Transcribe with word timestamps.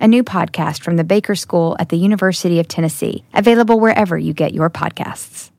a 0.00 0.08
new 0.08 0.22
podcast 0.22 0.82
from 0.82 0.96
the 0.96 1.04
Baker 1.04 1.34
School 1.34 1.76
at 1.78 1.88
the 1.88 1.96
University 1.96 2.60
of 2.60 2.68
Tennessee, 2.68 3.24
available 3.34 3.80
wherever 3.80 4.16
you 4.16 4.32
get 4.32 4.54
your 4.54 4.70
podcasts. 4.70 5.50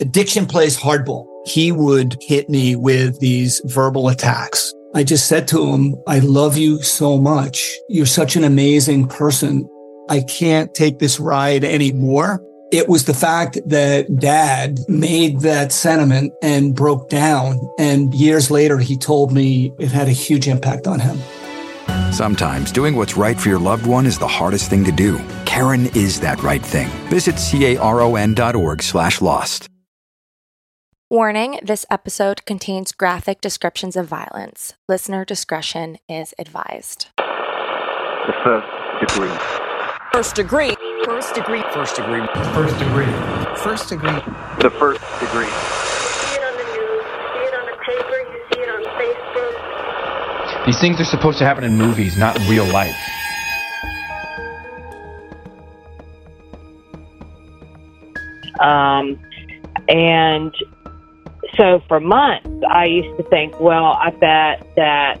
Addiction 0.00 0.46
plays 0.46 0.78
hardball. 0.78 1.26
He 1.44 1.72
would 1.72 2.16
hit 2.20 2.48
me 2.48 2.76
with 2.76 3.18
these 3.20 3.60
verbal 3.64 4.08
attacks. 4.08 4.72
I 4.94 5.02
just 5.02 5.26
said 5.26 5.48
to 5.48 5.72
him, 5.72 5.96
I 6.06 6.20
love 6.20 6.56
you 6.56 6.82
so 6.82 7.18
much. 7.18 7.76
You're 7.88 8.06
such 8.06 8.36
an 8.36 8.44
amazing 8.44 9.08
person. 9.08 9.68
I 10.08 10.20
can't 10.20 10.72
take 10.74 10.98
this 10.98 11.20
ride 11.20 11.64
anymore. 11.64 12.42
It 12.70 12.88
was 12.88 13.06
the 13.06 13.14
fact 13.14 13.58
that 13.66 14.14
dad 14.16 14.78
made 14.88 15.40
that 15.40 15.72
sentiment 15.72 16.32
and 16.42 16.74
broke 16.74 17.08
down. 17.08 17.58
And 17.78 18.14
years 18.14 18.50
later, 18.50 18.78
he 18.78 18.96
told 18.96 19.32
me 19.32 19.72
it 19.78 19.90
had 19.90 20.06
a 20.06 20.12
huge 20.12 20.46
impact 20.46 20.86
on 20.86 21.00
him. 21.00 21.18
Sometimes 22.12 22.72
doing 22.72 22.96
what's 22.96 23.16
right 23.16 23.38
for 23.38 23.48
your 23.48 23.58
loved 23.58 23.86
one 23.86 24.06
is 24.06 24.18
the 24.18 24.28
hardest 24.28 24.70
thing 24.70 24.84
to 24.84 24.92
do. 24.92 25.18
Caron 25.44 25.86
is 25.94 26.20
that 26.20 26.42
right 26.42 26.64
thing. 26.64 26.88
Visit 27.08 27.36
caron.org 27.36 28.82
slash 28.82 29.20
lost. 29.20 29.68
Warning, 31.10 31.58
this 31.62 31.86
episode 31.90 32.44
contains 32.44 32.92
graphic 32.92 33.40
descriptions 33.40 33.96
of 33.96 34.06
violence. 34.06 34.74
Listener 34.88 35.24
discretion 35.24 35.96
is 36.06 36.34
advised. 36.38 37.06
The 37.16 38.34
first 38.44 38.66
degree. 39.00 39.38
First 40.12 40.34
degree. 40.34 40.74
First 41.06 41.34
degree. 41.34 41.62
First 41.72 41.96
degree. 41.96 42.26
First 42.52 42.78
degree. 42.78 43.06
First 43.56 43.88
degree. 43.88 44.20
The 44.60 44.70
first 44.78 45.00
degree. 45.20 45.87
These 50.68 50.80
things 50.80 51.00
are 51.00 51.04
supposed 51.04 51.38
to 51.38 51.46
happen 51.46 51.64
in 51.64 51.78
movies, 51.78 52.18
not 52.18 52.38
real 52.40 52.66
life. 52.66 52.94
Um, 58.60 59.18
and 59.88 60.54
so 61.56 61.80
for 61.88 62.00
months, 62.00 62.50
I 62.68 62.84
used 62.84 63.16
to 63.16 63.22
think, 63.30 63.58
well, 63.58 63.98
I 63.98 64.10
bet 64.10 64.68
that, 64.76 65.18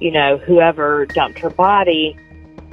you 0.00 0.10
know, 0.10 0.36
whoever 0.36 1.06
dumped 1.06 1.38
her 1.38 1.48
body 1.48 2.14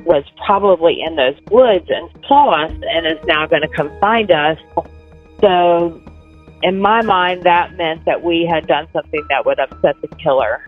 was 0.03 0.25
probably 0.45 1.00
in 1.02 1.16
those 1.16 1.36
woods 1.50 1.86
and 1.88 2.09
saw 2.28 2.62
us 2.62 2.73
and 2.91 3.08
is 3.08 3.25
now 3.25 3.47
going 3.47 3.62
to 3.62 3.69
come 3.69 3.89
find 4.02 4.31
us. 4.31 4.58
So 5.39 6.03
in 6.62 6.81
my 6.81 7.03
mind, 7.03 7.44
that 7.44 7.78
meant 7.78 8.03
that 8.03 8.22
we 8.22 8.45
had 8.45 8.67
done 8.67 8.89
something 8.91 9.25
that 9.30 9.45
would 9.45 9.59
upset 9.59 9.95
the 10.02 10.09
killer. 10.17 10.67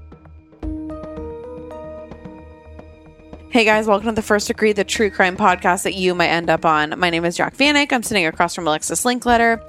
Hey 3.52 3.66
guys, 3.66 3.88
welcome 3.88 4.10
to 4.10 4.14
the 4.14 4.22
First 4.22 4.48
Degree, 4.48 4.74
the 4.74 4.84
true 4.84 5.10
crime 5.10 5.36
podcast 5.36 5.82
that 5.84 5.96
you 5.96 6.14
might 6.14 6.28
end 6.28 6.52
up 6.52 6.66
on. 6.66 6.98
My 7.00 7.10
name 7.10 7.26
is 7.26 7.36
Jac 7.36 7.58
Vanek. 7.58 7.92
I'm 7.92 8.04
sitting 8.04 8.28
across 8.28 8.54
from 8.54 8.68
Alexis 8.68 9.04
Linkletter 9.04 9.60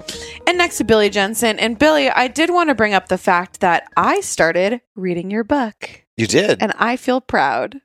and 0.45 0.55
next 0.57 0.77
to 0.77 0.83
Billy 0.83 1.09
Jensen. 1.09 1.57
And 1.57 1.79
Billy, 1.79 2.07
I 2.09 2.27
did 2.27 2.51
want 2.51 2.69
to 2.69 2.75
bring 2.75 2.93
up 2.93 3.07
the 3.07 3.17
fact 3.17 3.59
that 3.61 3.87
I 3.97 4.21
started 4.21 4.81
reading 4.95 5.31
your 5.31 5.43
book. 5.43 6.03
You 6.15 6.27
did? 6.27 6.61
And 6.61 6.73
I 6.77 6.95
feel 6.95 7.21
proud. 7.21 7.81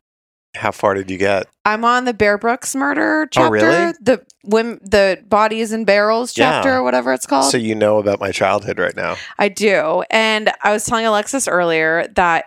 How 0.55 0.71
far 0.71 0.93
did 0.95 1.11
you 1.11 1.17
get? 1.17 1.47
I'm 1.65 1.83
on 1.85 2.05
the 2.05 2.15
Bear 2.15 2.37
Brooks 2.37 2.75
murder 2.75 3.23
oh, 3.23 3.29
chapter. 3.31 3.47
Oh, 3.47 3.51
really? 3.51 3.93
The 4.01 4.23
women, 4.45 4.79
the 4.83 5.23
bodies 5.27 5.73
in 5.73 5.87
barrels 5.87 6.35
chapter, 6.35 6.69
Yeah. 6.69 6.77
or 6.77 6.83
whatever 6.83 7.15
it's 7.15 7.27
called. 7.27 7.51
So 7.51 7.57
you 7.57 7.75
know 7.75 7.99
about 7.99 8.21
my 8.21 8.33
childhood 8.33 8.79
right 8.79 8.97
now. 8.97 9.17
I 9.39 9.49
do. 9.49 10.05
And 10.11 10.51
I 10.63 10.73
was 10.73 10.85
telling 10.85 11.07
Alexis 11.07 11.49
earlier 11.49 12.07
that 12.17 12.47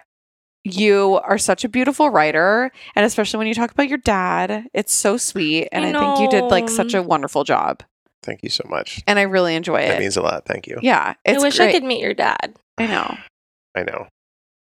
you 0.73 1.19
are 1.23 1.37
such 1.37 1.63
a 1.63 1.69
beautiful 1.69 2.09
writer. 2.09 2.71
And 2.95 3.05
especially 3.05 3.37
when 3.37 3.47
you 3.47 3.53
talk 3.53 3.71
about 3.71 3.87
your 3.87 3.97
dad, 3.99 4.67
it's 4.73 4.93
so 4.93 5.17
sweet. 5.17 5.69
And 5.71 5.85
I, 5.85 5.89
I 5.89 5.91
think 6.15 6.19
you 6.19 6.29
did 6.39 6.49
like 6.49 6.69
such 6.69 6.93
a 6.93 7.03
wonderful 7.03 7.43
job. 7.43 7.83
Thank 8.23 8.43
you 8.43 8.49
so 8.49 8.63
much. 8.69 9.01
And 9.07 9.17
I 9.17 9.23
really 9.23 9.55
enjoy 9.55 9.81
it. 9.81 9.87
That 9.87 9.97
it. 9.97 10.01
means 10.01 10.17
a 10.17 10.21
lot. 10.21 10.45
Thank 10.45 10.67
you. 10.67 10.77
yeah. 10.81 11.13
It's 11.25 11.41
I 11.41 11.41
wish 11.45 11.57
great. 11.57 11.69
I 11.69 11.71
could 11.71 11.83
meet 11.83 12.01
your 12.01 12.13
dad. 12.13 12.55
I 12.77 12.87
know. 12.87 13.17
I 13.75 13.83
know. 13.83 14.07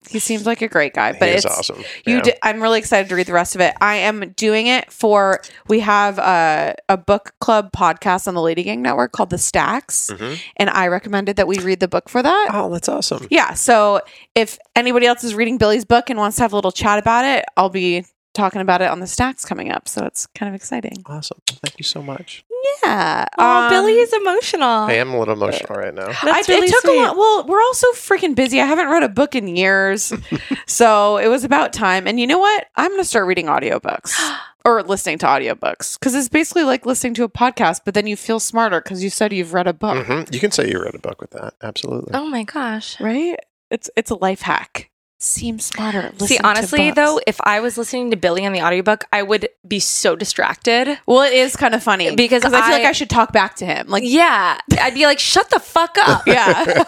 He 0.10 0.20
seems 0.20 0.46
like 0.46 0.62
a 0.62 0.68
great 0.68 0.94
guy, 0.94 1.14
but 1.14 1.30
it's 1.30 1.46
awesome. 1.46 1.78
You, 2.06 2.16
Yeah. 2.18 2.22
di- 2.22 2.34
I'm 2.44 2.62
really 2.62 2.80
excited 2.80 3.10
to 3.10 3.16
read 3.16 3.28
the 3.28 3.34
rest 3.34 3.56
of 3.56 3.62
it. 3.62 3.74
I 3.82 3.96
am 3.96 4.34
doing 4.36 4.68
it 4.68 4.92
for. 4.92 5.42
We 5.68 5.80
have 5.82 6.18
a, 6.20 6.76
a 6.90 6.98
book 6.98 7.34
club 7.40 7.72
podcast 7.72 8.28
on 8.28 8.34
the 8.36 8.42
Lady 8.42 8.64
Gang 8.64 8.82
Network 8.82 9.12
called 9.12 9.30
The 9.30 9.38
Stacks, 9.38 10.12
Mhm. 10.14 10.40
and 10.58 10.70
I 10.70 10.88
recommended 10.88 11.36
that 11.38 11.48
we 11.48 11.58
read 11.60 11.80
the 11.80 11.88
book 11.88 12.10
for 12.10 12.22
that. 12.22 12.50
Oh, 12.54 12.72
that's 12.72 12.90
awesome. 12.90 13.28
Yeah. 13.30 13.54
So 13.54 14.02
if 14.36 14.58
anybody 14.76 15.06
else 15.06 15.24
is 15.24 15.36
reading 15.36 15.58
Billy's 15.58 15.86
book 15.86 16.10
and 16.10 16.18
wants 16.20 16.38
to 16.38 16.44
have 16.44 16.54
a 16.54 16.56
little 16.56 16.72
chat 16.72 17.00
about 17.00 17.26
it, 17.26 17.46
I'll 17.58 17.70
be 17.70 18.06
talking 18.34 18.62
about 18.62 18.82
it 18.82 18.90
on 18.90 19.00
the 19.00 19.08
Stacks 19.08 19.46
coming 19.46 19.72
up. 19.72 19.88
So 19.88 20.06
it's 20.06 20.26
kind 20.28 20.50
of 20.50 20.56
exciting. 20.56 21.04
Awesome. 21.06 21.40
Thank 21.48 21.78
you 21.80 21.84
so 21.84 22.02
much. 22.02 22.44
Yeah. 22.84 23.26
Oh, 23.38 23.64
um, 23.66 23.70
Billy 23.70 23.94
is 23.94 24.14
emotional. 24.14 24.64
I 24.68 24.94
am 24.94 25.14
a 25.14 25.20
little 25.20 25.34
emotional 25.36 25.78
right 25.78 25.94
now. 25.94 26.08
I, 26.08 26.18
That's 26.24 26.48
really 26.48 26.68
it 26.68 26.72
took 26.72 26.82
sweet. 26.84 26.98
a 26.98 27.02
lot. 27.02 27.18
Well, 27.18 27.46
we're 27.48 27.62
all 27.62 27.74
so 27.74 27.92
freaking 27.94 28.36
busy. 28.36 28.62
I 28.62 28.66
haven't 28.66 28.88
read 28.88 29.04
a 29.04 29.10
book 29.10 29.36
in 29.36 29.48
years. 29.56 30.14
so 30.66 31.18
it 31.18 31.28
was 31.28 31.44
about 31.44 31.74
time. 31.74 32.08
And 32.08 32.20
you 32.20 32.28
know 32.28 32.40
what? 32.40 32.68
I'm 32.78 32.90
going 32.90 33.02
to 33.02 33.06
start 33.06 33.28
reading 33.28 33.48
audiobooks 33.48 34.14
or 34.66 34.82
listening 34.84 35.18
to 35.20 35.26
audiobooks 35.26 36.00
because 36.00 36.16
it's 36.16 36.30
basically 36.30 36.64
like 36.64 36.86
listening 36.86 37.14
to 37.16 37.24
a 37.26 37.30
podcast, 37.30 37.82
but 37.84 37.94
then 37.94 38.08
you 38.08 38.16
feel 38.16 38.40
smarter 38.40 38.80
because 38.82 39.04
you 39.04 39.10
said 39.10 39.34
you've 39.34 39.54
read 39.54 39.68
a 39.68 39.74
book, 39.74 40.06
hmm 40.06 40.22
You 40.32 40.40
can 40.40 40.52
say 40.52 40.70
you 40.70 40.82
read 40.82 40.96
a 40.96 41.00
book 41.00 41.20
with 41.20 41.32
that. 41.32 41.56
Absolutely. 41.62 42.12
Oh 42.14 42.26
my 42.28 42.44
gosh. 42.44 43.00
right? 43.02 43.38
It's 43.70 43.90
it's 43.98 44.10
a 44.12 44.16
life 44.16 44.42
hack. 44.42 44.90
Seem 45.24 45.58
smarter. 45.60 46.12
See, 46.18 46.18
Listen 46.20 46.38
to 46.40 46.48
honestly, 46.48 46.92
books. 46.92 46.96
though, 46.98 47.20
if 47.26 47.40
I 47.46 47.62
was 47.62 47.78
listening 47.78 48.12
to 48.12 48.18
Billy 48.18 48.46
on 48.46 48.52
the 48.52 48.62
audiobook, 48.62 49.06
I 49.14 49.24
would 49.24 49.48
be 49.66 49.80
so 49.80 50.18
distracted. 50.18 51.00
well, 51.06 51.22
it 51.22 51.32
is 51.32 51.56
kind 51.56 51.74
of 51.74 51.82
funny 51.82 52.14
Because 52.14 52.44
I 52.44 52.50
feel 52.50 52.60
like 52.60 52.84
I- 52.84 52.90
I 52.90 52.92
should 52.92 53.10
talk 53.10 53.32
back 53.32 53.56
to 53.56 53.66
him. 53.66 53.88
Like, 53.88 54.04
Yeah. 54.06 54.58
I'd 54.82 54.94
be 54.94 55.06
like, 55.06 55.20
shut 55.20 55.50
the 55.50 55.60
fuck 55.62 55.98
up. 55.98 56.24
yeah, 56.28 56.84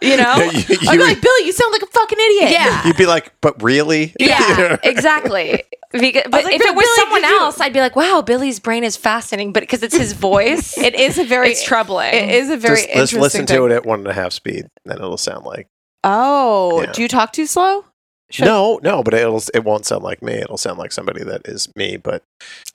You 0.00 0.16
know? 0.16 0.36
You- 0.36 0.62
you- 0.68 0.78
I'm 0.88 1.00
like 1.00 1.20
Billy. 1.20 1.44
You 1.44 1.50
sound 1.52 1.72
like 1.72 1.82
a 1.82 1.86
fucking 1.86 2.18
idiot. 2.20 2.50
Yeah. 2.52 2.86
You'd 2.86 2.96
be 2.96 3.06
like, 3.06 3.32
but 3.40 3.60
really? 3.60 4.14
Yeah, 4.20 4.76
exactly. 4.84 5.64
Because, 5.90 6.22
but 6.30 6.44
like, 6.44 6.54
if 6.54 6.60
it 6.62 6.74
was 6.74 6.84
Billy, 6.84 6.96
someone 6.96 7.24
else, 7.24 7.60
I'd 7.60 7.72
be 7.72 7.80
like, 7.80 7.96
"Wow, 7.96 8.20
Billy's 8.20 8.60
brain 8.60 8.84
is 8.84 8.96
fascinating." 8.96 9.52
But 9.52 9.60
because 9.62 9.82
it's 9.82 9.96
his 9.96 10.12
voice, 10.12 10.76
It 10.86 10.94
is 10.94 11.18
a 11.18 11.24
very. 11.24 11.50
it's 11.52 11.64
troubling. 11.64 12.12
It 12.12 12.28
is 12.28 12.50
a 12.50 12.56
very 12.56 12.82
Just 12.82 12.94
let's 12.96 13.12
listen 13.14 13.46
thing. 13.46 13.56
to 13.56 13.66
it 13.66 13.72
at 13.72 13.86
one 13.86 14.00
and 14.00 14.08
a 14.08 14.12
half 14.12 14.32
speed, 14.32 14.66
then 14.84 14.96
it'll 14.98 15.16
sound 15.16 15.44
like. 15.46 15.68
Oh, 16.08 16.82
Yeah. 16.82 16.92
do 16.92 17.02
you 17.02 17.08
talk 17.08 17.32
too 17.32 17.46
slow? 17.46 17.84
Should- 18.30 18.44
No, 18.46 18.78
no, 18.82 19.02
but 19.02 19.14
it'll 19.14 19.42
it 19.54 19.62
won't 19.64 19.86
sound 19.86 20.02
like 20.02 20.22
me. 20.22 20.34
It'll 20.34 20.56
sound 20.56 20.78
like 20.78 20.92
somebody 20.92 21.22
that 21.24 21.42
is 21.46 21.68
me, 21.76 21.96
but 21.96 22.22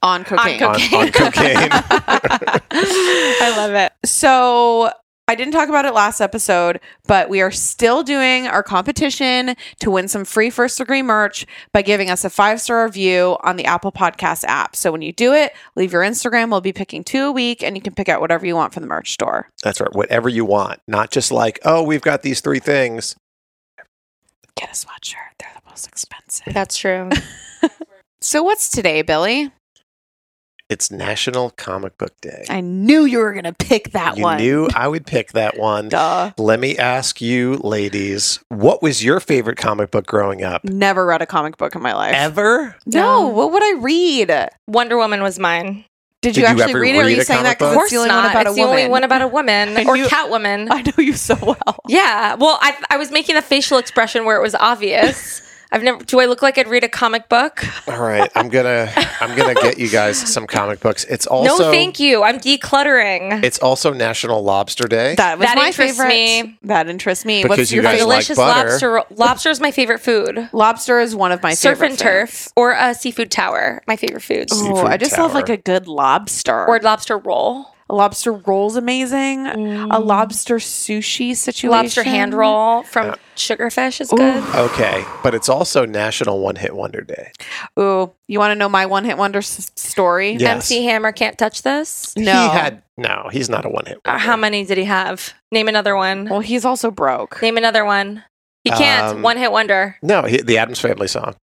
on 0.01 0.23
cocaine. 0.23 0.61
On 0.63 0.75
on, 0.75 0.93
on 0.95 1.11
cocaine. 1.11 1.57
I 1.71 3.53
love 3.57 3.73
it. 3.73 3.91
So 4.05 4.91
I 5.31 5.35
didn't 5.35 5.53
talk 5.53 5.69
about 5.69 5.85
it 5.85 5.93
last 5.93 6.19
episode, 6.19 6.81
but 7.07 7.29
we 7.29 7.39
are 7.39 7.51
still 7.51 8.03
doing 8.03 8.47
our 8.47 8.61
competition 8.61 9.55
to 9.79 9.89
win 9.89 10.09
some 10.09 10.25
free 10.25 10.49
first 10.49 10.77
degree 10.77 11.01
merch 11.01 11.45
by 11.71 11.83
giving 11.83 12.09
us 12.09 12.25
a 12.25 12.29
five 12.29 12.59
star 12.59 12.83
review 12.83 13.37
on 13.41 13.55
the 13.55 13.63
Apple 13.63 13.93
Podcast 13.93 14.43
app. 14.43 14.75
So 14.75 14.91
when 14.91 15.01
you 15.01 15.13
do 15.13 15.31
it, 15.31 15.53
leave 15.77 15.93
your 15.93 16.01
Instagram. 16.01 16.51
We'll 16.51 16.59
be 16.59 16.73
picking 16.73 17.05
two 17.05 17.27
a 17.27 17.31
week, 17.31 17.63
and 17.63 17.77
you 17.77 17.81
can 17.81 17.95
pick 17.95 18.09
out 18.09 18.19
whatever 18.19 18.45
you 18.45 18.57
want 18.57 18.73
from 18.73 18.81
the 18.81 18.89
merch 18.89 19.13
store. 19.13 19.47
That's 19.63 19.79
right. 19.79 19.95
Whatever 19.95 20.27
you 20.27 20.43
want, 20.43 20.81
not 20.85 21.11
just 21.11 21.31
like, 21.31 21.59
oh, 21.63 21.81
we've 21.81 22.01
got 22.01 22.23
these 22.23 22.41
three 22.41 22.59
things. 22.59 23.15
Get 24.57 24.67
a 24.67 24.73
sweatshirt; 24.73 25.15
they're 25.39 25.53
the 25.55 25.69
most 25.69 25.87
expensive. 25.87 26.53
That's 26.53 26.75
true. 26.75 27.09
So 28.23 28.43
what's 28.43 28.69
today, 28.69 29.01
Billy? 29.01 29.51
It's 30.71 30.89
National 30.89 31.49
Comic 31.49 31.97
Book 31.97 32.13
Day. 32.21 32.45
I 32.49 32.61
knew 32.61 33.03
you 33.03 33.17
were 33.19 33.33
gonna 33.33 33.51
pick 33.51 33.91
that 33.91 34.15
you 34.15 34.23
one. 34.23 34.37
knew 34.37 34.69
I 34.73 34.87
would 34.87 35.05
pick 35.05 35.33
that 35.33 35.57
one. 35.59 35.89
Duh. 35.89 36.31
Let 36.37 36.61
me 36.61 36.77
ask 36.77 37.19
you, 37.19 37.55
ladies, 37.57 38.39
what 38.47 38.81
was 38.81 39.03
your 39.03 39.19
favorite 39.19 39.57
comic 39.57 39.91
book 39.91 40.05
growing 40.07 40.45
up? 40.45 40.63
Never 40.63 41.05
read 41.05 41.21
a 41.21 41.25
comic 41.25 41.57
book 41.57 41.75
in 41.75 41.81
my 41.81 41.93
life. 41.93 42.13
Ever? 42.15 42.73
No, 42.85 43.23
No. 43.23 43.27
what 43.27 43.51
would 43.51 43.61
I 43.61 43.79
read? 43.81 44.49
Wonder 44.65 44.95
Woman 44.95 45.21
was 45.21 45.37
mine. 45.39 45.83
Did, 46.21 46.35
Did 46.35 46.37
you 46.37 46.41
you 46.43 46.47
actually 46.47 46.69
ever 46.69 46.79
read 46.79 46.95
it? 46.95 46.99
Or 46.99 47.01
are 47.01 47.05
read 47.07 47.15
you 47.15 47.21
a 47.21 47.25
saying 47.25 47.43
that 47.43 47.59
comic 47.59 47.59
because 47.59 47.75
book? 47.75 47.83
it's 47.83 47.91
the 47.91 47.97
only 47.97 48.09
one 48.13 48.25
about 48.31 48.41
it's 48.45 48.51
a 48.51 48.53
the 48.53 48.61
woman? 48.61 48.77
only 48.77 48.89
one 48.89 49.03
about 49.03 49.21
a 49.23 49.27
woman 49.27 49.69
I 49.77 49.83
or 49.83 49.97
knew- 49.97 50.05
Catwoman. 50.05 50.67
I 50.71 50.81
know 50.83 50.93
you 51.03 51.13
so 51.13 51.35
well. 51.41 51.79
yeah. 51.89 52.35
Well, 52.35 52.57
I 52.61 52.77
I 52.89 52.95
was 52.95 53.11
making 53.11 53.35
a 53.35 53.41
facial 53.41 53.77
expression 53.77 54.23
where 54.23 54.37
it 54.37 54.41
was 54.41 54.55
obvious. 54.55 55.41
I've 55.73 55.83
never. 55.83 56.03
Do 56.03 56.19
I 56.19 56.25
look 56.25 56.41
like 56.41 56.57
I'd 56.57 56.67
read 56.67 56.83
a 56.83 56.89
comic 56.89 57.29
book? 57.29 57.63
All 57.87 58.01
right, 58.01 58.29
I'm 58.35 58.49
gonna 58.49 58.91
I'm 59.21 59.37
gonna 59.37 59.53
get 59.53 59.77
you 59.79 59.89
guys 59.89 60.17
some 60.17 60.45
comic 60.45 60.81
books. 60.81 61.05
It's 61.05 61.25
also 61.25 61.63
no, 61.63 61.71
thank 61.71 61.99
you. 61.99 62.23
I'm 62.23 62.39
decluttering. 62.39 63.43
It's 63.43 63.59
also 63.59 63.93
National 63.93 64.43
Lobster 64.43 64.87
Day. 64.87 65.15
That 65.15 65.37
was 65.39 65.47
That 65.47 65.57
my 65.57 65.67
interests 65.67 65.97
favorite. 65.97 66.09
me. 66.13 66.57
That 66.63 66.89
interests 66.89 67.23
me. 67.25 67.43
Because 67.43 67.57
What's 67.57 67.71
you 67.71 67.75
your 67.75 67.83
guys 67.83 67.99
favorite? 67.99 68.07
like 68.07 68.15
Delicious 68.27 68.37
butter. 68.37 68.69
lobster. 68.69 69.03
Lobster 69.15 69.49
is 69.49 69.59
my 69.61 69.71
favorite 69.71 69.99
food. 69.99 70.49
Lobster 70.53 70.99
is 70.99 71.15
one 71.15 71.31
of 71.31 71.41
my 71.41 71.53
Surf 71.53 71.77
favorite 71.77 71.91
and 71.91 71.99
turf 71.99 72.29
foods. 72.29 72.53
or 72.55 72.71
a 72.73 72.93
seafood 72.93 73.31
tower. 73.31 73.81
My 73.87 73.95
favorite 73.95 74.23
foods. 74.23 74.51
Oh, 74.53 74.63
Seafood 74.75 74.91
I 74.91 74.97
just 74.97 75.17
love 75.17 75.33
like 75.33 75.49
a 75.49 75.57
good 75.57 75.87
lobster. 75.87 76.65
Or 76.67 76.79
lobster 76.79 77.17
roll. 77.17 77.70
A 77.91 77.95
lobster 77.95 78.31
roll's 78.31 78.77
amazing. 78.77 79.47
A 79.47 79.99
lobster 79.99 80.55
sushi 80.59 81.35
situation. 81.35 81.69
Lobster 81.71 82.03
hand 82.03 82.33
roll 82.33 82.83
from 82.83 83.15
Sugarfish 83.35 83.99
is 83.99 84.09
good. 84.09 84.43
Okay, 84.55 85.03
but 85.23 85.35
it's 85.35 85.49
also 85.49 85.85
National 85.85 86.39
One 86.39 86.55
Hit 86.55 86.73
Wonder 86.73 87.01
Day. 87.01 87.33
Ooh, 87.77 88.13
you 88.29 88.39
want 88.39 88.51
to 88.51 88.55
know 88.55 88.69
my 88.69 88.85
one 88.85 89.03
hit 89.03 89.17
wonder 89.17 89.39
s- 89.39 89.69
story? 89.75 90.31
Yeah. 90.37 90.51
MC 90.51 90.85
Hammer 90.85 91.11
can't 91.11 91.37
touch 91.37 91.63
this. 91.63 92.15
No. 92.15 92.31
He 92.31 92.49
had 92.57 92.81
no, 92.95 93.27
he's 93.29 93.49
not 93.49 93.65
a 93.65 93.69
one 93.69 93.85
hit. 93.85 93.99
Uh, 94.05 94.17
how 94.17 94.37
many 94.37 94.63
did 94.63 94.77
he 94.77 94.85
have? 94.85 95.33
Name 95.51 95.67
another 95.67 95.97
one. 95.97 96.29
Well, 96.29 96.39
he's 96.39 96.63
also 96.63 96.91
broke. 96.91 97.41
Name 97.41 97.57
another 97.57 97.83
one. 97.83 98.23
He 98.63 98.69
can't. 98.71 99.17
Um, 99.17 99.21
one 99.21 99.35
hit 99.35 99.51
wonder. 99.51 99.97
No, 100.01 100.21
he, 100.23 100.37
the 100.41 100.57
Addams 100.59 100.79
Family 100.79 101.09
song. 101.09 101.35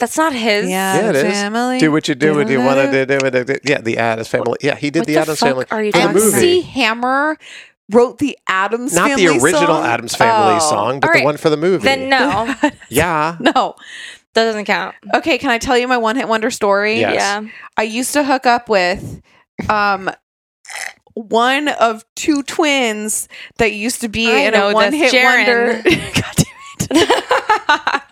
That's 0.00 0.16
not 0.18 0.32
his. 0.32 0.68
Yeah, 0.68 1.08
it 1.10 1.16
is. 1.16 1.22
Family. 1.32 1.78
Do 1.78 1.92
what 1.92 2.08
you 2.08 2.14
do 2.14 2.34
when 2.34 2.48
you 2.48 2.58
want 2.60 2.78
to 2.80 2.90
Do- 3.06 3.06
do. 3.06 3.30
do, 3.30 3.30
do, 3.30 3.44
do. 3.44 3.58
Yeah, 3.64 3.80
the 3.80 3.96
Addams 3.98 4.28
Family. 4.28 4.58
Yeah, 4.60 4.74
he 4.74 4.90
did 4.90 5.00
What 5.00 5.06
the, 5.06 5.14
the 5.14 5.20
Addams 5.20 5.38
Family. 5.40 5.66
are 5.70 5.82
you 5.84 5.92
for 5.92 5.98
the 5.98 6.12
movie. 6.12 6.36
MC 6.58 6.60
Hammer 6.62 7.38
wrote 7.92 8.18
the 8.18 8.36
Addams 8.48 8.92
Not 8.94 9.08
Family 9.10 9.26
the 9.26 9.34
original 9.44 9.66
song? 9.66 9.84
Addams 9.86 10.14
Family 10.16 10.54
Oh. 10.56 10.58
song, 10.70 11.00
but 11.00 11.10
All 11.10 11.18
the 11.18 11.24
one 11.24 11.36
for 11.36 11.48
the 11.50 11.56
movie. 11.56 11.84
Then 11.84 12.08
no, 12.08 12.54
Yeah. 12.88 13.36
No. 13.40 13.76
that 14.34 14.44
doesn't 14.44 14.64
count. 14.64 14.96
Okay, 15.14 15.38
can 15.38 15.50
I 15.50 15.58
tell 15.58 15.78
you 15.78 15.86
my 15.86 15.98
one 15.98 16.16
hit 16.16 16.26
wonder 16.28 16.50
story? 16.50 16.98
Yes. 16.98 17.14
Yeah. 17.14 17.48
I 17.76 17.82
used 17.84 18.12
to 18.14 18.24
hook 18.24 18.46
up 18.46 18.68
with 18.68 19.20
um 19.68 20.10
one 21.14 21.68
of 21.68 22.04
two 22.16 22.42
twins 22.42 23.28
that 23.58 23.72
used 23.72 24.00
to 24.00 24.08
be 24.08 24.26
I 24.28 24.38
in 24.46 24.54
know 24.54 24.70
a 24.70 24.74
one 24.74 24.90
this, 24.90 25.12
hit 25.12 25.22
Jaron. 25.22 25.36
wonder. 25.46 25.82
God 26.20 26.36
damn 26.78 26.96
it. 27.98 28.02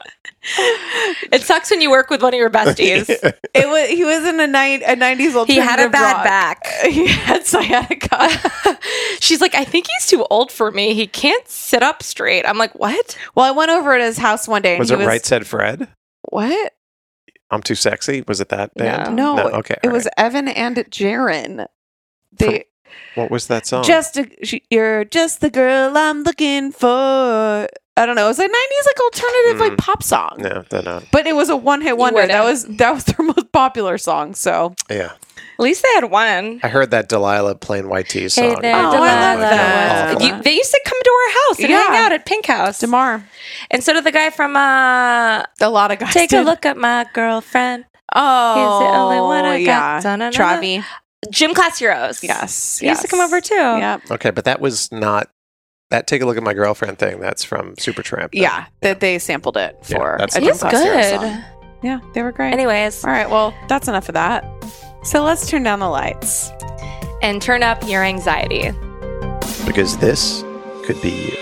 It 0.44 1.42
sucks 1.42 1.70
when 1.70 1.80
you 1.80 1.90
work 1.90 2.10
with 2.10 2.22
one 2.22 2.34
of 2.34 2.38
your 2.38 2.50
besties. 2.50 3.08
It 3.54 3.68
was 3.68 3.88
he 3.90 4.02
was 4.04 4.24
in 4.26 4.40
a 4.40 4.46
night 4.46 4.82
a 4.86 4.96
nineties 4.96 5.36
old. 5.36 5.46
he 5.46 5.56
had 5.56 5.78
a 5.78 5.88
bad 5.90 6.14
rock. 6.14 6.24
back. 6.24 6.66
He 6.90 7.06
had 7.06 7.44
sciatica. 7.46 8.28
She's 9.20 9.40
like, 9.42 9.54
I 9.54 9.64
think 9.64 9.86
he's 9.98 10.06
too 10.06 10.24
old 10.30 10.50
for 10.50 10.70
me. 10.70 10.94
He 10.94 11.06
can't 11.06 11.46
sit 11.46 11.82
up 11.82 12.02
straight. 12.02 12.46
I'm 12.46 12.56
like, 12.58 12.74
what? 12.78 13.16
well, 13.34 13.44
I 13.46 13.50
went 13.50 13.70
over 13.70 13.92
at 13.92 14.00
his 14.00 14.16
house 14.18 14.48
one 14.48 14.62
day 14.62 14.78
Was 14.78 14.88
he 14.88 14.94
it 14.94 14.98
was 14.98 15.06
Right 15.06 15.24
Said 15.24 15.46
Fred? 15.46 15.88
what? 16.30 16.72
I'm 17.50 17.62
too 17.62 17.74
sexy. 17.74 18.24
Was 18.26 18.40
it 18.40 18.48
that 18.48 18.74
band? 18.74 19.14
No, 19.14 19.38
okay. 19.38 19.76
it 19.82 19.86
all 19.88 19.92
was 19.92 20.06
right. 20.06 20.14
Evan 20.16 20.48
and 20.48 20.76
Jaron. 20.90 21.66
They 22.32 22.64
What 23.14 23.30
was 23.30 23.48
that 23.48 23.66
song? 23.66 23.84
just 23.84 24.16
a, 24.16 24.26
she, 24.42 24.62
you're 24.70 25.04
just 25.04 25.42
the 25.42 25.50
girl 25.50 25.92
I'm 25.96 26.22
looking 26.22 26.72
for. 26.72 27.68
I 27.96 28.06
don't 28.06 28.16
know. 28.16 28.24
It 28.24 28.28
was 28.28 28.38
a 28.38 28.44
'90s 28.48 28.86
like 28.86 29.00
alternative 29.00 29.60
like 29.60 29.72
Mm. 29.72 29.78
pop 29.78 30.02
song. 30.02 30.36
no, 30.38 30.64
they're 30.70 30.82
not. 30.82 31.04
But 31.12 31.26
it 31.26 31.36
was 31.36 31.48
a 31.50 31.56
one 31.56 31.80
hit 31.82 31.96
wonder. 31.98 32.26
That 32.26 32.42
was 32.44 32.62
wouldn't. 32.62 32.78
that 32.78 32.94
was 32.94 33.04
their 33.04 33.26
most 33.26 33.52
popular 33.52 33.98
song. 33.98 34.34
So 34.34 34.74
Yeah, 34.88 35.12
At 35.36 35.60
least 35.60 35.82
they 35.82 35.88
had 35.94 36.10
one. 36.10 36.60
I 36.62 36.68
heard 36.68 36.90
that 36.92 37.08
Delilah 37.10 37.54
Plain 37.56 37.88
White 37.90 38.08
T's 38.08 38.32
song. 38.34 38.44
Hey 38.44 38.56
there, 38.62 38.74
Oh, 38.74 38.78
I 38.78 38.82
love 38.84 38.92
Delilah. 38.94 39.38
that. 39.40 40.14
Awful. 40.16 40.26
You- 40.26 40.42
they 40.42 40.54
used 40.54 40.70
to 40.70 40.80
come 40.86 40.98
to 41.02 41.10
our 41.10 41.30
house 41.48 41.58
and 41.60 41.68
Yeah. 41.70 41.86
hang 41.88 42.04
out 42.06 42.12
at 42.12 42.24
Pink 42.24 42.46
House. 42.46 42.78
Demar, 42.78 43.24
And 43.70 43.84
so 43.84 43.92
did 43.92 44.04
the 44.04 44.12
guy 44.12 44.30
from 44.30 44.56
uh, 44.56 45.42
a 45.60 45.68
lot 45.70 45.90
of 45.90 45.98
guys. 45.98 46.14
Take 46.14 46.32
a 46.32 46.36
did. 46.38 46.46
Look 46.46 46.64
at 46.64 46.76
My 46.78 47.04
Girlfriend. 47.12 47.84
Oh, 48.14 48.54
He's 48.54 48.88
the 48.88 48.96
only 48.98 49.20
one 49.20 49.44
I 49.44 49.58
got. 49.64 49.66
yeah. 49.66 50.00
Da-na-na. 50.00 50.30
Travie. 50.30 50.84
Gym 51.30 51.54
Class 51.54 51.78
Heroes. 51.78 52.22
Yes, 52.24 52.78
He 52.78 52.88
used 52.88 53.02
to 53.02 53.06
yes. 53.06 53.10
come 53.10 53.20
over 53.20 53.40
too. 53.40 53.54
Yeah, 53.54 53.98
Okay, 54.10 54.30
but 54.30 54.44
that 54.46 54.60
was 54.60 54.90
not 54.90 55.28
that. 55.92 56.06
Take 56.08 56.20
a 56.22 56.26
look 56.26 56.36
at 56.36 56.42
my 56.42 56.52
girlfriend 56.54 56.98
thing. 56.98 57.20
That's 57.20 57.44
from 57.44 57.76
Supertramp. 57.76 58.32
then. 58.32 58.42
yeah. 58.42 58.66
That 58.80 59.00
they 59.00 59.18
sampled 59.18 59.56
it 59.56 59.76
Yeah, 59.88 59.96
for. 59.96 60.16
that's 60.18 60.34
a 60.36 60.40
fine. 60.40 60.44
Gym 60.46 60.52
He's 60.54 60.60
Class 60.60 60.82
Heroes 60.82 61.06
good. 61.06 61.20
song. 61.20 61.44
Yeah, 61.82 62.00
they 62.14 62.22
were 62.22 62.32
great. 62.32 62.52
Anyways, 62.52 63.04
all 63.04 63.10
right. 63.10 63.28
Well, 63.30 63.54
that's 63.68 63.88
enough 63.88 64.08
of 64.08 64.14
that. 64.14 64.44
So 65.04 65.22
let's 65.24 65.48
turn 65.48 65.62
down 65.64 65.80
the 65.80 65.88
lights. 65.88 66.50
and 67.22 67.40
turn 67.40 67.62
up 67.62 67.86
your 67.88 68.02
anxiety. 68.04 68.70
because 69.66 69.96
this 69.98 70.42
could 70.84 71.00
be 71.02 71.32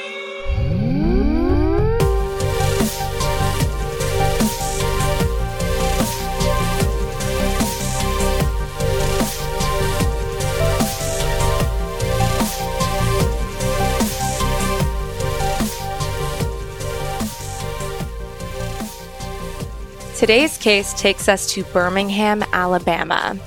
Today's 20.21 20.59
case 20.59 20.93
takes 20.93 21.31
us 21.31 21.51
to 21.55 21.65
Birmingham, 21.65 22.45
Alabama, 22.53 23.39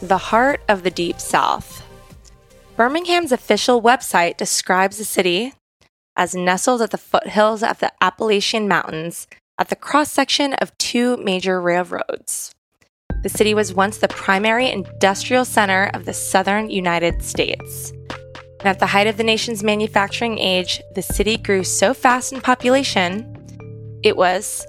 the 0.00 0.16
heart 0.16 0.60
of 0.68 0.84
the 0.84 0.90
Deep 0.92 1.18
South. 1.18 1.84
Birmingham's 2.76 3.32
official 3.32 3.82
website 3.82 4.36
describes 4.36 4.98
the 4.98 5.04
city 5.04 5.54
as 6.14 6.32
nestled 6.32 6.82
at 6.82 6.92
the 6.92 6.98
foothills 6.98 7.64
of 7.64 7.80
the 7.80 7.92
Appalachian 8.00 8.68
Mountains 8.68 9.26
at 9.58 9.70
the 9.70 9.74
cross 9.74 10.12
section 10.12 10.52
of 10.54 10.78
two 10.78 11.16
major 11.16 11.60
railroads. 11.60 12.54
The 13.24 13.28
city 13.28 13.52
was 13.52 13.74
once 13.74 13.98
the 13.98 14.06
primary 14.06 14.70
industrial 14.70 15.44
center 15.44 15.90
of 15.94 16.04
the 16.04 16.14
southern 16.14 16.70
United 16.70 17.24
States. 17.24 17.90
And 18.60 18.68
at 18.68 18.78
the 18.78 18.86
height 18.86 19.08
of 19.08 19.16
the 19.16 19.24
nation's 19.24 19.64
manufacturing 19.64 20.38
age, 20.38 20.80
the 20.94 21.02
city 21.02 21.38
grew 21.38 21.64
so 21.64 21.92
fast 21.92 22.32
in 22.32 22.40
population, 22.40 23.26
it 24.04 24.16
was, 24.16 24.64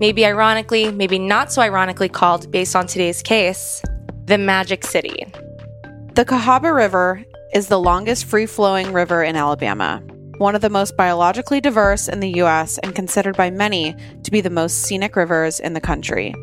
maybe 0.00 0.24
ironically, 0.24 0.90
maybe 0.90 1.18
not 1.18 1.52
so 1.52 1.62
ironically 1.62 2.08
called 2.08 2.50
based 2.50 2.76
on 2.76 2.86
today's 2.86 3.22
case, 3.22 3.82
the 4.26 4.38
Magic 4.38 4.84
City. 4.84 5.26
The 6.14 6.24
Cahaba 6.24 6.74
River 6.74 7.24
is 7.54 7.68
the 7.68 7.80
longest 7.80 8.24
free 8.24 8.46
flowing 8.46 8.92
river 8.92 9.22
in 9.22 9.36
Alabama, 9.36 10.02
one 10.38 10.54
of 10.54 10.60
the 10.60 10.70
most 10.70 10.96
biologically 10.96 11.60
diverse 11.60 12.08
in 12.08 12.20
the 12.20 12.32
U.S., 12.36 12.78
and 12.78 12.94
considered 12.94 13.36
by 13.36 13.50
many 13.50 13.94
to 14.22 14.30
be 14.30 14.40
the 14.40 14.50
most 14.50 14.82
scenic 14.82 15.16
rivers 15.16 15.60
in 15.60 15.74
the 15.74 15.80
country. 15.80 16.34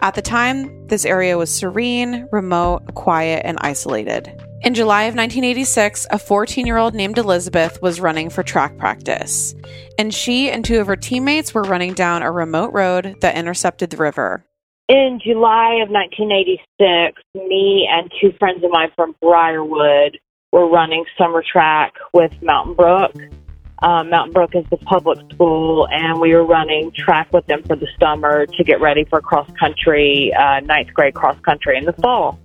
At 0.00 0.14
the 0.14 0.22
time, 0.22 0.86
this 0.88 1.04
area 1.04 1.38
was 1.38 1.50
serene, 1.50 2.28
remote, 2.30 2.94
quiet, 2.94 3.42
and 3.44 3.58
isolated. 3.60 4.43
In 4.64 4.72
July 4.72 5.02
of 5.02 5.14
1986, 5.14 6.06
a 6.10 6.18
14 6.18 6.66
year 6.66 6.78
old 6.78 6.94
named 6.94 7.18
Elizabeth 7.18 7.82
was 7.82 8.00
running 8.00 8.30
for 8.30 8.42
track 8.42 8.78
practice, 8.78 9.54
and 9.98 10.12
she 10.12 10.50
and 10.50 10.64
two 10.64 10.80
of 10.80 10.86
her 10.86 10.96
teammates 10.96 11.52
were 11.52 11.64
running 11.64 11.92
down 11.92 12.22
a 12.22 12.32
remote 12.32 12.72
road 12.72 13.14
that 13.20 13.36
intercepted 13.36 13.90
the 13.90 13.98
river. 13.98 14.42
In 14.88 15.20
July 15.22 15.80
of 15.82 15.90
1986, 15.90 17.20
me 17.34 17.86
and 17.92 18.10
two 18.18 18.32
friends 18.38 18.64
of 18.64 18.70
mine 18.70 18.88
from 18.96 19.14
Briarwood 19.20 20.16
were 20.50 20.66
running 20.66 21.04
summer 21.18 21.44
track 21.46 21.92
with 22.14 22.32
Mountain 22.40 22.72
Brook. 22.72 23.12
Um, 23.84 24.08
Mountain 24.08 24.32
Brook 24.32 24.54
is 24.54 24.64
the 24.70 24.78
public 24.78 25.18
school, 25.34 25.86
and 25.90 26.18
we 26.18 26.34
were 26.34 26.46
running 26.46 26.90
track 26.96 27.30
with 27.34 27.46
them 27.48 27.62
for 27.64 27.76
the 27.76 27.86
summer 28.00 28.46
to 28.46 28.64
get 28.64 28.80
ready 28.80 29.04
for 29.04 29.20
cross 29.20 29.46
country, 29.60 30.32
uh, 30.32 30.60
ninth 30.60 30.94
grade 30.94 31.12
cross 31.12 31.38
country 31.40 31.76
in 31.76 31.84
the 31.84 31.92
fall. 31.92 32.40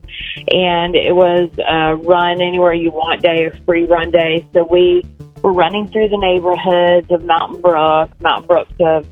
And 0.51 0.97
it 0.97 1.15
was 1.15 1.49
a 1.65 1.95
run 1.95 2.41
anywhere 2.41 2.73
you 2.73 2.91
want 2.91 3.21
day, 3.21 3.45
a 3.45 3.51
free 3.63 3.85
run 3.85 4.11
day. 4.11 4.45
So 4.53 4.67
we 4.69 5.05
were 5.41 5.53
running 5.53 5.87
through 5.87 6.09
the 6.09 6.17
neighborhoods 6.17 7.09
of 7.09 7.23
Mountain 7.23 7.61
Brook. 7.61 8.09
Mountain 8.19 8.47
Brook's 8.47 8.79
a 8.81 9.05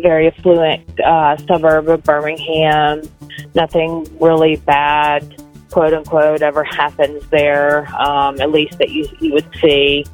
very 0.00 0.28
affluent 0.28 1.00
uh, 1.00 1.36
suburb 1.38 1.88
of 1.88 2.04
Birmingham. 2.04 3.02
Nothing 3.56 4.06
really 4.20 4.56
bad, 4.56 5.42
quote 5.72 5.92
unquote, 5.92 6.40
ever 6.40 6.62
happens 6.62 7.26
there, 7.30 7.92
um, 8.00 8.40
at 8.40 8.52
least 8.52 8.78
that 8.78 8.90
you, 8.90 9.08
you 9.20 9.32
would 9.32 9.48
see. 9.60 10.04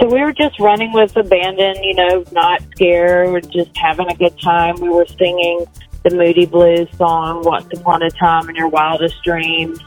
So 0.00 0.08
we 0.08 0.20
were 0.20 0.32
just 0.32 0.58
running 0.58 0.92
with 0.92 1.16
abandon, 1.16 1.82
you 1.82 1.94
know, 1.94 2.24
not 2.32 2.62
scared, 2.74 3.30
we're 3.30 3.40
just 3.40 3.76
having 3.76 4.08
a 4.08 4.14
good 4.14 4.38
time. 4.40 4.76
We 4.80 4.88
were 4.88 5.06
singing 5.06 5.66
the 6.02 6.10
Moody 6.10 6.46
Blues 6.46 6.88
song, 6.96 7.42
Once 7.44 7.66
Upon 7.78 8.02
a 8.02 8.10
Time 8.10 8.48
in 8.48 8.56
Your 8.56 8.68
Wildest 8.68 9.22
Dreams, 9.22 9.78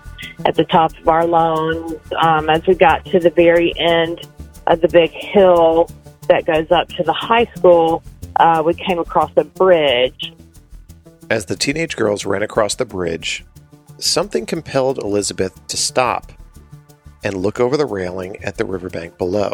at 0.45 0.55
the 0.55 0.63
top 0.63 0.97
of 0.97 1.07
our 1.07 1.25
lungs. 1.25 1.95
Um, 2.21 2.49
as 2.49 2.65
we 2.67 2.75
got 2.75 3.03
to 3.05 3.19
the 3.19 3.31
very 3.31 3.73
end 3.77 4.21
of 4.67 4.81
the 4.81 4.87
big 4.87 5.11
hill 5.11 5.89
that 6.29 6.45
goes 6.45 6.71
up 6.71 6.87
to 6.89 7.03
the 7.03 7.13
high 7.13 7.45
school, 7.55 8.03
uh, 8.37 8.61
we 8.65 8.73
came 8.73 8.99
across 8.99 9.31
a 9.37 9.43
bridge. 9.43 10.33
As 11.29 11.45
the 11.45 11.55
teenage 11.55 11.95
girls 11.95 12.25
ran 12.25 12.43
across 12.43 12.75
the 12.75 12.85
bridge, 12.85 13.43
something 13.97 14.45
compelled 14.45 14.99
Elizabeth 14.99 15.67
to 15.67 15.77
stop 15.77 16.31
and 17.23 17.35
look 17.35 17.59
over 17.59 17.75
the 17.75 17.85
railing 17.85 18.37
at 18.43 18.57
the 18.57 18.65
riverbank 18.65 19.17
below. 19.17 19.53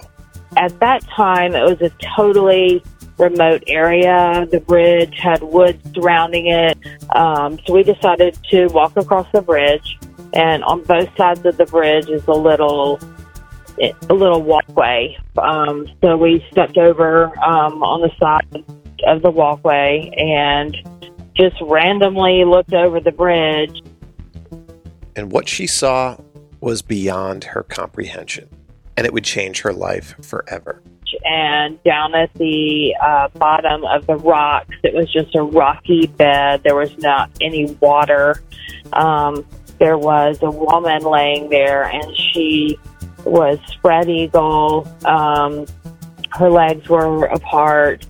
At 0.57 0.79
that 0.79 1.03
time, 1.15 1.55
it 1.55 1.63
was 1.63 1.81
a 1.81 1.91
totally 2.15 2.83
remote 3.17 3.63
area. 3.67 4.47
The 4.51 4.59
bridge 4.59 5.17
had 5.19 5.41
woods 5.43 5.79
surrounding 5.93 6.47
it. 6.47 6.77
Um, 7.15 7.59
so 7.65 7.73
we 7.73 7.83
decided 7.83 8.37
to 8.49 8.67
walk 8.67 8.97
across 8.97 9.27
the 9.31 9.41
bridge. 9.41 9.97
And 10.33 10.63
on 10.63 10.83
both 10.83 11.15
sides 11.17 11.45
of 11.45 11.57
the 11.57 11.65
bridge 11.65 12.09
is 12.09 12.25
a 12.27 12.33
little 12.33 12.99
a 13.79 14.13
little 14.13 14.43
walkway. 14.43 15.17
Um, 15.37 15.87
so 16.01 16.17
we 16.17 16.45
stepped 16.51 16.77
over 16.77 17.25
um, 17.43 17.81
on 17.83 18.01
the 18.01 18.11
side 18.19 18.63
of 19.07 19.21
the 19.21 19.31
walkway 19.31 20.11
and 20.17 20.75
just 21.35 21.55
randomly 21.61 22.43
looked 22.43 22.73
over 22.73 22.99
the 22.99 23.11
bridge. 23.11 23.81
And 25.15 25.31
what 25.31 25.49
she 25.49 25.67
saw 25.67 26.17
was 26.59 26.81
beyond 26.81 27.45
her 27.45 27.63
comprehension, 27.63 28.49
and 28.97 29.05
it 29.05 29.13
would 29.13 29.23
change 29.23 29.61
her 29.61 29.73
life 29.73 30.15
forever. 30.21 30.81
And 31.25 31.81
down 31.83 32.15
at 32.15 32.33
the 32.35 32.95
uh, 33.01 33.27
bottom 33.29 33.83
of 33.85 34.07
the 34.07 34.15
rocks, 34.15 34.75
it 34.83 34.93
was 34.93 35.11
just 35.11 35.35
a 35.35 35.43
rocky 35.43 36.07
bed. 36.07 36.63
There 36.63 36.75
was 36.75 36.97
not 36.97 37.29
any 37.41 37.65
water. 37.79 38.41
Um, 38.93 39.45
there 39.77 39.97
was 39.97 40.41
a 40.41 40.49
woman 40.49 41.03
laying 41.03 41.49
there, 41.49 41.83
and 41.83 42.15
she 42.15 42.77
was 43.25 43.59
spread 43.67 44.09
eagle. 44.09 44.87
Um, 45.05 45.65
her 46.31 46.49
legs 46.49 46.87
were 46.87 47.25
apart. 47.25 48.05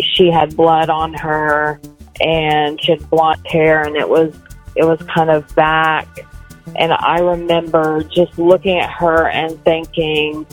She 0.00 0.30
had 0.30 0.56
blood 0.56 0.90
on 0.90 1.14
her, 1.14 1.80
and 2.20 2.82
she 2.82 2.92
had 2.92 3.08
blonde 3.10 3.46
hair, 3.46 3.82
and 3.82 3.96
it 3.96 4.08
was 4.08 4.34
it 4.74 4.84
was 4.84 5.00
kind 5.02 5.30
of 5.30 5.54
back. 5.54 6.08
And 6.74 6.92
I 6.92 7.18
remember 7.20 8.02
just 8.02 8.38
looking 8.38 8.78
at 8.78 8.90
her 8.90 9.28
and 9.28 9.62
thinking, 9.64 10.46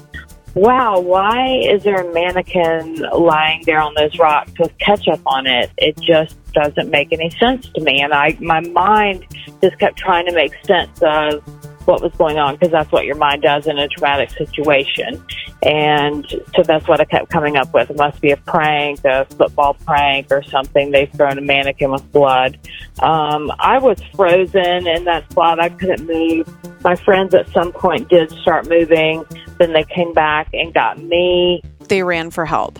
wow, 0.55 0.99
why 0.99 1.47
is 1.63 1.83
there 1.83 1.95
a 1.95 2.13
mannequin 2.13 2.97
lying 3.11 3.63
there 3.65 3.79
on 3.79 3.93
those 3.95 4.17
rocks 4.19 4.51
with 4.59 4.77
ketchup 4.77 5.21
on 5.25 5.47
it? 5.47 5.71
It 5.77 5.99
just 5.99 6.35
doesn't 6.53 6.89
make 6.89 7.11
any 7.11 7.31
sense 7.31 7.67
to 7.69 7.81
me. 7.81 8.01
And 8.01 8.13
I, 8.13 8.37
my 8.39 8.59
mind 8.59 9.25
just 9.61 9.79
kept 9.79 9.97
trying 9.97 10.25
to 10.27 10.33
make 10.33 10.53
sense 10.65 11.01
of 11.01 11.43
what 11.85 12.01
was 12.01 12.11
going 12.13 12.37
on 12.37 12.55
because 12.55 12.71
that's 12.71 12.91
what 12.91 13.05
your 13.05 13.15
mind 13.15 13.41
does 13.41 13.67
in 13.67 13.77
a 13.77 13.87
traumatic 13.87 14.29
situation. 14.31 15.23
And 15.61 16.25
so 16.55 16.63
that's 16.63 16.87
what 16.87 16.99
I 16.99 17.05
kept 17.05 17.29
coming 17.29 17.55
up 17.55 17.73
with. 17.73 17.89
It 17.89 17.97
must 17.97 18.19
be 18.21 18.31
a 18.31 18.37
prank, 18.37 19.03
a 19.05 19.25
football 19.25 19.75
prank 19.85 20.27
or 20.31 20.43
something. 20.43 20.91
They've 20.91 21.11
thrown 21.11 21.37
a 21.37 21.41
mannequin 21.41 21.91
with 21.91 22.09
blood. 22.11 22.57
Um, 22.99 23.51
I 23.59 23.79
was 23.79 24.01
frozen 24.15 24.87
in 24.87 25.05
that 25.05 25.29
spot. 25.31 25.59
I 25.59 25.69
couldn't 25.69 26.05
move. 26.05 26.47
My 26.83 26.95
friends 26.95 27.33
at 27.33 27.47
some 27.49 27.71
point 27.71 28.09
did 28.09 28.31
start 28.31 28.67
moving. 28.67 29.23
Then 29.57 29.73
they 29.73 29.85
came 29.85 30.13
back 30.13 30.49
and 30.53 30.73
got 30.73 31.01
me. 31.01 31.61
They 31.87 32.03
ran 32.03 32.31
for 32.31 32.45
help. 32.45 32.77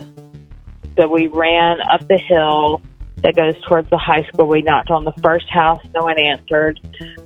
So 0.98 1.08
we 1.08 1.28
ran 1.28 1.80
up 1.82 2.08
the 2.08 2.18
hill 2.18 2.82
that 3.24 3.36
goes 3.36 3.56
towards 3.68 3.90
the 3.90 3.98
high 3.98 4.24
school. 4.24 4.48
We 4.48 4.62
knocked 4.62 4.92
on 4.92 5.06
the 5.06 5.14
first 5.24 5.50
house, 5.50 5.82
no 5.96 6.04
one 6.04 6.20
answered. 6.20 6.80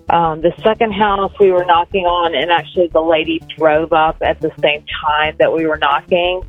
Um, 0.10 0.42
the 0.42 0.54
second 0.64 0.94
house 0.94 1.34
we 1.38 1.52
were 1.52 1.66
knocking 1.66 2.06
on, 2.06 2.34
and 2.34 2.50
actually 2.50 2.88
the 2.88 3.02
lady 3.02 3.40
drove 3.58 3.92
up 3.92 4.18
at 4.22 4.40
the 4.40 4.52
same 4.62 4.86
time 5.06 5.36
that 5.40 5.52
we 5.52 5.68
were 5.68 5.78
knocking. 5.78 6.44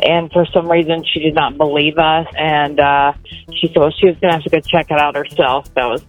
And 0.00 0.32
for 0.32 0.44
some 0.46 0.70
reason, 0.70 1.04
she 1.04 1.20
did 1.20 1.34
not 1.34 1.56
believe 1.56 1.96
us, 1.96 2.26
and 2.36 2.80
uh, 2.80 3.12
she 3.54 3.68
said 3.68 3.76
well, 3.76 3.92
she 3.92 4.06
was 4.06 4.16
going 4.18 4.32
to 4.32 4.38
have 4.38 4.42
to 4.42 4.50
go 4.50 4.60
check 4.60 4.90
it 4.90 4.98
out 4.98 5.14
herself. 5.14 5.72
That 5.74 5.86
was 5.86 6.04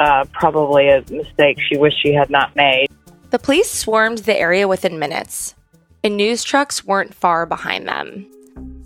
uh, 0.00 0.24
probably 0.32 0.88
a 0.88 1.04
mistake 1.10 1.58
she 1.68 1.76
wished 1.76 2.00
she 2.02 2.14
had 2.14 2.30
not 2.30 2.56
made. 2.56 2.88
The 3.30 3.38
police 3.38 3.70
swarmed 3.70 4.18
the 4.18 4.38
area 4.38 4.66
within 4.66 4.98
minutes, 4.98 5.54
and 6.02 6.16
news 6.16 6.42
trucks 6.42 6.84
weren't 6.84 7.12
far 7.12 7.44
behind 7.44 7.86
them. 7.86 8.30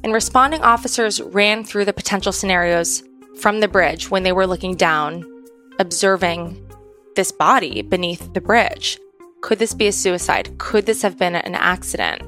And 0.03 0.13
responding 0.13 0.63
officers 0.63 1.21
ran 1.21 1.63
through 1.63 1.85
the 1.85 1.93
potential 1.93 2.33
scenarios 2.33 3.05
from 3.39 3.61
the 3.61 3.69
bridge 3.69 4.11
when 4.11 4.25
they 4.25 4.33
were 4.33 4.47
looking 4.47 4.75
down, 4.75 5.25
observing 5.79 6.67
this 7.17 7.33
body 7.33 7.83
beneath 7.83 8.33
the 8.33 8.41
bridge. 8.41 8.99
Could 9.41 9.59
this 9.59 9.75
be 9.75 9.87
a 9.87 9.93
suicide? 9.93 10.59
Could 10.59 10.87
this 10.87 11.03
have 11.03 11.19
been 11.19 11.35
an 11.35 11.55
accident? 11.55 12.23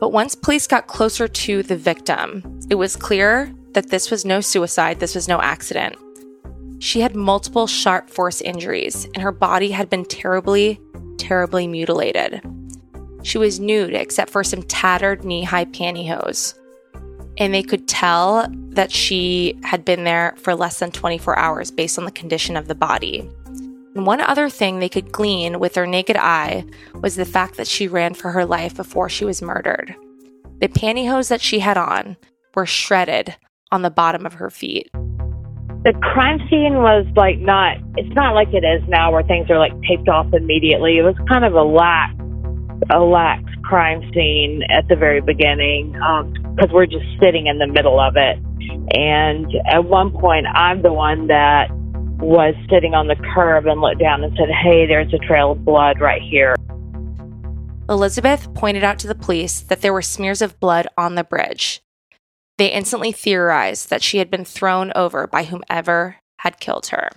But 0.00 0.12
once 0.12 0.34
police 0.34 0.66
got 0.66 0.86
closer 0.86 1.28
to 1.28 1.62
the 1.62 1.76
victim, 1.76 2.60
it 2.70 2.76
was 2.76 2.96
clear 2.96 3.52
that 3.72 3.90
this 3.90 4.10
was 4.10 4.24
no 4.24 4.40
suicide, 4.40 5.00
this 5.00 5.14
was 5.14 5.28
no 5.28 5.40
accident. 5.40 5.96
She 6.78 7.00
had 7.00 7.16
multiple 7.16 7.66
sharp 7.66 8.10
force 8.10 8.40
injuries, 8.40 9.06
and 9.14 9.18
her 9.18 9.32
body 9.32 9.70
had 9.70 9.88
been 9.88 10.04
terribly, 10.04 10.80
terribly 11.18 11.66
mutilated. 11.66 12.42
She 13.22 13.38
was 13.38 13.58
nude 13.58 13.94
except 13.94 14.30
for 14.30 14.44
some 14.44 14.62
tattered 14.64 15.24
knee 15.24 15.44
high 15.44 15.64
pantyhose 15.64 16.54
and 17.38 17.52
they 17.52 17.62
could 17.62 17.88
tell 17.88 18.46
that 18.50 18.92
she 18.92 19.58
had 19.62 19.84
been 19.84 20.04
there 20.04 20.34
for 20.38 20.54
less 20.54 20.78
than 20.78 20.90
24 20.90 21.38
hours 21.38 21.70
based 21.70 21.98
on 21.98 22.04
the 22.04 22.10
condition 22.10 22.56
of 22.56 22.68
the 22.68 22.74
body. 22.74 23.28
And 23.94 24.06
one 24.06 24.20
other 24.20 24.48
thing 24.48 24.78
they 24.78 24.88
could 24.88 25.12
glean 25.12 25.60
with 25.60 25.74
their 25.74 25.86
naked 25.86 26.16
eye 26.16 26.64
was 27.00 27.14
the 27.14 27.24
fact 27.24 27.56
that 27.56 27.68
she 27.68 27.86
ran 27.86 28.14
for 28.14 28.32
her 28.32 28.44
life 28.44 28.74
before 28.74 29.08
she 29.08 29.24
was 29.24 29.40
murdered. 29.40 29.94
The 30.60 30.68
pantyhose 30.68 31.28
that 31.28 31.40
she 31.40 31.60
had 31.60 31.76
on 31.76 32.16
were 32.54 32.66
shredded 32.66 33.36
on 33.70 33.82
the 33.82 33.90
bottom 33.90 34.26
of 34.26 34.34
her 34.34 34.50
feet. 34.50 34.90
The 35.84 35.92
crime 36.00 36.38
scene 36.48 36.76
was 36.76 37.06
like 37.14 37.38
not, 37.38 37.76
it's 37.96 38.14
not 38.14 38.34
like 38.34 38.48
it 38.52 38.64
is 38.64 38.82
now 38.88 39.12
where 39.12 39.22
things 39.22 39.50
are 39.50 39.58
like 39.58 39.74
taped 39.82 40.08
off 40.08 40.32
immediately. 40.32 40.96
It 40.98 41.02
was 41.02 41.14
kind 41.28 41.44
of 41.44 41.54
a 41.54 41.62
lax, 41.62 42.14
a 42.90 43.00
lax 43.00 43.42
crime 43.62 44.00
scene 44.12 44.62
at 44.70 44.88
the 44.88 44.96
very 44.96 45.20
beginning 45.20 45.92
because 45.92 46.70
um, 46.70 46.72
we're 46.72 46.86
just 46.86 47.04
sitting 47.22 47.46
in 47.46 47.58
the 47.58 47.66
middle 47.66 48.00
of 48.00 48.16
it. 48.16 48.38
And 48.96 49.46
at 49.70 49.84
one 49.84 50.10
point, 50.10 50.46
I'm 50.54 50.82
the 50.82 50.92
one 50.92 51.26
that 51.28 51.68
was 52.18 52.54
sitting 52.70 52.94
on 52.94 53.08
the 53.08 53.16
curb 53.34 53.66
and 53.66 53.80
looked 53.80 54.00
down 54.00 54.22
and 54.22 54.36
said, 54.36 54.48
Hey, 54.48 54.86
there's 54.86 55.12
a 55.12 55.18
trail 55.18 55.52
of 55.52 55.64
blood 55.64 56.00
right 56.00 56.22
here. 56.22 56.54
Elizabeth 57.88 58.52
pointed 58.54 58.82
out 58.82 58.98
to 59.00 59.06
the 59.06 59.14
police 59.14 59.60
that 59.60 59.82
there 59.82 59.92
were 59.92 60.02
smears 60.02 60.40
of 60.40 60.58
blood 60.58 60.86
on 60.96 61.14
the 61.14 61.24
bridge. 61.24 61.82
They 62.56 62.72
instantly 62.72 63.12
theorized 63.12 63.90
that 63.90 64.02
she 64.02 64.18
had 64.18 64.30
been 64.30 64.44
thrown 64.44 64.92
over 64.94 65.26
by 65.26 65.44
whomever 65.44 66.16
had 66.38 66.60
killed 66.60 66.86
her. 66.88 67.10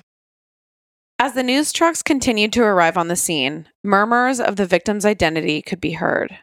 As 1.19 1.33
the 1.33 1.43
news 1.43 1.71
trucks 1.71 2.03
continued 2.03 2.53
to 2.53 2.63
arrive 2.63 2.97
on 2.97 3.07
the 3.07 3.15
scene, 3.15 3.67
murmurs 3.83 4.39
of 4.39 4.55
the 4.55 4.65
victim's 4.65 5.05
identity 5.05 5.61
could 5.61 5.81
be 5.81 5.93
heard. 5.93 6.37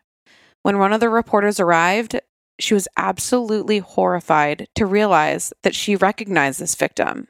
When 0.62 0.78
one 0.78 0.92
of 0.92 1.00
the 1.00 1.11
reporters 1.11 1.61
arrived, 1.61 2.18
she 2.58 2.75
was 2.75 2.88
absolutely 2.96 3.78
horrified 3.78 4.68
to 4.75 4.87
realize 4.87 5.52
that 5.62 5.75
she 5.75 5.96
recognized 5.96 6.61
this 6.61 6.75
victim. 6.75 7.28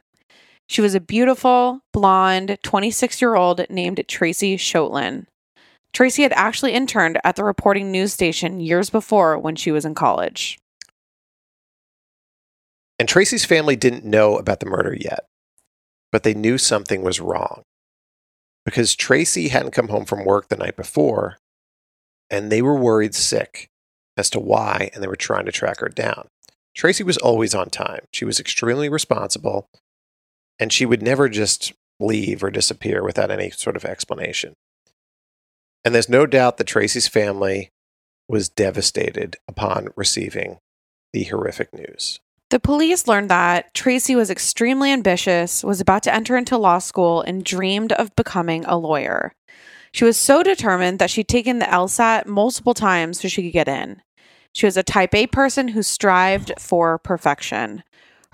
She 0.66 0.80
was 0.80 0.94
a 0.94 1.00
beautiful, 1.00 1.80
blonde, 1.92 2.59
26 2.62 3.21
year 3.21 3.35
old 3.35 3.64
named 3.71 4.02
Tracey 4.09 4.56
Schoettlin. 4.56 5.26
Tracey 5.92 6.23
had 6.23 6.33
actually 6.33 6.73
interned 6.73 7.21
at 7.23 7.37
the 7.37 7.44
reporting 7.44 7.90
news 7.92 8.12
station 8.12 8.61
years 8.61 8.90
before 8.90 9.38
when 9.38 9.54
she 9.54 9.71
was 9.71 9.85
in 9.85 9.94
college. 9.94 10.59
And 12.99 13.09
Tracey's 13.09 13.44
family 13.44 13.76
didn't 13.76 14.04
know 14.04 14.37
about 14.37 14.61
the 14.61 14.66
murder 14.66 14.97
yet 14.99 15.26
but 16.14 16.23
they 16.23 16.33
knew 16.33 16.56
something 16.56 17.02
was 17.02 17.21
wrong 17.21 17.64
because 18.64 18.94
Tracey 18.94 19.49
hadn't 19.49 19.73
come 19.73 19.88
home 19.88 20.04
from 20.04 20.25
work 20.25 20.47
the 20.47 20.56
night 20.56 20.76
before 20.76 21.38
and 22.30 22.52
they 22.52 22.62
were 22.62 22.78
worried 22.78 23.16
sick 23.16 23.68
as 24.16 24.30
to 24.30 24.38
why 24.38 24.92
and 24.94 25.02
they 25.02 25.09
were 25.09 25.16
trying 25.16 25.44
to 25.44 25.50
track 25.50 25.80
her 25.80 25.88
down. 25.88 26.28
Tracey 26.73 27.02
was 27.02 27.18
always 27.18 27.52
on 27.52 27.68
time. 27.68 28.04
She 28.12 28.25
was 28.25 28.38
extremely 28.38 28.88
responsible 28.88 29.66
and 30.58 30.73
she 30.73 30.87
would 30.87 31.02
never 31.02 31.28
just 31.28 31.73
leave 32.00 32.42
or 32.42 32.50
disappear 32.50 33.02
without 33.02 33.30
any 33.30 33.50
sort 33.50 33.76
of 33.76 33.84
explanation. 33.84 34.54
And 35.84 35.94
there's 35.94 36.08
no 36.08 36.26
doubt 36.26 36.56
that 36.56 36.66
Tracey's 36.66 37.08
family 37.08 37.70
was 38.28 38.49
devastated 38.49 39.37
upon 39.46 39.88
receiving 39.96 40.58
the 41.12 41.25
horrific 41.25 41.75
news. 41.75 42.20
The 42.50 42.61
police 42.61 43.06
learned 43.06 43.30
that 43.30 43.75
Tracey 43.75 44.14
was 44.14 44.30
extremely 44.30 44.92
ambitious, 44.92 45.64
was 45.64 45.80
about 45.80 46.02
to 46.04 46.14
enter 46.14 46.37
into 46.37 46.56
law 46.56 46.78
school, 46.78 47.23
and 47.23 47.44
dreamed 47.44 47.92
of 47.92 48.14
becoming 48.16 48.64
a 48.64 48.78
lawyer. 48.78 49.32
She 49.92 50.04
was 50.04 50.16
so 50.16 50.42
determined 50.42 50.99
that 50.99 51.11
she'd 51.11 51.28
taken 51.28 51.58
the 51.58 51.66
LSAT 51.66 52.26
multiple 52.26 52.75
times 52.75 53.20
so 53.20 53.28
she 53.28 53.42
could 53.42 53.52
get 53.52 53.68
in. 53.68 54.02
She 54.52 54.66
was 54.66 54.76
a 54.76 54.82
type 54.82 55.14
A 55.14 55.26
person 55.26 55.68
who 55.68 55.82
strived 55.82 56.52
for 56.58 56.99
perfection. 56.99 57.82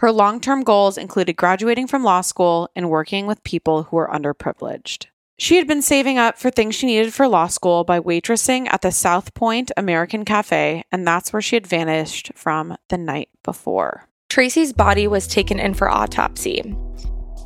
Her 0.00 0.11
long 0.11 0.40
term 0.40 0.62
goals 0.62 0.97
included 0.97 1.37
graduating 1.37 1.87
from 1.87 2.02
law 2.04 2.23
school 2.23 2.71
and 2.75 2.88
working 2.88 3.26
with 3.26 3.45
people 3.45 3.83
who 3.83 3.97
were 3.97 4.09
underprivileged. 4.09 5.09
She 5.38 5.57
had 5.57 5.66
been 5.66 5.83
saving 5.83 6.16
up 6.16 6.38
for 6.38 6.50
things 6.50 6.75
she 6.75 6.87
needed 6.87 7.12
for 7.12 7.28
law 7.28 7.49
school 7.49 7.85
by 7.85 8.00
waitressing 8.00 8.66
at 8.73 8.80
the 8.80 8.92
South 8.92 9.35
Point 9.35 9.71
American 9.76 10.25
Cafe, 10.25 10.85
and 10.90 11.07
that's 11.07 11.35
where 11.35 11.42
she 11.42 11.54
had 11.54 11.66
vanished 11.66 12.33
from 12.35 12.78
the 12.88 12.97
night 12.97 13.28
before. 13.42 14.09
Tracey's 14.30 14.73
body 14.73 15.07
was 15.07 15.26
taken 15.26 15.61
in 15.61 15.75
for 15.75 15.90
autopsy, 15.90 16.75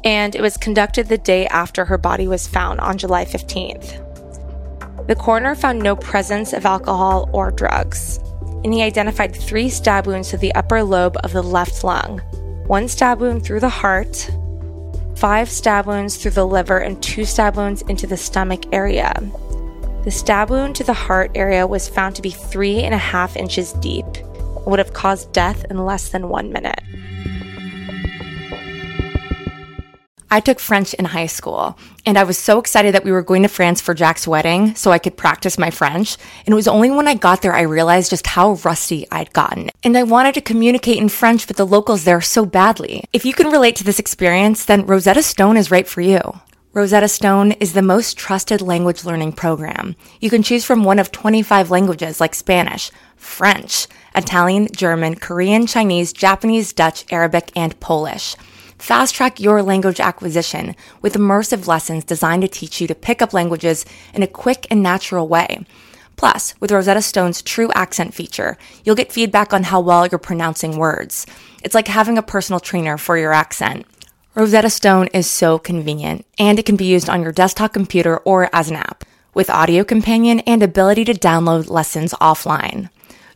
and 0.04 0.36
it 0.36 0.40
was 0.40 0.56
conducted 0.56 1.08
the 1.08 1.18
day 1.18 1.48
after 1.48 1.84
her 1.84 1.98
body 1.98 2.28
was 2.28 2.46
found 2.46 2.78
on 2.78 2.98
July 2.98 3.24
15th. 3.24 5.08
The 5.08 5.16
coroner 5.16 5.56
found 5.56 5.80
no 5.80 5.96
presence 5.96 6.52
of 6.52 6.64
alcohol 6.64 7.28
or 7.32 7.50
drugs. 7.50 8.20
and 8.62 8.72
he 8.72 8.82
identified 8.82 9.36
three 9.36 9.68
stab 9.68 10.06
wounds 10.06 10.30
to 10.30 10.38
the 10.38 10.54
upper 10.54 10.82
lobe 10.82 11.18
of 11.22 11.34
the 11.34 11.42
left 11.42 11.84
lung, 11.84 12.22
one 12.66 12.88
stab 12.88 13.20
wound 13.20 13.44
through 13.44 13.60
the 13.60 13.68
heart, 13.68 14.30
five 15.16 15.50
stab 15.50 15.86
wounds 15.86 16.16
through 16.16 16.30
the 16.32 16.46
liver, 16.46 16.78
and 16.78 17.02
two 17.02 17.24
stab 17.24 17.56
wounds 17.56 17.82
into 17.82 18.06
the 18.06 18.16
stomach 18.16 18.72
area. 18.72 19.12
The 20.04 20.10
stab 20.10 20.50
wound 20.50 20.76
to 20.76 20.84
the 20.84 20.92
heart 20.92 21.30
area 21.34 21.66
was 21.66 21.88
found 21.88 22.16
to 22.16 22.22
be 22.22 22.30
three 22.30 22.82
and 22.82 22.94
a 22.94 22.98
half 22.98 23.36
inches 23.36 23.72
deep 23.74 24.06
and 24.16 24.66
would 24.66 24.78
have 24.78 24.92
caused 24.92 25.32
death 25.32 25.64
in 25.70 25.84
less 25.84 26.08
than 26.08 26.28
one 26.28 26.52
minute. 26.52 26.80
I 30.34 30.40
took 30.40 30.58
French 30.58 30.94
in 30.94 31.04
high 31.04 31.28
school, 31.28 31.78
and 32.04 32.18
I 32.18 32.24
was 32.24 32.36
so 32.36 32.58
excited 32.58 32.92
that 32.92 33.04
we 33.04 33.12
were 33.12 33.22
going 33.22 33.42
to 33.42 33.48
France 33.48 33.80
for 33.80 33.94
Jack's 33.94 34.26
wedding 34.26 34.74
so 34.74 34.90
I 34.90 34.98
could 34.98 35.16
practice 35.16 35.56
my 35.56 35.70
French. 35.70 36.16
And 36.44 36.52
it 36.52 36.56
was 36.56 36.66
only 36.66 36.90
when 36.90 37.06
I 37.06 37.14
got 37.14 37.40
there 37.40 37.54
I 37.54 37.60
realized 37.60 38.10
just 38.10 38.26
how 38.26 38.54
rusty 38.64 39.06
I'd 39.12 39.32
gotten. 39.32 39.70
And 39.84 39.96
I 39.96 40.02
wanted 40.02 40.34
to 40.34 40.40
communicate 40.40 40.98
in 40.98 41.08
French 41.08 41.46
with 41.46 41.56
the 41.56 41.64
locals 41.64 42.02
there 42.02 42.20
so 42.20 42.44
badly. 42.44 43.04
If 43.12 43.24
you 43.24 43.32
can 43.32 43.52
relate 43.52 43.76
to 43.76 43.84
this 43.84 44.00
experience, 44.00 44.64
then 44.64 44.86
Rosetta 44.86 45.22
Stone 45.22 45.56
is 45.56 45.70
right 45.70 45.86
for 45.86 46.00
you. 46.00 46.20
Rosetta 46.72 47.06
Stone 47.06 47.52
is 47.52 47.72
the 47.72 47.80
most 47.80 48.18
trusted 48.18 48.60
language 48.60 49.04
learning 49.04 49.34
program. 49.34 49.94
You 50.20 50.30
can 50.30 50.42
choose 50.42 50.64
from 50.64 50.82
one 50.82 50.98
of 50.98 51.12
25 51.12 51.70
languages 51.70 52.18
like 52.20 52.34
Spanish, 52.34 52.90
French, 53.14 53.86
Italian, 54.16 54.66
German, 54.74 55.14
Korean, 55.14 55.68
Chinese, 55.68 56.12
Japanese, 56.12 56.72
Dutch, 56.72 57.04
Arabic, 57.12 57.52
and 57.54 57.78
Polish. 57.78 58.34
Fast 58.84 59.14
track 59.14 59.40
your 59.40 59.62
language 59.62 59.98
acquisition 59.98 60.76
with 61.00 61.14
immersive 61.14 61.66
lessons 61.66 62.04
designed 62.04 62.42
to 62.42 62.48
teach 62.48 62.82
you 62.82 62.86
to 62.86 62.94
pick 62.94 63.22
up 63.22 63.32
languages 63.32 63.86
in 64.12 64.22
a 64.22 64.26
quick 64.26 64.66
and 64.70 64.82
natural 64.82 65.26
way. 65.26 65.64
Plus, 66.16 66.54
with 66.60 66.70
Rosetta 66.70 67.00
Stone's 67.00 67.40
true 67.40 67.72
accent 67.72 68.12
feature, 68.12 68.58
you'll 68.84 68.94
get 68.94 69.10
feedback 69.10 69.54
on 69.54 69.62
how 69.62 69.80
well 69.80 70.06
you're 70.06 70.18
pronouncing 70.18 70.76
words. 70.76 71.24
It's 71.62 71.74
like 71.74 71.88
having 71.88 72.18
a 72.18 72.22
personal 72.22 72.60
trainer 72.60 72.98
for 72.98 73.16
your 73.16 73.32
accent. 73.32 73.86
Rosetta 74.34 74.68
Stone 74.68 75.06
is 75.14 75.30
so 75.30 75.58
convenient, 75.58 76.26
and 76.38 76.58
it 76.58 76.66
can 76.66 76.76
be 76.76 76.84
used 76.84 77.08
on 77.08 77.22
your 77.22 77.32
desktop 77.32 77.72
computer 77.72 78.18
or 78.18 78.50
as 78.52 78.68
an 78.68 78.76
app, 78.76 79.02
with 79.32 79.48
audio 79.48 79.82
companion 79.82 80.40
and 80.40 80.62
ability 80.62 81.06
to 81.06 81.14
download 81.14 81.70
lessons 81.70 82.12
offline. 82.20 82.90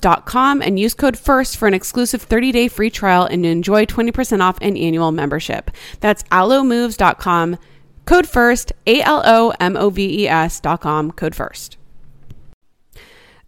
alomoves.com 0.00 0.62
and 0.62 0.78
use 0.78 0.94
code 0.94 1.16
FIRST 1.16 1.56
for 1.56 1.68
an 1.68 1.74
exclusive 1.74 2.28
30-day 2.28 2.68
free 2.68 2.90
trial 2.90 3.24
and 3.24 3.44
enjoy 3.46 3.86
20% 3.86 4.40
off 4.40 4.58
an 4.60 4.76
annual 4.76 5.12
membership. 5.12 5.70
That's 6.00 6.22
alomoves.com, 6.24 7.58
code 8.06 8.28
FIRST, 8.28 8.72
A-L-O-M-O-V-E-S 8.86 10.60
dot 10.60 10.80
com, 10.80 11.10
code 11.12 11.34
FIRST. 11.34 11.76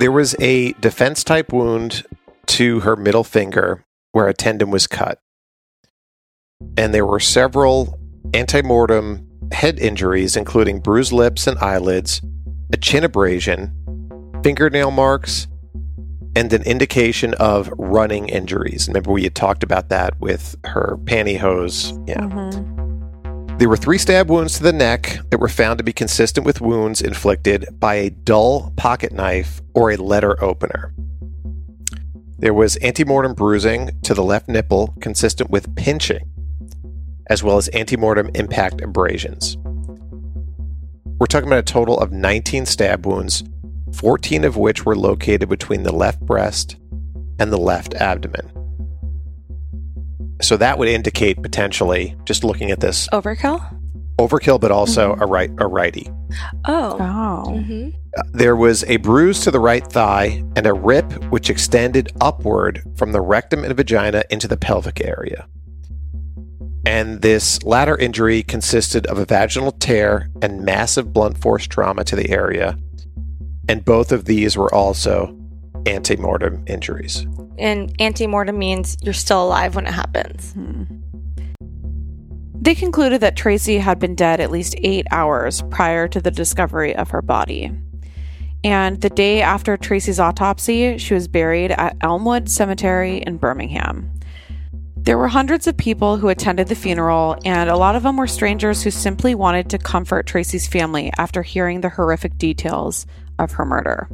There 0.00 0.10
was 0.10 0.34
a 0.40 0.72
defense 0.72 1.22
type 1.22 1.52
wound 1.52 2.04
to 2.46 2.80
her 2.80 2.96
middle 2.96 3.22
finger 3.22 3.84
where 4.12 4.28
a 4.28 4.32
tendon 4.32 4.70
was 4.70 4.86
cut. 4.86 5.20
And 6.78 6.94
there 6.94 7.04
were 7.04 7.20
several 7.20 8.00
antemortem 8.30 9.52
head 9.52 9.78
injuries, 9.78 10.36
including 10.36 10.80
bruised 10.80 11.12
lips 11.12 11.46
and 11.46 11.58
eyelids, 11.58 12.22
a 12.72 12.78
chin 12.78 13.04
abrasion, 13.04 13.74
fingernail 14.42 14.90
marks, 14.90 15.46
and 16.34 16.50
an 16.54 16.62
indication 16.62 17.34
of 17.34 17.70
running 17.76 18.30
injuries. 18.30 18.88
Remember, 18.88 19.12
we 19.12 19.24
had 19.24 19.34
talked 19.34 19.62
about 19.62 19.90
that 19.90 20.18
with 20.18 20.56
her 20.64 20.96
pantyhose. 21.04 21.92
Yeah. 22.08 22.20
Mm-hmm. 22.20 22.89
There 23.60 23.68
were 23.68 23.76
three 23.76 23.98
stab 23.98 24.30
wounds 24.30 24.54
to 24.54 24.62
the 24.62 24.72
neck 24.72 25.18
that 25.28 25.36
were 25.36 25.46
found 25.46 25.76
to 25.76 25.84
be 25.84 25.92
consistent 25.92 26.46
with 26.46 26.62
wounds 26.62 27.02
inflicted 27.02 27.66
by 27.78 27.96
a 27.96 28.08
dull 28.08 28.72
pocket 28.78 29.12
knife 29.12 29.60
or 29.74 29.90
a 29.90 29.98
letter 29.98 30.42
opener. 30.42 30.94
There 32.38 32.54
was 32.54 32.78
antemortem 32.78 33.36
bruising 33.36 33.90
to 34.04 34.14
the 34.14 34.24
left 34.24 34.48
nipple 34.48 34.94
consistent 35.02 35.50
with 35.50 35.76
pinching, 35.76 36.26
as 37.26 37.42
well 37.42 37.58
as 37.58 37.68
antemortem 37.74 38.34
impact 38.34 38.80
abrasions. 38.80 39.58
We're 41.18 41.26
talking 41.26 41.48
about 41.48 41.58
a 41.58 41.62
total 41.62 41.98
of 41.98 42.12
19 42.12 42.64
stab 42.64 43.04
wounds, 43.04 43.44
14 43.92 44.44
of 44.44 44.56
which 44.56 44.86
were 44.86 44.96
located 44.96 45.50
between 45.50 45.82
the 45.82 45.92
left 45.92 46.20
breast 46.20 46.76
and 47.38 47.52
the 47.52 47.58
left 47.58 47.92
abdomen. 47.92 48.59
So 50.40 50.56
that 50.56 50.78
would 50.78 50.88
indicate 50.88 51.42
potentially, 51.42 52.16
just 52.24 52.44
looking 52.44 52.70
at 52.70 52.80
this, 52.80 53.08
Overkill? 53.08 53.76
overkill, 54.18 54.60
but 54.60 54.70
also 54.70 55.16
a 55.20 55.26
right 55.26 55.50
a 55.58 55.66
righty. 55.66 56.08
Oh. 56.66 56.96
Oh. 57.00 57.58
hmm 57.58 57.90
There 58.32 58.56
was 58.56 58.84
a 58.84 58.98
bruise 58.98 59.40
to 59.40 59.50
the 59.50 59.60
right 59.60 59.86
thigh 59.86 60.44
and 60.56 60.66
a 60.66 60.74
rip 60.74 61.12
which 61.30 61.50
extended 61.50 62.12
upward 62.20 62.82
from 62.96 63.12
the 63.12 63.20
rectum 63.20 63.64
and 63.64 63.76
vagina 63.76 64.22
into 64.30 64.46
the 64.48 64.56
pelvic 64.56 65.00
area. 65.00 65.46
And 66.86 67.20
this 67.20 67.62
latter 67.62 67.96
injury 67.96 68.42
consisted 68.42 69.06
of 69.06 69.18
a 69.18 69.26
vaginal 69.26 69.72
tear 69.72 70.30
and 70.40 70.62
massive 70.64 71.12
blunt 71.12 71.38
force 71.38 71.66
trauma 71.66 72.04
to 72.04 72.16
the 72.16 72.30
area. 72.30 72.78
And 73.68 73.84
both 73.84 74.12
of 74.12 74.24
these 74.24 74.56
were 74.56 74.74
also 74.74 75.36
antemortem 75.84 76.68
injuries. 76.68 77.26
And 77.58 77.96
antemortem 77.98 78.56
means 78.56 78.96
you're 79.02 79.14
still 79.14 79.44
alive 79.44 79.74
when 79.74 79.86
it 79.86 79.92
happens. 79.92 80.52
Hmm. 80.52 80.84
They 82.62 82.74
concluded 82.74 83.22
that 83.22 83.36
Tracey 83.36 83.78
had 83.78 83.98
been 83.98 84.14
dead 84.14 84.38
at 84.38 84.50
least 84.50 84.74
eight 84.78 85.06
hours 85.10 85.62
prior 85.70 86.06
to 86.08 86.20
the 86.20 86.30
discovery 86.30 86.94
of 86.94 87.08
her 87.10 87.22
body. 87.22 87.72
And 88.62 89.00
the 89.00 89.08
day 89.08 89.40
after 89.40 89.78
Tracey's 89.78 90.20
autopsy, 90.20 90.98
she 90.98 91.14
was 91.14 91.26
buried 91.26 91.70
at 91.72 91.96
Elmwood 92.02 92.50
Cemetery 92.50 93.18
in 93.26 93.38
Birmingham. 93.38 94.12
There 94.96 95.16
were 95.16 95.28
hundreds 95.28 95.66
of 95.66 95.78
people 95.78 96.18
who 96.18 96.28
attended 96.28 96.68
the 96.68 96.74
funeral, 96.74 97.38
and 97.46 97.70
a 97.70 97.76
lot 97.78 97.96
of 97.96 98.02
them 98.02 98.18
were 98.18 98.26
strangers 98.26 98.82
who 98.82 98.90
simply 98.90 99.34
wanted 99.34 99.70
to 99.70 99.78
comfort 99.78 100.26
Tracey's 100.26 100.68
family 100.68 101.10
after 101.16 101.42
hearing 101.42 101.80
the 101.80 101.88
horrific 101.88 102.36
details 102.36 103.06
of 103.38 103.52
her 103.52 103.64
murder. 103.64 104.08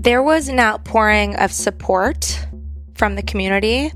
There 0.00 0.22
was 0.22 0.48
an 0.48 0.58
outpouring 0.58 1.36
of 1.36 1.52
support 1.52 2.46
from 2.94 3.16
the 3.16 3.22
community, 3.22 3.92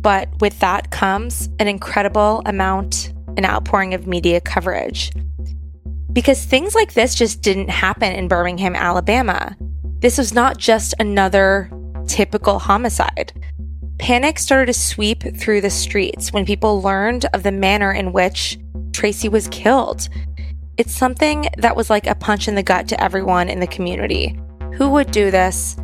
but 0.00 0.30
with 0.40 0.58
that 0.60 0.90
comes 0.90 1.50
an 1.58 1.68
incredible 1.68 2.40
amount, 2.46 3.12
an 3.36 3.44
outpouring 3.44 3.92
of 3.92 4.06
media 4.06 4.40
coverage. 4.40 5.12
Because 6.10 6.42
things 6.42 6.74
like 6.74 6.94
this 6.94 7.14
just 7.14 7.42
didn't 7.42 7.68
happen 7.68 8.14
in 8.14 8.28
Birmingham, 8.28 8.74
Alabama. 8.74 9.54
This 9.98 10.16
was 10.16 10.32
not 10.32 10.56
just 10.56 10.94
another 10.98 11.70
typical 12.06 12.58
homicide. 12.58 13.34
Panic 13.98 14.38
started 14.38 14.72
to 14.72 14.72
sweep 14.72 15.22
through 15.36 15.60
the 15.60 15.68
streets 15.68 16.32
when 16.32 16.46
people 16.46 16.80
learned 16.80 17.26
of 17.34 17.42
the 17.42 17.52
manner 17.52 17.92
in 17.92 18.14
which 18.14 18.58
Tracey 18.94 19.28
was 19.28 19.48
killed. 19.48 20.08
It's 20.78 20.96
something 20.96 21.50
that 21.58 21.76
was 21.76 21.90
like 21.90 22.06
a 22.06 22.14
punch 22.14 22.48
in 22.48 22.54
the 22.54 22.62
gut 22.62 22.88
to 22.88 23.04
everyone 23.04 23.50
in 23.50 23.60
the 23.60 23.66
community. 23.66 24.34
Who 24.76 24.90
would 24.90 25.10
do 25.10 25.30
this 25.30 25.76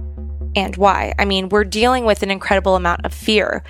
and 0.54 0.76
why? 0.76 1.14
I 1.18 1.24
mean, 1.24 1.48
we're 1.48 1.64
dealing 1.64 2.04
with 2.04 2.22
an 2.22 2.30
incredible 2.30 2.76
amount 2.76 3.04
of 3.04 3.14
fear 3.14 3.62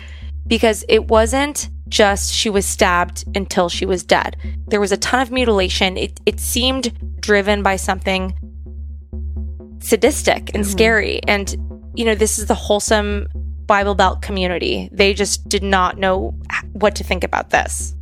because 0.46 0.84
it 0.88 1.08
wasn't 1.08 1.70
just 1.88 2.32
she 2.32 2.50
was 2.50 2.66
stabbed 2.66 3.24
until 3.36 3.68
she 3.68 3.86
was 3.86 4.02
dead. 4.02 4.36
There 4.66 4.80
was 4.80 4.92
a 4.92 4.96
ton 4.96 5.20
of 5.20 5.30
mutilation. 5.30 5.96
It, 5.96 6.18
it 6.26 6.40
seemed 6.40 7.20
driven 7.20 7.62
by 7.62 7.76
something 7.76 8.36
sadistic 9.80 10.50
and 10.54 10.64
mm-hmm. 10.64 10.72
scary. 10.72 11.20
And, 11.28 11.54
you 11.94 12.04
know, 12.04 12.14
this 12.14 12.38
is 12.38 12.46
the 12.46 12.54
wholesome 12.54 13.28
Bible 13.66 13.94
Belt 13.94 14.22
community. 14.22 14.88
They 14.90 15.14
just 15.14 15.48
did 15.48 15.62
not 15.62 15.98
know 15.98 16.34
what 16.72 16.96
to 16.96 17.04
think 17.04 17.22
about 17.22 17.50
this. 17.50 17.94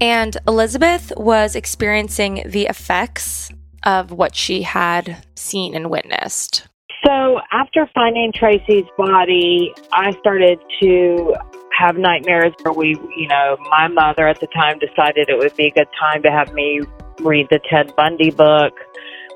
And 0.00 0.36
Elizabeth 0.46 1.12
was 1.16 1.56
experiencing 1.56 2.42
the 2.46 2.66
effects 2.66 3.50
of 3.84 4.12
what 4.12 4.34
she 4.34 4.62
had 4.62 5.24
seen 5.34 5.74
and 5.74 5.90
witnessed. 5.90 6.66
So 7.04 7.40
after 7.50 7.88
finding 7.94 8.32
Tracey's 8.32 8.86
body, 8.96 9.72
I 9.92 10.12
started 10.20 10.58
to 10.82 11.34
have 11.78 11.96
nightmares 11.96 12.52
where 12.62 12.74
we, 12.74 12.88
you 13.16 13.26
know, 13.26 13.56
my 13.70 13.88
mother 13.88 14.28
at 14.28 14.38
the 14.40 14.46
time 14.48 14.78
decided 14.78 15.30
it 15.30 15.38
would 15.38 15.56
be 15.56 15.68
a 15.68 15.70
good 15.70 15.88
time 15.98 16.22
to 16.22 16.30
have 16.30 16.52
me 16.52 16.82
read 17.20 17.46
the 17.50 17.58
Ted 17.70 17.94
Bundy 17.96 18.30
book. 18.30 18.74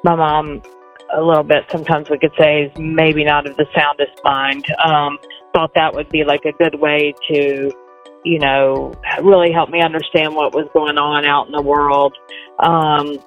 My 0.03 0.15
mom, 0.15 0.63
a 1.15 1.23
little 1.23 1.43
bit, 1.43 1.65
sometimes 1.71 2.11
we 2.11 2.19
could 2.19 2.33
say, 2.39 2.65
is 2.65 2.73
maybe 2.79 3.25
not 3.25 3.47
of 3.47 3.57
the 3.57 3.67
soundest 3.75 4.21
mind. 4.25 4.67
Um, 4.85 5.19
thought 5.55 5.73
that 5.75 5.95
would 5.95 6.11
be 6.11 6.25
like 6.25 6.45
a 6.45 6.53
good 6.53 6.81
way 6.81 7.15
to, 7.29 7.73
you 8.25 8.39
know, 8.39 8.93
really 9.23 9.53
help 9.53 9.71
me 9.71 9.81
understand 9.81 10.35
what 10.35 10.55
was 10.55 10.69
going 10.75 10.99
on 10.99 11.25
out 11.25 11.47
in 11.47 11.53
the 11.53 11.63
world. 11.63 12.15
Um, 12.59 13.19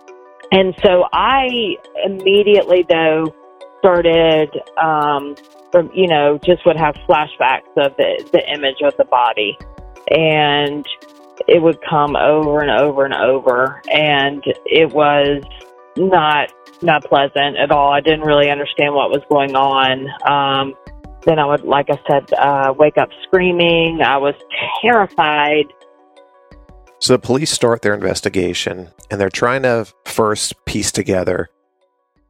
and 0.52 0.74
so 0.84 1.06
I 1.12 1.76
immediately, 2.06 2.86
though, 2.90 3.34
started, 3.80 4.50
um, 4.82 5.36
from, 5.72 5.90
you 5.94 6.08
know, 6.08 6.40
just 6.44 6.66
would 6.66 6.78
have 6.78 6.96
flashbacks 7.08 7.70
of 7.78 7.96
the, 7.98 8.28
the 8.32 8.42
image 8.54 8.82
of 8.82 8.96
the 8.98 9.06
body. 9.06 9.58
And 10.10 10.86
it 11.48 11.62
would 11.62 11.80
come 11.88 12.16
over 12.16 12.62
and 12.62 12.72
over 12.72 13.06
and 13.06 13.14
over. 13.14 13.82
And 13.92 14.44
it 14.66 14.92
was 14.92 15.44
not, 15.98 16.54
not 16.82 17.04
pleasant 17.04 17.58
at 17.58 17.72
all. 17.72 17.92
I 17.92 18.00
didn't 18.00 18.22
really 18.22 18.50
understand 18.50 18.94
what 18.94 19.10
was 19.10 19.22
going 19.30 19.56
on. 19.56 20.08
Um, 20.26 20.74
then 21.26 21.40
I 21.40 21.46
would, 21.46 21.64
like 21.64 21.90
I 21.90 22.00
said, 22.10 22.34
uh, 22.34 22.74
wake 22.78 22.98
up 22.98 23.10
screaming. 23.24 24.02
I 24.02 24.18
was 24.18 24.36
terrified. 24.82 25.66
So 27.00 27.14
the 27.14 27.20
police 27.20 27.52
start 27.52 27.82
their 27.82 27.94
investigation 27.94 28.90
and 29.12 29.22
they're 29.22 29.30
trying 29.30 29.64
to 29.64 29.88
first 30.06 30.54
piece 30.66 30.92
together 30.92 31.50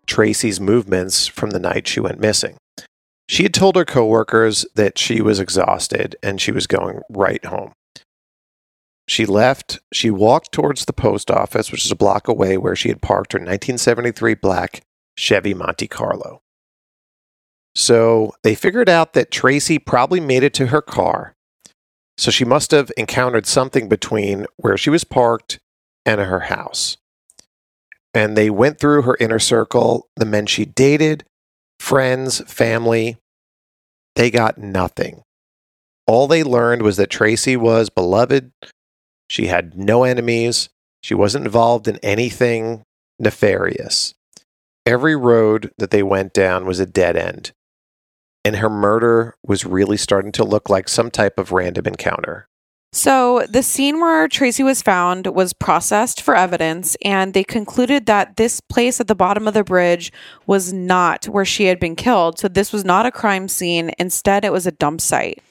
Tracey's 0.08 0.60
movements 0.60 1.28
from 1.28 1.52
the 1.52 1.60
night 1.60 1.88
she 1.88 2.00
went 2.00 2.20
missing. 2.20 2.58
She 3.30 3.44
had 3.44 3.54
told 3.54 3.76
her 3.76 3.86
coworkers 3.86 4.66
that 4.76 4.98
she 4.98 5.22
was 5.22 5.40
exhausted 5.40 6.16
and 6.24 6.40
she 6.40 6.52
was 6.52 6.66
going 6.66 7.02
right 7.10 7.44
home. 7.44 7.74
She 9.08 9.26
left, 9.26 9.80
she 9.94 10.10
walked 10.10 10.52
towards 10.52 10.86
the 10.86 10.94
post 10.94 11.32
office, 11.32 11.72
which 11.72 11.86
is 11.86 11.92
a 11.92 11.96
block 11.96 12.28
away 12.28 12.58
where 12.58 12.76
she 12.76 12.90
had 12.90 13.02
parked 13.02 13.34
her 13.34 13.40
1973 13.40 14.36
black 14.36 14.82
Chevy 15.18 15.54
Monte 15.54 15.88
Carlo. 15.88 16.42
So 17.74 18.34
they 18.44 18.56
figured 18.56 18.90
out 18.90 19.14
that 19.14 19.32
Tracey 19.32 19.78
probably 19.80 20.20
made 20.20 20.44
it 20.44 20.54
to 20.56 20.68
her 20.68 20.82
car. 20.82 21.36
So 22.18 22.32
she 22.32 22.46
must 22.46 22.72
have 22.72 22.92
encountered 22.98 23.46
something 23.46 23.88
between 23.88 24.46
where 24.58 24.78
she 24.78 24.90
was 24.90 25.04
parked 25.04 25.60
and 26.06 26.20
her 26.20 26.42
house. 26.42 26.98
And 28.14 28.36
they 28.36 28.50
went 28.50 28.80
through 28.80 29.04
her 29.04 29.18
inner 29.20 29.40
circle, 29.40 30.08
the 30.16 30.26
men 30.26 30.48
she 30.48 30.66
dated, 30.66 31.24
friends, 31.80 32.42
family. 32.52 33.18
They 34.16 34.32
got 34.32 34.58
nothing. 34.58 35.22
All 36.08 36.28
they 36.28 36.44
learned 36.44 36.82
was 36.82 36.98
that 36.98 37.12
Tracey 37.12 37.56
was 37.56 37.90
beloved. 37.90 38.52
She 39.30 39.48
had 39.48 39.78
no 39.78 40.04
enemies. 40.04 40.70
She 41.04 41.14
wasn't 41.14 41.46
involved 41.46 41.88
in 41.88 42.00
anything 42.02 42.82
nefarious. 43.20 44.16
Every 44.86 45.16
road 45.16 45.72
that 45.78 45.92
they 45.92 46.02
went 46.02 46.34
down 46.34 46.66
was 46.66 46.80
a 46.80 46.86
dead 46.86 47.16
end. 47.18 47.52
And 48.48 48.56
her 48.56 48.70
murder 48.70 49.36
was 49.46 49.66
really 49.66 49.98
starting 49.98 50.32
to 50.32 50.46
look 50.46 50.70
like 50.70 50.88
some 50.88 51.12
type 51.12 51.38
of 51.38 51.52
random 51.52 51.86
encounter. 51.86 52.48
So, 52.94 53.46
the 53.50 53.62
scene 53.62 54.00
where 54.00 54.30
Tracey 54.30 54.64
was 54.64 54.82
found 54.82 55.28
was 55.28 55.52
processed 55.52 56.22
for 56.22 56.34
evidence, 56.34 56.96
and 57.04 57.34
they 57.34 57.44
concluded 57.44 58.06
that 58.06 58.38
this 58.38 58.62
place 58.62 59.02
at 59.02 59.08
the 59.08 59.16
bottom 59.16 59.50
of 59.50 59.54
the 59.54 59.66
bridge 59.66 60.14
was 60.46 60.72
not 60.72 61.26
where 61.26 61.44
she 61.44 61.66
had 61.66 61.78
been 61.78 61.98
killed. 61.98 62.40
So, 62.40 62.48
this 62.48 62.72
was 62.72 62.86
not 62.86 63.06
a 63.06 63.12
crime 63.12 63.50
scene. 63.50 63.92
Instead, 64.00 64.46
it 64.46 64.54
was 64.54 64.66
a 64.66 64.72
dump 64.72 65.02
site. 65.02 65.44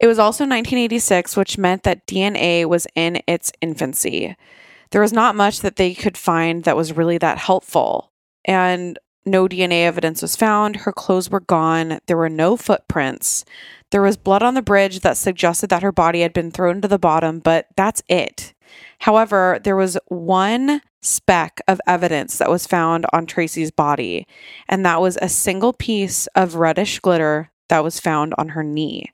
It 0.00 0.08
was 0.08 0.18
also 0.18 0.42
1986, 0.42 1.36
which 1.36 1.56
meant 1.56 1.84
that 1.84 2.08
DNA 2.08 2.64
was 2.64 2.88
in 2.96 3.22
its 3.28 3.52
infancy. 3.60 4.34
There 4.90 5.00
was 5.00 5.12
not 5.12 5.36
much 5.36 5.60
that 5.60 5.76
they 5.76 5.94
could 5.94 6.18
find 6.18 6.64
that 6.64 6.76
was 6.76 6.96
really 6.96 7.18
that 7.18 7.38
helpful. 7.38 8.10
And 8.44 8.98
no 9.26 9.48
DNA 9.48 9.84
evidence 9.84 10.22
was 10.22 10.36
found. 10.36 10.76
Her 10.76 10.92
clothes 10.92 11.28
were 11.28 11.40
gone. 11.40 11.98
There 12.06 12.16
were 12.16 12.28
no 12.28 12.56
footprints. 12.56 13.44
There 13.90 14.02
was 14.02 14.16
blood 14.16 14.42
on 14.42 14.54
the 14.54 14.62
bridge 14.62 15.00
that 15.00 15.16
suggested 15.16 15.68
that 15.70 15.82
her 15.82 15.92
body 15.92 16.20
had 16.20 16.32
been 16.32 16.50
thrown 16.50 16.80
to 16.80 16.88
the 16.88 16.98
bottom, 16.98 17.40
but 17.40 17.66
that's 17.76 18.02
it. 18.08 18.54
However, 19.00 19.60
there 19.62 19.76
was 19.76 19.98
one 20.06 20.80
speck 21.02 21.60
of 21.68 21.80
evidence 21.86 22.38
that 22.38 22.50
was 22.50 22.66
found 22.66 23.06
on 23.12 23.26
Tracey's 23.26 23.70
body, 23.70 24.26
and 24.68 24.84
that 24.84 25.00
was 25.00 25.18
a 25.20 25.28
single 25.28 25.72
piece 25.72 26.26
of 26.28 26.56
reddish 26.56 27.00
glitter 27.00 27.50
that 27.68 27.84
was 27.84 28.00
found 28.00 28.34
on 28.38 28.50
her 28.50 28.62
knee. 28.62 29.12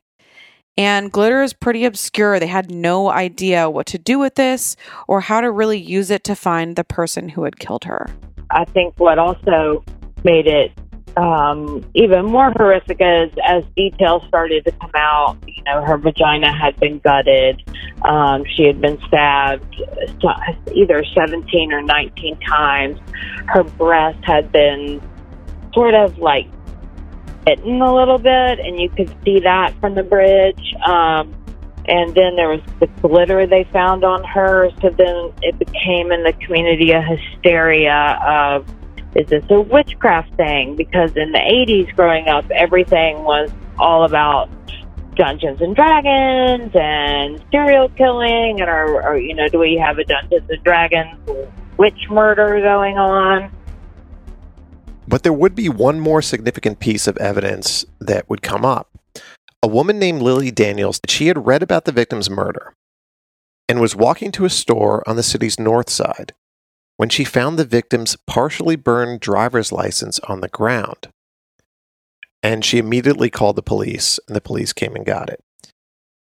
And 0.77 1.12
glitter 1.12 1.42
is 1.42 1.53
pretty 1.53 1.85
obscure. 1.85 2.40
They 2.40 2.46
had 2.46 2.70
no 2.70 3.11
idea 3.11 3.68
what 3.68 3.87
to 3.88 3.98
do 3.98 4.18
with 4.18 4.37
this 4.37 4.75
or 5.07 5.20
how 5.20 5.42
to 5.42 5.51
really 5.51 5.79
use 5.79 6.11
it 6.11 6.25
to 6.25 6.35
find 6.35 6.77
the 6.77 6.85
person 6.85 7.31
who 7.31 7.44
had 7.44 7.59
killed 7.59 7.85
her. 7.85 8.09
I 8.51 8.64
think 8.64 8.98
what 8.98 9.18
also 9.18 9.85
made 10.24 10.46
it 10.46 10.72
um, 11.16 11.85
even 11.94 12.26
more 12.26 12.52
horrific 12.56 12.98
is 13.00 13.30
as 13.44 13.64
details 13.76 14.22
started 14.28 14.64
to 14.64 14.72
come 14.72 14.90
out. 14.94 15.37
You 15.46 15.62
know, 15.64 15.82
her 15.85 15.98
vagina 15.98 16.56
had 16.56 16.78
been 16.80 16.98
gutted. 17.00 17.62
Um, 18.02 18.44
she 18.56 18.64
had 18.64 18.80
been 18.80 18.98
stabbed 19.06 19.76
either 20.74 21.04
17 21.14 21.72
or 21.72 21.82
19 21.82 22.38
times. 22.40 22.98
Her 23.46 23.62
breast 23.64 24.18
had 24.24 24.50
been 24.52 25.00
sort 25.74 25.94
of 25.94 26.18
like 26.18 26.46
bitten 27.44 27.82
a 27.82 27.94
little 27.94 28.18
bit, 28.18 28.58
and 28.58 28.80
you 28.80 28.88
could 28.88 29.14
see 29.24 29.40
that 29.40 29.74
from 29.80 29.94
the 29.94 30.02
bridge. 30.02 30.74
Um, 30.87 31.35
and 31.87 32.14
then 32.14 32.37
there 32.37 32.48
was 32.48 32.61
the 32.78 32.87
glitter 33.06 33.46
they 33.46 33.64
found 33.64 34.04
on 34.04 34.22
her. 34.24 34.70
So 34.80 34.88
then 34.90 35.32
it 35.42 35.58
became 35.58 36.12
in 36.12 36.22
the 36.22 36.32
community 36.44 36.92
a 36.92 37.02
hysteria 37.02 38.18
of 38.24 38.66
is 39.14 39.29
this 39.29 39.44
a 39.51 39.61
witchcraft 39.61 40.35
thing? 40.37 40.77
Because 40.77 41.16
in 41.16 41.33
the 41.33 41.38
80s, 41.38 41.94
growing 41.94 42.29
up, 42.29 42.51
everything 42.51 43.22
was 43.25 43.51
all 43.79 44.05
about 44.05 44.48
Dungeons 45.14 45.61
and 45.61 45.77
Dragons 45.77 46.70
and 46.75 47.42
serial 47.51 47.90
killing, 47.90 48.61
and 48.61 48.70
or 48.70 49.18
you 49.18 49.35
know, 49.35 49.48
do 49.48 49.59
we 49.59 49.77
have 49.77 49.98
a 49.98 50.05
Dungeons 50.05 50.48
and 50.48 50.64
Dragons 50.64 51.18
witch 51.77 52.09
murder 52.11 52.61
going 52.61 52.96
on? 52.96 53.51
But 55.07 55.25
there 55.25 55.33
would 55.33 55.55
be 55.55 55.68
one 55.68 56.01
more 56.01 56.22
significant 56.22 56.79
piece 56.79 57.07
of 57.07 57.18
evidence 57.18 57.85
that 58.01 58.31
would 58.31 58.40
come 58.40 58.64
up. 58.64 58.88
A 59.62 59.68
woman 59.68 59.98
named 59.98 60.22
Lily 60.22 60.51
Daniels, 60.51 61.01
she 61.07 61.27
had 61.27 61.46
read 61.46 61.62
about 61.62 61.85
the 61.85 61.92
victim's 61.92 62.31
murder 62.31 62.72
and 63.68 63.81
was 63.81 63.94
walking 63.94 64.33
to 64.33 64.44
a 64.44 64.51
store 64.51 65.07
on 65.09 65.16
the 65.16 65.22
city's 65.22 65.59
north 65.59 65.90
side 65.90 66.33
when 66.96 67.09
she 67.09 67.24
found 67.24 67.59
the 67.59 67.64
victim's 67.64 68.16
partially 68.26 68.76
burned 68.76 69.20
driver's 69.20 69.72
license 69.72 70.18
on 70.20 70.40
the 70.40 70.48
ground. 70.48 71.09
And 72.42 72.64
she 72.64 72.78
immediately 72.78 73.31
called 73.31 73.57
the 73.57 73.62
police, 73.62 74.18
and 74.26 74.37
the 74.37 74.40
police 74.40 74.72
came 74.72 74.96
and 74.96 75.07
got 75.07 75.31
it. 75.31 75.40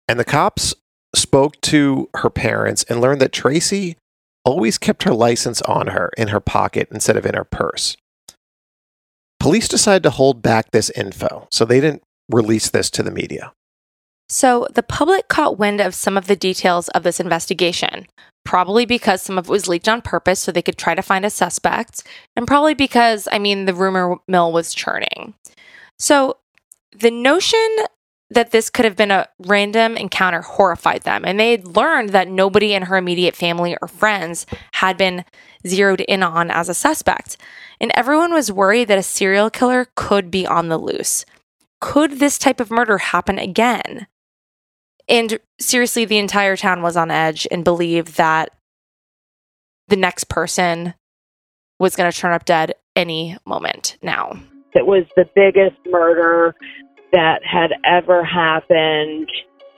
And 0.08 0.20
the 0.20 0.26
cops 0.26 0.74
spoke 1.16 1.60
to 1.62 2.10
her 2.16 2.30
parents 2.30 2.84
and 2.90 3.02
learned 3.02 3.22
that 3.22 3.32
Tracey 3.32 3.98
always 4.46 4.78
kept 4.78 5.04
her 5.04 5.14
license 5.14 5.62
on 5.64 5.88
her 5.88 6.12
in 6.18 6.30
her 6.30 6.40
pocket 6.40 6.88
instead 6.92 7.18
of 7.18 7.26
in 7.26 7.36
her 7.36 7.44
purse. 7.44 7.96
Police 9.40 9.68
decided 9.68 10.04
to 10.04 10.10
hold 10.10 10.42
back 10.42 10.72
this 10.72 10.90
info, 10.92 11.48
so 11.52 11.64
they 11.64 11.80
didn't 11.80 12.04
release 12.30 12.70
this 12.70 12.90
to 12.92 13.04
the 13.04 13.12
media. 13.12 13.54
So 14.30 14.68
the 14.74 14.84
public 14.84 15.28
caught 15.28 15.58
wind 15.58 15.82
of 15.82 15.96
some 15.96 16.16
of 16.16 16.28
the 16.28 16.36
details 16.36 16.88
of 16.90 17.02
this 17.04 17.20
investigation, 17.20 18.06
probably 18.46 18.86
because 18.86 19.24
some 19.24 19.40
of 19.40 19.48
it 19.48 19.52
was 19.52 19.68
leaked 19.68 19.90
on 19.90 20.02
purpose 20.02 20.40
so 20.40 20.52
they 20.52 20.62
could 20.62 20.78
try 20.78 20.94
to 20.94 21.02
find 21.02 21.26
a 21.26 21.32
suspect, 21.32 22.04
and 22.36 22.48
probably 22.48 22.76
because, 22.76 23.28
I 23.32 23.40
mean, 23.40 23.66
the 23.66 23.74
rumor 23.74 24.18
mill 24.28 24.52
was 24.52 24.74
churning. 24.74 25.34
So 25.98 26.38
the 26.96 27.12
notion 27.12 27.68
that 28.30 28.52
this 28.52 28.70
could 28.70 28.86
have 28.86 28.96
been 28.96 29.10
a 29.10 29.28
random 29.48 29.98
encounter 29.98 30.42
horrified 30.42 31.02
them, 31.02 31.26
and 31.26 31.40
they 31.40 31.52
had 31.52 31.76
learned 31.76 32.10
that 32.10 32.28
nobody 32.28 32.74
in 32.74 32.84
her 32.84 32.98
immediate 32.98 33.36
family 33.36 33.76
or 33.82 33.88
friends 33.88 34.46
had 34.74 34.96
been 34.96 35.26
zeroed 35.66 36.02
in 36.02 36.22
on 36.22 36.52
as 36.52 36.70
a 36.70 36.76
suspect. 36.76 37.38
And 37.82 37.92
everyone 37.96 38.32
was 38.32 38.52
worried 38.52 38.88
that 38.90 39.00
a 39.00 39.04
serial 39.04 39.50
killer 39.50 39.88
could 39.96 40.30
be 40.30 40.46
on 40.46 40.70
the 40.70 40.78
loose. 40.78 41.26
Could 41.82 42.20
this 42.20 42.38
type 42.38 42.60
of 42.60 42.70
murder 42.70 43.00
happen 43.00 43.40
again? 43.40 44.06
And 45.10 45.40
seriously, 45.60 46.06
the 46.06 46.20
entire 46.20 46.56
town 46.56 46.82
was 46.82 46.96
on 46.96 47.12
edge 47.12 47.48
and 47.50 47.66
believed 47.66 48.18
that 48.18 48.52
the 49.88 49.96
next 49.96 50.30
person 50.30 50.94
was 51.80 51.96
going 51.96 52.12
to 52.12 52.18
turn 52.18 52.32
up 52.32 52.46
dead 52.46 52.76
any 52.96 53.36
moment 53.46 53.98
now. 54.04 54.40
It 54.76 54.86
was 54.86 55.06
the 55.16 55.26
biggest 55.36 55.78
murder 55.88 56.54
that 57.12 57.42
had 57.44 57.72
ever 57.84 58.24
happened 58.24 59.28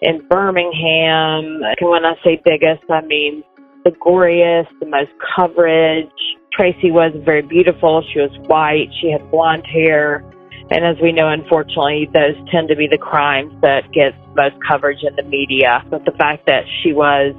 in 0.01 0.27
Birmingham. 0.27 1.61
And 1.63 1.89
when 1.89 2.05
I 2.05 2.15
say 2.23 2.41
biggest, 2.43 2.83
I 2.89 3.01
mean 3.01 3.43
the 3.85 3.91
goriest, 3.91 4.67
the 4.79 4.85
most 4.85 5.11
coverage. 5.35 6.09
Tracey 6.51 6.91
was 6.91 7.13
very 7.23 7.41
beautiful. 7.41 8.03
She 8.11 8.19
was 8.19 8.31
white. 8.47 8.89
She 8.99 9.09
had 9.09 9.31
blonde 9.31 9.65
hair. 9.65 10.23
And 10.71 10.85
as 10.85 10.95
we 11.01 11.11
know, 11.11 11.27
unfortunately, 11.27 12.09
those 12.13 12.35
tend 12.49 12.69
to 12.69 12.75
be 12.77 12.87
the 12.87 12.97
crimes 12.97 13.53
that 13.61 13.91
get 13.91 14.15
most 14.35 14.55
coverage 14.65 15.03
in 15.03 15.13
the 15.17 15.23
media. 15.23 15.83
But 15.89 16.05
the 16.05 16.13
fact 16.13 16.45
that 16.45 16.63
she 16.81 16.93
was, 16.93 17.35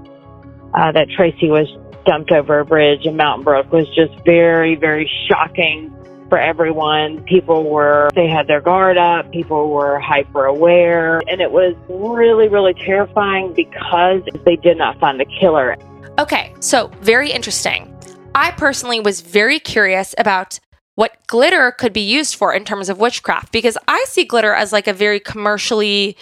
uh, 0.74 0.92
that 0.92 1.08
Tracey 1.16 1.48
was 1.48 1.66
dumped 2.04 2.30
over 2.30 2.60
a 2.60 2.64
bridge 2.64 3.06
in 3.06 3.16
Mountain 3.16 3.44
Brook 3.44 3.72
was 3.72 3.88
just 3.94 4.12
very, 4.26 4.74
very 4.74 5.10
shocking 5.28 5.90
for 6.28 6.38
everyone. 6.38 7.22
People 7.24 7.70
were, 7.70 8.10
they 8.14 8.28
had 8.28 8.48
their 8.48 8.60
guard 8.60 8.98
up. 8.98 9.30
People 9.32 9.70
were 9.70 9.98
hyper 9.98 10.44
aware. 10.44 11.22
And 11.26 11.40
it 11.40 11.52
was 11.52 11.74
really, 11.88 12.48
really 12.48 12.74
terrifying 12.74 13.54
because 13.54 14.22
they 14.44 14.56
did 14.56 14.76
not 14.76 14.98
find 15.00 15.18
the 15.18 15.26
killer. 15.40 15.76
Okay, 16.18 16.54
so 16.60 16.88
very 17.00 17.30
interesting. 17.30 17.88
I 18.34 18.50
personally 18.52 19.00
was 19.00 19.20
very 19.20 19.58
curious 19.58 20.14
about 20.18 20.58
what 20.94 21.16
glitter 21.26 21.70
could 21.72 21.92
be 21.92 22.00
used 22.00 22.34
for 22.34 22.52
in 22.52 22.64
terms 22.64 22.88
of 22.88 22.98
witchcraft 22.98 23.52
because 23.52 23.78
I 23.88 24.04
see 24.08 24.24
glitter 24.24 24.52
as 24.54 24.72
like 24.72 24.86
a 24.86 24.92
very 24.92 25.20
commercially 25.20 26.16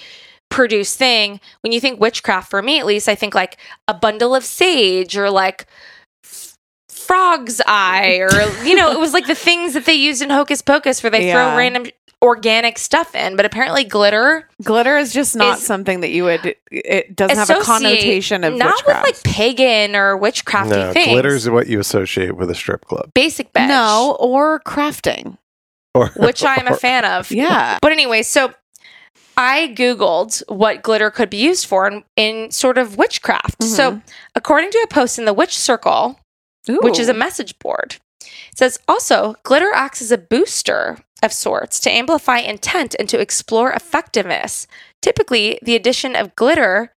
produced 0.49 0.97
thing. 0.99 1.41
When 1.63 1.73
you 1.73 1.81
think 1.81 2.01
witchcraft, 2.01 2.51
for 2.51 2.63
me 2.63 2.79
at 2.79 2.87
least, 2.87 3.09
I 3.09 3.15
think 3.15 3.35
like 3.35 3.57
a 3.89 3.95
bundle 3.95 4.35
of 4.35 4.45
sage 4.45 5.17
or 5.17 5.31
like 5.31 5.67
frog's 6.89 7.61
eye 7.67 8.19
or, 8.19 8.31
you 8.65 8.75
know, 8.77 8.93
it 8.93 8.99
was 9.01 9.13
like 9.13 9.27
the 9.27 9.35
things 9.35 9.75
that 9.75 9.85
they 9.87 9.95
used 9.95 10.23
in 10.23 10.31
Hocus 10.31 10.63
Pocus 10.63 11.03
where 11.03 11.11
they 11.11 11.27
Yeah. 11.27 11.33
throw 11.51 11.57
random 11.59 11.87
organic 12.23 12.79
stuff 12.79 13.15
in. 13.15 13.37
But 13.37 13.47
apparently, 13.47 13.85
glitter 13.85 14.49
Glitter 14.63 14.99
is 14.99 15.13
just 15.13 15.37
not 15.37 15.59
Is- 15.59 15.67
something 15.67 16.01
that 16.01 16.11
you 16.11 16.25
would. 16.25 16.55
It 16.71 17.17
doesn't 17.17 17.37
have 17.37 17.51
a 17.51 17.63
connotation 17.63 18.45
of 18.45 18.55
not 18.55 18.75
witchcraft. 18.77 19.07
with 19.07 19.27
like 19.27 19.35
pagan 19.35 19.97
or 19.97 20.19
witchcrafty 20.19 20.71
No, 20.71 20.93
things. 20.93 21.09
glitters 21.09 21.45
is 21.45 21.51
what 21.51 21.67
you 21.67 21.81
associate 21.81 22.37
with 22.37 22.51
a 22.51 22.55
strip 22.55 22.85
club. 22.85 23.11
basic 23.15 23.53
bitch. 23.53 23.69
no, 23.69 24.17
or 24.21 24.61
crafting. 24.61 25.39
Or, 25.95 26.09
which 26.17 26.45
I 26.45 26.55
am 26.57 26.69
a 26.69 26.77
fan 26.77 27.05
of. 27.05 27.31
Yeah. 27.33 27.79
But 27.83 27.93
anyway, 27.93 28.23
so 28.23 28.55
I 29.37 29.75
Googled 29.77 30.43
what 30.49 30.83
glitter 30.83 31.11
could 31.11 31.31
be 31.31 31.39
used 31.39 31.67
for 31.67 31.89
in, 31.89 32.05
in 32.17 32.51
sort 32.51 32.79
of 32.79 32.97
witchcraft. 32.97 33.63
So, 33.63 33.93
mm-hmm. 33.93 33.99
according 34.35 34.71
to 34.71 34.79
a 34.85 34.87
post 34.87 35.19
in 35.19 35.25
the 35.25 35.33
Witch 35.33 35.57
Circle, 35.57 36.21
which 36.69 36.99
is 36.99 37.09
a 37.09 37.15
message 37.15 37.59
board, 37.59 37.97
it 38.21 38.59
says 38.59 38.79
also 38.87 39.35
glitter 39.43 39.73
acts 39.73 40.03
as 40.03 40.13
a 40.13 40.19
booster 40.19 40.99
of 41.23 41.33
sorts 41.33 41.81
to 41.81 41.91
amplify 41.91 42.39
intent 42.39 42.95
and 42.99 43.09
to 43.09 43.21
explore 43.21 43.73
effectiveness. 43.73 44.67
Typically, 45.03 45.59
the 45.63 45.77
addition 45.77 46.17
of 46.17 46.35
glitter, 46.37 46.93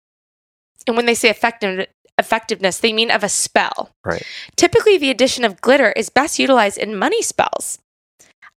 and 0.88 0.96
when 0.96 1.06
they 1.06 1.16
say 1.16 1.30
effective, 1.30 1.88
effectiveness, 2.18 2.80
they 2.80 2.94
mean 2.94 3.12
of 3.12 3.24
a 3.24 3.30
spell. 3.30 3.90
Right. 4.06 4.24
Typically, 4.56 4.98
the 4.98 5.10
addition 5.10 5.44
of 5.44 5.62
glitter 5.62 5.92
is 5.94 6.10
best 6.10 6.40
utilized 6.40 6.78
in 6.78 6.98
money 6.98 7.22
spells, 7.22 7.80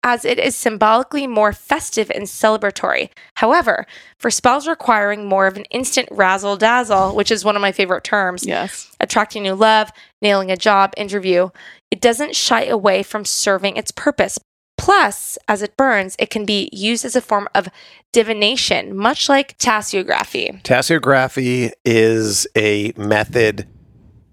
as 0.04 0.26
it 0.26 0.38
is 0.38 0.56
symbolically 0.56 1.26
more 1.26 1.54
festive 1.54 2.12
and 2.12 2.26
celebratory. 2.26 3.10
However, 3.38 3.86
for 4.20 4.30
spells 4.30 4.68
requiring 4.68 5.26
more 5.26 5.48
of 5.48 5.58
an 5.58 5.66
instant 5.72 6.10
razzle 6.12 6.58
dazzle, 6.58 7.16
which 7.16 7.32
is 7.32 7.46
one 7.46 7.56
of 7.56 7.62
my 7.62 7.72
favorite 7.72 8.04
terms, 8.04 8.46
Yes. 8.46 8.92
attracting 9.00 9.44
new 9.44 9.56
love, 9.56 9.92
nailing 10.22 10.52
a 10.52 10.58
job 10.58 10.94
interview, 10.98 11.50
it 11.92 12.02
doesn't 12.02 12.36
shy 12.36 12.66
away 12.66 13.04
from 13.04 13.26
serving 13.26 13.78
its 13.78 13.92
purpose. 13.92 14.38
Plus, 14.78 15.38
as 15.48 15.62
it 15.62 15.78
burns, 15.78 16.16
it 16.20 16.30
can 16.30 16.46
be 16.46 16.70
used 16.74 17.06
as 17.06 17.16
a 17.16 17.22
form 17.22 17.48
of 17.56 17.68
divination, 18.12 18.96
much 18.96 19.30
like 19.30 19.58
tasseography. 19.58 20.62
Tasseography 20.64 21.72
is 21.86 22.46
a 22.58 22.92
method 22.98 23.68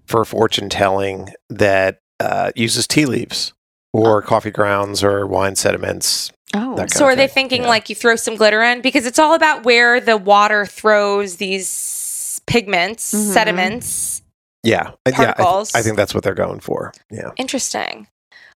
for 0.05 0.25
fortune 0.25 0.69
telling 0.69 1.29
that 1.49 2.01
uh, 2.19 2.51
uses 2.55 2.87
tea 2.87 3.05
leaves 3.05 3.53
or 3.93 4.21
coffee 4.21 4.51
grounds 4.51 5.03
or 5.03 5.25
wine 5.25 5.55
sediments. 5.55 6.31
Oh. 6.53 6.85
So 6.87 7.05
are 7.05 7.11
of 7.11 7.17
they 7.17 7.27
thinking 7.27 7.63
yeah. 7.63 7.69
like 7.69 7.89
you 7.89 7.95
throw 7.95 8.15
some 8.15 8.35
glitter 8.35 8.61
in 8.61 8.81
because 8.81 9.05
it's 9.05 9.17
all 9.19 9.33
about 9.33 9.63
where 9.65 9.99
the 9.99 10.17
water 10.17 10.65
throws 10.65 11.37
these 11.37 12.41
pigments, 12.45 13.13
Mhm. 13.13 13.33
sediments. 13.33 14.21
Yeah, 14.61 14.91
Uh, 15.05 15.11
yeah. 15.11 15.33
I, 15.37 15.43
th- 15.43 15.75
I 15.75 15.81
think 15.81 15.97
that's 15.97 16.13
what 16.13 16.23
they're 16.23 16.33
going 16.35 16.59
for. 16.59 16.93
Yeah. 17.09 17.31
Interesting. 17.37 18.07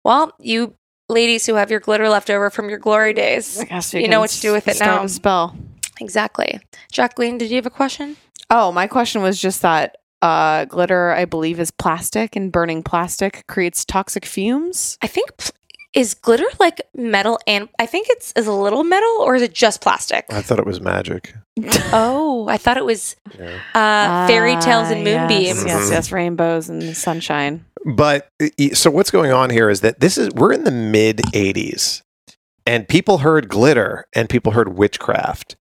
Well, 0.04 0.32
you 0.38 0.74
ladies 1.08 1.46
who 1.46 1.54
have 1.54 1.70
your 1.70 1.80
glitter 1.80 2.08
left 2.08 2.30
over 2.30 2.50
from 2.50 2.68
your 2.68 2.78
glory 2.78 3.12
days, 3.12 3.60
I 3.60 3.64
guess 3.64 3.92
you 3.94 4.08
know 4.08 4.20
what 4.20 4.30
to 4.30 4.40
do 4.40 4.52
with 4.52 4.68
it 4.68 4.78
now. 4.80 5.06
Spell. 5.06 5.56
Exactly. 6.00 6.60
Jacqueline, 6.92 7.38
did 7.38 7.50
you 7.50 7.56
have 7.56 7.66
a 7.66 7.70
question? 7.70 8.16
Oh, 8.50 8.72
my 8.72 8.86
question 8.86 9.22
was 9.22 9.40
just 9.40 9.62
that 9.62 9.96
uh, 10.22 10.64
glitter, 10.64 11.12
I 11.12 11.24
believe, 11.24 11.60
is 11.60 11.70
plastic, 11.70 12.34
and 12.36 12.50
burning 12.50 12.82
plastic 12.82 13.46
creates 13.46 13.84
toxic 13.84 14.24
fumes. 14.26 14.98
I 15.02 15.06
think 15.06 15.36
pl- 15.36 15.50
is 15.92 16.14
glitter 16.14 16.46
like 16.58 16.80
metal 16.96 17.38
and 17.46 17.68
I 17.78 17.86
think 17.86 18.08
it's 18.10 18.32
is 18.34 18.48
a 18.48 18.52
little 18.52 18.82
metal 18.82 19.08
or 19.20 19.36
is 19.36 19.42
it 19.42 19.54
just 19.54 19.80
plastic? 19.80 20.24
I 20.28 20.42
thought 20.42 20.58
it 20.58 20.66
was 20.66 20.80
magic. 20.80 21.32
oh, 21.92 22.48
I 22.48 22.56
thought 22.56 22.76
it 22.78 22.84
was 22.84 23.14
Yeah. 23.38 23.60
uh, 23.76 24.26
fairy 24.26 24.56
tales 24.56 24.90
and 24.90 25.06
Ah, 25.06 25.10
yes, 25.10 25.28
moonbeams. 25.30 25.64
Yes, 25.64 25.90
yes, 25.92 26.10
rainbows 26.10 26.68
and 26.68 26.96
sunshine. 26.96 27.64
But 27.84 28.28
e- 28.56 28.74
so 28.74 28.90
what's 28.90 29.10
going 29.10 29.32
on 29.32 29.50
here 29.50 29.68
is 29.70 29.80
that 29.82 30.00
this 30.00 30.16
is 30.18 30.30
we're 30.30 30.52
in 30.52 30.64
the 30.64 30.70
mid 30.70 31.18
80s 31.18 32.02
and 32.66 32.88
people 32.88 33.18
heard 33.18 33.48
glitter 33.48 34.06
and 34.14 34.28
people 34.28 34.52
heard 34.52 34.76
witchcraft 34.76 35.56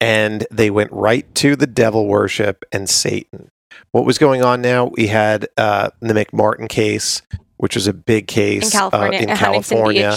and 0.00 0.46
they 0.50 0.70
went 0.70 0.92
right 0.92 1.32
to 1.36 1.56
the 1.56 1.66
devil 1.66 2.06
worship 2.06 2.64
and 2.72 2.88
Satan. 2.88 3.50
What 3.92 4.04
was 4.04 4.18
going 4.18 4.42
on 4.44 4.60
now? 4.62 4.86
We 4.96 5.08
had 5.08 5.48
uh, 5.56 5.90
the 6.00 6.14
McMartin 6.14 6.68
case, 6.68 7.22
which 7.56 7.74
was 7.74 7.86
a 7.88 7.92
big 7.92 8.28
case 8.28 8.66
in 8.66 8.70
California, 8.70 9.18
uh, 9.18 9.22
in 9.22 9.36
California 9.36 10.16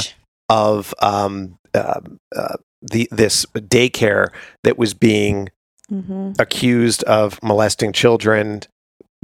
of 0.50 0.93
um, 1.02 1.58
uh, 1.74 2.02
uh, 2.36 2.56
the 2.82 3.08
this 3.12 3.46
daycare 3.56 4.28
that 4.63 4.78
was 4.78 4.93
being 4.93 5.50
Mm-hmm. 5.89 6.34
accused 6.38 7.02
of 7.04 7.41
molesting 7.41 7.93
children 7.93 8.60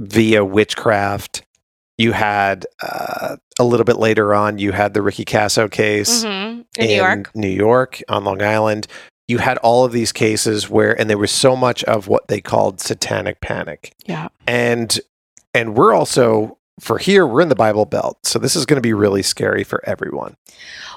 via 0.00 0.42
witchcraft. 0.42 1.42
You 1.98 2.12
had 2.12 2.66
uh, 2.82 3.36
a 3.58 3.64
little 3.64 3.84
bit 3.84 3.96
later 3.98 4.34
on, 4.34 4.58
you 4.58 4.72
had 4.72 4.94
the 4.94 5.02
Ricky 5.02 5.24
Kasso 5.24 5.70
case 5.70 6.24
Mhm. 6.24 6.64
In 6.78 6.86
New 6.88 6.94
York. 6.96 7.30
New 7.34 7.48
York, 7.48 8.02
on 8.08 8.24
Long 8.24 8.42
Island. 8.42 8.86
You 9.28 9.38
had 9.38 9.56
all 9.58 9.84
of 9.84 9.92
these 9.92 10.12
cases 10.12 10.68
where, 10.68 10.98
and 11.00 11.08
there 11.08 11.16
was 11.18 11.30
so 11.30 11.56
much 11.56 11.82
of 11.84 12.08
what 12.08 12.28
they 12.28 12.40
called 12.40 12.80
satanic 12.80 13.40
panic. 13.40 13.92
Yeah. 14.06 14.28
And 14.46 15.00
and 15.54 15.76
we're 15.76 15.94
also 15.94 16.58
for 16.80 16.98
here, 16.98 17.24
we're 17.24 17.40
in 17.40 17.48
the 17.48 17.54
Bible 17.54 17.84
Belt, 17.84 18.18
so 18.24 18.40
this 18.40 18.56
is 18.56 18.66
going 18.66 18.78
to 18.78 18.80
be 18.82 18.92
really 18.92 19.22
scary 19.22 19.62
for 19.62 19.80
everyone. 19.88 20.36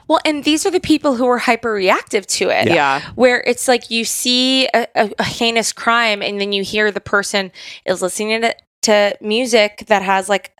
Well, 0.07 0.19
and 0.25 0.43
these 0.43 0.65
are 0.65 0.71
the 0.71 0.79
people 0.79 1.15
who 1.15 1.27
are 1.27 1.38
hyper 1.38 1.71
reactive 1.71 2.25
to 2.27 2.49
it. 2.49 2.67
Yeah. 2.67 3.01
Where 3.13 3.41
it's 3.45 3.67
like 3.67 3.91
you 3.91 4.03
see 4.03 4.65
a, 4.73 4.88
a, 4.95 5.12
a 5.19 5.23
heinous 5.23 5.71
crime 5.71 6.23
and 6.23 6.41
then 6.41 6.51
you 6.51 6.63
hear 6.63 6.91
the 6.91 6.99
person 7.01 7.51
is 7.86 8.01
listening 8.01 8.41
to, 8.41 8.55
to 8.83 9.15
music 9.21 9.83
that 9.88 10.01
has 10.01 10.27
like 10.29 10.51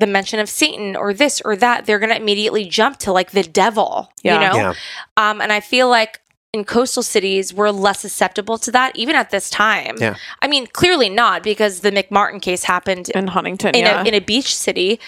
the 0.00 0.06
mention 0.06 0.38
of 0.38 0.48
Satan 0.48 0.94
or 0.96 1.12
this 1.12 1.40
or 1.44 1.56
that. 1.56 1.86
They're 1.86 1.98
going 1.98 2.10
to 2.10 2.16
immediately 2.16 2.64
jump 2.64 2.98
to 2.98 3.12
like 3.12 3.32
the 3.32 3.42
devil, 3.42 4.12
Yeah. 4.22 4.34
you 4.34 4.40
know? 4.48 4.56
Yeah. 4.56 4.74
Um, 5.16 5.40
and 5.40 5.52
I 5.52 5.60
feel 5.60 5.88
like 5.88 6.20
in 6.52 6.64
coastal 6.64 7.02
cities, 7.02 7.52
we're 7.52 7.70
less 7.70 8.00
susceptible 8.00 8.56
to 8.58 8.70
that, 8.72 8.96
even 8.96 9.14
at 9.16 9.30
this 9.30 9.50
time. 9.50 9.96
Yeah. 9.98 10.14
I 10.40 10.48
mean, 10.48 10.66
clearly 10.68 11.08
not 11.08 11.42
because 11.42 11.80
the 11.80 11.90
McMartin 11.90 12.40
case 12.40 12.64
happened 12.64 13.10
In 13.10 13.26
Huntington. 13.28 13.74
in, 13.74 13.84
yeah. 13.84 14.02
a, 14.02 14.04
in 14.04 14.14
a 14.14 14.20
beach 14.20 14.56
city. 14.56 14.98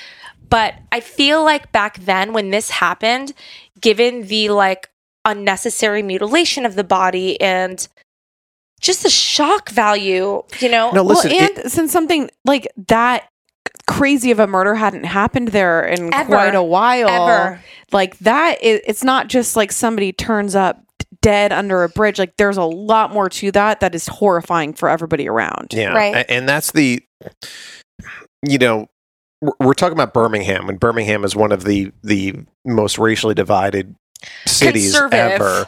But 0.49 0.75
I 0.93 1.01
feel 1.01 1.45
like 1.45 1.71
back 1.73 1.99
then 2.01 2.33
when 2.33 2.51
this 2.51 2.71
happened, 2.71 3.33
given 3.81 4.27
the 4.27 4.49
like 4.51 4.91
unnecessary 5.25 6.03
mutilation 6.03 6.67
of 6.67 6.75
the 6.75 6.85
body 6.85 7.41
and 7.41 7.87
just 8.81 9.03
the 9.03 9.11
shock 9.11 9.69
value, 9.71 10.43
you 10.59 10.69
know, 10.69 10.91
No, 10.91 11.03
listen, 11.03 11.31
well, 11.31 11.43
it- 11.51 11.59
and 11.59 11.71
since 11.73 11.93
something 11.93 12.31
like 12.45 12.67
that 12.89 13.29
crazy 13.87 14.31
of 14.31 14.39
a 14.39 14.47
murder 14.47 14.75
hadn't 14.75 15.05
happened 15.05 15.49
there 15.49 15.85
in 15.85 16.13
Ever. 16.15 16.27
quite 16.29 16.55
a 16.55 16.63
while, 16.63 17.09
Ever. 17.09 17.61
like 17.93 18.19
that, 18.19 18.59
it, 18.63 18.83
it's 18.87 19.03
not 19.05 19.29
just 19.29 19.57
like 19.57 19.73
somebody 19.73 20.13
turns 20.13 20.55
up 20.55 20.83
dead 21.23 21.53
under 21.53 21.83
a 21.85 21.89
bridge. 21.89 22.19
Like 22.19 22.37
there's 22.37 22.57
a 22.57 22.65
lot 22.65 23.13
more 23.13 23.29
to 23.29 23.51
that 23.53 23.81
that 23.81 23.95
is 23.95 24.07
horrifying 24.07 24.73
for 24.75 24.89
everybody 24.89 25.29
around. 25.29 25.73
Yeah. 25.73 25.93
Right. 25.93 26.25
And 26.29 26.49
that's 26.49 26.73
the, 26.73 27.03
you 28.47 28.59
know, 28.59 28.89
we're- 29.43 29.53
we're 29.61 29.75
talking 29.75 29.95
about 29.95 30.13
Birmingham, 30.15 30.69
and 30.69 30.79
Birmingham 30.79 31.25
is 31.25 31.35
one 31.35 31.51
of 31.53 31.65
the 31.65 31.93
the 32.03 32.35
most 32.67 32.99
racially 32.99 33.35
divided 33.35 33.95
cities 34.47 34.95
ever, 35.13 35.67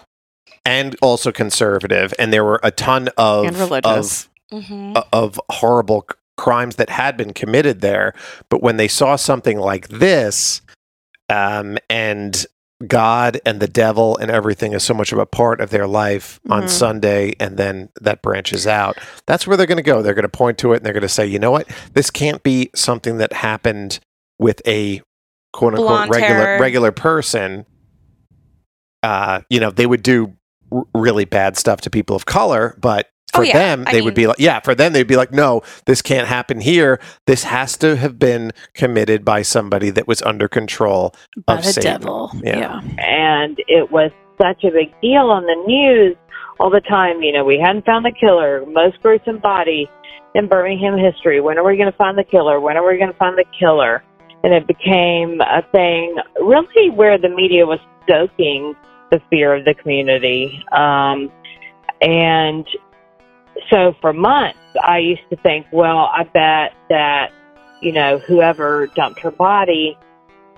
and 0.66 0.94
also 1.02 1.32
conservative. 1.32 2.12
And 2.18 2.32
there 2.32 2.44
were 2.44 2.60
a 2.62 2.70
ton 2.70 3.08
of 3.16 3.46
And 3.46 3.56
religious. 3.56 4.28
Of, 4.50 4.62
mm-hmm. 4.64 4.98
of 5.12 5.40
horrible 5.50 6.04
c- 6.10 6.16
crimes 6.36 6.76
that 6.76 6.90
had 6.90 7.16
been 7.16 7.32
committed 7.32 7.80
there. 7.80 8.14
But 8.48 8.62
when 8.62 8.76
they 8.76 8.88
saw 8.88 9.16
something 9.16 9.58
like 9.58 9.88
this, 9.88 10.60
um, 11.28 11.78
and 11.90 12.44
God 12.86 13.40
and 13.46 13.60
the 13.60 13.68
devil 13.68 14.16
and 14.16 14.28
everything 14.30 14.72
is 14.72 14.82
so 14.82 14.92
much 14.94 15.12
of 15.12 15.18
a 15.18 15.26
part 15.26 15.60
of 15.60 15.70
their 15.70 15.86
life 15.86 16.40
on 16.50 16.64
Mhm. 16.64 16.68
Sunday, 16.68 17.32
and 17.38 17.56
then 17.56 17.90
that 18.00 18.22
branches 18.22 18.66
out. 18.66 18.98
That's 19.26 19.46
where 19.46 19.56
they're 19.56 19.66
going 19.66 19.76
to 19.76 19.82
go. 19.84 20.02
They're 20.02 20.14
going 20.14 20.24
to 20.24 20.28
point 20.28 20.58
to 20.58 20.72
it 20.72 20.78
and 20.78 20.84
they're 20.86 20.92
going 20.92 21.02
to 21.02 21.08
say, 21.08 21.24
you 21.24 21.38
know 21.38 21.52
what? 21.52 21.68
This 21.94 22.10
can't 22.10 22.42
be 22.42 22.70
something 22.74 23.18
that 23.18 23.32
happened 23.32 24.00
with 24.40 24.60
a 24.66 25.00
quote 25.52 25.74
unquote 25.74 25.88
Blonde 25.88 26.10
regular 26.10 26.40
hair. 26.44 26.60
regular 26.60 26.90
person. 26.90 27.66
Uh, 29.04 29.40
you 29.50 29.60
know, 29.60 29.70
they 29.70 29.86
would 29.86 30.02
do 30.02 30.32
r- 30.72 30.82
really 30.94 31.24
bad 31.24 31.56
stuff 31.56 31.80
to 31.82 31.90
people 31.90 32.16
of 32.16 32.26
color, 32.26 32.76
but 32.80 33.08
Oh, 33.34 33.38
for 33.38 33.44
yeah. 33.44 33.52
them, 33.58 33.84
I 33.86 33.92
they 33.92 34.02
would 34.02 34.16
mean- 34.16 34.24
be 34.24 34.26
like, 34.26 34.38
yeah, 34.38 34.60
for 34.60 34.74
them, 34.74 34.92
they'd 34.92 35.06
be 35.06 35.16
like, 35.16 35.32
no, 35.32 35.62
this 35.86 36.02
can't 36.02 36.28
happen 36.28 36.60
here. 36.60 37.00
This 37.26 37.44
has 37.44 37.76
to 37.78 37.96
have 37.96 38.18
been 38.18 38.52
committed 38.74 39.24
by 39.24 39.42
somebody 39.42 39.90
that 39.90 40.06
was 40.06 40.20
under 40.22 40.48
control 40.48 41.14
By 41.46 41.56
of 41.56 41.64
the 41.64 41.72
Satan. 41.72 42.00
devil. 42.00 42.30
Yeah. 42.42 42.58
yeah. 42.58 42.80
and 43.04 43.58
it 43.68 43.90
was 43.90 44.10
such 44.40 44.64
a 44.64 44.70
big 44.70 44.92
deal 45.00 45.30
on 45.30 45.44
the 45.44 45.64
news 45.66 46.16
all 46.60 46.68
the 46.70 46.80
time. 46.82 47.22
You 47.22 47.32
know, 47.32 47.44
we 47.44 47.58
hadn't 47.58 47.86
found 47.86 48.04
the 48.04 48.12
killer, 48.12 48.64
most 48.66 49.00
gruesome 49.02 49.38
body 49.38 49.88
in 50.34 50.48
Birmingham 50.48 50.98
history. 50.98 51.40
When 51.40 51.58
are 51.58 51.64
we 51.64 51.76
going 51.76 51.90
to 51.90 51.96
find 51.96 52.18
the 52.18 52.24
killer? 52.24 52.60
When 52.60 52.76
are 52.76 52.86
we 52.86 52.98
going 52.98 53.12
to 53.12 53.18
find 53.18 53.36
the 53.38 53.44
killer? 53.58 54.02
And 54.44 54.52
it 54.52 54.66
became 54.66 55.40
a 55.40 55.62
thing 55.72 56.16
really 56.40 56.90
where 56.90 57.16
the 57.16 57.28
media 57.28 57.64
was 57.64 57.78
stoking 58.04 58.74
the 59.10 59.20
fear 59.30 59.54
of 59.54 59.64
the 59.64 59.74
community. 59.74 60.62
Um, 60.72 61.30
and 62.00 62.66
so 63.70 63.94
for 64.00 64.12
months, 64.12 64.58
I 64.82 64.98
used 64.98 65.28
to 65.30 65.36
think, 65.36 65.66
well, 65.72 66.10
I 66.12 66.24
bet 66.24 66.74
that, 66.88 67.32
you 67.80 67.92
know, 67.92 68.18
whoever 68.18 68.86
dumped 68.94 69.20
her 69.20 69.30
body 69.30 69.96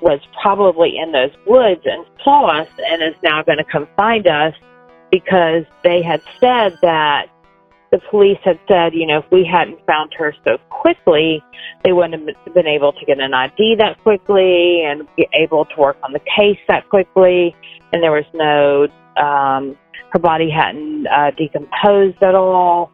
was 0.00 0.20
probably 0.42 0.96
in 0.98 1.12
those 1.12 1.30
woods 1.46 1.80
and 1.84 2.04
saw 2.22 2.60
us 2.60 2.68
and 2.78 3.02
is 3.02 3.14
now 3.22 3.42
going 3.42 3.58
to 3.58 3.64
come 3.64 3.88
find 3.96 4.26
us 4.26 4.54
because 5.10 5.64
they 5.82 6.02
had 6.02 6.20
said 6.40 6.76
that 6.82 7.26
the 7.92 8.00
police 8.10 8.38
had 8.44 8.58
said, 8.66 8.92
you 8.92 9.06
know, 9.06 9.18
if 9.18 9.24
we 9.30 9.48
hadn't 9.50 9.78
found 9.86 10.12
her 10.18 10.34
so 10.44 10.58
quickly, 10.68 11.40
they 11.84 11.92
wouldn't 11.92 12.28
have 12.28 12.54
been 12.54 12.66
able 12.66 12.92
to 12.92 13.06
get 13.06 13.20
an 13.20 13.32
ID 13.32 13.76
that 13.78 14.02
quickly 14.02 14.82
and 14.84 15.06
be 15.16 15.28
able 15.32 15.64
to 15.64 15.80
work 15.80 15.96
on 16.02 16.12
the 16.12 16.20
case 16.20 16.58
that 16.66 16.88
quickly. 16.88 17.54
And 17.92 18.02
there 18.02 18.10
was 18.10 18.24
no, 18.34 18.88
um, 19.22 19.78
her 20.10 20.18
body 20.18 20.50
hadn't 20.50 21.06
uh, 21.06 21.30
decomposed 21.36 22.22
at 22.22 22.34
all. 22.34 22.90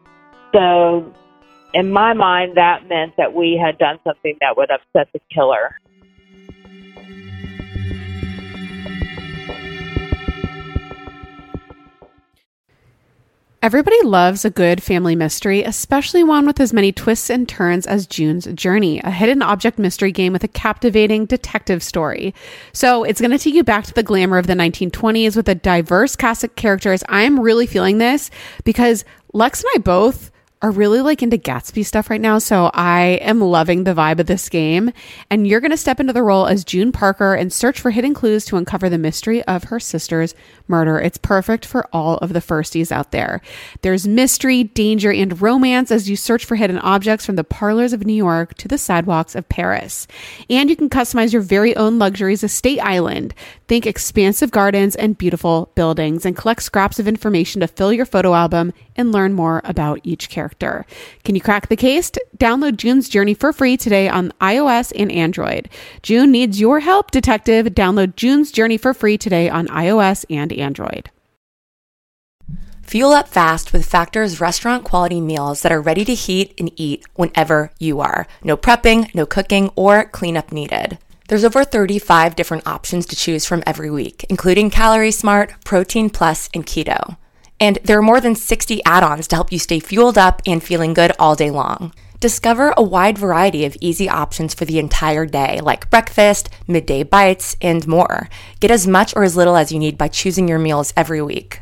So, 0.53 1.13
in 1.73 1.91
my 1.91 2.13
mind, 2.13 2.57
that 2.57 2.87
meant 2.87 3.13
that 3.17 3.33
we 3.33 3.61
had 3.63 3.77
done 3.77 3.99
something 4.03 4.37
that 4.41 4.57
would 4.57 4.69
upset 4.71 5.07
the 5.13 5.19
killer. 5.33 5.79
Everybody 13.63 14.01
loves 14.01 14.43
a 14.43 14.49
good 14.49 14.81
family 14.81 15.15
mystery, 15.15 15.61
especially 15.61 16.23
one 16.23 16.47
with 16.47 16.59
as 16.59 16.73
many 16.73 16.91
twists 16.91 17.29
and 17.29 17.47
turns 17.47 17.85
as 17.85 18.07
June's 18.07 18.47
Journey, 18.55 18.99
a 19.01 19.11
hidden 19.11 19.43
object 19.43 19.77
mystery 19.77 20.11
game 20.11 20.33
with 20.33 20.43
a 20.43 20.47
captivating 20.47 21.27
detective 21.27 21.83
story. 21.83 22.33
So 22.73 23.03
it's 23.03 23.21
going 23.21 23.29
to 23.29 23.37
take 23.37 23.53
you 23.53 23.63
back 23.63 23.85
to 23.85 23.93
the 23.93 24.01
glamour 24.01 24.39
of 24.39 24.47
the 24.47 24.55
1920s 24.55 25.35
with 25.35 25.47
a 25.47 25.53
diverse 25.53 26.15
cast 26.15 26.43
of 26.43 26.55
characters. 26.55 27.03
I 27.07 27.21
am 27.21 27.39
really 27.39 27.67
feeling 27.67 27.99
this 27.99 28.31
because 28.63 29.05
Lex 29.31 29.61
and 29.61 29.69
I 29.75 29.77
both 29.77 30.30
are 30.61 30.71
really 30.71 31.01
like 31.01 31.23
into 31.23 31.37
Gatsby 31.37 31.85
stuff 31.85 32.09
right 32.09 32.21
now. 32.21 32.37
So 32.37 32.69
I 32.73 33.19
am 33.21 33.41
loving 33.41 33.83
the 33.83 33.95
vibe 33.95 34.19
of 34.19 34.27
this 34.27 34.47
game. 34.47 34.91
And 35.29 35.47
you're 35.47 35.59
going 35.59 35.71
to 35.71 35.77
step 35.77 35.99
into 35.99 36.13
the 36.13 36.21
role 36.21 36.45
as 36.45 36.63
June 36.63 36.91
Parker 36.91 37.33
and 37.33 37.51
search 37.51 37.79
for 37.79 37.89
hidden 37.89 38.13
clues 38.13 38.45
to 38.45 38.57
uncover 38.57 38.87
the 38.87 38.97
mystery 38.97 39.43
of 39.45 39.65
her 39.65 39.79
sister's 39.79 40.35
murder. 40.67 40.99
It's 40.99 41.17
perfect 41.17 41.65
for 41.65 41.87
all 41.91 42.17
of 42.17 42.33
the 42.33 42.39
firsties 42.39 42.91
out 42.91 43.11
there. 43.11 43.41
There's 43.81 44.07
mystery, 44.07 44.63
danger, 44.63 45.11
and 45.11 45.41
romance 45.41 45.91
as 45.91 46.09
you 46.09 46.15
search 46.15 46.45
for 46.45 46.55
hidden 46.55 46.77
objects 46.79 47.25
from 47.25 47.37
the 47.37 47.43
parlors 47.43 47.93
of 47.93 48.05
New 48.05 48.13
York 48.13 48.53
to 48.55 48.67
the 48.67 48.77
sidewalks 48.77 49.35
of 49.35 49.49
Paris. 49.49 50.07
And 50.49 50.69
you 50.69 50.75
can 50.75 50.89
customize 50.89 51.33
your 51.33 51.41
very 51.41 51.75
own 51.75 51.97
luxuries 51.97 52.43
estate 52.43 52.79
island. 52.79 53.33
Think 53.67 53.87
expansive 53.87 54.51
gardens 54.51 54.95
and 54.95 55.17
beautiful 55.17 55.71
buildings 55.75 56.25
and 56.25 56.35
collect 56.35 56.61
scraps 56.61 56.99
of 56.99 57.07
information 57.07 57.61
to 57.61 57.67
fill 57.67 57.91
your 57.91 58.05
photo 58.05 58.35
album 58.35 58.73
and 58.95 59.11
learn 59.11 59.33
more 59.33 59.61
about 59.63 59.99
each 60.03 60.29
character. 60.29 60.50
Can 60.59 61.35
you 61.35 61.41
crack 61.41 61.69
the 61.69 61.75
case? 61.75 62.11
Download 62.37 62.77
June's 62.77 63.09
Journey 63.09 63.33
for 63.33 63.53
free 63.53 63.77
today 63.77 64.07
on 64.09 64.31
iOS 64.41 64.91
and 64.95 65.11
Android. 65.11 65.69
June 66.01 66.31
needs 66.31 66.59
your 66.59 66.79
help, 66.79 67.11
detective. 67.11 67.67
Download 67.67 68.15
June's 68.15 68.51
Journey 68.51 68.77
for 68.77 68.93
free 68.93 69.17
today 69.17 69.49
on 69.49 69.67
iOS 69.67 70.25
and 70.29 70.51
Android. 70.53 71.09
Fuel 72.83 73.13
up 73.13 73.29
fast 73.29 73.71
with 73.71 73.85
Factor's 73.85 74.41
restaurant 74.41 74.83
quality 74.83 75.21
meals 75.21 75.61
that 75.61 75.71
are 75.71 75.79
ready 75.79 76.03
to 76.03 76.13
heat 76.13 76.53
and 76.57 76.71
eat 76.75 77.05
whenever 77.15 77.71
you 77.79 78.01
are. 78.01 78.27
No 78.43 78.57
prepping, 78.57 79.15
no 79.15 79.25
cooking, 79.25 79.71
or 79.77 80.03
cleanup 80.03 80.51
needed. 80.51 80.97
There's 81.29 81.45
over 81.45 81.63
35 81.63 82.35
different 82.35 82.67
options 82.67 83.05
to 83.05 83.15
choose 83.15 83.45
from 83.45 83.63
every 83.65 83.89
week, 83.89 84.25
including 84.29 84.69
Calorie 84.69 85.11
Smart, 85.11 85.53
Protein 85.63 86.09
Plus, 86.09 86.49
and 86.53 86.65
Keto. 86.65 87.15
And 87.61 87.77
there 87.83 87.97
are 87.99 88.01
more 88.01 88.19
than 88.19 88.35
60 88.35 88.83
add 88.85 89.03
ons 89.03 89.27
to 89.27 89.35
help 89.35 89.51
you 89.51 89.59
stay 89.59 89.79
fueled 89.79 90.17
up 90.17 90.41
and 90.47 90.61
feeling 90.61 90.95
good 90.95 91.11
all 91.19 91.35
day 91.35 91.51
long. 91.51 91.93
Discover 92.19 92.73
a 92.75 92.83
wide 92.83 93.19
variety 93.19 93.65
of 93.65 93.77
easy 93.79 94.09
options 94.09 94.53
for 94.55 94.65
the 94.65 94.79
entire 94.79 95.27
day, 95.27 95.59
like 95.61 95.89
breakfast, 95.91 96.49
midday 96.67 97.03
bites, 97.03 97.55
and 97.61 97.87
more. 97.87 98.29
Get 98.59 98.71
as 98.71 98.87
much 98.87 99.15
or 99.15 99.23
as 99.23 99.35
little 99.35 99.55
as 99.55 99.71
you 99.71 99.79
need 99.79 99.97
by 99.97 100.07
choosing 100.07 100.47
your 100.47 100.59
meals 100.59 100.91
every 100.97 101.21
week. 101.21 101.61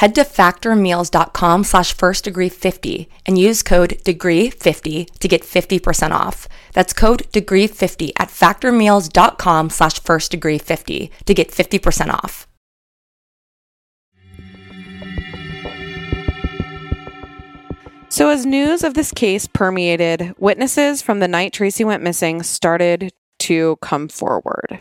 Head 0.00 0.14
to 0.14 0.22
factormeals.com 0.22 1.62
slash 1.62 1.92
first 1.92 2.24
degree 2.24 2.48
50 2.48 3.06
and 3.26 3.36
use 3.36 3.62
code 3.62 3.98
degree50 4.02 5.10
to 5.18 5.28
get 5.28 5.42
50% 5.42 6.12
off. 6.12 6.48
That's 6.72 6.94
code 6.94 7.24
degree50 7.32 8.12
at 8.18 8.28
factormeals.com 8.28 9.68
slash 9.68 10.00
first 10.00 10.30
degree 10.30 10.56
50 10.56 11.10
to 11.26 11.34
get 11.34 11.50
50% 11.50 12.14
off. 12.14 12.48
So, 18.08 18.30
as 18.30 18.46
news 18.46 18.82
of 18.82 18.94
this 18.94 19.12
case 19.12 19.46
permeated, 19.46 20.32
witnesses 20.38 21.02
from 21.02 21.18
the 21.20 21.28
night 21.28 21.52
Tracey 21.52 21.84
went 21.84 22.02
missing 22.02 22.42
started 22.42 23.12
to 23.40 23.76
come 23.82 24.08
forward. 24.08 24.80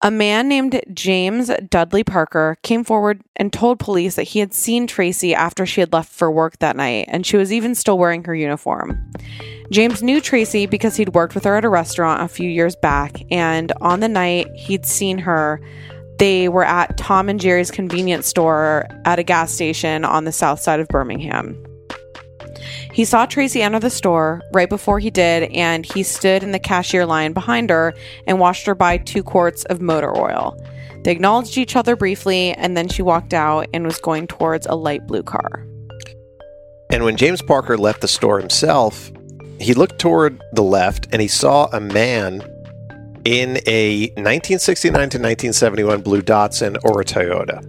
A 0.00 0.12
man 0.12 0.48
named 0.48 0.80
James 0.94 1.50
Dudley 1.70 2.04
Parker 2.04 2.56
came 2.62 2.84
forward 2.84 3.20
and 3.34 3.52
told 3.52 3.80
police 3.80 4.14
that 4.14 4.28
he 4.28 4.38
had 4.38 4.54
seen 4.54 4.86
Tracey 4.86 5.34
after 5.34 5.66
she 5.66 5.80
had 5.80 5.92
left 5.92 6.12
for 6.12 6.30
work 6.30 6.56
that 6.60 6.76
night, 6.76 7.06
and 7.08 7.26
she 7.26 7.36
was 7.36 7.52
even 7.52 7.74
still 7.74 7.98
wearing 7.98 8.22
her 8.22 8.34
uniform. 8.34 8.96
James 9.72 10.00
knew 10.00 10.20
Tracey 10.20 10.66
because 10.66 10.94
he'd 10.94 11.14
worked 11.14 11.34
with 11.34 11.42
her 11.42 11.56
at 11.56 11.64
a 11.64 11.68
restaurant 11.68 12.22
a 12.22 12.28
few 12.28 12.48
years 12.48 12.76
back, 12.76 13.20
and 13.32 13.72
on 13.80 13.98
the 13.98 14.08
night 14.08 14.46
he'd 14.54 14.86
seen 14.86 15.18
her, 15.18 15.60
they 16.20 16.48
were 16.48 16.64
at 16.64 16.96
Tom 16.96 17.28
and 17.28 17.40
Jerry's 17.40 17.72
convenience 17.72 18.28
store 18.28 18.86
at 19.04 19.18
a 19.18 19.24
gas 19.24 19.52
station 19.52 20.04
on 20.04 20.24
the 20.24 20.32
south 20.32 20.60
side 20.60 20.78
of 20.78 20.86
Birmingham. 20.88 21.60
He 22.98 23.04
saw 23.04 23.26
Tracey 23.26 23.62
enter 23.62 23.78
the 23.78 23.90
store 23.90 24.42
right 24.52 24.68
before 24.68 24.98
he 24.98 25.08
did, 25.08 25.52
and 25.52 25.86
he 25.86 26.02
stood 26.02 26.42
in 26.42 26.50
the 26.50 26.58
cashier 26.58 27.06
line 27.06 27.32
behind 27.32 27.70
her 27.70 27.94
and 28.26 28.40
watched 28.40 28.66
her 28.66 28.74
buy 28.74 28.96
two 28.96 29.22
quarts 29.22 29.62
of 29.66 29.80
motor 29.80 30.18
oil. 30.18 30.60
They 31.04 31.12
acknowledged 31.12 31.56
each 31.58 31.76
other 31.76 31.94
briefly, 31.94 32.54
and 32.54 32.76
then 32.76 32.88
she 32.88 33.02
walked 33.02 33.32
out 33.32 33.68
and 33.72 33.86
was 33.86 34.00
going 34.00 34.26
towards 34.26 34.66
a 34.66 34.74
light 34.74 35.06
blue 35.06 35.22
car. 35.22 35.64
And 36.90 37.04
when 37.04 37.16
James 37.16 37.40
Parker 37.40 37.78
left 37.78 38.00
the 38.00 38.08
store 38.08 38.40
himself, 38.40 39.12
he 39.60 39.74
looked 39.74 40.00
toward 40.00 40.42
the 40.52 40.64
left 40.64 41.06
and 41.12 41.22
he 41.22 41.28
saw 41.28 41.68
a 41.72 41.78
man 41.78 42.42
in 43.24 43.60
a 43.68 44.08
1969 44.16 44.92
to 44.92 45.18
1971 45.18 46.00
blue 46.00 46.20
Datsun 46.20 46.76
or 46.82 47.00
a 47.00 47.04
Toyota. 47.04 47.62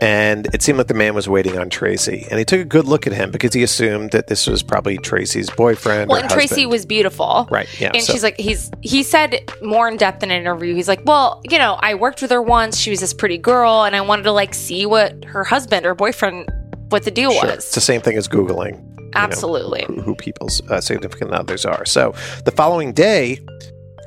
And 0.00 0.46
it 0.54 0.62
seemed 0.62 0.76
like 0.78 0.88
the 0.88 0.94
man 0.94 1.14
was 1.14 1.28
waiting 1.28 1.58
on 1.58 1.70
Tracey. 1.70 2.26
And 2.30 2.38
he 2.38 2.44
took 2.44 2.60
a 2.60 2.64
good 2.64 2.84
look 2.84 3.06
at 3.06 3.12
him 3.14 3.30
because 3.30 3.54
he 3.54 3.62
assumed 3.62 4.10
that 4.10 4.26
this 4.26 4.46
was 4.46 4.62
probably 4.62 4.98
Tracey's 4.98 5.48
boyfriend. 5.50 6.10
Well, 6.10 6.20
and 6.20 6.28
Tracey 6.30 6.66
was 6.66 6.84
beautiful. 6.84 7.48
Right, 7.50 7.68
yeah, 7.80 7.92
And 7.94 8.02
so- 8.02 8.12
she's 8.12 8.22
like, 8.22 8.36
he's, 8.38 8.70
he 8.82 9.02
said 9.02 9.50
more 9.62 9.88
in 9.88 9.96
depth 9.96 10.22
in 10.22 10.30
an 10.30 10.40
interview. 10.40 10.74
He's 10.74 10.88
like, 10.88 11.00
well, 11.06 11.40
you 11.48 11.58
know, 11.58 11.78
I 11.80 11.94
worked 11.94 12.20
with 12.20 12.30
her 12.30 12.42
once. 12.42 12.76
She 12.78 12.90
was 12.90 13.00
this 13.00 13.14
pretty 13.14 13.38
girl. 13.38 13.84
And 13.84 13.96
I 13.96 14.02
wanted 14.02 14.24
to 14.24 14.32
like 14.32 14.52
see 14.54 14.84
what 14.86 15.24
her 15.24 15.44
husband 15.44 15.86
or 15.86 15.94
boyfriend, 15.94 16.48
what 16.90 17.04
the 17.04 17.10
deal 17.10 17.32
Sure. 17.32 17.44
was. 17.46 17.54
It's 17.54 17.74
the 17.74 17.80
same 17.80 18.02
thing 18.02 18.16
as 18.18 18.28
Googling. 18.28 18.72
you 18.98 19.04
know, 19.04 19.10
Absolutely. 19.14 19.84
who, 19.86 20.02
who 20.02 20.14
people's 20.14 20.60
uh, 20.68 20.80
significant 20.80 21.32
others 21.32 21.64
are. 21.64 21.86
So 21.86 22.14
the 22.44 22.50
following 22.52 22.92
day, 22.92 23.38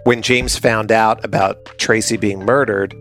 when 0.03 0.21
James 0.21 0.55
found 0.57 0.91
out 0.91 1.23
about 1.25 1.65
Tracey 1.79 2.15
being 2.15 2.45
murdered, 2.45 2.93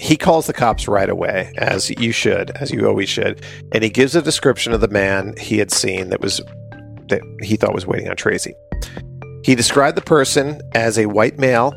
he 0.00 0.16
calls 0.16 0.46
the 0.46 0.54
cops 0.54 0.88
right 0.88 1.10
away, 1.10 1.52
as 1.58 1.90
you 1.90 2.10
should, 2.10 2.50
as 2.52 2.70
you 2.70 2.88
always 2.88 3.08
should, 3.10 3.44
and 3.72 3.84
he 3.84 3.90
gives 3.90 4.16
a 4.16 4.22
description 4.22 4.72
of 4.72 4.80
the 4.80 4.88
man 4.88 5.34
he 5.38 5.58
had 5.58 5.70
seen 5.70 6.08
that 6.08 6.22
was 6.22 6.40
that 7.08 7.20
he 7.42 7.56
thought 7.56 7.74
was 7.74 7.86
waiting 7.86 8.08
on 8.08 8.16
Tracey. 8.16 8.54
He 9.44 9.54
described 9.54 9.98
the 9.98 10.02
person 10.02 10.62
as 10.74 10.98
a 10.98 11.04
white 11.04 11.38
male, 11.38 11.74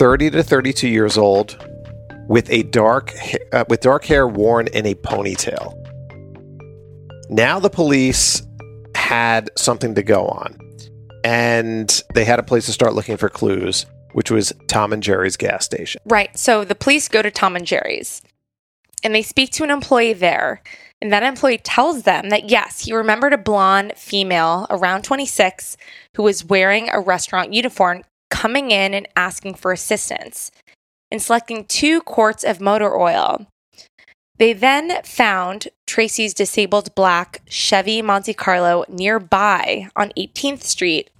30 0.00 0.30
to 0.30 0.42
32 0.42 0.88
years 0.88 1.16
old, 1.16 1.56
with 2.28 2.50
a 2.50 2.64
dark 2.64 3.14
uh, 3.52 3.64
with 3.68 3.80
dark 3.82 4.04
hair 4.04 4.26
worn 4.26 4.66
in 4.66 4.84
a 4.84 4.94
ponytail. 4.96 5.74
Now 7.30 7.60
the 7.60 7.70
police 7.70 8.42
had 8.96 9.48
something 9.56 9.94
to 9.94 10.02
go 10.02 10.26
on, 10.26 10.58
and 11.22 12.02
they 12.14 12.24
had 12.24 12.40
a 12.40 12.42
place 12.42 12.66
to 12.66 12.72
start 12.72 12.94
looking 12.94 13.16
for 13.16 13.28
clues, 13.28 13.86
which 14.12 14.30
was 14.30 14.52
Tom 14.66 14.92
and 14.92 15.02
Jerry's 15.02 15.36
gas 15.36 15.64
station. 15.64 16.00
Right. 16.04 16.36
So 16.38 16.64
the 16.64 16.74
police 16.74 17.08
go 17.08 17.22
to 17.22 17.30
Tom 17.30 17.56
and 17.56 17.66
Jerry's 17.66 18.22
and 19.02 19.14
they 19.14 19.22
speak 19.22 19.50
to 19.52 19.64
an 19.64 19.70
employee 19.70 20.12
there. 20.12 20.62
And 21.00 21.12
that 21.12 21.22
employee 21.22 21.58
tells 21.58 22.02
them 22.02 22.30
that 22.30 22.50
yes, 22.50 22.84
he 22.84 22.92
remembered 22.92 23.32
a 23.32 23.38
blonde 23.38 23.92
female 23.96 24.66
around 24.68 25.02
26 25.02 25.76
who 26.16 26.24
was 26.24 26.44
wearing 26.44 26.88
a 26.90 27.00
restaurant 27.00 27.52
uniform 27.52 28.02
coming 28.30 28.70
in 28.70 28.94
and 28.94 29.06
asking 29.14 29.54
for 29.54 29.72
assistance 29.72 30.50
and 31.10 31.22
selecting 31.22 31.64
two 31.64 32.00
quarts 32.00 32.42
of 32.42 32.60
motor 32.60 32.96
oil. 32.98 33.46
They 34.38 34.52
then 34.52 35.02
found 35.02 35.68
Tracey's 35.86 36.34
disabled 36.34 36.94
black 36.94 37.42
Chevy 37.48 38.02
Monte 38.02 38.34
Carlo 38.34 38.84
nearby 38.88 39.88
on 39.96 40.12
18th 40.16 40.62
Street 40.62 41.10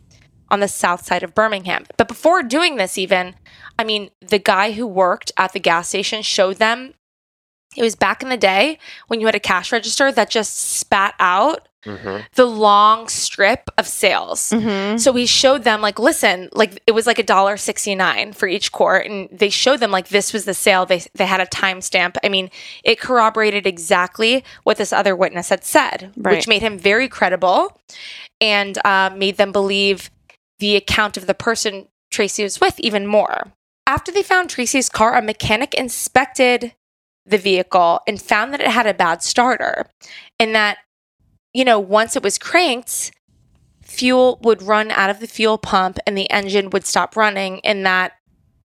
on 0.51 0.61
the 0.61 0.69
south 0.69 1.05
side 1.05 1.23
of 1.23 1.35
Birmingham. 1.35 1.85
But 1.97 2.09
before 2.09 2.43
doing 2.43 2.77
this, 2.77 2.97
even, 2.99 3.35
I 3.79 3.85
mean, 3.85 4.11
the 4.21 4.39
guy 4.39 4.73
who 4.73 4.87
worked 4.87 5.33
at 5.37 5.53
the 5.53 5.61
gas 5.61 5.89
station 5.89 6.23
showed 6.23 6.57
them. 6.57 6.95
It 7.77 7.83
was 7.83 7.95
back 7.95 8.23
in 8.23 8.29
the 8.31 8.37
day 8.39 8.79
when 9.09 9.21
you 9.21 9.27
had 9.27 9.35
a 9.35 9.41
cash 9.41 9.71
register 9.73 10.11
that 10.11 10.31
just 10.31 10.57
spat 10.57 11.15
out 11.21 11.69
the 12.35 12.45
long 12.45 13.09
strip 13.09 13.71
of 13.79 13.87
sales. 13.87 14.41
So 14.97 15.13
he 15.13 15.27
showed 15.27 15.65
them 15.65 15.81
like, 15.81 15.99
listen, 15.99 16.49
like 16.53 16.83
it 16.87 16.93
was 16.93 17.07
like 17.07 17.19
a 17.19 17.23
dollar 17.23 17.57
sixty 17.57 17.95
nine 17.95 18.33
for 18.33 18.49
each 18.49 18.73
quart, 18.73 19.07
and 19.07 19.29
they 19.31 19.49
showed 19.49 19.81
them 19.81 19.91
like 19.91 20.09
this 20.09 20.33
was 20.33 20.45
the 20.45 20.55
sale. 20.55 20.87
They 20.87 21.03
they 21.15 21.25
had 21.27 21.41
a 21.41 21.47
timestamp. 21.47 22.17
I 22.25 22.29
mean, 22.31 22.51
it 22.85 22.99
corroborated 22.99 23.67
exactly 23.67 24.45
what 24.65 24.77
this 24.77 24.93
other 24.93 25.15
witness 25.15 25.51
had 25.51 25.65
said, 25.65 26.13
Right. 26.17 26.35
which 26.37 26.49
made 26.49 26.63
him 26.63 26.79
very 26.79 27.09
credible, 27.09 27.81
and 28.41 28.77
uh, 28.85 29.11
made 29.15 29.37
them 29.37 29.53
believe 29.53 30.11
the 30.59 30.77
account 30.77 31.17
of 31.17 31.27
the 31.27 31.35
person 31.35 31.89
Tracey 32.11 32.43
was 32.43 32.61
with 32.61 32.79
even 32.81 33.07
more. 33.07 33.53
After 33.87 34.13
they 34.13 34.23
found 34.23 34.51
Tracey's 34.51 34.89
car, 34.89 35.17
a 35.17 35.23
mechanic 35.23 35.75
inspected 35.75 36.75
the 37.25 37.39
vehicle 37.39 38.01
and 38.07 38.21
found 38.21 38.53
that 38.53 38.61
it 38.61 38.69
had 38.69 38.87
a 38.87 38.95
bad 38.95 39.23
starter 39.23 39.87
and 40.39 40.55
that, 40.55 40.79
you 41.53 41.65
know, 41.65 41.79
once 41.79 42.17
it 42.17 42.23
was 42.23 42.39
cranked, 42.39 43.13
fuel 43.83 44.39
would 44.43 44.63
run 44.63 44.91
out 44.91 45.11
of 45.11 45.21
the 45.21 45.27
fuel 45.27 45.59
pump 45.59 45.99
and 46.07 46.17
the 46.17 46.31
engine 46.31 46.71
would 46.71 46.87
stop 46.87 47.17
running 47.17 47.61
and 47.65 47.85
that 47.85 48.13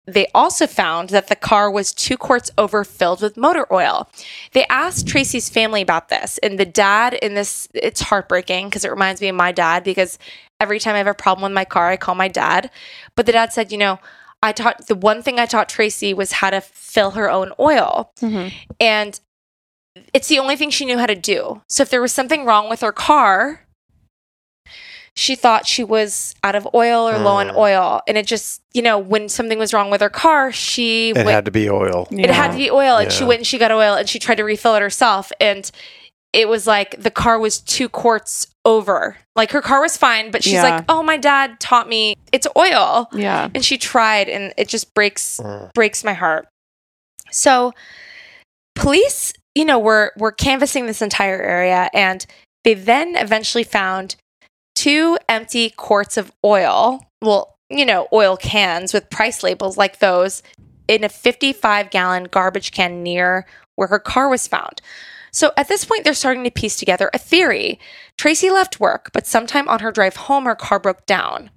they 0.06 0.28
also 0.34 0.68
found 0.68 1.10
that 1.10 1.28
the 1.28 1.36
car 1.36 1.72
was 1.72 1.94
two 1.94 2.18
quarts 2.18 2.52
overfilled 2.58 3.22
with 3.22 3.38
motor 3.38 3.72
oil. 3.72 4.10
They 4.52 4.66
asked 4.68 5.08
Tracey's 5.08 5.50
family 5.50 5.82
about 5.82 6.10
this, 6.10 6.38
and 6.44 6.60
the 6.60 6.66
dad 6.66 7.14
in 7.14 7.36
this, 7.36 7.70
it's 7.74 8.02
heartbreaking 8.02 8.68
because 8.68 8.84
it 8.84 8.92
reminds 8.92 9.22
me 9.22 9.30
of 9.30 9.36
my 9.36 9.54
dad 9.54 9.84
because 9.84 10.20
every 10.64 10.80
time 10.80 10.96
I 10.96 10.98
have 11.00 11.08
a 11.08 11.14
problem 11.14 11.44
with 11.44 11.54
my 11.56 11.66
car, 11.66 11.90
I 11.90 11.98
call 11.98 12.16
my 12.16 12.28
dad. 12.28 12.72
But 13.16 13.28
the 13.28 13.32
dad 13.34 13.54
said, 13.54 13.72
you 13.72 13.78
know, 13.78 14.00
I 14.42 14.52
taught 14.54 14.88
the 14.88 14.96
one 14.96 15.22
thing 15.22 15.40
I 15.40 15.46
taught 15.46 15.70
Tracey 15.70 16.14
was 16.14 16.32
how 16.34 16.50
to 16.50 16.60
fill 16.62 17.12
her 17.12 17.30
own 17.30 17.52
oil. 17.60 18.12
And 18.80 19.20
it's 20.14 20.28
the 20.28 20.40
only 20.40 20.56
thing 20.56 20.70
she 20.72 20.86
knew 20.86 20.98
how 20.98 21.06
to 21.06 21.16
do. 21.16 21.62
So 21.70 21.84
if 21.84 21.90
there 21.92 22.02
was 22.02 22.12
something 22.12 22.44
wrong 22.46 22.68
with 22.70 22.82
her 22.82 22.92
car, 22.92 23.62
she 25.16 25.36
thought 25.36 25.68
she 25.68 25.84
was 25.84 26.34
out 26.44 26.56
of 26.56 26.68
oil 26.74 27.08
or 27.08 27.20
low 27.20 27.36
on 27.36 27.50
Mm. 27.50 27.56
oil. 27.58 28.02
And 28.08 28.18
it 28.18 28.26
just, 28.26 28.62
you 28.74 28.82
know, 28.82 28.98
when 28.98 29.30
something 29.30 29.60
was 29.60 29.72
wrong 29.72 29.92
with 29.92 30.02
her 30.02 30.10
car, 30.10 30.52
she 30.52 31.10
It 31.12 31.18
went, 31.18 31.30
had 31.30 31.46
to 31.46 31.52
be 31.52 31.70
oil. 31.70 32.08
it 32.12 32.32
had 32.32 32.52
to 32.52 32.58
be 32.58 32.72
oil. 32.72 32.98
And 32.98 33.12
she 33.12 33.24
went 33.24 33.40
and 33.42 33.48
she 33.48 33.60
got 33.60 33.72
oil 33.72 33.94
and 33.94 34.10
she 34.10 34.18
tried 34.18 34.36
to 34.38 34.44
refill 34.44 34.74
it 34.76 34.82
herself. 34.82 35.32
And 35.40 35.70
it 36.34 36.50
was 36.50 36.66
like 36.66 37.02
the 37.02 37.12
car 37.12 37.40
was 37.40 37.60
two 37.60 37.88
quarts 37.88 38.48
over. 38.66 39.18
Like 39.36 39.52
her 39.52 39.62
car 39.62 39.82
was 39.82 39.96
fine, 39.96 40.32
but 40.32 40.44
she's 40.44 40.54
Yeah. 40.54 40.64
like, 40.64 40.86
oh, 40.90 41.04
my 41.04 41.16
dad 41.18 41.60
taught 41.60 41.88
me 41.88 42.16
it's 42.32 42.48
oil. 42.58 43.08
Yeah. 43.14 43.50
And 43.54 43.64
she 43.64 43.78
tried 43.78 44.28
and 44.28 44.54
it 44.58 44.68
just 44.68 44.94
breaks 44.96 45.40
mm. 45.42 45.72
breaks 45.74 46.04
my 46.04 46.14
heart. 46.14 46.48
So 47.32 47.74
police, 48.76 49.34
you 49.56 49.64
know, 49.64 49.78
were 49.78 50.12
were 50.18 50.32
canvassing 50.32 50.88
this 50.88 51.02
entire 51.02 51.42
area 51.42 51.90
and 51.94 52.26
they 52.64 52.74
then 52.74 53.16
eventually 53.16 53.64
found 53.64 54.16
two 54.76 55.18
empty 55.30 55.70
quarts 55.70 56.18
of 56.18 56.32
oil. 56.44 57.06
Well, 57.22 57.56
you 57.70 57.86
know, 57.86 58.08
oil 58.12 58.38
cans 58.38 58.94
with 58.94 59.10
price 59.10 59.44
labels 59.44 59.78
like 59.78 60.00
those 60.00 60.42
in 60.88 61.04
a 61.04 61.10
55 61.10 61.90
gallon 61.92 62.26
garbage 62.26 62.72
can 62.72 63.04
near 63.04 63.46
where 63.76 63.88
her 63.88 64.00
car 64.00 64.30
was 64.30 64.48
found. 64.48 64.82
So 65.34 65.52
at 65.58 65.68
this 65.68 65.84
point, 65.84 66.04
they're 66.04 66.14
starting 66.14 66.44
to 66.44 66.52
piece 66.52 66.76
together 66.78 67.10
a 67.14 67.18
theory. 67.18 67.80
Tracey 68.18 68.50
left 68.50 68.80
work, 68.80 69.10
but 69.14 69.28
sometime 69.28 69.68
on 69.68 69.80
her 69.80 69.92
drive 69.92 70.16
home, 70.16 70.46
her 70.46 70.56
car 70.56 70.80
broke 70.80 71.06
down. 71.06 71.50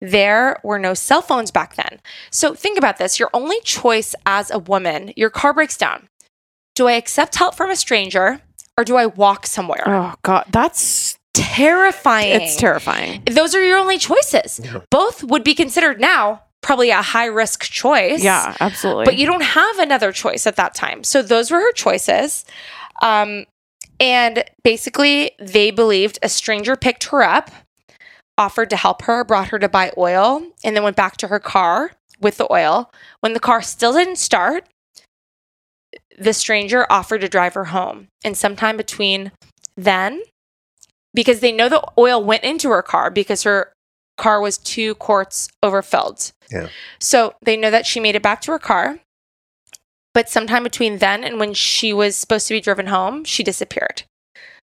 There 0.00 0.60
were 0.62 0.78
no 0.78 0.94
cell 0.94 1.22
phones 1.22 1.50
back 1.50 1.74
then. 1.74 2.00
So 2.30 2.54
think 2.54 2.78
about 2.78 2.98
this 2.98 3.18
your 3.18 3.30
only 3.34 3.60
choice 3.62 4.14
as 4.24 4.50
a 4.50 4.58
woman, 4.58 5.12
your 5.16 5.30
car 5.30 5.52
breaks 5.52 5.76
down. 5.76 6.08
Do 6.76 6.86
I 6.86 6.92
accept 6.92 7.36
help 7.36 7.56
from 7.56 7.70
a 7.70 7.76
stranger 7.76 8.40
or 8.76 8.84
do 8.84 8.96
I 8.96 9.06
walk 9.06 9.46
somewhere? 9.46 9.82
Oh 9.84 10.14
God, 10.22 10.44
that's 10.52 11.18
terrifying. 11.34 12.40
It's 12.40 12.54
terrifying. 12.54 13.24
Those 13.28 13.56
are 13.56 13.64
your 13.64 13.78
only 13.78 13.98
choices. 13.98 14.60
Both 14.90 15.24
would 15.24 15.42
be 15.42 15.54
considered 15.54 16.00
now 16.00 16.42
probably 16.60 16.90
a 16.90 17.02
high 17.02 17.26
risk 17.26 17.64
choice. 17.64 18.22
Yeah, 18.22 18.56
absolutely. 18.60 19.04
But 19.04 19.16
you 19.16 19.26
don't 19.26 19.42
have 19.42 19.78
another 19.78 20.12
choice 20.12 20.46
at 20.46 20.56
that 20.56 20.74
time. 20.74 21.02
So 21.02 21.22
those 21.22 21.50
were 21.50 21.58
her 21.58 21.72
choices. 21.72 22.44
Um, 23.02 23.44
and 24.00 24.44
basically, 24.62 25.32
they 25.38 25.70
believed 25.70 26.18
a 26.22 26.28
stranger 26.28 26.76
picked 26.76 27.04
her 27.04 27.22
up, 27.22 27.50
offered 28.36 28.70
to 28.70 28.76
help 28.76 29.02
her, 29.02 29.24
brought 29.24 29.48
her 29.48 29.58
to 29.58 29.68
buy 29.68 29.92
oil, 29.96 30.42
and 30.62 30.76
then 30.76 30.84
went 30.84 30.96
back 30.96 31.16
to 31.18 31.28
her 31.28 31.40
car 31.40 31.92
with 32.20 32.36
the 32.36 32.50
oil. 32.52 32.90
When 33.20 33.32
the 33.32 33.40
car 33.40 33.62
still 33.62 33.92
didn't 33.92 34.16
start, 34.16 34.68
the 36.18 36.32
stranger 36.32 36.86
offered 36.90 37.20
to 37.20 37.28
drive 37.28 37.54
her 37.54 37.66
home. 37.66 38.08
And 38.24 38.36
sometime 38.36 38.76
between 38.76 39.32
then, 39.76 40.22
because 41.14 41.40
they 41.40 41.52
know 41.52 41.68
the 41.68 41.82
oil 41.96 42.22
went 42.22 42.44
into 42.44 42.70
her 42.70 42.82
car 42.82 43.10
because 43.10 43.42
her 43.42 43.72
car 44.16 44.40
was 44.40 44.58
two 44.58 44.94
quarts 44.96 45.48
overfilled. 45.62 46.32
Yeah. 46.50 46.68
So 47.00 47.34
they 47.42 47.56
know 47.56 47.70
that 47.70 47.86
she 47.86 48.00
made 48.00 48.16
it 48.16 48.22
back 48.22 48.40
to 48.42 48.52
her 48.52 48.58
car. 48.58 48.98
But 50.14 50.28
sometime 50.28 50.64
between 50.64 50.98
then 50.98 51.22
and 51.24 51.38
when 51.38 51.54
she 51.54 51.92
was 51.92 52.16
supposed 52.16 52.48
to 52.48 52.54
be 52.54 52.60
driven 52.60 52.86
home, 52.86 53.24
she 53.24 53.42
disappeared. 53.42 54.02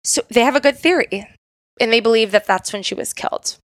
So 0.03 0.21
they 0.29 0.41
have 0.41 0.55
a 0.55 0.61
good 0.61 0.77
theory. 0.77 1.27
And 1.79 1.93
they 1.93 1.99
believe 1.99 2.31
that 2.31 2.45
that's 2.45 2.73
when 2.73 2.83
she 2.83 2.95
was 2.95 3.13
killed. 3.13 3.57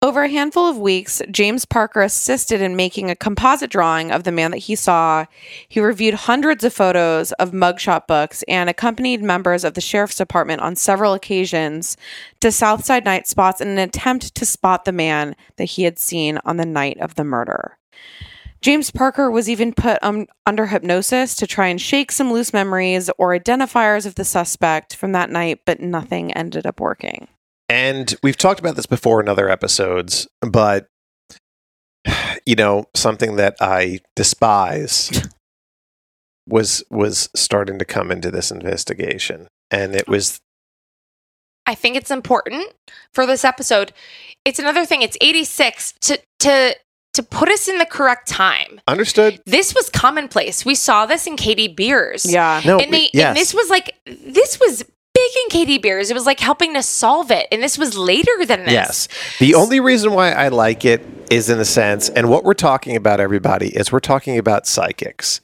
Over 0.00 0.22
a 0.22 0.28
handful 0.28 0.68
of 0.68 0.78
weeks, 0.78 1.20
James 1.28 1.64
Parker 1.64 2.02
assisted 2.02 2.62
in 2.62 2.76
making 2.76 3.10
a 3.10 3.16
composite 3.16 3.68
drawing 3.68 4.12
of 4.12 4.22
the 4.22 4.30
man 4.30 4.52
that 4.52 4.58
he 4.58 4.76
saw. 4.76 5.24
He 5.68 5.80
reviewed 5.80 6.14
hundreds 6.14 6.62
of 6.62 6.72
photos 6.72 7.32
of 7.32 7.50
mugshot 7.50 8.06
books 8.06 8.44
and 8.46 8.70
accompanied 8.70 9.22
members 9.22 9.64
of 9.64 9.74
the 9.74 9.80
sheriff's 9.80 10.14
department 10.14 10.60
on 10.60 10.76
several 10.76 11.14
occasions 11.14 11.96
to 12.40 12.52
Southside 12.52 13.04
night 13.04 13.26
spots 13.26 13.60
in 13.60 13.66
an 13.66 13.78
attempt 13.78 14.36
to 14.36 14.46
spot 14.46 14.84
the 14.84 14.92
man 14.92 15.34
that 15.56 15.64
he 15.64 15.82
had 15.82 15.98
seen 15.98 16.38
on 16.44 16.58
the 16.58 16.66
night 16.66 16.98
of 17.00 17.16
the 17.16 17.24
murder. 17.24 17.76
James 18.60 18.90
Parker 18.90 19.30
was 19.30 19.48
even 19.48 19.72
put 19.72 19.98
um, 20.02 20.26
under 20.46 20.66
hypnosis 20.66 21.34
to 21.36 21.46
try 21.46 21.68
and 21.68 21.80
shake 21.80 22.10
some 22.10 22.32
loose 22.32 22.52
memories 22.52 23.08
or 23.18 23.38
identifiers 23.38 24.04
of 24.06 24.16
the 24.16 24.24
suspect 24.24 24.96
from 24.96 25.12
that 25.12 25.30
night, 25.30 25.60
but 25.64 25.80
nothing 25.80 26.32
ended 26.32 26.66
up 26.66 26.80
working. 26.80 27.28
And 27.68 28.14
we've 28.22 28.36
talked 28.36 28.60
about 28.60 28.76
this 28.76 28.86
before 28.86 29.20
in 29.20 29.28
other 29.28 29.48
episodes, 29.48 30.26
but 30.40 30.88
you 32.46 32.54
know, 32.54 32.86
something 32.94 33.36
that 33.36 33.56
I 33.60 34.00
despise 34.16 35.28
was 36.48 36.82
was 36.90 37.28
starting 37.36 37.78
to 37.78 37.84
come 37.84 38.10
into 38.10 38.30
this 38.30 38.50
investigation. 38.50 39.48
And 39.70 39.94
it 39.94 40.08
was 40.08 40.40
I 41.66 41.74
think 41.74 41.96
it's 41.96 42.10
important 42.10 42.72
for 43.12 43.26
this 43.26 43.44
episode. 43.44 43.92
It's 44.46 44.58
another 44.58 44.86
thing. 44.86 45.02
It's 45.02 45.18
86 45.20 45.92
to 46.00 46.18
to 46.40 46.74
to 47.18 47.22
put 47.24 47.48
us 47.48 47.68
in 47.68 47.78
the 47.78 47.86
correct 47.86 48.28
time. 48.28 48.80
understood. 48.86 49.42
This 49.44 49.74
was 49.74 49.90
commonplace. 49.90 50.64
We 50.64 50.74
saw 50.74 51.04
this 51.04 51.26
in 51.26 51.36
Katie 51.36 51.68
Beers. 51.68 52.24
Yeah. 52.24 52.62
No, 52.64 52.78
and, 52.78 52.92
they, 52.92 52.98
we- 52.98 53.10
yes. 53.12 53.28
and 53.28 53.36
this 53.36 53.52
was 53.52 53.68
like 53.68 53.94
this 54.06 54.58
was 54.60 54.82
big 54.82 55.30
in 55.44 55.50
Katie 55.50 55.78
Beers. 55.78 56.10
It 56.10 56.14
was 56.14 56.26
like 56.26 56.38
helping 56.38 56.74
to 56.74 56.82
solve 56.82 57.30
it. 57.32 57.48
And 57.50 57.60
this 57.62 57.76
was 57.76 57.96
later 57.98 58.44
than 58.46 58.64
this. 58.64 58.72
Yes. 58.72 59.08
The 59.40 59.54
only 59.56 59.80
reason 59.80 60.12
why 60.12 60.30
I 60.30 60.48
like 60.48 60.84
it 60.84 61.04
is 61.30 61.50
in 61.50 61.58
a 61.58 61.64
sense, 61.64 62.08
and 62.08 62.30
what 62.30 62.44
we're 62.44 62.54
talking 62.54 62.94
about, 62.96 63.18
everybody, 63.20 63.68
is 63.68 63.90
we're 63.92 64.00
talking 64.00 64.38
about 64.38 64.66
psychics. 64.66 65.40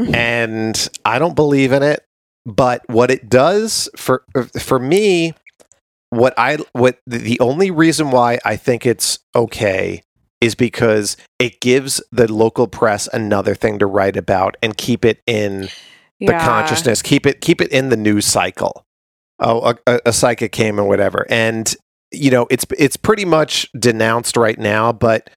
Mm-hmm. 0.00 0.14
and 0.14 0.88
I 1.04 1.18
don't 1.18 1.34
believe 1.34 1.72
in 1.72 1.82
it, 1.82 2.04
but 2.46 2.82
what 2.88 3.10
it 3.10 3.28
does 3.28 3.88
for 3.96 4.22
for 4.56 4.78
me, 4.78 5.34
what 6.10 6.34
I 6.38 6.58
what 6.72 7.00
the 7.06 7.40
only 7.40 7.72
reason 7.72 8.12
why 8.12 8.38
I 8.44 8.54
think 8.54 8.86
it's 8.86 9.18
okay 9.34 10.02
is 10.40 10.54
because 10.54 11.16
it 11.38 11.60
gives 11.60 12.02
the 12.12 12.32
local 12.32 12.68
press 12.68 13.08
another 13.12 13.54
thing 13.54 13.78
to 13.78 13.86
write 13.86 14.16
about 14.16 14.56
and 14.62 14.76
keep 14.76 15.04
it 15.04 15.20
in 15.26 15.68
the 16.20 16.32
consciousness 16.32 17.02
keep 17.02 17.26
it 17.26 17.40
keep 17.40 17.60
it 17.60 17.70
in 17.70 17.90
the 17.90 17.96
news 17.96 18.26
cycle. 18.26 18.84
Oh 19.40 19.70
a, 19.70 19.78
a, 19.86 20.00
a 20.06 20.12
psychic 20.12 20.52
came 20.52 20.78
and 20.78 20.88
whatever. 20.88 21.26
And 21.30 21.74
you 22.12 22.30
know 22.30 22.46
it's 22.50 22.64
it's 22.78 22.96
pretty 22.96 23.24
much 23.24 23.70
denounced 23.78 24.36
right 24.36 24.58
now 24.58 24.92
but 24.92 25.30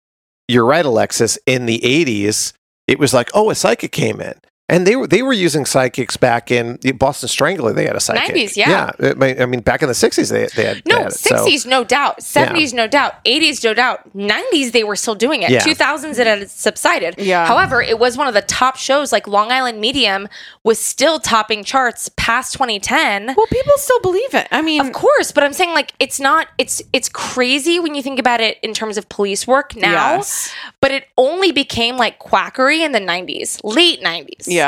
you're 0.47 0.65
right 0.65 0.85
alexis 0.85 1.37
in 1.45 1.65
the 1.65 1.79
80s 1.79 2.53
it 2.87 2.99
was 2.99 3.13
like 3.13 3.29
oh 3.33 3.49
a 3.49 3.55
psychic 3.55 3.91
came 3.91 4.21
in 4.21 4.35
and 4.71 4.87
they 4.87 4.95
were 4.95 5.05
they 5.05 5.21
were 5.21 5.33
using 5.33 5.65
psychics 5.65 6.17
back 6.17 6.49
in 6.49 6.79
Boston 6.97 7.29
Strangler. 7.29 7.73
They 7.73 7.85
had 7.85 7.95
a 7.95 7.99
psychic. 7.99 8.35
90s, 8.35 8.55
yeah. 8.57 8.91
yeah. 8.99 9.11
I 9.11 9.13
mean- 9.13 9.41
I 9.41 9.45
mean, 9.45 9.59
back 9.61 9.81
in 9.83 9.87
the 9.87 9.93
'60s, 9.93 10.31
they, 10.31 10.47
they 10.55 10.65
had 10.67 10.77
they 10.77 10.91
No, 10.91 10.97
had 11.03 11.07
it, 11.07 11.13
so- 11.13 11.35
60s, 11.45 11.65
no 11.67 11.83
doubt. 11.83 12.21
70s, 12.21 12.73
no 12.73 12.87
doubt. 12.87 13.23
80s, 13.25 13.63
no 13.63 13.73
doubt. 13.75 13.99
90s, 14.15 14.71
they 14.71 14.83
were 14.83 14.95
still 14.95 15.15
doing 15.15 15.43
it. 15.43 15.51
Yeah. 15.51 15.59
2000s, 15.61 16.17
it 16.17 16.25
had 16.25 16.49
subsided. 16.49 17.15
Yeah. 17.19 17.45
However, 17.45 17.81
it 17.81 17.99
was 17.99 18.17
one 18.17 18.27
of 18.27 18.33
the 18.33 18.41
top 18.41 18.77
shows. 18.77 19.11
Like 19.11 19.27
Long 19.27 19.51
Island 19.51 19.79
Medium 19.81 20.27
was 20.63 20.79
still 20.79 21.19
topping 21.19 21.63
charts 21.63 22.09
past 22.15 22.53
2010. 22.53 23.33
Well, 23.35 23.47
people 23.47 23.73
still 23.77 23.99
believe 24.01 24.33
it. 24.33 24.47
I 24.51 24.61
mean, 24.61 24.81
Of 24.81 24.93
course, 24.93 25.31
but 25.31 25.43
I'm 25.43 25.53
saying 25.53 25.73
like 25.73 25.91
it's 25.99 26.19
not 26.19 26.47
it's 26.57 26.81
it's 26.93 27.09
crazy 27.09 27.79
when 27.79 27.93
you 27.95 28.01
think 28.01 28.19
about 28.19 28.39
it 28.41 28.57
in 28.63 28.73
terms 28.73 28.97
of 28.97 29.09
police 29.09 29.45
work 29.45 29.75
now. 29.75 30.15
Yes. 30.15 30.53
But 30.79 30.91
it 30.91 31.07
only 31.17 31.51
became 31.51 31.97
like 31.97 32.19
quackery 32.19 32.83
in 32.83 32.91
the 32.93 32.99
90s, 32.99 33.59
late 33.63 34.01
90s. 34.01 34.45
yeah. 34.47 34.60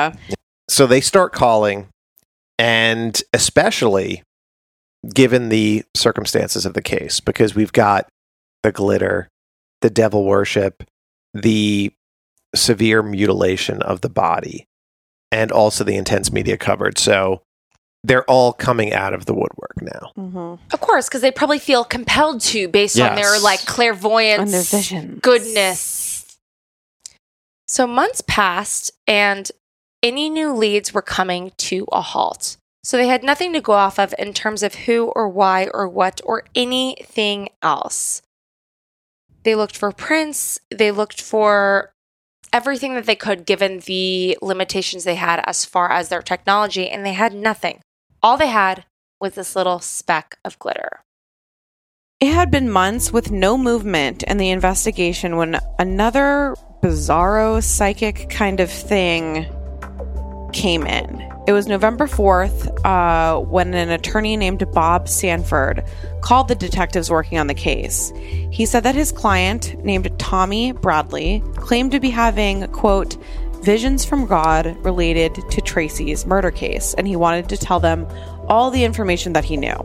So 0.70 0.88
they 0.88 1.02
start 1.02 1.34
calling 1.34 1.88
and 2.60 3.22
especially 3.34 4.24
given 5.14 5.50
the 5.50 5.84
circumstances 5.96 6.66
of 6.66 6.74
the 6.74 6.82
case 6.82 7.20
because 7.20 7.56
we've 7.56 7.74
got 7.74 8.08
the 8.64 8.72
glitter 8.72 9.28
the 9.82 9.90
devil 9.90 10.24
worship 10.26 10.84
the 11.34 11.92
severe 12.56 13.02
mutilation 13.04 13.82
of 13.82 14.02
the 14.02 14.10
body 14.10 14.66
and 15.32 15.52
also 15.52 15.84
the 15.84 15.96
intense 15.96 16.32
media 16.32 16.58
coverage 16.58 16.98
so 16.98 17.42
they're 18.06 18.30
all 18.30 18.54
coming 18.54 18.94
out 18.94 19.14
of 19.14 19.26
the 19.26 19.34
woodwork 19.34 19.82
now 19.82 20.12
Mm-hmm. 20.18 20.64
Of 20.74 20.80
course, 20.82 21.08
because 21.10 21.22
they 21.22 21.32
probably 21.32 21.60
feel 21.60 21.84
compelled 21.84 22.42
to 22.42 22.68
based 22.68 23.00
on 23.00 23.16
their 23.16 23.40
like 23.40 23.66
clairvoyance 23.66 24.42
And 24.42 24.54
their 24.54 24.62
visions. 24.62 25.20
goodness. 25.22 26.38
So 27.68 27.88
months 27.88 28.22
passed 28.28 28.92
and 29.08 29.50
any 30.04 30.30
new 30.30 30.54
leads 30.54 30.94
were 30.94 31.02
coming 31.02 31.54
to 31.58 31.88
a 31.92 32.02
halt. 32.02 32.58
So 32.84 32.98
they 32.98 33.08
had 33.08 33.24
nothing 33.24 33.54
to 33.54 33.62
go 33.62 33.72
off 33.72 33.98
of 33.98 34.14
in 34.20 34.34
terms 34.34 34.62
of 34.62 34.76
who 34.76 35.06
or 35.16 35.30
why 35.30 35.70
or 35.74 35.88
what 35.88 36.20
or 36.26 36.44
anything 36.54 37.48
else. 37.62 38.22
They 39.44 39.56
looked 39.56 39.78
for 39.78 39.92
prints, 39.94 40.60
they 40.70 40.92
looked 40.92 41.22
for 41.22 41.94
everything 42.52 42.94
that 42.94 43.06
they 43.06 43.16
could 43.16 43.46
given 43.46 43.80
the 43.80 44.38
limitations 44.42 45.06
they 45.06 45.16
had 45.16 45.42
as 45.46 45.66
far 45.66 45.92
as 45.92 46.10
their 46.10 46.22
technology, 46.22 46.90
and 46.90 47.06
they 47.06 47.14
had 47.14 47.34
nothing. 47.34 47.80
All 48.22 48.38
they 48.38 48.48
had 48.48 48.86
was 49.20 49.34
this 49.34 49.56
little 49.56 49.80
speck 49.80 50.38
of 50.46 50.60
glitter. 50.60 51.02
It 52.20 52.34
had 52.34 52.52
been 52.52 52.70
months 52.70 53.12
with 53.12 53.32
no 53.32 53.58
movement 53.58 54.24
in 54.24 54.38
the 54.38 54.50
investigation 54.50 55.36
when 55.36 55.60
another 55.80 56.56
bizarro 56.82 57.62
psychic 57.62 58.30
kind 58.30 58.60
of 58.60 58.70
thing 58.70 59.46
came 60.54 60.86
in. 60.86 61.22
It 61.46 61.52
was 61.52 61.68
November 61.68 62.08
4th 62.08 62.86
uh, 62.86 63.42
when 63.42 63.74
an 63.74 63.90
attorney 63.90 64.38
named 64.38 64.66
Bob 64.72 65.10
Sanford 65.10 65.84
called 66.22 66.48
the 66.48 66.56
detectives 66.56 67.12
working 67.12 67.38
on 67.38 67.48
the 67.48 67.54
case. 67.54 68.14
He 68.16 68.66
said 68.66 68.84
that 68.84 68.96
his 68.96 69.12
client, 69.12 69.76
named 69.84 70.18
Tommy 70.20 70.72
Bradley, 70.72 71.44
claimed 71.56 71.92
to 71.92 72.00
be 72.00 72.10
having, 72.10 72.66
quote, 72.68 73.18
visions 73.62 74.06
from 74.06 74.26
God 74.26 74.78
related 74.86 75.36
to 75.36 75.62
Tracey's 75.62 76.26
murder 76.26 76.52
case, 76.52 76.94
and 76.94 77.08
he 77.08 77.16
wanted 77.16 77.50
to 77.50 77.58
tell 77.58 77.80
them 77.80 78.08
all 78.48 78.72
the 78.72 78.84
information 78.84 79.34
that 79.34 79.46
he 79.46 79.58
knew. 79.58 79.76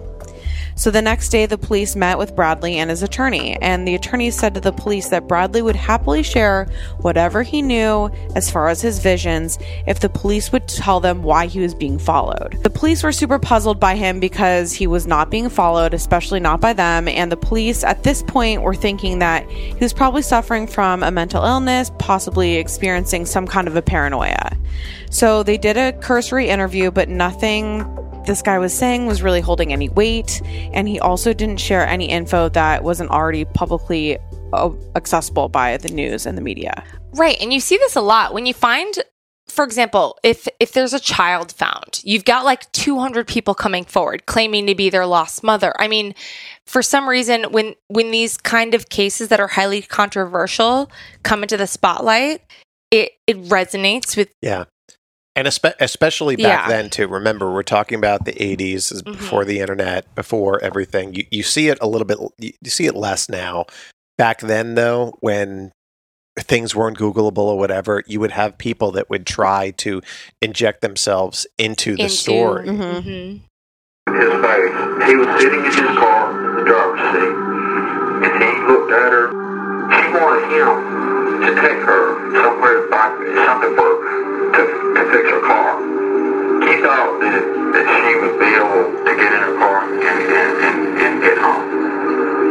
So 0.79 0.93
the 0.93 1.03
next 1.03 1.31
day, 1.31 1.45
the 1.45 1.59
police 1.59 1.97
met 1.97 2.19
with 2.19 2.37
Bradley 2.37 2.77
and 2.79 2.89
his 2.89 3.03
attorney, 3.03 3.57
and 3.61 3.87
the 3.87 3.97
attorney 3.97 4.31
said 4.31 4.55
to 4.55 4.61
the 4.61 4.71
police 4.71 5.09
that 5.09 5.27
Bradley 5.27 5.61
would 5.61 5.75
happily 5.75 6.23
share 6.23 6.69
whatever 7.01 7.43
he 7.43 7.63
knew 7.63 8.09
as 8.37 8.49
far 8.49 8.69
as 8.69 8.81
his 8.81 9.01
visions 9.01 9.59
if 9.89 9.99
the 9.99 10.09
police 10.09 10.53
would 10.53 10.69
tell 10.69 11.01
them 11.01 11.25
why 11.25 11.47
he 11.47 11.59
was 11.59 11.75
being 11.75 11.99
followed. 11.99 12.61
The 12.63 12.71
police 12.71 13.03
were 13.03 13.11
super 13.11 13.41
puzzled 13.41 13.81
by 13.81 13.97
him 13.97 14.21
because 14.21 14.73
he 14.73 14.87
was 14.87 15.05
not 15.05 15.31
being 15.31 15.49
followed, 15.49 15.95
especially 15.95 16.39
not 16.39 16.61
by 16.61 16.75
them, 16.75 17.09
and 17.09 17.33
the 17.33 17.37
police 17.37 17.83
at 17.83 18.05
this 18.05 18.23
point 18.23 18.63
were 18.63 18.73
thinking 18.73 19.19
that 19.19 19.51
he 19.51 19.75
was 19.81 19.93
probably 19.93 20.23
suffering 20.23 20.69
from 20.69 21.03
a 21.03 21.11
mental 21.11 21.45
illness, 21.45 21.91
possibly 21.99 22.55
experiencing 22.55 23.27
some 23.27 23.49
kind 23.49 23.67
of 23.67 23.75
a 23.75 23.83
paranoia. 23.83 24.57
So 25.11 25.43
they 25.43 25.59
did 25.59 25.77
a 25.77 25.93
cursory 25.95 26.49
interview, 26.49 26.93
but 26.93 27.09
nothing 27.09 27.85
this 28.29 28.43
guy 28.43 28.59
was 28.59 28.73
saying 28.73 29.07
was 29.07 29.23
really 29.23 29.41
holding 29.41 29.73
any 29.73 29.89
weight. 29.89 30.41
And 30.73 30.87
he 30.87 31.01
also 31.01 31.33
didn't 31.33 31.59
share 31.59 31.85
any 31.87 32.09
info 32.09 32.49
that 32.51 32.85
wasn't 32.85 33.11
already 33.11 33.45
publicly 33.45 34.19
uh, 34.53 34.71
accessible 34.95 35.49
by 35.49 35.79
the 35.79 35.89
news 35.89 36.27
and 36.27 36.39
the 36.39 36.43
media. 36.43 36.85
Right. 37.15 37.37
And 37.41 37.53
you 37.53 37.59
see 37.59 37.79
this 37.79 37.97
a 37.97 38.01
lot 38.01 38.35
when 38.35 38.47
you 38.47 38.55
find 38.55 38.95
for 39.49 39.65
example, 39.65 40.19
if 40.23 40.47
if 40.61 40.73
there's 40.73 40.93
a 40.93 41.01
child 41.01 41.53
found, 41.53 42.03
you've 42.05 42.27
got 42.27 42.45
like 42.45 42.71
200 42.73 43.27
people 43.27 43.55
coming 43.55 43.83
forward 43.83 44.27
claiming 44.27 44.67
to 44.67 44.75
be 44.75 44.91
their 44.91 45.07
lost 45.07 45.43
mother. 45.43 45.73
I 45.79 45.89
mean, 45.89 46.15
for 46.67 46.83
some 46.83 47.09
reason 47.09 47.45
when 47.45 47.75
when 47.89 48.11
these 48.11 48.37
kind 48.37 48.75
of 48.75 48.91
cases 48.91 49.29
that 49.29 49.41
are 49.41 49.49
highly 49.49 49.81
controversial 49.81 50.91
come 51.23 51.43
into 51.43 51.57
the 51.57 51.67
spotlight, 51.67 52.43
it 52.91 53.13
it 53.27 53.43
resonates 53.45 54.19
with 54.19 54.29
Yeah. 54.43 54.65
And 55.39 55.47
espe- 55.47 55.75
especially 55.79 56.37
back 56.37 56.67
Yeah. 56.67 56.69
then, 56.69 56.91
too. 56.91 57.07
Remember, 57.07 57.53
we're 57.53 57.63
talking 57.63 57.97
about 57.97 58.25
the 58.25 58.33
80s, 58.43 58.91
is 58.91 59.03
Mhm. 59.03 59.13
before 59.13 59.45
the 59.45 59.61
internet, 59.61 60.13
before 60.15 60.61
everything. 60.63 61.15
You, 61.15 61.25
you 61.31 61.43
see 61.45 61.69
it 61.69 61.79
a 61.81 61.87
little 61.87 62.07
bit, 62.07 62.19
you, 62.39 62.53
you 62.61 62.71
see 62.71 62.87
it 62.87 62.97
less 62.97 63.29
now. 63.29 63.67
Back 64.17 64.41
then, 64.41 64.75
though, 64.75 65.15
when 65.21 65.71
things 66.39 66.75
weren't 66.75 66.99
Googleable 66.99 67.39
or 67.39 67.57
whatever, 67.59 68.03
you 68.07 68.19
would 68.21 68.33
have 68.33 68.59
people 68.59 68.91
that 68.93 69.09
would 69.11 69.27
try 69.27 69.71
to 69.79 70.03
inject 70.43 70.81
themselves 70.83 71.47
into 71.57 71.95
the 71.97 72.03
into 72.03 72.15
story. 72.15 72.69
Mhm. 72.69 73.41
his 74.09 74.33
face. 74.43 75.09
He 75.09 75.15
was 75.15 75.41
sitting 75.41 75.61
in 75.61 75.65
his 75.67 75.77
car 75.99 76.31
in 76.49 76.57
the 76.57 76.65
driver's 76.65 77.01
seat, 77.13 77.35
and 78.27 78.43
he 78.43 78.51
looked 78.67 78.93
at 78.93 79.13
her. 79.13 79.29
She 79.31 80.09
wanted 80.15 80.45
him 80.53 80.69
to 81.43 81.55
take 81.55 81.81
her 81.87 82.03
somewhere, 82.35 82.89
like 82.91 83.15
something 83.47 83.75
for 83.79 83.91
to, 84.55 84.63
to 84.65 85.03
fix 85.13 85.25
her 85.31 85.43
car. 85.47 85.79
He 86.67 86.75
thought 86.83 87.21
that, 87.23 87.43
that 87.75 87.87
she 87.87 88.11
would 88.19 88.37
be 88.43 88.51
able 88.59 88.85
to 89.07 89.13
get 89.15 89.31
in 89.33 89.43
her 89.47 89.57
car 89.57 89.87
and, 89.87 90.03
and, 90.03 90.51
and, 90.67 90.79
and 90.99 91.15
get 91.23 91.39
home. 91.39 91.65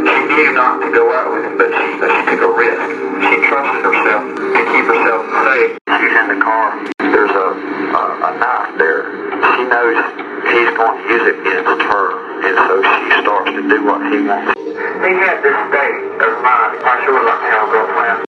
She 0.07 0.19
knew 0.33 0.51
not 0.55 0.79
to 0.81 0.89
go 0.95 1.03
out 1.11 1.35
with 1.35 1.43
him, 1.45 1.55
but 1.57 1.69
she, 1.69 1.87
but 1.99 2.09
she 2.15 2.21
took 2.31 2.41
a 2.47 2.51
risk. 2.55 2.87
She 3.27 3.35
trusted 3.49 3.83
herself 3.83 4.23
to 4.39 4.61
keep 4.71 4.85
herself 4.87 5.21
safe. 5.43 5.71
She's 5.99 6.15
in 6.15 6.27
the 6.31 6.39
car. 6.39 6.67
There's 6.97 7.35
a, 7.35 7.47
a, 7.91 8.03
a 8.23 8.31
knife 8.39 8.71
there. 8.79 9.03
She 9.35 9.63
knows 9.67 9.99
he's 10.47 10.71
going 10.79 10.95
to 10.95 11.03
use 11.11 11.25
it 11.27 11.37
against 11.43 11.81
her, 11.91 12.05
and 12.45 12.55
so 12.55 12.73
she 12.87 13.05
starts 13.19 13.51
to 13.51 13.61
do 13.67 13.77
what 13.83 13.99
he 14.07 14.23
wants. 14.23 14.55
He 14.55 15.11
had 15.19 15.43
this 15.43 15.57
state 15.67 15.99
of 16.23 16.31
mind. 16.39 16.79
I 16.87 17.03
sure 17.03 17.13
would 17.13 17.27
like 17.27 17.41
to 17.41 17.49
have 17.51 17.69
girlfriend. 17.69 18.26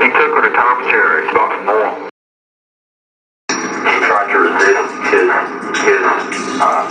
He 0.00 0.08
took 0.08 0.32
her 0.34 0.42
to 0.48 0.54
Tom's 0.54 0.86
Cherry, 0.90 1.32
Baltimore. 1.32 2.08
She 3.50 3.98
tried 4.06 4.32
to 4.32 4.38
resist 4.38 4.94
his, 5.12 5.28
his, 5.84 6.02
uh, 6.60 6.88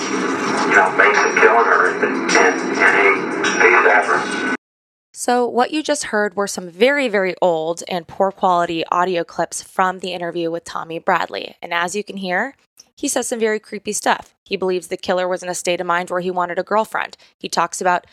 you 0.69 0.75
know, 0.75 0.95
basically 0.97 1.41
killing 1.41 1.65
her, 1.65 1.81
and, 1.95 2.31
and, 2.31 2.77
and 2.77 2.93
he, 3.01 3.41
he 3.41 3.69
stabbed 3.81 4.07
her. 4.07 4.55
So, 5.13 5.47
what 5.47 5.71
you 5.71 5.83
just 5.83 6.05
heard 6.05 6.35
were 6.35 6.47
some 6.47 6.69
very, 6.69 7.07
very 7.07 7.35
old 7.41 7.83
and 7.87 8.07
poor 8.07 8.31
quality 8.31 8.85
audio 8.87 9.23
clips 9.23 9.61
from 9.61 9.99
the 9.99 10.13
interview 10.13 10.49
with 10.49 10.63
Tommy 10.63 10.99
Bradley. 10.99 11.55
And 11.61 11.73
as 11.73 11.95
you 11.95 12.03
can 12.03 12.17
hear, 12.17 12.55
he 12.95 13.07
says 13.07 13.27
some 13.27 13.39
very 13.39 13.59
creepy 13.59 13.93
stuff. 13.93 14.35
He 14.45 14.57
believes 14.57 14.87
the 14.87 14.97
killer 14.97 15.27
was 15.27 15.43
in 15.43 15.49
a 15.49 15.55
state 15.55 15.81
of 15.81 15.87
mind 15.87 16.09
where 16.09 16.21
he 16.21 16.31
wanted 16.31 16.59
a 16.59 16.63
girlfriend. 16.63 17.17
He 17.37 17.49
talks 17.49 17.81
about 17.81 18.05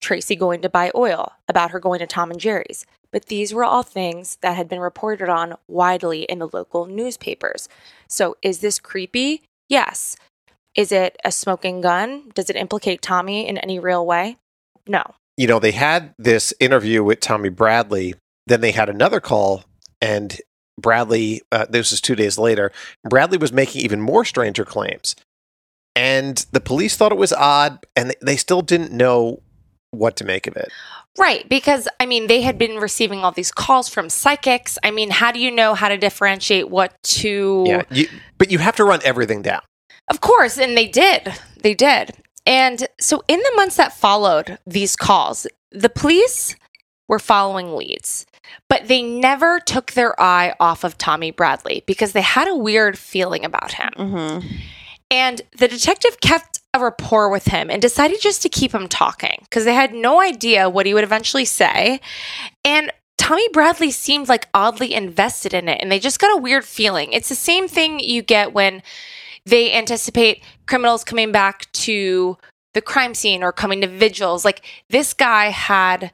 Tracey 0.00 0.36
going 0.36 0.62
to 0.62 0.68
buy 0.68 0.90
oil, 0.94 1.32
about 1.48 1.70
her 1.70 1.80
going 1.80 2.00
to 2.00 2.06
Tom 2.06 2.30
and 2.30 2.40
Jerry's. 2.40 2.86
But 3.12 3.26
these 3.26 3.54
were 3.54 3.64
all 3.64 3.82
things 3.82 4.36
that 4.42 4.56
had 4.56 4.68
been 4.68 4.80
reported 4.80 5.28
on 5.28 5.54
widely 5.68 6.22
in 6.22 6.38
the 6.38 6.48
local 6.52 6.86
newspapers. 6.86 7.68
So, 8.08 8.36
is 8.42 8.58
this 8.60 8.78
creepy? 8.78 9.42
Yes. 9.68 10.16
Is 10.74 10.92
it 10.92 11.16
a 11.24 11.32
smoking 11.32 11.80
gun? 11.80 12.30
Does 12.34 12.50
it 12.50 12.56
implicate 12.56 13.00
Tommy 13.00 13.48
in 13.48 13.56
any 13.58 13.78
real 13.78 14.04
way? 14.04 14.36
No. 14.86 15.02
you 15.38 15.46
know, 15.46 15.58
they 15.58 15.72
had 15.72 16.14
this 16.18 16.54
interview 16.60 17.02
with 17.02 17.20
Tommy 17.20 17.48
Bradley. 17.48 18.14
Then 18.46 18.60
they 18.60 18.70
had 18.70 18.88
another 18.88 19.20
call, 19.20 19.64
and 20.00 20.38
Bradley, 20.80 21.42
uh, 21.50 21.66
this 21.68 21.90
was 21.90 22.00
two 22.00 22.14
days 22.14 22.38
later, 22.38 22.70
Bradley 23.08 23.36
was 23.38 23.52
making 23.52 23.82
even 23.82 24.00
more 24.00 24.24
stranger 24.24 24.64
claims. 24.64 25.16
And 25.94 26.44
the 26.52 26.60
police 26.60 26.96
thought 26.96 27.12
it 27.12 27.18
was 27.18 27.32
odd, 27.32 27.84
and 27.96 28.10
they- 28.10 28.16
they 28.22 28.36
still 28.36 28.62
didn't 28.62 28.92
know 28.92 29.40
what 29.96 30.16
to 30.16 30.24
make 30.24 30.46
of 30.46 30.56
it. 30.56 30.68
Right, 31.18 31.48
because 31.48 31.88
I 31.98 32.06
mean, 32.06 32.26
they 32.26 32.42
had 32.42 32.58
been 32.58 32.76
receiving 32.76 33.24
all 33.24 33.32
these 33.32 33.50
calls 33.50 33.88
from 33.88 34.10
psychics. 34.10 34.78
I 34.82 34.90
mean, 34.90 35.10
how 35.10 35.32
do 35.32 35.38
you 35.38 35.50
know 35.50 35.74
how 35.74 35.88
to 35.88 35.96
differentiate 35.96 36.68
what 36.68 37.02
to? 37.04 37.64
Yeah, 37.66 37.82
you, 37.90 38.08
but 38.38 38.50
you 38.50 38.58
have 38.58 38.76
to 38.76 38.84
run 38.84 39.00
everything 39.02 39.42
down. 39.42 39.62
Of 40.08 40.20
course, 40.20 40.58
and 40.58 40.76
they 40.76 40.86
did. 40.86 41.32
They 41.62 41.74
did. 41.74 42.12
And 42.44 42.86
so, 43.00 43.22
in 43.28 43.40
the 43.40 43.52
months 43.56 43.76
that 43.76 43.92
followed 43.92 44.58
these 44.66 44.94
calls, 44.94 45.46
the 45.72 45.88
police 45.88 46.54
were 47.08 47.18
following 47.18 47.74
leads, 47.74 48.26
but 48.68 48.88
they 48.88 49.02
never 49.02 49.58
took 49.58 49.92
their 49.92 50.20
eye 50.20 50.54
off 50.60 50.84
of 50.84 50.98
Tommy 50.98 51.30
Bradley 51.30 51.82
because 51.86 52.12
they 52.12 52.20
had 52.20 52.46
a 52.46 52.56
weird 52.56 52.98
feeling 52.98 53.44
about 53.44 53.72
him. 53.72 53.90
Mm-hmm. 53.96 54.48
And 55.10 55.42
the 55.58 55.68
detective 55.68 56.20
kept 56.20 56.60
a 56.65 56.65
rapport 56.80 57.28
with 57.30 57.46
him 57.46 57.70
and 57.70 57.80
decided 57.80 58.20
just 58.20 58.42
to 58.42 58.48
keep 58.48 58.72
him 58.72 58.88
talking 58.88 59.38
because 59.42 59.64
they 59.64 59.74
had 59.74 59.92
no 59.92 60.20
idea 60.20 60.68
what 60.68 60.86
he 60.86 60.94
would 60.94 61.04
eventually 61.04 61.44
say. 61.44 62.00
And 62.64 62.92
Tommy 63.18 63.48
Bradley 63.48 63.90
seemed 63.90 64.28
like 64.28 64.48
oddly 64.54 64.94
invested 64.94 65.54
in 65.54 65.68
it, 65.68 65.80
and 65.80 65.90
they 65.90 65.98
just 65.98 66.20
got 66.20 66.36
a 66.36 66.40
weird 66.40 66.64
feeling. 66.64 67.12
It's 67.12 67.28
the 67.28 67.34
same 67.34 67.66
thing 67.66 67.98
you 67.98 68.22
get 68.22 68.52
when 68.52 68.82
they 69.44 69.72
anticipate 69.72 70.42
criminals 70.66 71.04
coming 71.04 71.32
back 71.32 71.70
to 71.72 72.36
the 72.74 72.82
crime 72.82 73.14
scene 73.14 73.42
or 73.42 73.52
coming 73.52 73.80
to 73.80 73.86
vigils. 73.86 74.44
Like 74.44 74.64
this 74.90 75.14
guy 75.14 75.46
had, 75.46 76.12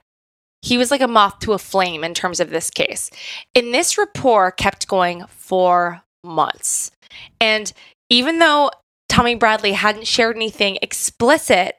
he 0.61 0.79
was 0.79 0.91
like 0.91 1.01
a 1.01 1.09
moth 1.09 1.41
to 1.41 1.55
a 1.55 1.59
flame 1.59 2.05
in 2.05 2.15
terms 2.15 2.41
of 2.41 2.51
this 2.51 2.71
case. 2.71 3.11
And 3.55 3.75
this 3.75 3.99
rapport 3.99 4.53
kept 4.53 4.87
going 4.87 5.25
for 5.29 6.03
months. 6.23 6.93
And 7.41 7.73
even 8.09 8.39
though 8.39 8.71
Tommy 9.13 9.35
Bradley 9.35 9.73
hadn't 9.73 10.07
shared 10.07 10.37
anything 10.37 10.79
explicit 10.81 11.77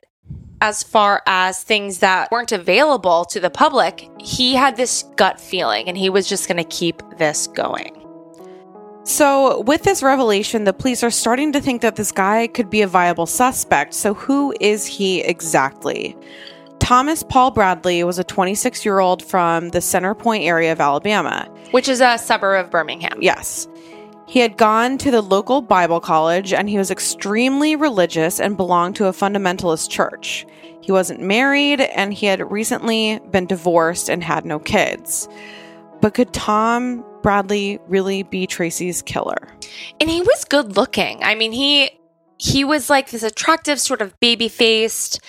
as 0.62 0.84
far 0.84 1.24
as 1.26 1.64
things 1.64 1.98
that 1.98 2.30
weren't 2.30 2.52
available 2.52 3.26
to 3.26 3.40
the 3.40 3.50
public, 3.50 4.08
he 4.20 4.54
had 4.54 4.78
this 4.78 5.02
gut 5.16 5.40
feeling 5.42 5.88
and 5.88 5.98
he 5.98 6.12
was 6.12 6.30
just 6.30 6.48
going 6.48 6.58
to 6.58 6.64
keep 6.64 7.02
this 7.18 7.48
going. 7.48 8.00
So, 9.04 9.62
with 9.62 9.82
this 9.82 10.04
revelation, 10.04 10.66
the 10.66 10.74
police 10.74 11.04
are 11.04 11.10
starting 11.10 11.52
to 11.54 11.60
think 11.60 11.82
that 11.82 11.96
this 11.96 12.12
guy 12.12 12.46
could 12.46 12.70
be 12.70 12.84
a 12.84 12.88
viable 12.88 13.26
suspect. 13.26 13.96
So, 13.96 14.14
who 14.14 14.54
is 14.60 14.86
he 14.86 15.22
exactly? 15.22 16.16
Thomas 16.78 17.24
Paul 17.24 17.50
Bradley 17.50 18.04
was 18.04 18.20
a 18.20 18.24
26 18.24 18.86
year 18.86 19.00
old 19.00 19.24
from 19.24 19.70
the 19.70 19.82
Center 19.82 20.14
Point 20.14 20.44
area 20.44 20.72
of 20.72 20.80
Alabama. 20.80 21.50
Which 21.72 21.90
is 21.90 22.00
a 22.00 22.20
suburb 22.20 22.64
of 22.64 22.70
Birmingham. 22.70 23.24
Yes. 23.24 23.68
He 24.34 24.40
had 24.40 24.58
gone 24.58 24.98
to 24.98 25.12
the 25.12 25.22
local 25.22 25.62
Bible 25.62 26.00
college 26.00 26.54
and 26.54 26.68
he 26.68 26.80
was 26.80 26.90
extremely 26.90 27.76
religious 27.76 28.40
and 28.40 28.58
belonged 28.58 28.96
to 28.96 29.06
a 29.06 29.12
fundamentalist 29.12 29.92
church. 29.92 30.48
He 30.82 30.92
wasn't 30.92 31.20
married 31.20 31.82
and 31.82 32.12
he 32.12 32.26
had 32.26 32.52
recently 32.52 33.20
been 33.30 33.46
divorced 33.46 34.10
and 34.10 34.24
had 34.24 34.44
no 34.44 34.58
kids. 34.58 35.30
But 36.02 36.16
could 36.16 36.34
Tom 36.34 37.06
Bradley 37.22 37.78
really 37.88 38.24
be 38.24 38.48
Tracey's 38.48 39.04
killer? 39.04 39.56
And 40.02 40.10
he 40.10 40.22
was 40.22 40.46
good 40.46 40.78
looking. 40.78 41.24
I 41.24 41.36
mean, 41.36 41.52
he 41.52 41.92
he 42.40 42.64
was 42.64 42.90
like 42.90 43.12
this 43.12 43.22
attractive 43.22 43.80
sort 43.80 44.02
of 44.02 44.20
baby-faced, 44.20 45.22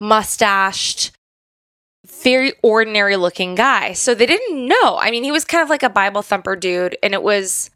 mustached, 0.00 1.12
very 2.06 2.54
ordinary 2.62 3.16
looking 3.16 3.54
guy. 3.54 3.92
So 3.92 4.14
they 4.14 4.24
didn't 4.24 4.66
know. 4.66 4.96
I 4.98 5.10
mean, 5.10 5.24
he 5.24 5.30
was 5.30 5.44
kind 5.44 5.62
of 5.62 5.68
like 5.68 5.82
a 5.82 5.90
Bible 5.90 6.22
thumper 6.22 6.56
dude 6.56 6.96
and 7.02 7.12
it 7.12 7.22
was 7.22 7.70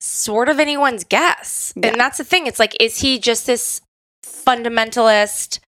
sort 0.00 0.48
of 0.48 0.58
anyone's 0.58 1.04
guess. 1.04 1.72
Yeah. 1.76 1.88
And 1.88 2.00
that's 2.00 2.18
the 2.18 2.24
thing. 2.24 2.46
It's 2.46 2.58
like 2.58 2.76
is 2.80 3.00
he 3.00 3.18
just 3.18 3.46
this 3.46 3.80
fundamentalist 4.24 5.60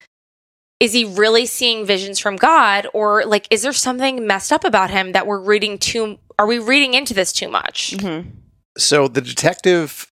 is 0.80 0.94
he 0.94 1.06
really 1.06 1.46
seeing 1.46 1.86
visions 1.86 2.20
from 2.20 2.36
God 2.36 2.88
or 2.94 3.24
like 3.26 3.48
is 3.52 3.62
there 3.62 3.74
something 3.74 4.26
messed 4.26 4.52
up 4.52 4.64
about 4.64 4.90
him 4.90 5.12
that 5.12 5.28
we're 5.28 5.40
reading 5.40 5.78
too 5.78 6.18
are 6.42 6.48
we 6.48 6.58
reading 6.58 6.96
into 6.96 7.14
this 7.14 7.32
too 7.32 7.50
much? 7.50 7.92
Mm-hmm. 7.98 8.30
So 8.76 9.08
the 9.08 9.22
detective, 9.22 10.12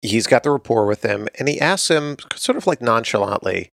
he's 0.00 0.28
got 0.28 0.44
the 0.44 0.52
rapport 0.52 0.86
with 0.86 1.02
him, 1.02 1.26
and 1.36 1.48
he 1.48 1.60
asks 1.60 1.90
him, 1.90 2.16
sort 2.36 2.56
of 2.56 2.66
like 2.66 2.80
nonchalantly, 2.80 3.70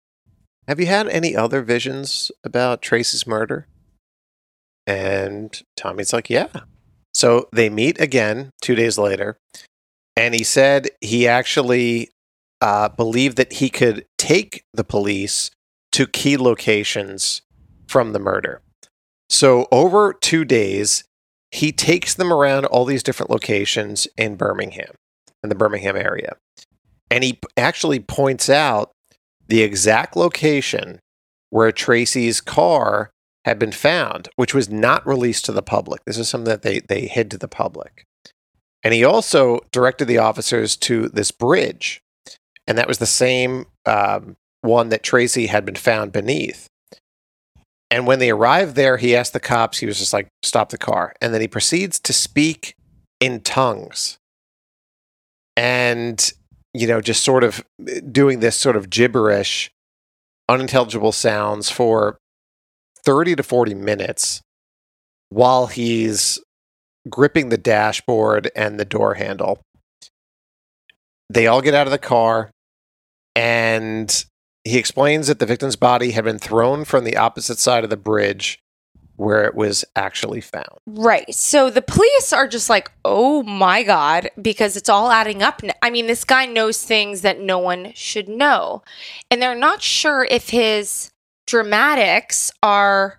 Have 0.66 0.80
you 0.80 0.86
had 0.86 1.08
any 1.08 1.36
other 1.36 1.60
visions 1.60 2.30
about 2.42 2.80
Tracey's 2.80 3.26
murder? 3.26 3.66
And 4.86 5.62
Tommy's 5.76 6.14
like, 6.14 6.30
Yeah. 6.30 6.48
So 7.14 7.48
they 7.52 7.68
meet 7.68 8.00
again 8.00 8.50
two 8.60 8.74
days 8.74 8.98
later, 8.98 9.36
and 10.16 10.34
he 10.34 10.44
said 10.44 10.90
he 11.00 11.28
actually 11.28 12.10
uh, 12.60 12.88
believed 12.90 13.36
that 13.36 13.54
he 13.54 13.68
could 13.68 14.06
take 14.18 14.64
the 14.72 14.84
police 14.84 15.50
to 15.92 16.06
key 16.06 16.36
locations 16.36 17.42
from 17.86 18.12
the 18.12 18.18
murder. 18.18 18.62
So 19.28 19.66
over 19.70 20.12
two 20.12 20.44
days, 20.44 21.04
he 21.50 21.70
takes 21.70 22.14
them 22.14 22.32
around 22.32 22.64
all 22.64 22.84
these 22.84 23.02
different 23.02 23.30
locations 23.30 24.08
in 24.16 24.36
Birmingham, 24.36 24.94
in 25.42 25.50
the 25.50 25.54
Birmingham 25.54 25.96
area. 25.96 26.36
And 27.10 27.22
he 27.22 27.38
actually 27.56 28.00
points 28.00 28.48
out 28.48 28.92
the 29.48 29.62
exact 29.62 30.16
location 30.16 30.98
where 31.50 31.72
Tracey's 31.72 32.40
car 32.40 33.10
had 33.44 33.58
been 33.58 33.72
found, 33.72 34.28
which 34.36 34.54
was 34.54 34.70
not 34.70 35.06
released 35.06 35.44
to 35.46 35.52
the 35.52 35.62
public. 35.62 36.04
This 36.04 36.18
is 36.18 36.28
something 36.28 36.50
that 36.50 36.62
they, 36.62 36.80
they 36.80 37.06
hid 37.06 37.30
to 37.32 37.38
the 37.38 37.48
public. 37.48 38.04
And 38.84 38.94
he 38.94 39.04
also 39.04 39.60
directed 39.70 40.06
the 40.06 40.18
officers 40.18 40.76
to 40.76 41.08
this 41.08 41.30
bridge. 41.30 42.00
And 42.66 42.78
that 42.78 42.88
was 42.88 42.98
the 42.98 43.06
same 43.06 43.66
um, 43.86 44.36
one 44.60 44.88
that 44.90 45.02
Tracey 45.02 45.46
had 45.46 45.64
been 45.64 45.76
found 45.76 46.12
beneath. 46.12 46.68
And 47.90 48.06
when 48.06 48.20
they 48.20 48.30
arrived 48.30 48.74
there, 48.74 48.96
he 48.96 49.14
asked 49.14 49.34
the 49.34 49.40
cops, 49.40 49.78
he 49.78 49.86
was 49.86 49.98
just 49.98 50.12
like, 50.12 50.28
stop 50.42 50.70
the 50.70 50.78
car. 50.78 51.14
And 51.20 51.34
then 51.34 51.40
he 51.40 51.48
proceeds 51.48 51.98
to 52.00 52.12
speak 52.12 52.74
in 53.20 53.40
tongues 53.40 54.18
and, 55.56 56.32
you 56.72 56.86
know, 56.86 57.00
just 57.00 57.22
sort 57.22 57.44
of 57.44 57.64
doing 58.10 58.40
this 58.40 58.56
sort 58.56 58.76
of 58.76 58.88
gibberish, 58.88 59.70
unintelligible 60.48 61.12
sounds 61.12 61.70
for 61.70 62.18
30 63.04 63.36
to 63.36 63.42
40 63.42 63.74
minutes 63.74 64.42
while 65.30 65.66
he's 65.66 66.38
gripping 67.08 67.48
the 67.48 67.58
dashboard 67.58 68.50
and 68.54 68.78
the 68.78 68.84
door 68.84 69.14
handle. 69.14 69.60
They 71.28 71.46
all 71.46 71.62
get 71.62 71.74
out 71.74 71.86
of 71.86 71.90
the 71.90 71.98
car 71.98 72.50
and 73.34 74.24
he 74.64 74.78
explains 74.78 75.26
that 75.26 75.38
the 75.38 75.46
victim's 75.46 75.76
body 75.76 76.12
had 76.12 76.24
been 76.24 76.38
thrown 76.38 76.84
from 76.84 77.04
the 77.04 77.16
opposite 77.16 77.58
side 77.58 77.84
of 77.84 77.90
the 77.90 77.96
bridge 77.96 78.58
where 79.16 79.44
it 79.44 79.54
was 79.54 79.84
actually 79.94 80.40
found. 80.40 80.78
Right. 80.86 81.32
So 81.34 81.70
the 81.70 81.82
police 81.82 82.32
are 82.32 82.48
just 82.48 82.68
like, 82.68 82.90
oh 83.04 83.42
my 83.42 83.82
God, 83.82 84.30
because 84.40 84.76
it's 84.76 84.88
all 84.88 85.10
adding 85.10 85.42
up. 85.42 85.60
I 85.80 85.90
mean, 85.90 86.06
this 86.06 86.24
guy 86.24 86.46
knows 86.46 86.82
things 86.82 87.20
that 87.22 87.40
no 87.40 87.58
one 87.58 87.92
should 87.94 88.28
know. 88.28 88.82
And 89.30 89.40
they're 89.40 89.54
not 89.54 89.80
sure 89.82 90.24
if 90.24 90.50
his 90.50 91.11
dramatics 91.46 92.52
are 92.62 93.18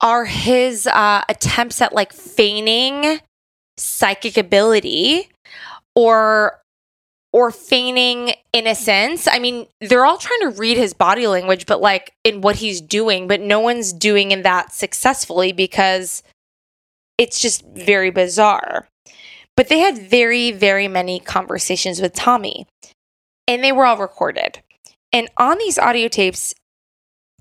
are 0.00 0.24
his 0.24 0.86
uh, 0.86 1.22
attempts 1.28 1.80
at 1.82 1.92
like 1.92 2.12
feigning 2.12 3.20
psychic 3.76 4.36
ability 4.36 5.28
or 5.94 6.60
or 7.32 7.50
feigning 7.50 8.32
innocence. 8.52 9.28
I 9.30 9.38
mean, 9.38 9.66
they're 9.80 10.06
all 10.06 10.18
trying 10.18 10.40
to 10.40 10.58
read 10.58 10.78
his 10.78 10.94
body 10.94 11.26
language, 11.26 11.66
but 11.66 11.80
like 11.80 12.12
in 12.24 12.40
what 12.40 12.56
he's 12.56 12.80
doing, 12.80 13.28
but 13.28 13.40
no 13.40 13.60
one's 13.60 13.92
doing 13.92 14.30
in 14.30 14.42
that 14.42 14.72
successfully 14.72 15.52
because 15.52 16.22
it's 17.18 17.40
just 17.40 17.64
very 17.66 18.10
bizarre. 18.10 18.88
But 19.56 19.68
they 19.68 19.80
had 19.80 19.98
very, 19.98 20.52
very 20.52 20.88
many 20.88 21.18
conversations 21.18 22.00
with 22.00 22.14
Tommy, 22.14 22.66
and 23.46 23.62
they 23.62 23.72
were 23.72 23.84
all 23.84 23.98
recorded. 23.98 24.62
And 25.12 25.28
on 25.36 25.58
these 25.58 25.78
audio 25.78 26.08
tapes, 26.08 26.54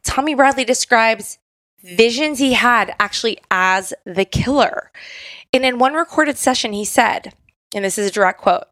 Tommy 0.07 0.33
Bradley 0.33 0.63
describes 0.63 1.37
visions 1.83 2.39
he 2.39 2.53
had 2.53 2.95
actually 2.99 3.37
as 3.51 3.93
the 4.05 4.25
killer. 4.25 4.89
And 5.53 5.65
in 5.65 5.79
one 5.79 5.93
recorded 5.93 6.37
session, 6.37 6.71
he 6.71 6.85
said, 6.85 7.33
and 7.75 7.83
this 7.83 7.97
is 7.97 8.09
a 8.09 8.13
direct 8.13 8.41
quote 8.41 8.63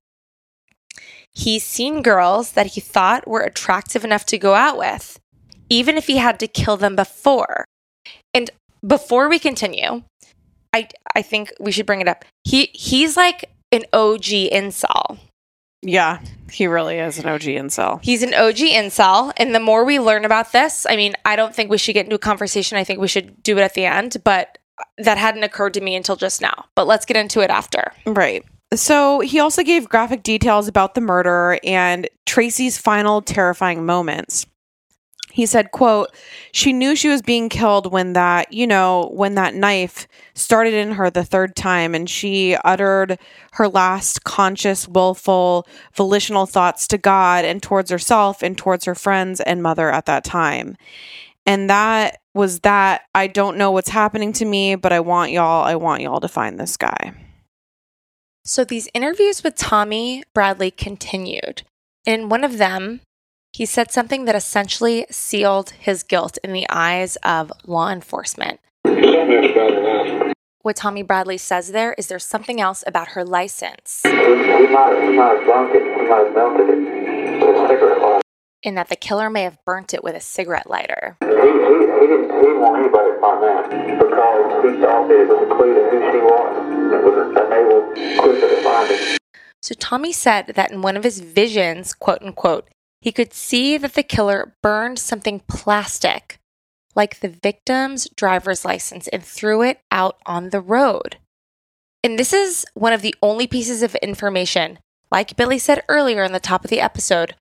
He's 1.33 1.63
seen 1.63 2.01
girls 2.01 2.53
that 2.53 2.67
he 2.67 2.81
thought 2.81 3.27
were 3.27 3.41
attractive 3.41 4.05
enough 4.05 4.25
to 4.27 4.37
go 4.37 4.53
out 4.53 4.77
with, 4.77 5.19
even 5.69 5.97
if 5.97 6.07
he 6.07 6.17
had 6.17 6.39
to 6.39 6.47
kill 6.47 6.77
them 6.77 6.95
before. 6.95 7.65
And 8.33 8.49
before 8.87 9.27
we 9.27 9.37
continue, 9.37 10.03
I 10.73 10.87
I 11.13 11.21
think 11.21 11.51
we 11.59 11.73
should 11.73 11.85
bring 11.85 11.99
it 11.99 12.07
up. 12.07 12.23
He 12.45 12.69
he's 12.73 13.17
like 13.17 13.51
an 13.73 13.83
OG 13.91 14.23
incel. 14.53 15.17
Yeah, 15.85 16.19
he 16.51 16.67
really 16.67 16.97
is 16.97 17.19
an 17.19 17.27
OG 17.27 17.41
incel. 17.41 18.03
He's 18.03 18.23
an 18.23 18.33
OG 18.33 18.57
incel, 18.57 19.31
and 19.37 19.53
the 19.53 19.59
more 19.59 19.85
we 19.85 19.99
learn 19.99 20.25
about 20.25 20.51
this, 20.51 20.85
I 20.89 20.95
mean, 20.95 21.13
I 21.23 21.35
don't 21.35 21.53
think 21.53 21.69
we 21.69 21.77
should 21.77 21.93
get 21.93 22.05
into 22.05 22.15
a 22.15 22.19
conversation. 22.19 22.77
I 22.77 22.83
think 22.83 22.99
we 22.99 23.07
should 23.07 23.41
do 23.43 23.57
it 23.57 23.61
at 23.61 23.75
the 23.75 23.85
end, 23.85 24.17
but 24.23 24.57
that 24.97 25.17
hadn't 25.17 25.43
occurred 25.43 25.73
to 25.75 25.81
me 25.81 25.95
until 25.95 26.15
just 26.15 26.41
now. 26.41 26.65
But 26.75 26.87
let's 26.87 27.05
get 27.05 27.17
into 27.17 27.41
it 27.41 27.49
after. 27.49 27.93
Right. 28.05 28.43
So 28.73 29.19
he 29.19 29.39
also 29.39 29.63
gave 29.63 29.87
graphic 29.87 30.23
details 30.23 30.67
about 30.67 30.95
the 30.95 31.01
murder 31.01 31.59
and 31.63 32.09
Tracey's 32.25 32.77
final 32.77 33.21
terrifying 33.21 33.85
moments. 33.85 34.47
He 35.35 35.45
said, 35.45 35.71
quote, 35.71 36.15
she 36.53 36.71
knew 36.71 36.95
she 36.95 37.09
was 37.09 37.21
being 37.21 37.49
killed 37.49 37.91
when 37.91 38.13
that, 38.13 38.53
you 38.53 38.65
know, 38.65 39.11
when 39.13 39.35
that 39.35 39.53
knife 39.53 40.07
started 40.33 40.73
in 40.73 40.93
her 40.93 41.09
the 41.09 41.25
third 41.25 41.57
time 41.57 41.93
and 41.93 42.09
she 42.09 42.55
uttered 42.63 43.19
her 43.51 43.67
last 43.67 44.23
conscious, 44.23 44.87
willful, 44.87 45.67
volitional 45.93 46.45
thoughts 46.45 46.87
to 46.87 46.97
God 46.97 47.43
and 47.43 47.61
towards 47.61 47.91
herself 47.91 48.41
and 48.41 48.57
towards 48.57 48.85
her 48.85 48.95
friends 48.95 49.41
and 49.41 49.61
mother 49.61 49.91
at 49.91 50.05
that 50.05 50.23
time. 50.23 50.77
And 51.45 51.69
that 51.69 52.21
was 52.33 52.61
that 52.61 53.01
I 53.13 53.27
don't 53.27 53.57
know 53.57 53.71
what's 53.71 53.89
happening 53.89 54.31
to 54.33 54.45
me, 54.45 54.75
but 54.75 54.93
I 54.93 55.01
want 55.01 55.33
y'all, 55.33 55.65
I 55.65 55.75
want 55.75 56.01
y'all 56.01 56.21
to 56.21 56.29
find 56.29 56.57
this 56.57 56.77
guy. 56.77 57.13
So 58.45 58.63
these 58.63 58.87
interviews 58.93 59.43
with 59.43 59.55
Tommy 59.55 60.23
Bradley 60.33 60.71
continued. 60.71 61.63
In 62.05 62.29
one 62.29 62.45
of 62.45 62.57
them, 62.57 63.01
he 63.55 63.65
said 63.65 63.89
something 63.89 64.25
that 64.25 64.35
essentially 64.35 65.05
sealed 65.09 65.69
his 65.69 66.03
guilt 66.03 66.37
in 66.43 66.51
the 66.51 66.65
eyes 66.69 67.15
of 67.23 67.53
law 67.65 67.89
enforcement. 67.89 68.59
What 70.61 70.75
Tommy 70.75 71.03
Bradley 71.03 71.37
says 71.37 71.71
there 71.71 71.93
is 71.93 72.07
there's 72.07 72.25
something 72.25 72.59
else 72.59 72.83
about 72.85 73.09
her 73.09 73.23
license, 73.23 74.01
We 74.03 74.11
might, 74.11 74.99
we 74.99 75.15
might 75.15 75.37
have 75.37 75.45
drunk 75.45 75.73
it. 75.73 75.83
We 75.83 76.09
might 76.09 76.25
have 76.25 76.35
melted 76.35 76.69
it 76.69 76.75
with 77.39 77.55
a 77.55 77.69
cigarette 77.69 78.01
lighter. 78.01 78.21
in 78.61 78.75
that 78.75 78.89
the 78.89 78.97
killer 78.97 79.29
may 79.29 79.43
have 79.43 79.57
burnt 79.63 79.93
it 79.93 80.03
with 80.03 80.15
a 80.15 80.19
cigarette 80.19 80.69
lighter. 80.69 81.15
So 89.61 89.73
Tommy 89.79 90.11
said 90.11 90.47
that 90.55 90.71
in 90.71 90.81
one 90.81 90.97
of 90.97 91.03
his 91.03 91.21
visions, 91.21 91.93
quote 91.93 92.21
unquote, 92.21 92.67
he 93.05 93.11
could 93.11 93.35
see 93.35 93.77
that 93.77 93.93
the 93.93 94.01
killer 94.01 94.55
burned 94.63 94.97
something 94.97 95.39
plastic, 95.47 96.39
like 96.95 97.19
the 97.19 97.29
victim's 97.29 98.09
driver's 98.15 98.65
license, 98.65 99.07
and 99.09 99.23
threw 99.23 99.61
it 99.61 99.79
out 99.91 100.17
on 100.25 100.49
the 100.49 100.59
road. 100.59 101.17
And 102.03 102.17
this 102.17 102.33
is 102.33 102.65
one 102.73 102.93
of 102.93 103.03
the 103.03 103.13
only 103.21 103.45
pieces 103.45 103.83
of 103.83 103.93
information, 103.97 104.79
like 105.11 105.37
Billy 105.37 105.59
said 105.59 105.83
earlier 105.87 106.23
in 106.23 106.31
the 106.31 106.39
top 106.39 106.63
of 106.63 106.71
the 106.71 106.81
episode, 106.81 107.35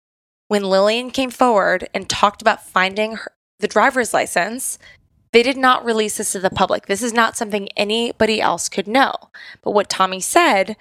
when 0.49 0.65
Lillian 0.65 1.11
came 1.11 1.31
forward 1.31 1.89
and 1.95 2.11
talked 2.11 2.43
about 2.43 2.67
finding 2.67 3.17
her, 3.17 3.33
the 3.59 3.67
driver's 3.67 4.13
license, 4.13 4.79
they 5.33 5.43
did 5.43 5.57
not 5.57 5.83
release 5.83 6.19
this 6.19 6.33
to 6.33 6.41
the 6.41 6.51
public. 6.51 6.89
This 6.89 7.03
is 7.03 7.15
not 7.15 7.39
something 7.39 7.71
anybody 7.71 8.39
else 8.39 8.69
could 8.69 8.87
know. 8.87 9.15
But 9.63 9.71
what 9.71 9.89
Tommy 9.89 10.21
said 10.21 10.77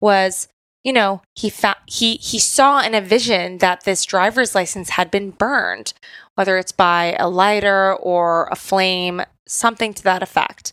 was, 0.00 0.48
you 0.84 0.92
know, 0.92 1.22
he 1.34 1.50
found 1.50 1.76
he 1.86 2.16
he 2.16 2.38
saw 2.38 2.80
in 2.80 2.94
a 2.94 3.00
vision 3.00 3.58
that 3.58 3.84
this 3.84 4.04
driver's 4.04 4.54
license 4.54 4.90
had 4.90 5.10
been 5.10 5.30
burned, 5.30 5.92
whether 6.34 6.56
it's 6.56 6.72
by 6.72 7.16
a 7.18 7.28
lighter 7.28 7.94
or 7.94 8.48
a 8.50 8.56
flame, 8.56 9.22
something 9.46 9.92
to 9.94 10.02
that 10.04 10.22
effect. 10.22 10.72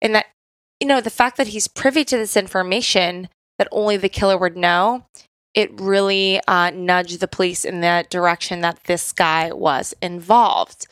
And 0.00 0.14
that 0.14 0.26
you 0.80 0.86
know, 0.86 1.00
the 1.00 1.10
fact 1.10 1.36
that 1.38 1.48
he's 1.48 1.66
privy 1.66 2.04
to 2.04 2.16
this 2.16 2.36
information 2.36 3.28
that 3.58 3.68
only 3.72 3.96
the 3.96 4.08
killer 4.08 4.38
would 4.38 4.56
know, 4.56 5.04
it 5.54 5.80
really 5.80 6.40
uh, 6.46 6.70
nudged 6.70 7.18
the 7.20 7.26
police 7.26 7.64
in 7.64 7.80
the 7.80 8.06
direction 8.08 8.60
that 8.60 8.84
this 8.84 9.12
guy 9.12 9.52
was 9.52 9.94
involved. 10.00 10.86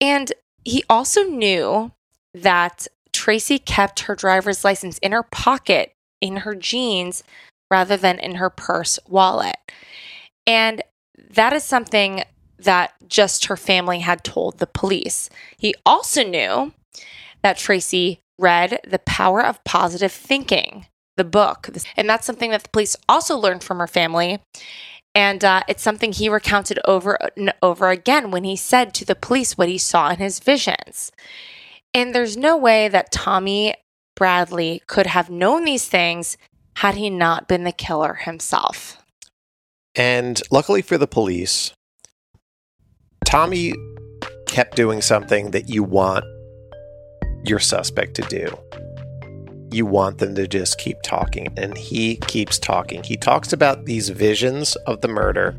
And 0.00 0.32
he 0.64 0.84
also 0.90 1.22
knew 1.22 1.92
that 2.34 2.86
Tracey 3.12 3.58
kept 3.58 4.00
her 4.00 4.14
driver's 4.14 4.64
license 4.64 4.98
in 4.98 5.12
her 5.12 5.22
pocket, 5.22 5.92
in 6.20 6.38
her 6.38 6.54
jeans, 6.54 7.24
rather 7.70 7.96
than 7.96 8.18
in 8.18 8.36
her 8.36 8.50
purse 8.50 8.98
wallet. 9.06 9.56
And 10.46 10.82
that 11.30 11.52
is 11.52 11.64
something 11.64 12.24
that 12.58 12.92
just 13.06 13.46
her 13.46 13.56
family 13.56 14.00
had 14.00 14.24
told 14.24 14.58
the 14.58 14.66
police. 14.66 15.30
He 15.56 15.74
also 15.86 16.22
knew 16.22 16.72
that 17.42 17.56
Tracey 17.56 18.20
read 18.38 18.80
The 18.86 18.98
Power 18.98 19.44
of 19.44 19.62
Positive 19.64 20.12
Thinking, 20.12 20.86
the 21.16 21.24
book. 21.24 21.68
And 21.96 22.08
that's 22.08 22.26
something 22.26 22.50
that 22.50 22.64
the 22.64 22.68
police 22.70 22.96
also 23.08 23.36
learned 23.36 23.62
from 23.62 23.78
her 23.78 23.86
family. 23.86 24.40
And 25.14 25.44
uh, 25.44 25.62
it's 25.68 25.82
something 25.82 26.12
he 26.12 26.28
recounted 26.28 26.78
over 26.84 27.18
and 27.36 27.52
over 27.62 27.90
again 27.90 28.30
when 28.30 28.44
he 28.44 28.56
said 28.56 28.94
to 28.94 29.04
the 29.04 29.14
police 29.14 29.58
what 29.58 29.68
he 29.68 29.78
saw 29.78 30.10
in 30.10 30.18
his 30.18 30.38
visions. 30.38 31.10
And 31.92 32.14
there's 32.14 32.36
no 32.36 32.56
way 32.56 32.88
that 32.88 33.10
Tommy 33.10 33.74
Bradley 34.14 34.82
could 34.86 35.06
have 35.06 35.30
known 35.30 35.64
these 35.64 35.88
things 35.88 36.36
had 36.80 36.94
he 36.94 37.10
not 37.10 37.46
been 37.46 37.64
the 37.64 37.72
killer 37.72 38.14
himself. 38.14 38.96
And 39.94 40.40
luckily 40.50 40.80
for 40.80 40.96
the 40.96 41.06
police, 41.06 41.74
Tommy 43.26 43.74
kept 44.46 44.76
doing 44.76 45.02
something 45.02 45.50
that 45.50 45.68
you 45.68 45.82
want 45.82 46.24
your 47.44 47.58
suspect 47.58 48.14
to 48.14 48.22
do. 48.22 48.48
you 49.72 49.84
want 49.84 50.18
them 50.18 50.34
to 50.34 50.48
just 50.48 50.78
keep 50.78 50.96
talking. 51.04 51.48
And 51.58 51.76
he 51.76 52.16
keeps 52.16 52.58
talking. 52.58 53.02
He 53.02 53.18
talks 53.18 53.52
about 53.52 53.84
these 53.84 54.08
visions 54.08 54.74
of 54.86 55.02
the 55.02 55.08
murder 55.08 55.54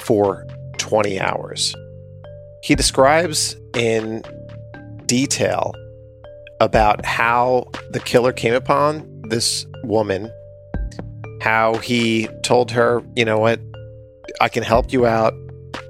for 0.00 0.46
20 0.78 1.20
hours. 1.20 1.74
He 2.64 2.74
describes 2.74 3.54
in 3.76 4.24
detail 5.04 5.74
about 6.58 7.04
how 7.04 7.68
the 7.90 8.00
killer 8.00 8.32
came 8.32 8.54
upon 8.54 9.11
this 9.24 9.66
woman, 9.84 10.30
how 11.40 11.74
he 11.74 12.28
told 12.42 12.70
her, 12.70 13.02
you 13.16 13.24
know 13.24 13.38
what, 13.38 13.60
I 14.40 14.48
can 14.48 14.62
help 14.62 14.92
you 14.92 15.06
out, 15.06 15.34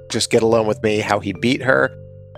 just 0.09 0.29
get 0.29 0.43
alone 0.43 0.67
with 0.67 0.81
me, 0.83 0.99
how 0.99 1.19
he 1.19 1.33
beat 1.33 1.61
her, 1.61 1.89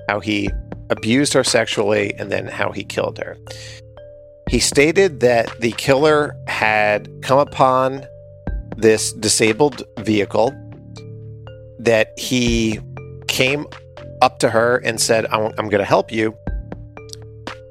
how 0.09 0.19
he 0.19 0.49
abused 0.89 1.33
her 1.33 1.43
sexually, 1.43 2.13
and 2.17 2.31
then 2.31 2.47
how 2.47 2.71
he 2.71 2.83
killed 2.83 3.17
her. 3.17 3.37
He 4.49 4.59
stated 4.59 5.21
that 5.21 5.49
the 5.59 5.71
killer 5.71 6.35
had 6.47 7.09
come 7.21 7.39
upon 7.39 8.05
this 8.77 9.13
disabled 9.13 9.83
vehicle, 9.99 10.53
that 11.79 12.17
he 12.17 12.79
came 13.27 13.65
up 14.21 14.39
to 14.39 14.49
her 14.49 14.77
and 14.77 14.99
said, 14.99 15.25
I'm, 15.27 15.53
I'm 15.57 15.69
going 15.69 15.79
to 15.79 15.85
help 15.85 16.11
you, 16.11 16.37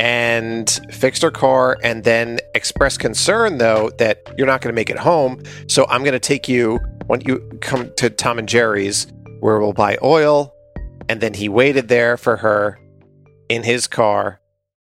and 0.00 0.68
fixed 0.90 1.22
her 1.22 1.30
car, 1.30 1.78
and 1.82 2.04
then 2.04 2.40
expressed 2.54 3.00
concern, 3.00 3.58
though, 3.58 3.90
that 3.98 4.22
you're 4.36 4.46
not 4.46 4.60
going 4.60 4.72
to 4.72 4.74
make 4.74 4.90
it 4.90 4.98
home. 4.98 5.42
So 5.68 5.86
I'm 5.88 6.02
going 6.02 6.12
to 6.12 6.18
take 6.18 6.48
you 6.48 6.78
when 7.06 7.20
you 7.20 7.40
come 7.60 7.92
to 7.96 8.10
Tom 8.10 8.38
and 8.38 8.48
Jerry's, 8.48 9.06
where 9.40 9.60
we'll 9.60 9.72
buy 9.72 9.98
oil. 10.02 10.52
And 11.08 11.20
then 11.20 11.34
he 11.34 11.48
waited 11.48 11.88
there 11.88 12.16
for 12.16 12.38
her 12.38 12.78
in 13.48 13.62
his 13.62 13.86
car 13.86 14.40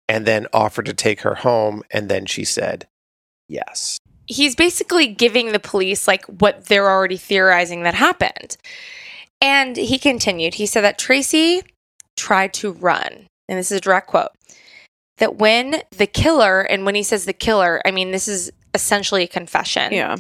and 0.08 0.24
then 0.26 0.46
offered 0.52 0.86
to 0.86 0.94
take 0.94 1.22
her 1.22 1.34
home. 1.34 1.82
And 1.90 2.08
then 2.08 2.26
she 2.26 2.44
said, 2.44 2.86
yes. 3.48 3.98
He's 4.26 4.54
basically 4.54 5.08
giving 5.08 5.52
the 5.52 5.58
police 5.58 6.06
like 6.06 6.24
what 6.26 6.66
they're 6.66 6.88
already 6.88 7.16
theorizing 7.16 7.82
that 7.82 7.94
happened. 7.94 8.56
And 9.40 9.76
he 9.76 9.98
continued, 9.98 10.54
he 10.54 10.66
said 10.66 10.82
that 10.82 10.98
Tracey 10.98 11.62
tried 12.16 12.54
to 12.54 12.72
run. 12.72 13.26
And 13.48 13.58
this 13.58 13.72
is 13.72 13.78
a 13.78 13.80
direct 13.80 14.06
quote 14.06 14.30
that 15.18 15.36
when 15.36 15.82
the 15.90 16.06
killer, 16.06 16.62
and 16.62 16.84
when 16.84 16.94
he 16.94 17.02
says 17.02 17.24
the 17.24 17.32
killer, 17.32 17.80
I 17.84 17.90
mean, 17.90 18.10
this 18.10 18.28
is 18.28 18.50
essentially 18.74 19.24
a 19.24 19.28
confession. 19.28 19.92
Yeah. 19.92 20.16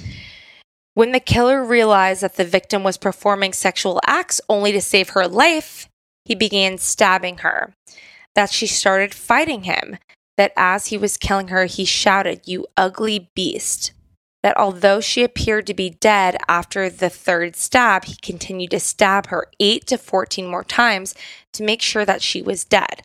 When 0.94 1.12
the 1.12 1.20
killer 1.20 1.64
realized 1.64 2.22
that 2.22 2.36
the 2.36 2.44
victim 2.44 2.82
was 2.82 2.98
performing 2.98 3.52
sexual 3.52 4.00
acts 4.06 4.40
only 4.48 4.72
to 4.72 4.80
save 4.80 5.10
her 5.10 5.26
life, 5.26 5.88
he 6.24 6.34
began 6.34 6.78
stabbing 6.78 7.38
her. 7.38 7.74
That 8.34 8.50
she 8.50 8.66
started 8.66 9.14
fighting 9.14 9.64
him. 9.64 9.98
That 10.36 10.52
as 10.56 10.86
he 10.86 10.98
was 10.98 11.16
killing 11.16 11.48
her, 11.48 11.66
he 11.66 11.84
shouted, 11.84 12.42
You 12.46 12.66
ugly 12.76 13.30
beast. 13.34 13.92
That 14.42 14.56
although 14.56 15.00
she 15.00 15.22
appeared 15.22 15.66
to 15.68 15.74
be 15.74 15.90
dead 15.90 16.36
after 16.48 16.90
the 16.90 17.10
third 17.10 17.54
stab, 17.54 18.04
he 18.04 18.16
continued 18.16 18.72
to 18.72 18.80
stab 18.80 19.26
her 19.26 19.46
8 19.60 19.86
to 19.86 19.98
14 19.98 20.46
more 20.46 20.64
times 20.64 21.14
to 21.52 21.62
make 21.62 21.80
sure 21.80 22.04
that 22.04 22.22
she 22.22 22.42
was 22.42 22.64
dead. 22.64 23.02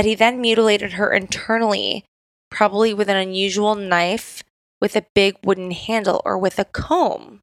That 0.00 0.06
he 0.06 0.14
then 0.14 0.40
mutilated 0.40 0.94
her 0.94 1.12
internally, 1.12 2.06
probably 2.50 2.94
with 2.94 3.10
an 3.10 3.18
unusual 3.18 3.74
knife 3.74 4.42
with 4.80 4.96
a 4.96 5.04
big 5.14 5.36
wooden 5.44 5.72
handle 5.72 6.22
or 6.24 6.38
with 6.38 6.58
a 6.58 6.64
comb. 6.64 7.40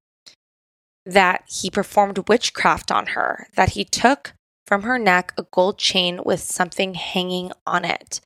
That 1.06 1.44
he 1.48 1.70
performed 1.70 2.28
witchcraft 2.28 2.92
on 2.92 3.10
her. 3.14 3.48
That 3.54 3.74
he 3.74 3.84
took 3.84 4.34
from 4.66 4.82
her 4.82 4.98
neck 4.98 5.34
a 5.38 5.44
gold 5.44 5.78
chain 5.78 6.22
with 6.26 6.40
something 6.40 6.96
hanging 6.96 7.52
on 7.68 7.86
it. 7.86 8.22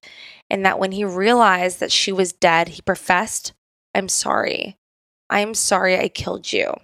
And 0.50 0.66
that 0.66 0.80
when 0.80 0.94
he 0.94 1.04
realized 1.04 1.82
that 1.82 1.92
she 1.92 2.14
was 2.14 2.32
dead, 2.32 2.70
he 2.70 2.82
professed, 2.82 3.52
I'm 3.94 4.08
sorry. 4.08 4.78
I'm 5.30 5.54
sorry 5.54 6.00
I 6.00 6.08
killed 6.08 6.54
you. 6.54 6.76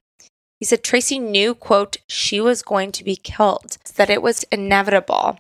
He 0.60 0.66
said 0.66 0.84
Tracey 0.84 1.18
knew, 1.18 1.56
quote, 1.56 1.96
she 2.10 2.42
was 2.42 2.62
going 2.62 2.92
to 2.92 3.06
be 3.06 3.16
killed, 3.16 3.78
that 3.96 4.10
it 4.10 4.22
was 4.22 4.44
inevitable, 4.52 5.40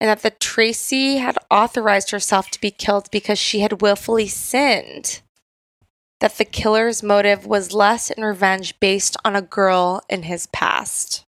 and 0.00 0.08
that 0.08 0.22
the 0.22 0.30
Tracey 0.30 1.16
had 1.16 1.38
authorized 1.50 2.10
herself 2.10 2.50
to 2.50 2.60
be 2.60 2.70
killed 2.70 3.10
because 3.10 3.38
she 3.38 3.60
had 3.60 3.80
willfully 3.80 4.28
sinned. 4.28 5.20
That 6.20 6.38
the 6.38 6.44
killer's 6.44 7.02
motive 7.02 7.46
was 7.46 7.72
less 7.72 8.10
in 8.10 8.24
revenge 8.24 8.78
based 8.80 9.16
on 9.24 9.36
a 9.36 9.42
girl 9.42 10.02
in 10.08 10.24
his 10.24 10.46
past. 10.46 11.24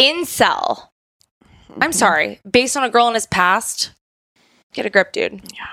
Incel. 0.00 0.88
I'm 1.70 1.80
mm-hmm. 1.80 1.92
sorry. 1.92 2.40
Based 2.48 2.76
on 2.76 2.84
a 2.84 2.90
girl 2.90 3.08
in 3.08 3.14
his 3.14 3.26
past? 3.26 3.92
Get 4.72 4.86
a 4.86 4.90
grip, 4.90 5.12
dude. 5.12 5.40
Yeah. 5.54 5.66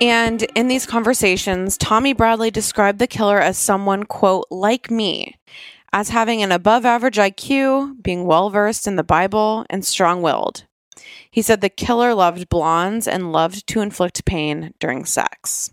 And 0.00 0.42
in 0.54 0.68
these 0.68 0.86
conversations, 0.86 1.76
Tommy 1.76 2.12
Bradley 2.12 2.50
described 2.50 2.98
the 2.98 3.06
killer 3.06 3.40
as 3.40 3.56
someone, 3.56 4.04
quote, 4.04 4.46
like 4.50 4.90
me, 4.90 5.36
as 5.92 6.08
having 6.08 6.42
an 6.42 6.52
above 6.52 6.84
average 6.84 7.18
IQ, 7.18 8.02
being 8.02 8.24
well 8.24 8.50
versed 8.50 8.86
in 8.86 8.96
the 8.96 9.04
Bible, 9.04 9.64
and 9.70 9.84
strong 9.84 10.22
willed. 10.22 10.64
He 11.30 11.42
said 11.42 11.60
the 11.60 11.68
killer 11.68 12.14
loved 12.14 12.48
blondes 12.48 13.08
and 13.08 13.32
loved 13.32 13.66
to 13.68 13.80
inflict 13.80 14.24
pain 14.24 14.74
during 14.78 15.04
sex. 15.04 15.72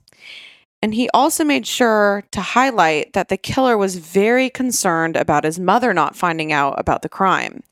And 0.81 0.93
he 0.93 1.09
also 1.13 1.43
made 1.43 1.67
sure 1.67 2.23
to 2.31 2.41
highlight 2.41 3.13
that 3.13 3.27
the 3.27 3.37
killer 3.37 3.77
was 3.77 3.97
very 3.97 4.49
concerned 4.49 5.15
about 5.17 5.43
his 5.43 5.59
mother 5.59 5.93
not 5.93 6.15
finding 6.15 6.53
out 6.53 6.79
about 6.79 7.01
the 7.01 7.09
crime. 7.09 7.63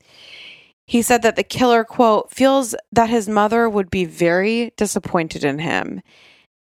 He 0.84 1.02
said 1.02 1.22
that 1.22 1.36
the 1.36 1.42
killer, 1.42 1.84
quote, 1.84 2.30
feels 2.30 2.74
that 2.92 3.10
his 3.10 3.28
mother 3.28 3.68
would 3.68 3.90
be 3.90 4.04
very 4.04 4.72
disappointed 4.76 5.44
in 5.44 5.58
him 5.58 6.02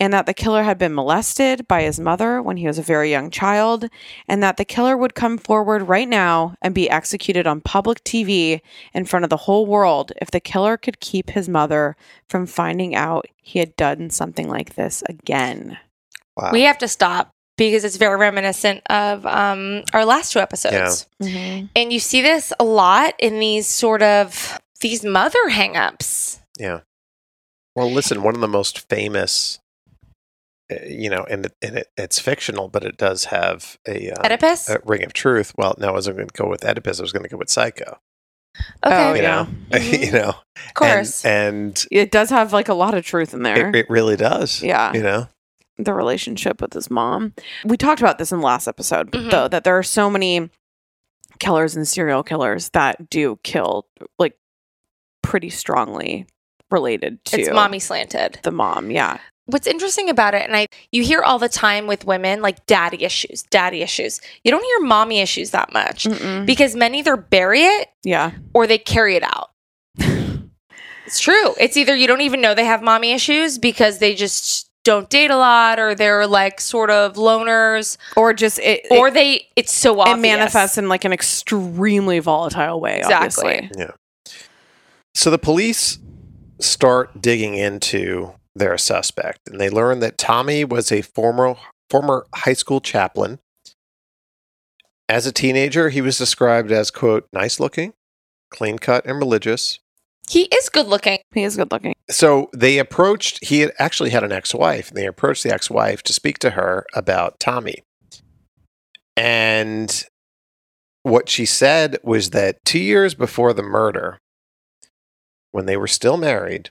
and 0.00 0.12
that 0.12 0.26
the 0.26 0.34
killer 0.34 0.62
had 0.64 0.78
been 0.78 0.94
molested 0.94 1.66
by 1.68 1.82
his 1.82 2.00
mother 2.00 2.42
when 2.42 2.56
he 2.56 2.66
was 2.66 2.78
a 2.78 2.82
very 2.82 3.10
young 3.10 3.30
child, 3.30 3.88
and 4.28 4.42
that 4.42 4.56
the 4.56 4.64
killer 4.64 4.96
would 4.96 5.14
come 5.14 5.38
forward 5.38 5.82
right 5.88 6.08
now 6.08 6.54
and 6.60 6.74
be 6.74 6.90
executed 6.90 7.46
on 7.46 7.60
public 7.60 8.02
TV 8.04 8.60
in 8.92 9.04
front 9.04 9.24
of 9.24 9.30
the 9.30 9.36
whole 9.36 9.66
world 9.66 10.12
if 10.20 10.30
the 10.30 10.40
killer 10.40 10.76
could 10.76 11.00
keep 11.00 11.30
his 11.30 11.48
mother 11.48 11.96
from 12.28 12.46
finding 12.46 12.94
out 12.94 13.26
he 13.36 13.58
had 13.58 13.76
done 13.76 14.10
something 14.10 14.48
like 14.48 14.74
this 14.74 15.02
again. 15.08 15.78
Wow. 16.36 16.50
We 16.52 16.62
have 16.62 16.78
to 16.78 16.88
stop 16.88 17.30
because 17.56 17.84
it's 17.84 17.96
very 17.96 18.16
reminiscent 18.16 18.82
of 18.90 19.24
um, 19.26 19.84
our 19.92 20.04
last 20.04 20.32
two 20.32 20.40
episodes. 20.40 21.06
Mhm. 21.22 21.68
And 21.76 21.92
you 21.92 22.00
see 22.00 22.20
this 22.20 22.52
a 22.58 22.64
lot 22.64 23.14
in 23.18 23.38
these 23.38 23.68
sort 23.68 24.02
of 24.02 24.58
these 24.80 25.04
mother 25.04 25.38
hangups. 25.48 26.40
Yeah. 26.58 26.80
Well, 27.76 27.90
listen, 27.90 28.22
one 28.22 28.34
of 28.34 28.40
the 28.40 28.48
most 28.48 28.88
famous, 28.88 29.60
you 30.70 31.10
know, 31.10 31.24
and, 31.30 31.46
it, 31.46 31.52
and 31.62 31.78
it, 31.78 31.88
it's 31.96 32.18
fictional, 32.18 32.68
but 32.68 32.84
it 32.84 32.96
does 32.96 33.26
have 33.26 33.76
a, 33.86 34.10
um, 34.12 34.24
Oedipus? 34.24 34.68
a 34.70 34.80
ring 34.84 35.04
of 35.04 35.12
truth. 35.12 35.52
Well, 35.56 35.74
no, 35.78 35.88
I 35.88 35.92
wasn't 35.92 36.16
going 36.16 36.28
to 36.28 36.42
go 36.42 36.48
with 36.48 36.64
Oedipus. 36.64 36.98
I 37.00 37.02
was 37.02 37.12
going 37.12 37.22
to 37.24 37.28
go 37.28 37.36
with 37.36 37.50
Psycho. 37.50 37.98
Okay. 38.86 39.10
Oh, 39.10 39.14
You 39.14 39.22
yeah. 39.22 39.30
know, 39.30 39.48
Mhm. 39.78 40.06
you 40.06 40.12
know, 40.12 40.28
Of 40.68 40.74
course. 40.74 41.24
and, 41.24 41.54
and 41.66 41.86
It 41.90 42.10
does 42.10 42.30
have 42.30 42.52
like 42.52 42.68
a 42.68 42.74
lot 42.74 42.94
of 42.94 43.04
truth 43.04 43.34
in 43.34 43.42
there. 43.42 43.68
it, 43.70 43.74
it 43.76 43.90
really 43.90 44.16
does. 44.16 44.62
Yeah. 44.62 44.92
you 44.94 45.02
know, 45.02 45.28
the 45.76 45.92
relationship 45.92 46.62
with 46.62 46.72
his 46.72 46.88
mom. 46.90 47.34
We 47.64 47.76
talked 47.76 48.00
about 48.00 48.18
this 48.18 48.30
in 48.32 48.38
the 48.38 48.46
last 48.46 48.68
episode, 48.68 49.10
Mhm. 49.10 49.30
though, 49.30 49.48
that 49.48 49.64
there 49.64 49.76
are 49.76 49.82
so 49.82 50.08
many 50.08 50.48
killers 51.40 51.74
and 51.74 51.86
serial 51.86 52.22
killers 52.22 52.68
that 52.70 53.10
do 53.10 53.38
kill 53.42 53.86
like 54.20 54.36
pretty 55.22 55.50
strongly 55.50 56.26
related 56.70 57.24
to 57.24 57.40
it's 57.40 57.50
mommy 57.50 57.80
slanted. 57.80 58.38
the 58.44 58.52
mom. 58.52 58.90
Yeah. 58.92 59.18
What's 59.46 59.66
interesting 59.66 60.08
about 60.08 60.34
it, 60.34 60.42
and 60.42 60.56
I 60.56 60.68
you 60.90 61.02
hear 61.02 61.22
all 61.22 61.38
the 61.38 61.48
time 61.48 61.86
with 61.86 62.06
women 62.06 62.40
like 62.40 62.64
daddy 62.66 63.04
issues, 63.04 63.42
daddy 63.42 63.82
issues. 63.82 64.20
You 64.42 64.50
don't 64.50 64.64
hear 64.64 64.80
mommy 64.80 65.20
issues 65.20 65.50
that 65.50 65.72
much 65.72 66.04
Mm-mm. 66.04 66.46
because 66.46 66.74
men 66.74 66.94
either 66.94 67.16
bury 67.16 67.60
it 67.62 67.88
Yeah. 68.04 68.32
or 68.54 68.66
they 68.66 68.78
carry 68.78 69.16
it 69.16 69.22
out. 69.22 69.50
it's 69.98 71.20
true. 71.20 71.54
It's 71.60 71.76
either 71.76 71.94
you 71.94 72.06
don't 72.06 72.22
even 72.22 72.40
know 72.40 72.54
they 72.54 72.64
have 72.64 72.82
mommy 72.82 73.12
issues 73.12 73.58
because 73.58 73.98
they 73.98 74.14
just 74.14 74.70
don't 74.84 75.08
date 75.08 75.30
a 75.30 75.36
lot 75.36 75.78
or 75.78 75.94
they're 75.94 76.26
like 76.26 76.60
sort 76.60 76.90
of 76.90 77.14
loners 77.14 77.96
Or 78.16 78.34
just 78.34 78.58
it, 78.58 78.86
or 78.90 79.08
it, 79.08 79.14
they 79.14 79.48
it's 79.56 79.72
so 79.72 80.02
it 80.02 80.16
manifests 80.18 80.76
in 80.78 80.88
like 80.90 81.04
an 81.06 81.12
extremely 81.12 82.18
volatile 82.18 82.80
way. 82.80 82.98
Exactly. 82.98 83.54
Obviously. 83.56 83.70
Yeah 83.78 83.90
so 85.14 85.30
the 85.30 85.38
police 85.38 85.98
start 86.60 87.22
digging 87.22 87.54
into 87.54 88.32
their 88.54 88.78
suspect, 88.78 89.40
and 89.46 89.60
they 89.60 89.70
learn 89.70 90.00
that 90.00 90.18
Tommy 90.18 90.64
was 90.64 90.92
a 90.92 91.02
former 91.02 91.56
former 91.90 92.26
high 92.34 92.52
school 92.52 92.80
chaplain. 92.80 93.38
As 95.08 95.26
a 95.26 95.32
teenager, 95.32 95.90
he 95.90 96.00
was 96.00 96.16
described 96.16 96.72
as 96.72 96.90
quote 96.90 97.28
nice 97.32 97.60
looking, 97.60 97.92
clean 98.50 98.78
cut, 98.78 99.04
and 99.06 99.18
religious. 99.18 99.80
He 100.28 100.44
is 100.44 100.70
good 100.70 100.86
looking. 100.86 101.18
He 101.34 101.42
is 101.42 101.56
good 101.56 101.70
looking. 101.70 101.94
So 102.08 102.48
they 102.54 102.78
approached. 102.78 103.44
He 103.44 103.60
had 103.60 103.72
actually 103.78 104.10
had 104.10 104.24
an 104.24 104.32
ex-wife, 104.32 104.88
and 104.88 104.96
they 104.96 105.06
approached 105.06 105.42
the 105.42 105.52
ex-wife 105.52 106.02
to 106.04 106.12
speak 106.12 106.38
to 106.38 106.50
her 106.50 106.86
about 106.94 107.38
Tommy. 107.38 107.82
And 109.16 110.04
what 111.02 111.28
she 111.28 111.44
said 111.44 111.98
was 112.02 112.30
that 112.30 112.56
two 112.64 112.78
years 112.78 113.14
before 113.14 113.52
the 113.52 113.62
murder, 113.62 114.18
when 115.52 115.66
they 115.66 115.76
were 115.76 115.86
still 115.86 116.16
married, 116.16 116.70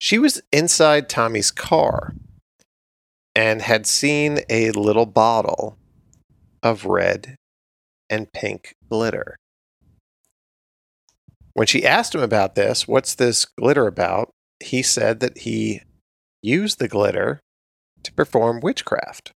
she 0.00 0.18
was 0.18 0.40
inside 0.50 1.10
Tommy's 1.10 1.50
car 1.50 2.14
and 3.36 3.60
had 3.60 3.86
seen 3.86 4.40
a 4.48 4.70
little 4.72 5.04
bottle 5.04 5.76
of 6.62 6.86
red 6.86 7.36
and 8.08 8.32
pink 8.32 8.74
glitter. 8.88 9.36
When 11.52 11.66
she 11.66 11.86
asked 11.86 12.14
him 12.14 12.22
about 12.22 12.54
this, 12.54 12.88
what's 12.88 13.14
this 13.14 13.44
glitter 13.44 13.86
about? 13.86 14.30
He 14.58 14.82
said 14.82 15.20
that 15.20 15.38
he 15.38 15.82
used 16.42 16.78
the 16.78 16.88
glitter 16.88 17.40
to 18.02 18.12
perform 18.14 18.60
witchcraft, 18.60 19.32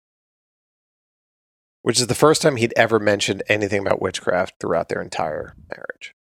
which 1.83 1.99
is 1.99 2.07
the 2.07 2.15
first 2.15 2.41
time 2.41 2.57
he'd 2.57 2.73
ever 2.77 3.01
mentioned 3.01 3.43
anything 3.49 3.81
about 3.81 4.01
witchcraft 4.01 4.55
throughout 4.61 4.89
their 4.89 5.03
entire 5.03 5.55
marriage. 5.75 6.13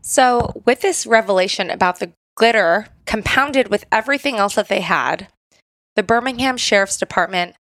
So, 0.00 0.62
with 0.64 0.80
this 0.80 1.06
revelation 1.06 1.70
about 1.70 1.98
the 1.98 2.12
glitter 2.36 2.88
compounded 3.06 3.68
with 3.68 3.84
everything 3.92 4.36
else 4.36 4.54
that 4.54 4.68
they 4.68 4.80
had, 4.80 5.28
the 5.96 6.02
Birmingham 6.02 6.56
Sheriff's 6.56 6.96
Department 6.96 7.54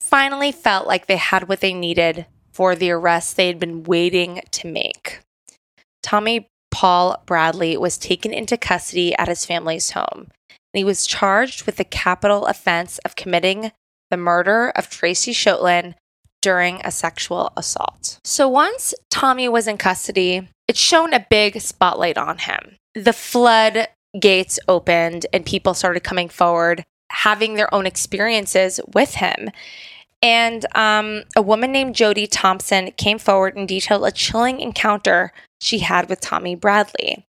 finally 0.00 0.52
felt 0.52 0.86
like 0.86 1.06
they 1.06 1.16
had 1.16 1.48
what 1.48 1.60
they 1.60 1.74
needed 1.74 2.26
for 2.52 2.74
the 2.74 2.90
arrest 2.90 3.36
they 3.36 3.46
had 3.46 3.58
been 3.58 3.84
waiting 3.84 4.40
to 4.50 4.66
make. 4.66 5.20
Tommy 6.02 6.46
Paul 6.70 7.22
Bradley 7.26 7.76
was 7.76 7.98
taken 7.98 8.32
into 8.32 8.56
custody 8.56 9.14
at 9.16 9.28
his 9.28 9.44
family's 9.44 9.90
home, 9.90 10.28
and 10.48 10.78
he 10.78 10.84
was 10.84 11.06
charged 11.06 11.66
with 11.66 11.76
the 11.76 11.84
capital 11.84 12.46
offense 12.46 12.98
of 12.98 13.16
committing 13.16 13.72
the 14.10 14.16
murder 14.16 14.70
of 14.70 14.88
Tracey 14.88 15.32
Schoettlin 15.32 15.94
during 16.42 16.80
a 16.82 16.90
sexual 16.90 17.52
assault. 17.56 18.18
So 18.24 18.48
once 18.48 18.94
Tommy 19.10 19.48
was 19.48 19.66
in 19.66 19.76
custody, 19.76 20.48
it 20.66 20.76
shone 20.76 21.12
a 21.12 21.26
big 21.28 21.60
spotlight 21.60 22.16
on 22.16 22.38
him. 22.38 22.76
The 22.94 23.12
flood 23.12 23.88
gates 24.18 24.58
opened 24.66 25.26
and 25.32 25.46
people 25.46 25.74
started 25.74 26.00
coming 26.00 26.28
forward, 26.28 26.84
having 27.10 27.54
their 27.54 27.72
own 27.72 27.86
experiences 27.86 28.80
with 28.92 29.14
him. 29.14 29.50
And 30.22 30.66
um, 30.74 31.22
a 31.34 31.42
woman 31.42 31.72
named 31.72 31.94
Jody 31.94 32.26
Thompson 32.26 32.90
came 32.92 33.18
forward 33.18 33.56
and 33.56 33.66
detailed 33.66 34.04
a 34.04 34.10
chilling 34.10 34.60
encounter 34.60 35.32
she 35.60 35.78
had 35.78 36.08
with 36.08 36.20
Tommy 36.20 36.54
Bradley. 36.54 37.26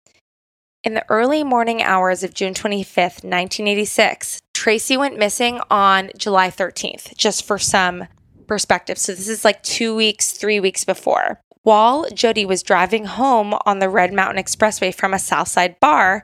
In 0.85 0.95
the 0.95 1.05
early 1.09 1.43
morning 1.43 1.83
hours 1.83 2.23
of 2.23 2.33
June 2.33 2.55
25th, 2.55 3.25
1986, 3.25 4.41
Tracey 4.55 4.97
went 4.97 5.19
missing 5.19 5.61
on 5.69 6.11
July 6.17 6.49
13th, 6.49 7.17
just 7.17 7.45
for 7.45 7.59
some 7.59 8.07
perspective. 8.47 8.99
So 8.99 9.13
this 9.13 9.29
is 9.29 9.45
like 9.45 9.63
two 9.65 9.97
weeks, 9.97 10.31
three 10.31 10.61
weeks 10.61 10.85
before. 10.85 11.41
While 11.67 12.07
Jody 12.15 12.47
was 12.47 12.63
driving 12.63 13.07
home 13.07 13.53
on 13.67 13.81
the 13.81 13.89
Red 13.89 14.13
Mountain 14.13 14.41
Expressway 14.41 14.95
from 14.95 15.13
a 15.13 15.19
Southside 15.19 15.81
bar, 15.81 16.23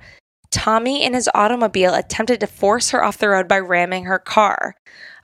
Tommy 0.52 1.02
in 1.02 1.14
his 1.14 1.28
automobile 1.34 1.94
attempted 1.94 2.38
to 2.38 2.46
force 2.46 2.90
her 2.90 3.02
off 3.02 3.18
the 3.18 3.28
road 3.28 3.48
by 3.48 3.58
ramming 3.58 4.04
her 4.04 4.20
car. 4.20 4.76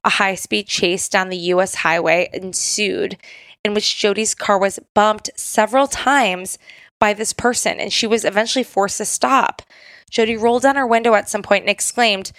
A 0.03 0.11
high 0.11 0.35
speed 0.35 0.67
chase 0.67 1.09
down 1.09 1.29
the 1.29 1.37
U.S. 1.37 1.77
highway 1.77 2.29
ensued, 2.33 3.17
in 3.65 3.75
which 3.75 3.97
Jody's 3.97 4.35
car 4.35 4.59
was 4.59 4.81
bumped 4.93 5.31
several 5.37 5.87
times 5.87 6.59
by 6.99 7.15
this 7.15 7.33
person, 7.33 7.79
and 7.79 7.93
she 7.93 8.09
was 8.09 8.25
eventually 8.25 8.65
forced 8.65 8.99
to 8.99 9.05
stop. 9.05 9.63
Jody 10.11 10.37
rolled 10.37 10.63
down 10.63 10.75
her 10.75 10.85
window 10.85 11.15
at 11.15 11.29
some 11.29 11.45
point 11.45 11.63
and 11.63 11.71
exclaimed, 11.71 12.33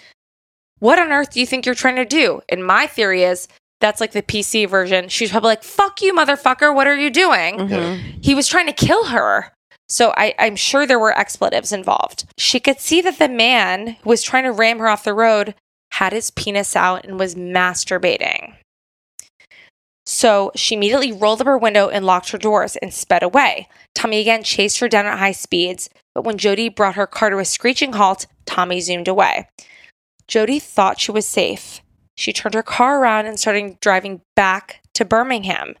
What 0.80 0.98
on 0.98 1.12
earth 1.12 1.30
do 1.30 1.40
you 1.40 1.46
think 1.46 1.64
you're 1.64 1.74
trying 1.74 1.96
to 1.96 2.04
do? 2.04 2.42
And 2.46 2.62
my 2.62 2.86
theory 2.86 3.22
is 3.22 3.48
that's 3.80 4.00
like 4.00 4.12
the 4.12 4.22
PC 4.22 4.68
version. 4.68 5.08
She's 5.08 5.30
probably 5.30 5.48
like, 5.48 5.62
Fuck 5.62 6.02
you, 6.02 6.14
motherfucker. 6.14 6.74
What 6.74 6.86
are 6.86 6.96
you 6.96 7.10
doing? 7.10 7.58
Mm-hmm. 7.58 8.20
He 8.22 8.34
was 8.34 8.46
trying 8.46 8.66
to 8.66 8.72
kill 8.72 9.06
her. 9.06 9.52
So 9.88 10.14
I, 10.16 10.34
I'm 10.38 10.54
sure 10.54 10.86
there 10.86 11.00
were 11.00 11.18
expletives 11.18 11.72
involved. 11.72 12.24
She 12.38 12.60
could 12.60 12.78
see 12.78 13.00
that 13.00 13.18
the 13.18 13.28
man 13.28 13.96
who 14.02 14.10
was 14.10 14.22
trying 14.22 14.44
to 14.44 14.52
ram 14.52 14.78
her 14.78 14.88
off 14.88 15.02
the 15.02 15.14
road 15.14 15.54
had 15.92 16.12
his 16.12 16.30
penis 16.30 16.76
out 16.76 17.04
and 17.04 17.18
was 17.18 17.34
masturbating. 17.34 18.54
So 20.06 20.52
she 20.54 20.76
immediately 20.76 21.12
rolled 21.12 21.40
up 21.40 21.46
her 21.46 21.58
window 21.58 21.88
and 21.88 22.04
locked 22.04 22.30
her 22.30 22.38
doors 22.38 22.76
and 22.76 22.94
sped 22.94 23.22
away. 23.22 23.68
Tommy 23.94 24.20
again 24.20 24.42
chased 24.42 24.78
her 24.78 24.88
down 24.88 25.06
at 25.06 25.18
high 25.18 25.32
speeds, 25.32 25.90
but 26.14 26.24
when 26.24 26.38
Jody 26.38 26.68
brought 26.68 26.94
her 26.94 27.06
car 27.06 27.30
to 27.30 27.38
a 27.38 27.44
screeching 27.44 27.92
halt, 27.94 28.26
Tommy 28.46 28.80
zoomed 28.80 29.08
away. 29.08 29.48
Jody 30.26 30.58
thought 30.58 31.00
she 31.00 31.12
was 31.12 31.26
safe. 31.26 31.80
She 32.16 32.32
turned 32.32 32.54
her 32.54 32.62
car 32.62 33.00
around 33.00 33.26
and 33.26 33.38
started 33.38 33.80
driving 33.80 34.20
back 34.36 34.82
to 34.94 35.04
Birmingham. 35.04 35.74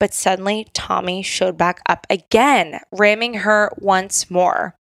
But 0.00 0.14
suddenly, 0.14 0.68
Tommy 0.74 1.22
showed 1.22 1.56
back 1.56 1.80
up 1.88 2.06
again, 2.08 2.80
ramming 2.92 3.34
her 3.34 3.72
once 3.76 4.30
more. 4.30 4.74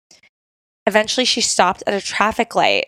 Eventually, 0.85 1.25
she 1.25 1.41
stopped 1.41 1.83
at 1.87 1.93
a 1.93 2.01
traffic 2.01 2.55
light 2.55 2.87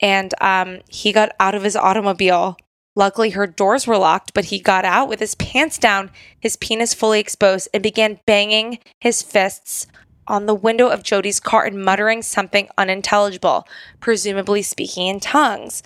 and 0.00 0.34
um, 0.40 0.80
he 0.88 1.12
got 1.12 1.32
out 1.38 1.54
of 1.54 1.62
his 1.62 1.76
automobile. 1.76 2.56
Luckily, 2.96 3.30
her 3.30 3.46
doors 3.46 3.86
were 3.86 3.96
locked, 3.96 4.34
but 4.34 4.46
he 4.46 4.58
got 4.58 4.84
out 4.84 5.08
with 5.08 5.20
his 5.20 5.34
pants 5.36 5.78
down, 5.78 6.10
his 6.40 6.56
penis 6.56 6.94
fully 6.94 7.20
exposed, 7.20 7.68
and 7.72 7.82
began 7.82 8.20
banging 8.26 8.78
his 9.00 9.22
fists 9.22 9.86
on 10.26 10.46
the 10.46 10.54
window 10.54 10.88
of 10.88 11.02
Jody's 11.02 11.40
car 11.40 11.64
and 11.64 11.84
muttering 11.84 12.22
something 12.22 12.68
unintelligible, 12.78 13.66
presumably 14.00 14.62
speaking 14.62 15.06
in 15.08 15.20
tongues. 15.20 15.82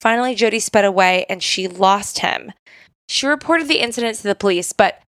Finally, 0.00 0.34
Jody 0.34 0.60
sped 0.60 0.84
away 0.84 1.26
and 1.28 1.42
she 1.42 1.66
lost 1.68 2.20
him. 2.20 2.52
She 3.08 3.26
reported 3.26 3.68
the 3.68 3.80
incident 3.80 4.16
to 4.18 4.22
the 4.24 4.34
police, 4.34 4.72
but 4.72 5.00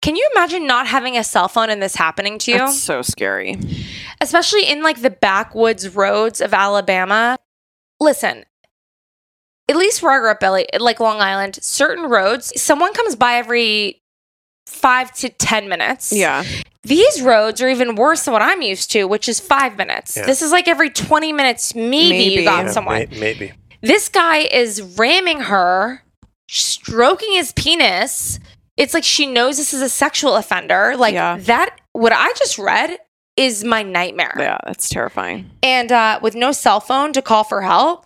can 0.00 0.14
you 0.16 0.28
imagine 0.34 0.66
not 0.66 0.86
having 0.86 1.16
a 1.18 1.24
cell 1.24 1.48
phone 1.48 1.70
and 1.70 1.82
this 1.82 1.96
happening 1.96 2.38
to 2.38 2.52
you? 2.52 2.58
That's 2.58 2.78
so 2.80 3.02
scary. 3.02 3.58
Especially 4.20 4.64
in 4.64 4.82
like 4.82 5.02
the 5.02 5.10
backwoods 5.10 5.94
roads 5.94 6.40
of 6.40 6.54
Alabama. 6.54 7.36
Listen, 8.00 8.44
at 9.68 9.76
least 9.76 10.02
where 10.02 10.12
I 10.12 10.18
grew 10.20 10.30
up, 10.30 10.40
Billy, 10.40 10.66
like 10.78 11.00
Long 11.00 11.20
Island, 11.20 11.58
certain 11.60 12.08
roads, 12.08 12.58
someone 12.60 12.94
comes 12.94 13.16
by 13.16 13.34
every 13.34 14.00
five 14.66 15.12
to 15.16 15.28
10 15.28 15.68
minutes. 15.68 16.12
Yeah. 16.12 16.44
These 16.84 17.20
roads 17.22 17.60
are 17.60 17.68
even 17.68 17.96
worse 17.96 18.24
than 18.24 18.32
what 18.32 18.40
I'm 18.42 18.62
used 18.62 18.90
to, 18.92 19.04
which 19.04 19.28
is 19.28 19.40
five 19.40 19.76
minutes. 19.76 20.16
Yeah. 20.16 20.26
This 20.26 20.42
is 20.42 20.52
like 20.52 20.68
every 20.68 20.90
20 20.90 21.32
minutes, 21.32 21.74
maybe, 21.74 22.08
Maybe. 22.10 22.34
you 22.34 22.44
got 22.44 22.66
Yeah, 22.66 22.70
someone. 22.70 22.98
may- 23.10 23.18
maybe. 23.18 23.52
This 23.80 24.08
guy 24.08 24.38
is 24.38 24.82
ramming 24.98 25.40
her, 25.42 26.02
stroking 26.48 27.32
his 27.32 27.52
penis. 27.52 28.38
It's 28.76 28.94
like 28.94 29.04
she 29.04 29.26
knows 29.26 29.56
this 29.56 29.72
is 29.74 29.82
a 29.82 29.88
sexual 29.88 30.36
offender. 30.36 30.96
Like 30.96 31.14
Yeah. 31.14 31.38
that, 31.40 31.80
what 31.92 32.12
I 32.12 32.32
just 32.38 32.58
read 32.58 32.98
is 33.36 33.62
my 33.64 33.82
nightmare. 33.82 34.34
Yeah, 34.38 34.58
that's 34.66 34.88
terrifying. 34.88 35.50
And 35.62 35.92
uh, 35.92 36.18
with 36.22 36.34
no 36.34 36.52
cell 36.52 36.80
phone 36.80 37.12
to 37.12 37.22
call 37.22 37.44
for 37.44 37.62
help, 37.62 38.04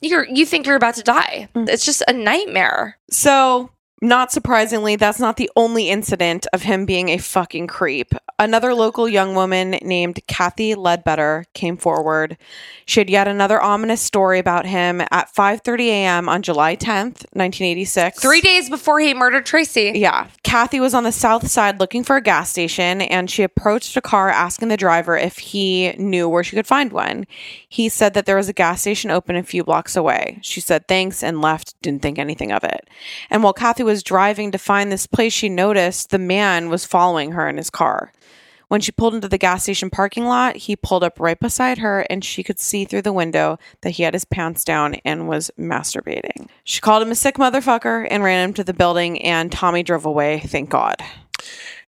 you're 0.00 0.26
you 0.28 0.44
think 0.46 0.66
you're 0.66 0.76
about 0.76 0.94
to 0.96 1.02
die. 1.02 1.48
Mm. 1.54 1.68
It's 1.68 1.84
just 1.84 2.02
a 2.08 2.12
nightmare. 2.12 2.98
So, 3.10 3.70
not 4.02 4.30
surprisingly, 4.30 4.96
that's 4.96 5.18
not 5.18 5.38
the 5.38 5.50
only 5.56 5.88
incident 5.88 6.46
of 6.52 6.62
him 6.62 6.84
being 6.84 7.08
a 7.08 7.16
fucking 7.16 7.66
creep. 7.66 8.12
Another 8.38 8.74
local 8.74 9.08
young 9.08 9.34
woman 9.34 9.70
named 9.82 10.20
Kathy 10.26 10.74
Ledbetter 10.74 11.46
came 11.54 11.78
forward. 11.78 12.36
She 12.84 13.00
had 13.00 13.08
yet 13.08 13.26
another 13.26 13.60
ominous 13.60 14.02
story 14.02 14.38
about 14.38 14.66
him 14.66 15.00
at 15.00 15.34
5:30 15.34 15.86
a.m. 15.86 16.28
on 16.28 16.42
July 16.42 16.76
10th, 16.76 17.24
1986. 17.32 18.20
Three 18.20 18.42
days 18.42 18.68
before 18.68 19.00
he 19.00 19.14
murdered 19.14 19.46
Tracey. 19.46 19.92
Yeah. 19.94 20.26
Kathy 20.42 20.78
was 20.78 20.92
on 20.92 21.04
the 21.04 21.12
south 21.12 21.48
side 21.48 21.80
looking 21.80 22.04
for 22.04 22.16
a 22.16 22.20
gas 22.20 22.50
station 22.50 23.00
and 23.00 23.30
she 23.30 23.42
approached 23.42 23.96
a 23.96 24.02
car 24.02 24.28
asking 24.28 24.68
the 24.68 24.76
driver 24.76 25.16
if 25.16 25.38
he 25.38 25.92
knew 25.92 26.28
where 26.28 26.44
she 26.44 26.54
could 26.54 26.66
find 26.66 26.92
one. 26.92 27.26
He 27.66 27.88
said 27.88 28.12
that 28.12 28.26
there 28.26 28.36
was 28.36 28.50
a 28.50 28.52
gas 28.52 28.82
station 28.82 29.10
open 29.10 29.36
a 29.36 29.42
few 29.42 29.64
blocks 29.64 29.96
away. 29.96 30.38
She 30.42 30.60
said 30.60 30.86
thanks 30.86 31.22
and 31.22 31.40
left, 31.40 31.80
didn't 31.80 32.02
think 32.02 32.18
anything 32.18 32.52
of 32.52 32.62
it. 32.62 32.88
And 33.30 33.42
while 33.42 33.54
Kathy 33.54 33.85
was 33.86 34.02
driving 34.02 34.50
to 34.52 34.58
find 34.58 34.92
this 34.92 35.06
place, 35.06 35.32
she 35.32 35.48
noticed 35.48 36.10
the 36.10 36.18
man 36.18 36.68
was 36.68 36.84
following 36.84 37.32
her 37.32 37.48
in 37.48 37.56
his 37.56 37.70
car. 37.70 38.12
When 38.68 38.80
she 38.80 38.90
pulled 38.90 39.14
into 39.14 39.28
the 39.28 39.38
gas 39.38 39.62
station 39.62 39.90
parking 39.90 40.24
lot, 40.24 40.56
he 40.56 40.74
pulled 40.74 41.04
up 41.04 41.20
right 41.20 41.38
beside 41.38 41.78
her 41.78 42.00
and 42.10 42.24
she 42.24 42.42
could 42.42 42.58
see 42.58 42.84
through 42.84 43.02
the 43.02 43.12
window 43.12 43.58
that 43.82 43.90
he 43.90 44.02
had 44.02 44.12
his 44.12 44.24
pants 44.24 44.64
down 44.64 44.96
and 45.04 45.28
was 45.28 45.52
masturbating. 45.56 46.48
She 46.64 46.80
called 46.80 47.02
him 47.02 47.12
a 47.12 47.14
sick 47.14 47.36
motherfucker 47.36 48.08
and 48.10 48.24
ran 48.24 48.48
him 48.48 48.54
to 48.54 48.64
the 48.64 48.74
building, 48.74 49.22
and 49.22 49.52
Tommy 49.52 49.84
drove 49.84 50.04
away, 50.04 50.40
thank 50.40 50.68
God. 50.68 50.96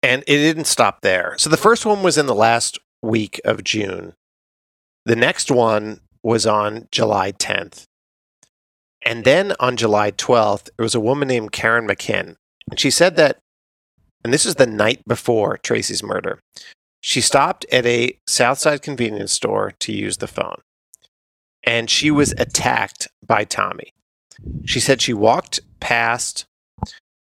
And 0.03 0.23
it 0.27 0.37
didn't 0.37 0.65
stop 0.65 1.01
there. 1.01 1.35
So 1.37 1.49
the 1.49 1.57
first 1.57 1.85
one 1.85 2.03
was 2.03 2.17
in 2.17 2.25
the 2.25 2.35
last 2.35 2.77
week 3.01 3.39
of 3.45 3.63
June. 3.63 4.13
The 5.05 5.15
next 5.15 5.49
one 5.49 6.01
was 6.21 6.45
on 6.45 6.89
July 6.91 7.31
10th. 7.31 7.86
And 9.07 9.23
then 9.23 9.53
on 9.61 9.77
July 9.77 10.11
12th, 10.11 10.65
there 10.75 10.83
was 10.83 10.93
a 10.93 10.99
woman 10.99 11.29
named 11.29 11.53
Karen 11.53 11.87
McKinn. 11.87 12.35
And 12.69 12.77
she 12.77 12.91
said 12.91 13.15
that, 13.15 13.39
and 14.21 14.33
this 14.33 14.45
is 14.45 14.55
the 14.55 14.67
night 14.67 15.01
before 15.07 15.57
Tracey's 15.57 16.03
murder, 16.03 16.41
she 16.99 17.21
stopped 17.21 17.65
at 17.71 17.85
a 17.85 18.19
Southside 18.27 18.81
convenience 18.81 19.31
store 19.31 19.71
to 19.79 19.93
use 19.93 20.17
the 20.17 20.27
phone. 20.27 20.59
And 21.63 21.89
she 21.89 22.11
was 22.11 22.33
attacked 22.33 23.07
by 23.25 23.45
Tommy. 23.45 23.93
She 24.65 24.81
said 24.81 25.01
she 25.01 25.13
walked 25.13 25.61
past 25.79 26.45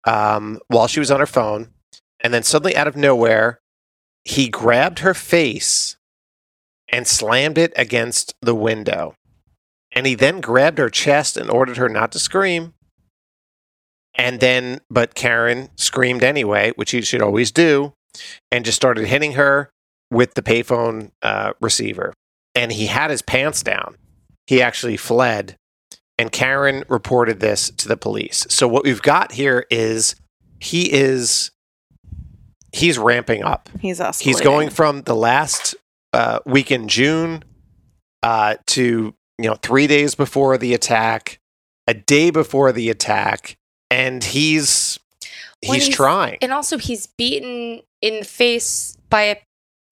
um, 0.04 0.60
while 0.68 0.86
she 0.86 1.00
was 1.00 1.10
on 1.10 1.20
her 1.20 1.26
phone. 1.26 1.68
And 2.20 2.32
then 2.32 2.44
suddenly, 2.44 2.76
out 2.76 2.88
of 2.88 2.96
nowhere, 2.96 3.60
he 4.24 4.48
grabbed 4.48 5.00
her 5.00 5.12
face 5.12 5.98
and 6.88 7.06
slammed 7.06 7.58
it 7.58 7.74
against 7.76 8.32
the 8.40 8.54
window. 8.54 9.17
And 9.92 10.06
he 10.06 10.14
then 10.14 10.40
grabbed 10.40 10.78
her 10.78 10.90
chest 10.90 11.36
and 11.36 11.50
ordered 11.50 11.76
her 11.76 11.88
not 11.88 12.12
to 12.12 12.18
scream. 12.18 12.74
And 14.14 14.40
then, 14.40 14.80
but 14.90 15.14
Karen 15.14 15.70
screamed 15.76 16.22
anyway, 16.22 16.72
which 16.76 16.90
he 16.90 17.02
should 17.02 17.22
always 17.22 17.52
do, 17.52 17.94
and 18.50 18.64
just 18.64 18.76
started 18.76 19.06
hitting 19.06 19.32
her 19.32 19.70
with 20.10 20.34
the 20.34 20.42
payphone 20.42 21.12
uh, 21.22 21.52
receiver. 21.60 22.12
And 22.54 22.72
he 22.72 22.86
had 22.86 23.10
his 23.10 23.22
pants 23.22 23.62
down. 23.62 23.96
He 24.46 24.60
actually 24.60 24.96
fled. 24.96 25.56
And 26.18 26.32
Karen 26.32 26.82
reported 26.88 27.38
this 27.38 27.70
to 27.70 27.86
the 27.86 27.96
police. 27.96 28.44
So 28.50 28.66
what 28.66 28.84
we've 28.84 29.02
got 29.02 29.32
here 29.32 29.66
is 29.70 30.16
he 30.58 30.92
is 30.92 31.52
he's 32.72 32.98
ramping 32.98 33.44
up. 33.44 33.68
He's 33.78 34.00
escalating. 34.00 34.22
He's 34.22 34.40
going 34.40 34.70
from 34.70 35.02
the 35.02 35.14
last 35.14 35.76
uh, 36.12 36.40
week 36.44 36.72
in 36.72 36.88
June 36.88 37.44
uh, 38.22 38.56
to 38.68 39.14
you 39.38 39.48
know 39.48 39.56
three 39.62 39.86
days 39.86 40.14
before 40.14 40.58
the 40.58 40.74
attack, 40.74 41.38
a 41.86 41.94
day 41.94 42.30
before 42.30 42.72
the 42.72 42.90
attack, 42.90 43.56
and 43.90 44.22
he's 44.22 44.98
When 45.66 45.80
he's, 45.80 45.88
trying. 45.88 46.38
And 46.42 46.52
also, 46.52 46.78
he's 46.78 47.06
beaten 47.06 47.82
in 48.02 48.20
the 48.20 48.24
face 48.24 48.96
by 49.10 49.22
a 49.22 49.36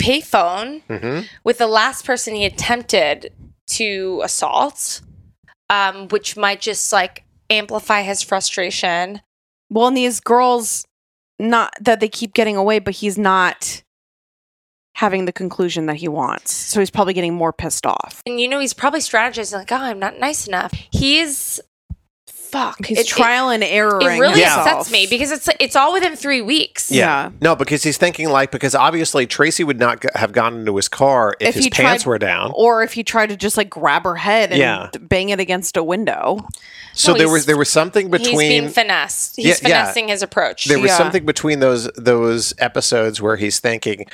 payphone 0.01 0.83
hmm 0.89 1.21
with 1.43 1.59
the 1.59 1.67
last 1.67 2.05
person 2.05 2.35
he 2.35 2.45
attempted 2.45 3.33
to 3.67 4.21
assault, 4.23 5.01
um, 5.71 6.09
which 6.09 6.37
might 6.37 6.61
just 6.61 6.93
like 6.93 7.25
amplify 7.51 8.03
his 8.03 8.23
frustration. 8.23 9.21
Well, 9.71 9.89
and 9.89 9.97
these 9.97 10.21
girls, 10.21 10.87
not 11.39 11.73
that 11.81 11.99
they 12.01 12.09
keep 12.09 12.35
getting 12.35 12.57
away, 12.57 12.79
but 12.79 12.95
he's 12.95 13.19
not 13.19 13.83
having 14.97 15.27
the 15.27 15.33
conclusion 15.33 15.85
that 15.87 15.97
he 15.97 16.09
wants. 16.09 16.53
So 16.53 16.81
he's 16.81 16.91
probably 16.91 17.13
getting 17.13 17.35
more 17.35 17.53
pissed 17.53 17.85
off. 17.85 18.23
And 18.25 18.41
you 18.41 18.49
know, 18.49 18.59
he's 18.61 18.73
probably 18.73 19.01
strategizing 19.01 19.53
like, 19.53 19.71
oh, 19.71 19.77
I'm 19.77 19.99
not 19.99 20.19
nice 20.19 20.47
enough. 20.47 20.73
He's 20.91 21.61
fuck. 22.27 22.87
He's 22.87 22.99
It- 22.99 23.01
it- 23.03 23.07
trial 23.09 23.51
and 23.51 23.63
error. 23.63 24.01
It 24.01 24.19
really 24.19 24.41
himself. 24.41 24.67
upsets 24.67 24.91
me 24.91 25.07
because 25.11 25.31
it's 25.33 25.49
it's 25.61 25.77
all 25.77 25.93
within 25.93 26.17
three 26.17 26.41
weeks. 26.41 26.91
Yeah. 26.91 27.31
No, 27.43 27.55
because 27.57 27.83
he's 27.83 27.99
thinking 27.99 28.31
like 28.31 28.51
because 28.51 28.75
obviously 28.75 29.27
Tracey 29.27 29.65
would 29.65 29.79
not 29.79 30.01
g- 30.01 30.09
have 30.15 30.33
gone 30.33 30.61
into 30.61 30.77
his 30.77 30.89
car 30.89 31.35
if, 31.41 31.49
If 31.51 31.55
his 31.57 31.65
he 31.65 31.71
pants 31.71 32.05
tried- 32.05 32.11
were 32.11 32.19
down. 32.19 32.53
Or 32.55 32.83
if 32.83 32.95
he 32.95 33.03
tried 33.05 33.29
to 33.31 33.37
just 33.37 33.57
like 33.59 33.69
grab 33.69 34.05
her 34.05 34.17
head 34.17 34.51
and 34.51 34.59
Yeah. 34.61 34.89
bang 34.99 35.29
it 35.31 35.41
against 35.41 35.77
a 35.77 35.83
window. 35.83 36.39
So 36.95 37.13
No, 37.13 37.19
there 37.19 37.29
was 37.29 37.45
there 37.47 37.59
was 37.59 37.69
something 37.69 38.11
He's 38.11 38.19
between 38.29 38.49
being 38.49 38.69
finessed. 38.71 39.37
He's 39.37 39.45
Yeah, 39.47 39.51
yeah. 39.69 39.83
finessing 39.83 40.09
his 40.09 40.23
approach. 40.23 40.65
there 40.67 40.79
was 40.79 40.93
Yeah. 40.93 40.97
something 40.99 41.27
between 41.27 41.59
those 41.61 41.91
those 41.97 42.55
episodes 42.59 43.21
where 43.21 43.37
he's 43.37 43.59
thinking, 43.61 44.07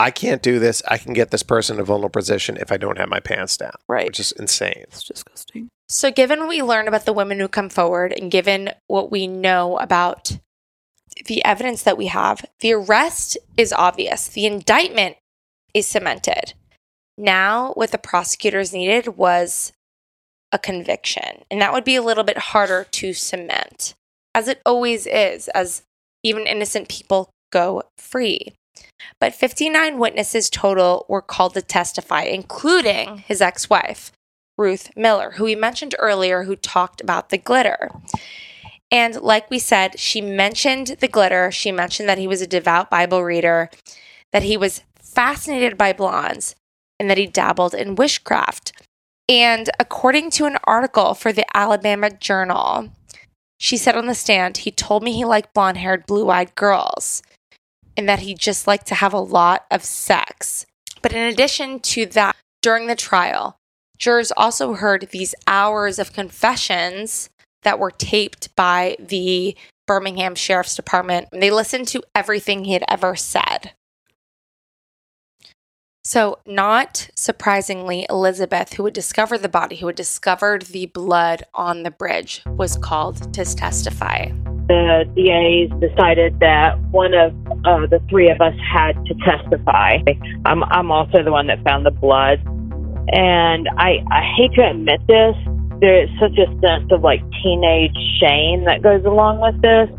I 0.00 0.10
can't 0.10 0.40
do 0.40 0.58
this. 0.58 0.82
I 0.88 0.96
can 0.96 1.12
get 1.12 1.30
this 1.30 1.42
person 1.42 1.76
in 1.76 1.82
a 1.82 1.84
vulnerable 1.84 2.08
position 2.08 2.56
if 2.56 2.72
I 2.72 2.78
don't 2.78 2.96
have 2.96 3.10
my 3.10 3.20
pants 3.20 3.58
down. 3.58 3.74
Right. 3.86 4.06
Which 4.06 4.18
is 4.18 4.32
insane. 4.32 4.84
It's 4.88 5.04
disgusting. 5.04 5.68
So, 5.90 6.10
given 6.10 6.40
what 6.40 6.48
we 6.48 6.62
learned 6.62 6.88
about 6.88 7.04
the 7.04 7.12
women 7.12 7.38
who 7.38 7.48
come 7.48 7.68
forward 7.68 8.12
and 8.12 8.30
given 8.30 8.70
what 8.86 9.10
we 9.10 9.26
know 9.26 9.76
about 9.76 10.38
the 11.26 11.44
evidence 11.44 11.82
that 11.82 11.98
we 11.98 12.06
have, 12.06 12.46
the 12.60 12.72
arrest 12.72 13.36
is 13.58 13.74
obvious. 13.74 14.28
The 14.28 14.46
indictment 14.46 15.16
is 15.74 15.86
cemented. 15.86 16.54
Now, 17.18 17.72
what 17.74 17.90
the 17.90 17.98
prosecutors 17.98 18.72
needed 18.72 19.18
was 19.18 19.72
a 20.50 20.58
conviction. 20.58 21.42
And 21.50 21.60
that 21.60 21.74
would 21.74 21.84
be 21.84 21.96
a 21.96 22.02
little 22.02 22.24
bit 22.24 22.38
harder 22.38 22.86
to 22.90 23.12
cement, 23.12 23.94
as 24.34 24.48
it 24.48 24.62
always 24.64 25.06
is, 25.06 25.48
as 25.48 25.82
even 26.22 26.46
innocent 26.46 26.88
people 26.88 27.28
go 27.52 27.82
free. 27.98 28.54
But 29.20 29.34
59 29.34 29.98
witnesses 29.98 30.50
total 30.50 31.04
were 31.08 31.22
called 31.22 31.54
to 31.54 31.62
testify, 31.62 32.22
including 32.22 33.18
his 33.18 33.40
ex 33.40 33.68
wife. 33.68 34.12
Ruth 34.56 34.90
Miller, 34.94 35.32
who 35.32 35.44
we 35.44 35.54
mentioned 35.54 35.94
earlier, 35.98 36.44
who 36.44 36.54
talked 36.54 37.00
about 37.00 37.30
the 37.30 37.38
glitter. 37.38 37.90
And 38.90 39.20
like 39.20 39.50
we 39.50 39.58
said, 39.58 39.98
she 39.98 40.20
mentioned 40.20 40.96
the 41.00 41.08
glitter. 41.08 41.50
She 41.50 41.72
mentioned 41.72 42.08
that 42.08 42.18
he 42.18 42.26
was 42.26 42.42
a 42.42 42.46
devout 42.46 42.90
Bible 42.90 43.24
reader, 43.24 43.70
that 44.32 44.42
he 44.42 44.56
was 44.56 44.82
fascinated 45.00 45.78
by 45.78 45.92
blondes, 45.92 46.54
and 46.98 47.08
that 47.08 47.18
he 47.18 47.26
dabbled 47.26 47.74
in 47.74 47.94
witchcraft. 47.94 48.72
And 49.28 49.70
according 49.78 50.30
to 50.32 50.46
an 50.46 50.58
article 50.64 51.14
for 51.14 51.32
the 51.32 51.46
Alabama 51.56 52.10
Journal, 52.10 52.90
she 53.58 53.76
said 53.76 53.96
on 53.96 54.06
the 54.06 54.14
stand, 54.14 54.58
he 54.58 54.70
told 54.70 55.02
me 55.02 55.12
he 55.12 55.24
liked 55.24 55.54
blonde 55.54 55.78
haired, 55.78 56.06
blue 56.06 56.28
eyed 56.28 56.54
girls 56.54 57.22
and 57.96 58.08
that 58.08 58.20
he 58.20 58.34
just 58.34 58.66
liked 58.66 58.86
to 58.88 58.94
have 58.94 59.12
a 59.12 59.20
lot 59.20 59.66
of 59.70 59.84
sex. 59.84 60.66
But 61.02 61.12
in 61.12 61.22
addition 61.22 61.80
to 61.80 62.06
that, 62.06 62.36
during 62.62 62.86
the 62.86 62.94
trial, 62.94 63.56
jurors 63.98 64.32
also 64.36 64.74
heard 64.74 65.08
these 65.10 65.34
hours 65.46 65.98
of 65.98 66.12
confessions 66.12 67.30
that 67.62 67.78
were 67.78 67.90
taped 67.90 68.54
by 68.56 68.96
the 68.98 69.56
Birmingham 69.86 70.34
Sheriff's 70.34 70.76
Department. 70.76 71.28
They 71.32 71.50
listened 71.50 71.88
to 71.88 72.02
everything 72.14 72.64
he 72.64 72.72
had 72.72 72.84
ever 72.88 73.16
said. 73.16 73.72
So, 76.02 76.38
not 76.46 77.10
surprisingly, 77.14 78.06
Elizabeth, 78.08 78.74
who 78.74 78.84
had 78.86 78.94
discovered 78.94 79.38
the 79.38 79.48
body, 79.48 79.76
who 79.76 79.86
had 79.86 79.96
discovered 79.96 80.62
the 80.62 80.86
blood 80.86 81.44
on 81.52 81.82
the 81.82 81.90
bridge, 81.90 82.42
was 82.46 82.78
called 82.78 83.32
to 83.34 83.44
testify. 83.44 84.30
The 84.70 85.02
DAs 85.18 85.66
decided 85.82 86.38
that 86.38 86.78
one 86.94 87.12
of 87.12 87.34
uh, 87.66 87.90
the 87.90 87.98
three 88.08 88.30
of 88.30 88.40
us 88.40 88.54
had 88.62 88.92
to 89.06 89.14
testify. 89.26 89.98
I'm, 90.46 90.62
I'm 90.70 90.92
also 90.92 91.24
the 91.24 91.32
one 91.32 91.48
that 91.48 91.58
found 91.64 91.84
the 91.84 91.90
blood. 91.90 92.38
And 93.10 93.66
I, 93.78 93.98
I 94.14 94.22
hate 94.38 94.52
to 94.54 94.70
admit 94.70 95.00
this, 95.08 95.34
there's 95.80 96.08
such 96.22 96.38
a 96.38 96.46
sense 96.62 96.86
of 96.92 97.02
like 97.02 97.18
teenage 97.42 97.96
shame 98.22 98.64
that 98.66 98.78
goes 98.82 99.04
along 99.04 99.42
with 99.42 99.58
this. 99.58 99.90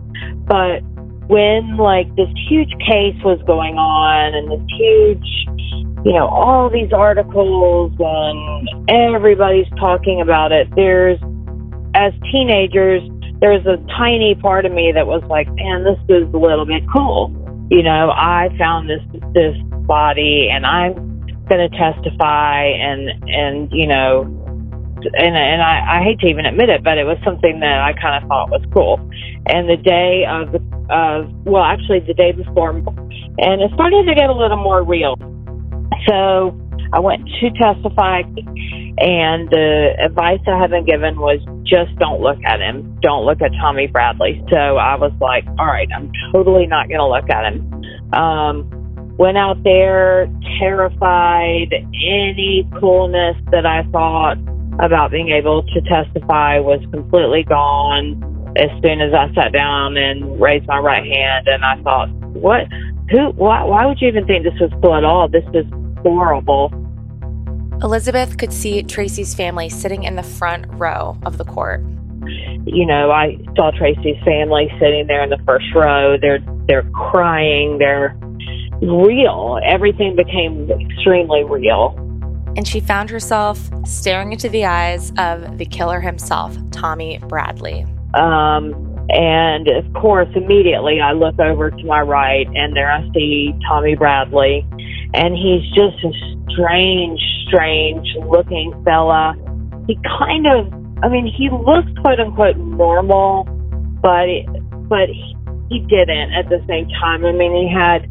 But 0.48 0.80
when 1.28 1.76
like 1.76 2.08
this 2.16 2.32
huge 2.48 2.72
case 2.80 3.20
was 3.28 3.44
going 3.46 3.76
on 3.76 4.32
and 4.32 4.48
this 4.56 4.64
huge, 4.80 5.28
you 6.06 6.14
know, 6.16 6.32
all 6.32 6.70
these 6.70 6.94
articles 6.94 7.92
and 8.00 8.90
everybody's 8.90 9.68
talking 9.78 10.22
about 10.22 10.54
it, 10.54 10.70
there's, 10.78 11.20
as 11.94 12.14
teenagers, 12.32 13.04
there's 13.42 13.66
a 13.66 13.78
tiny 13.98 14.36
part 14.36 14.66
of 14.66 14.72
me 14.72 14.92
that 14.94 15.08
was 15.08 15.24
like, 15.28 15.48
man, 15.56 15.84
this 15.84 15.98
is 16.08 16.32
a 16.34 16.38
little 16.38 16.66
bit 16.66 16.84
cool. 16.94 17.34
You 17.72 17.82
know, 17.82 18.12
I 18.12 18.50
found 18.58 18.90
this 18.90 19.02
this 19.34 19.58
body, 19.88 20.50
and 20.52 20.66
I'm 20.66 20.94
going 21.50 21.70
to 21.70 21.78
testify, 21.78 22.66
and 22.66 23.10
and 23.28 23.72
you 23.72 23.88
know, 23.88 24.22
and 24.22 25.36
and 25.36 25.62
I, 25.62 26.00
I 26.00 26.04
hate 26.04 26.20
to 26.20 26.28
even 26.28 26.46
admit 26.46 26.70
it, 26.70 26.84
but 26.84 27.00
it 27.00 27.06
was 27.06 27.18
something 27.26 27.60
that 27.62 27.82
I 27.82 27.94
kind 27.94 28.22
of 28.22 28.30
thought 28.30 28.50
was 28.52 28.62
cool. 28.74 29.00
And 29.48 29.68
the 29.68 29.78
day 29.78 30.26
of 30.30 30.52
the 30.52 30.62
of 30.94 31.32
well, 31.46 31.64
actually 31.64 32.02
the 32.02 32.14
day 32.14 32.34
before, 32.34 32.70
and 32.70 33.62
it 33.62 33.72
started 33.74 34.06
to 34.08 34.14
get 34.14 34.30
a 34.30 34.34
little 34.34 34.58
more 34.58 34.84
real. 34.84 35.16
So 36.08 36.52
I 36.94 37.00
went 37.00 37.28
to 37.40 37.50
testify, 37.52 38.22
and 38.98 39.50
the 39.50 39.96
advice 40.04 40.42
I 40.46 40.60
had 40.60 40.72
been 40.72 40.86
given 40.86 41.20
was 41.20 41.40
just 41.64 41.96
don't 41.98 42.20
look 42.20 42.40
at 42.46 42.60
him. 42.60 43.00
Don't 43.02 43.26
look 43.26 43.42
at 43.42 43.52
Tommy 43.62 43.88
Bradley. 43.88 44.44
So 44.50 44.58
I 44.58 44.96
was 44.96 45.14
like, 45.22 45.46
all 45.58 45.68
right, 45.68 45.88
I'm 45.96 46.12
totally 46.34 46.68
not 46.68 46.90
going 46.90 47.00
to 47.00 47.08
look 47.08 47.30
at 47.30 47.54
him. 47.54 48.14
Um, 48.14 48.68
went 49.18 49.38
out 49.38 49.64
there 49.64 50.28
terrified. 50.60 51.72
Any 51.72 52.70
coolness 52.80 53.38
that 53.52 53.66
I 53.66 53.84
thought 53.92 54.38
about 54.80 55.12
being 55.12 55.30
able 55.30 55.64
to 55.64 55.82
testify 55.82 56.60
was 56.60 56.82
completely 56.92 57.44
gone 57.44 58.20
as 58.58 58.70
soon 58.84 59.00
as 59.00 59.14
I 59.14 59.34
sat 59.34 59.54
down 59.54 59.96
and 59.96 60.42
raised 60.42 60.68
my 60.68 60.80
right 60.80 61.06
hand. 61.06 61.48
And 61.48 61.64
I 61.64 61.82
thought, 61.84 62.10
what? 62.36 62.68
Who? 63.12 63.30
Why, 63.32 63.64
why 63.64 63.86
would 63.86 64.02
you 64.02 64.10
even 64.10 64.26
think 64.26 64.44
this 64.44 64.60
was 64.60 64.72
cool 64.82 64.96
at 64.96 65.06
all? 65.06 65.30
This 65.30 65.46
is 65.54 65.66
horrible. 66.04 66.70
Elizabeth 67.84 68.38
could 68.38 68.54
see 68.54 68.84
Tracey's 68.84 69.34
family 69.34 69.70
sitting 69.70 70.04
in 70.04 70.16
the 70.16 70.24
front 70.24 70.66
row 70.74 71.18
of 71.26 71.38
the 71.38 71.46
court. 71.46 71.82
you 72.66 72.86
know, 72.86 73.10
I 73.10 73.38
saw 73.56 73.72
Tracey's 73.72 74.22
family 74.24 74.70
sitting 74.80 75.08
there 75.08 75.24
in 75.24 75.30
the 75.30 75.40
first 75.46 75.66
row. 75.74 76.18
They're 76.18 76.40
they're 76.68 76.84
crying. 76.92 77.80
They're 77.80 78.16
real. 78.82 79.60
Everything 79.66 80.16
became 80.16 80.70
extremely 80.70 81.44
real. 81.44 81.96
And 82.56 82.68
she 82.68 82.80
found 82.80 83.10
herself 83.10 83.60
staring 83.86 84.34
into 84.34 84.50
the 84.50 84.66
eyes 84.66 85.12
of 85.18 85.58
the 85.58 85.66
killer 85.66 86.02
himself, 86.02 86.56
Tommy 86.72 87.18
Bradley. 87.28 87.86
Um, 88.14 88.91
and 89.10 89.68
of 89.68 89.94
course, 89.94 90.30
immediately 90.36 91.02
I 91.02 91.14
look 91.14 91.40
over 91.40 91.72
to 91.72 91.84
my 91.86 92.02
right, 92.02 92.48
and 92.48 92.76
there 92.76 92.92
I 92.92 93.08
see 93.14 93.54
Tommy 93.68 93.96
Bradley, 93.96 94.66
and 95.14 95.36
he's 95.36 95.64
just 95.74 96.04
a 96.04 96.12
strange, 96.50 97.20
strange 97.48 98.08
looking 98.30 98.72
fella. 98.86 99.36
He 99.88 99.98
kind 100.20 100.48
of, 100.48 100.72
I 101.04 101.10
mean, 101.10 101.26
he 101.26 101.50
looks 101.50 101.90
quote 102.02 102.20
unquote 102.20 102.58
normal, 102.58 103.44
but 104.02 104.28
but 104.88 105.10
he, 105.10 105.36
he 105.70 105.80
didn't 105.88 106.34
at 106.34 106.50
the 106.50 106.64
same 106.68 106.88
time. 107.02 107.26
I 107.26 107.32
mean, 107.32 107.54
he 107.56 107.68
had 107.74 108.08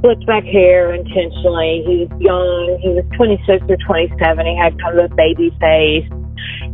slicked 0.00 0.26
back 0.26 0.44
hair 0.44 0.94
intentionally. 0.94 1.84
He 1.86 2.06
was 2.06 2.10
young. 2.20 2.78
He 2.82 2.88
was 2.88 3.04
26 3.16 3.66
or 3.68 3.76
27. 3.86 4.46
He 4.46 4.56
had 4.56 4.80
kind 4.80 4.98
of 4.98 5.10
a 5.10 5.14
baby 5.14 5.50
face. 5.60 6.08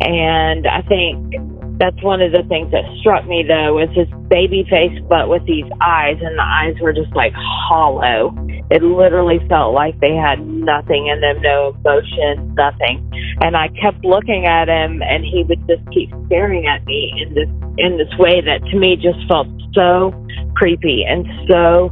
And 0.00 0.66
I 0.66 0.82
think 0.82 1.34
that's 1.78 2.02
one 2.02 2.22
of 2.22 2.32
the 2.32 2.42
things 2.48 2.70
that 2.72 2.84
struck 3.00 3.26
me 3.26 3.44
though 3.46 3.74
was 3.74 3.88
his 3.92 4.08
baby 4.28 4.66
face 4.68 4.96
but 5.08 5.28
with 5.28 5.44
these 5.46 5.66
eyes 5.84 6.16
and 6.22 6.38
the 6.38 6.42
eyes 6.42 6.74
were 6.80 6.92
just 6.92 7.14
like 7.14 7.32
hollow. 7.36 8.34
It 8.70 8.82
literally 8.82 9.38
felt 9.48 9.74
like 9.74 9.98
they 10.00 10.14
had 10.14 10.40
nothing 10.46 11.06
in 11.06 11.20
them 11.20 11.40
no 11.42 11.76
emotion 11.84 12.54
nothing. 12.54 13.02
And 13.40 13.56
i 13.56 13.68
kept 13.80 14.04
looking 14.04 14.46
at 14.46 14.68
him 14.68 15.02
and 15.02 15.24
he 15.24 15.44
would 15.44 15.60
just 15.68 15.82
keep 15.92 16.10
staring 16.26 16.66
at 16.66 16.84
me 16.86 17.12
in 17.20 17.34
this 17.34 17.48
in 17.78 17.98
this 17.98 18.12
way 18.18 18.40
that 18.40 18.64
to 18.70 18.78
me 18.78 18.96
just 18.96 19.20
felt 19.28 19.48
so 19.74 20.12
creepy 20.56 21.04
and 21.04 21.26
so 21.48 21.90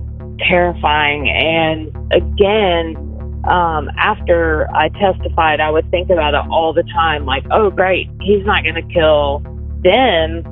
terrifying. 0.48 1.28
And 1.28 1.93
again 2.12 2.97
um, 3.44 3.90
after 3.98 4.66
I 4.74 4.89
testified, 4.89 5.61
I 5.61 5.70
would 5.70 5.90
think 5.90 6.09
about 6.09 6.32
it 6.32 6.51
all 6.51 6.73
the 6.73 6.85
time 6.94 7.27
like, 7.27 7.44
oh, 7.52 7.69
great, 7.69 8.09
he's 8.23 8.43
not 8.47 8.62
going 8.62 8.77
to 8.77 8.94
kill 8.94 9.44
them 9.85 10.43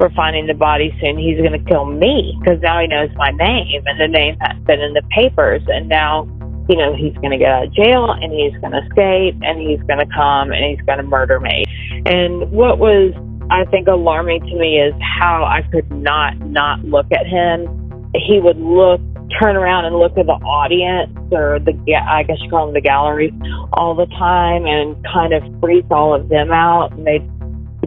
for 0.00 0.10
finding 0.16 0.46
the 0.46 0.54
body 0.54 0.96
soon. 1.00 1.18
He's 1.18 1.36
going 1.36 1.52
to 1.52 1.64
kill 1.68 1.84
me 1.84 2.34
because 2.40 2.58
now 2.62 2.80
he 2.80 2.88
knows 2.88 3.10
my 3.16 3.30
name 3.30 3.82
and 3.84 4.00
the 4.00 4.08
name 4.08 4.36
has 4.40 4.56
been 4.64 4.80
in 4.80 4.94
the 4.94 5.02
papers. 5.10 5.62
And 5.68 5.88
now, 5.90 6.24
you 6.70 6.76
know, 6.76 6.96
he's 6.96 7.12
going 7.20 7.32
to 7.32 7.38
get 7.38 7.52
out 7.52 7.64
of 7.66 7.74
jail 7.74 8.10
and 8.10 8.32
he's 8.32 8.56
going 8.60 8.72
to 8.72 8.80
escape 8.88 9.36
and 9.42 9.60
he's 9.60 9.80
going 9.84 10.00
to 10.00 10.08
come 10.16 10.52
and 10.52 10.64
he's 10.64 10.80
going 10.86 10.98
to 10.98 11.04
murder 11.04 11.38
me. 11.38 11.64
And 12.06 12.50
what 12.50 12.78
was, 12.78 13.12
I 13.50 13.66
think, 13.66 13.88
alarming 13.88 14.40
to 14.40 14.56
me 14.56 14.80
is 14.80 14.94
how 15.20 15.44
I 15.44 15.62
could 15.70 15.90
not 15.92 16.38
not 16.48 16.80
look 16.80 17.06
at 17.12 17.26
him. 17.26 17.68
He 18.14 18.40
would 18.40 18.56
look, 18.56 19.02
turn 19.38 19.54
around 19.54 19.84
and 19.84 19.96
look 19.96 20.16
at 20.16 20.24
the 20.24 20.40
audience 20.40 21.12
or 21.30 21.60
the, 21.60 21.76
I 21.94 22.22
guess 22.22 22.38
you 22.40 22.48
call 22.48 22.66
them 22.66 22.74
the 22.74 22.80
gallery 22.80 23.32
all 23.74 23.94
the 23.94 24.06
time 24.06 24.64
and 24.64 24.96
kind 25.12 25.34
of 25.34 25.42
freak 25.60 25.84
all 25.90 26.14
of 26.14 26.30
them 26.30 26.50
out. 26.50 26.92
And 26.92 27.06
they'd 27.06 27.39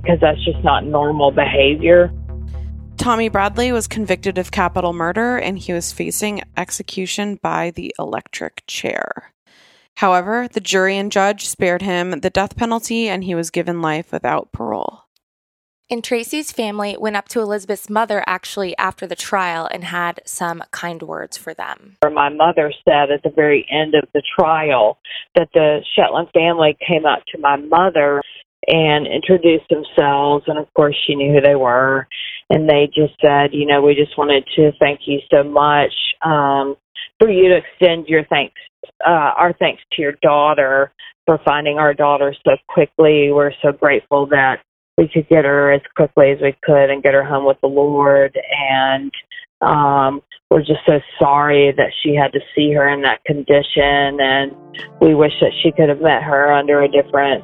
because 0.04 0.20
that's 0.20 0.44
just 0.44 0.64
not 0.64 0.86
normal 0.86 1.32
behavior. 1.32 2.12
Tommy 2.98 3.30
Bradley 3.30 3.72
was 3.72 3.88
convicted 3.88 4.38
of 4.38 4.52
capital 4.52 4.94
murder 4.94 5.38
and 5.38 5.58
he 5.58 5.74
was 5.74 5.92
facing 5.92 6.42
execution 6.56 7.40
by 7.42 7.72
the 7.72 7.94
electric 7.98 8.64
chair. 8.68 9.34
However, 9.98 10.48
the 10.52 10.60
jury 10.60 10.98
and 10.98 11.12
judge 11.12 11.48
spared 11.48 11.82
him 11.82 12.20
the 12.22 12.30
death 12.30 12.56
penalty 12.56 13.08
and 13.08 13.24
he 13.24 13.36
was 13.36 13.50
given 13.50 13.82
life 13.82 14.12
without 14.12 14.52
parole. 14.52 15.02
And 15.90 16.04
Tracey's 16.04 16.52
family 16.52 16.96
went 16.98 17.18
up 17.18 17.28
to 17.30 17.42
Elizabeth's 17.42 17.90
mother 17.90 18.24
actually 18.26 18.76
after 18.78 19.06
the 19.06 19.16
trial 19.16 19.68
and 19.70 19.84
had 19.84 20.22
some 20.26 20.64
kind 20.72 21.04
words 21.04 21.38
for 21.38 21.54
them. 21.54 21.98
My 22.04 22.30
mother 22.30 22.74
said 22.88 23.12
at 23.12 23.22
the 23.24 23.30
very 23.30 23.68
end 23.70 23.94
of 23.94 24.08
the 24.14 24.24
trial 24.40 24.98
that 25.36 25.50
the 25.54 25.82
Schoettlin 25.96 26.32
family 26.32 26.78
came 26.88 27.06
up 27.06 27.24
to 27.32 27.38
my 27.38 27.58
mother 27.58 28.22
and 28.68 29.08
introduced 29.08 29.66
themselves. 29.70 30.46
And 30.48 30.58
of 30.58 30.72
course, 30.74 30.96
she 31.06 31.16
knew 31.16 31.34
who 31.34 31.42
they 31.42 31.56
were. 31.56 32.08
And 32.50 32.70
they 32.70 32.88
just 32.94 33.14
said, 33.22 33.54
you 33.54 33.66
know, 33.66 33.82
we 33.82 33.96
just 33.96 34.18
wanted 34.18 34.46
to 34.56 34.72
thank 34.80 35.02
you 35.06 35.20
so 35.32 35.44
much 35.44 35.94
um, 36.24 36.76
for 37.20 37.30
you 37.30 37.50
to 37.50 37.58
extend 37.58 38.08
your 38.08 38.26
thanks, 38.26 38.56
uh, 39.06 39.32
our 39.38 39.54
thanks 39.54 39.82
to 39.94 40.02
your 40.02 40.14
daughter 40.22 40.92
for 41.26 41.40
finding 41.46 41.78
our 41.78 41.94
daughter 41.94 42.36
so 42.44 42.52
quickly. 42.68 43.32
We're 43.32 43.54
so 43.62 43.72
grateful 43.72 44.28
that 44.28 44.58
we 44.98 45.10
could 45.12 45.28
get 45.30 45.46
her 45.46 45.72
as 45.72 45.82
quickly 45.96 46.32
as 46.32 46.40
we 46.42 46.56
could 46.64 46.90
and 46.90 47.02
get 47.02 47.14
her 47.14 47.24
home 47.24 47.46
with 47.46 47.58
the 47.62 47.68
Lord. 47.68 48.38
And 48.70 49.12
um, 49.62 50.22
we're 50.50 50.60
just 50.60 50.86
so 50.86 51.00
sorry 51.20 51.74
that 51.76 51.92
she 52.04 52.14
had 52.14 52.32
to 52.34 52.40
see 52.56 52.74
her 52.74 52.88
in 52.88 53.02
that 53.02 53.24
condition. 53.26 54.20
And 54.20 54.52
we 55.02 55.16
wish 55.16 55.32
that 55.42 55.52
she 55.64 55.72
could 55.72 55.90
have 55.90 56.02
met 56.02 56.22
her 56.24 56.54
under 56.54 56.84
a 56.84 56.88
different 56.88 57.44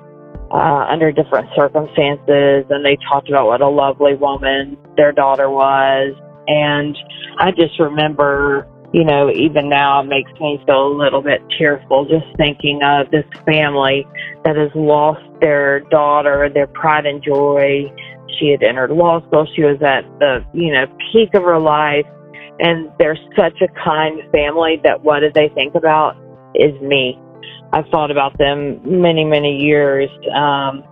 uh, 0.51 0.85
under 0.89 1.11
different 1.11 1.47
circumstances, 1.55 2.65
and 2.69 2.83
they 2.83 2.97
talked 3.07 3.29
about 3.29 3.47
what 3.47 3.61
a 3.61 3.69
lovely 3.69 4.15
woman 4.15 4.77
their 4.97 5.11
daughter 5.11 5.49
was. 5.49 6.15
And 6.47 6.97
I 7.37 7.51
just 7.51 7.79
remember, 7.79 8.67
you 8.91 9.03
know, 9.03 9.29
even 9.29 9.69
now 9.69 10.01
it 10.01 10.05
makes 10.05 10.31
me 10.39 10.59
feel 10.65 10.87
a 10.87 10.95
little 10.97 11.21
bit 11.21 11.41
tearful 11.57 12.05
just 12.05 12.25
thinking 12.37 12.81
of 12.83 13.11
this 13.11 13.25
family 13.45 14.07
that 14.43 14.55
has 14.55 14.71
lost 14.73 15.21
their 15.39 15.81
daughter, 15.91 16.49
their 16.51 16.67
pride 16.67 17.05
and 17.05 17.23
joy. 17.23 17.85
She 18.39 18.49
had 18.49 18.63
entered 18.63 18.91
law 18.91 19.25
school. 19.27 19.47
She 19.55 19.63
was 19.63 19.81
at 19.83 20.03
the, 20.19 20.43
you 20.53 20.73
know, 20.73 20.85
peak 21.11 21.33
of 21.35 21.43
her 21.43 21.59
life. 21.59 22.05
And 22.59 22.91
they're 22.97 23.17
such 23.37 23.61
a 23.61 23.67
kind 23.83 24.19
family 24.31 24.81
that 24.83 25.03
what 25.03 25.19
did 25.19 25.33
they 25.33 25.49
think 25.49 25.75
about 25.75 26.17
is 26.55 26.73
me 26.81 27.17
I've 27.71 27.87
thought 27.87 28.11
about 28.11 28.37
them 28.37 28.79
many, 28.83 29.23
many 29.23 29.57
years 29.57 30.09
um, 30.35 30.83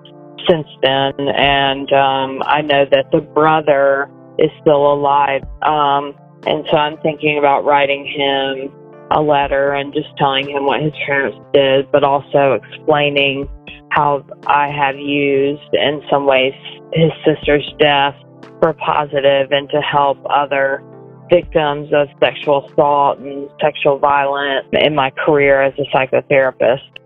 since 0.47 0.67
then, 0.81 1.13
and 1.35 1.91
um, 1.91 2.43
I 2.45 2.61
know 2.61 2.85
that 2.91 3.11
the 3.11 3.21
brother 3.21 4.09
is 4.37 4.51
still 4.61 4.93
alive. 4.93 5.43
Um, 5.63 6.13
and 6.45 6.65
so 6.69 6.77
I'm 6.77 6.97
thinking 6.99 7.37
about 7.39 7.65
writing 7.65 8.05
him 8.05 8.71
a 9.11 9.21
letter 9.21 9.73
and 9.73 9.93
just 9.93 10.09
telling 10.17 10.49
him 10.49 10.65
what 10.65 10.81
his 10.81 10.93
parents 11.05 11.37
did, 11.53 11.91
but 11.91 12.03
also 12.03 12.59
explaining 12.61 13.49
how 13.89 14.25
I 14.45 14.69
have 14.69 14.97
used, 14.97 15.73
in 15.73 16.01
some 16.09 16.25
ways, 16.25 16.53
his 16.93 17.11
sister's 17.25 17.67
death 17.79 18.15
for 18.61 18.73
positive 18.73 19.51
and 19.51 19.69
to 19.69 19.81
help 19.81 20.17
other 20.29 20.83
victims 21.29 21.89
of 21.93 22.07
sexual 22.19 22.67
assault 22.69 23.19
and 23.19 23.49
sexual 23.61 23.97
violence 23.97 24.67
in 24.73 24.95
my 24.95 25.09
career 25.11 25.61
as 25.61 25.73
a 25.79 25.83
psychotherapist. 25.95 26.97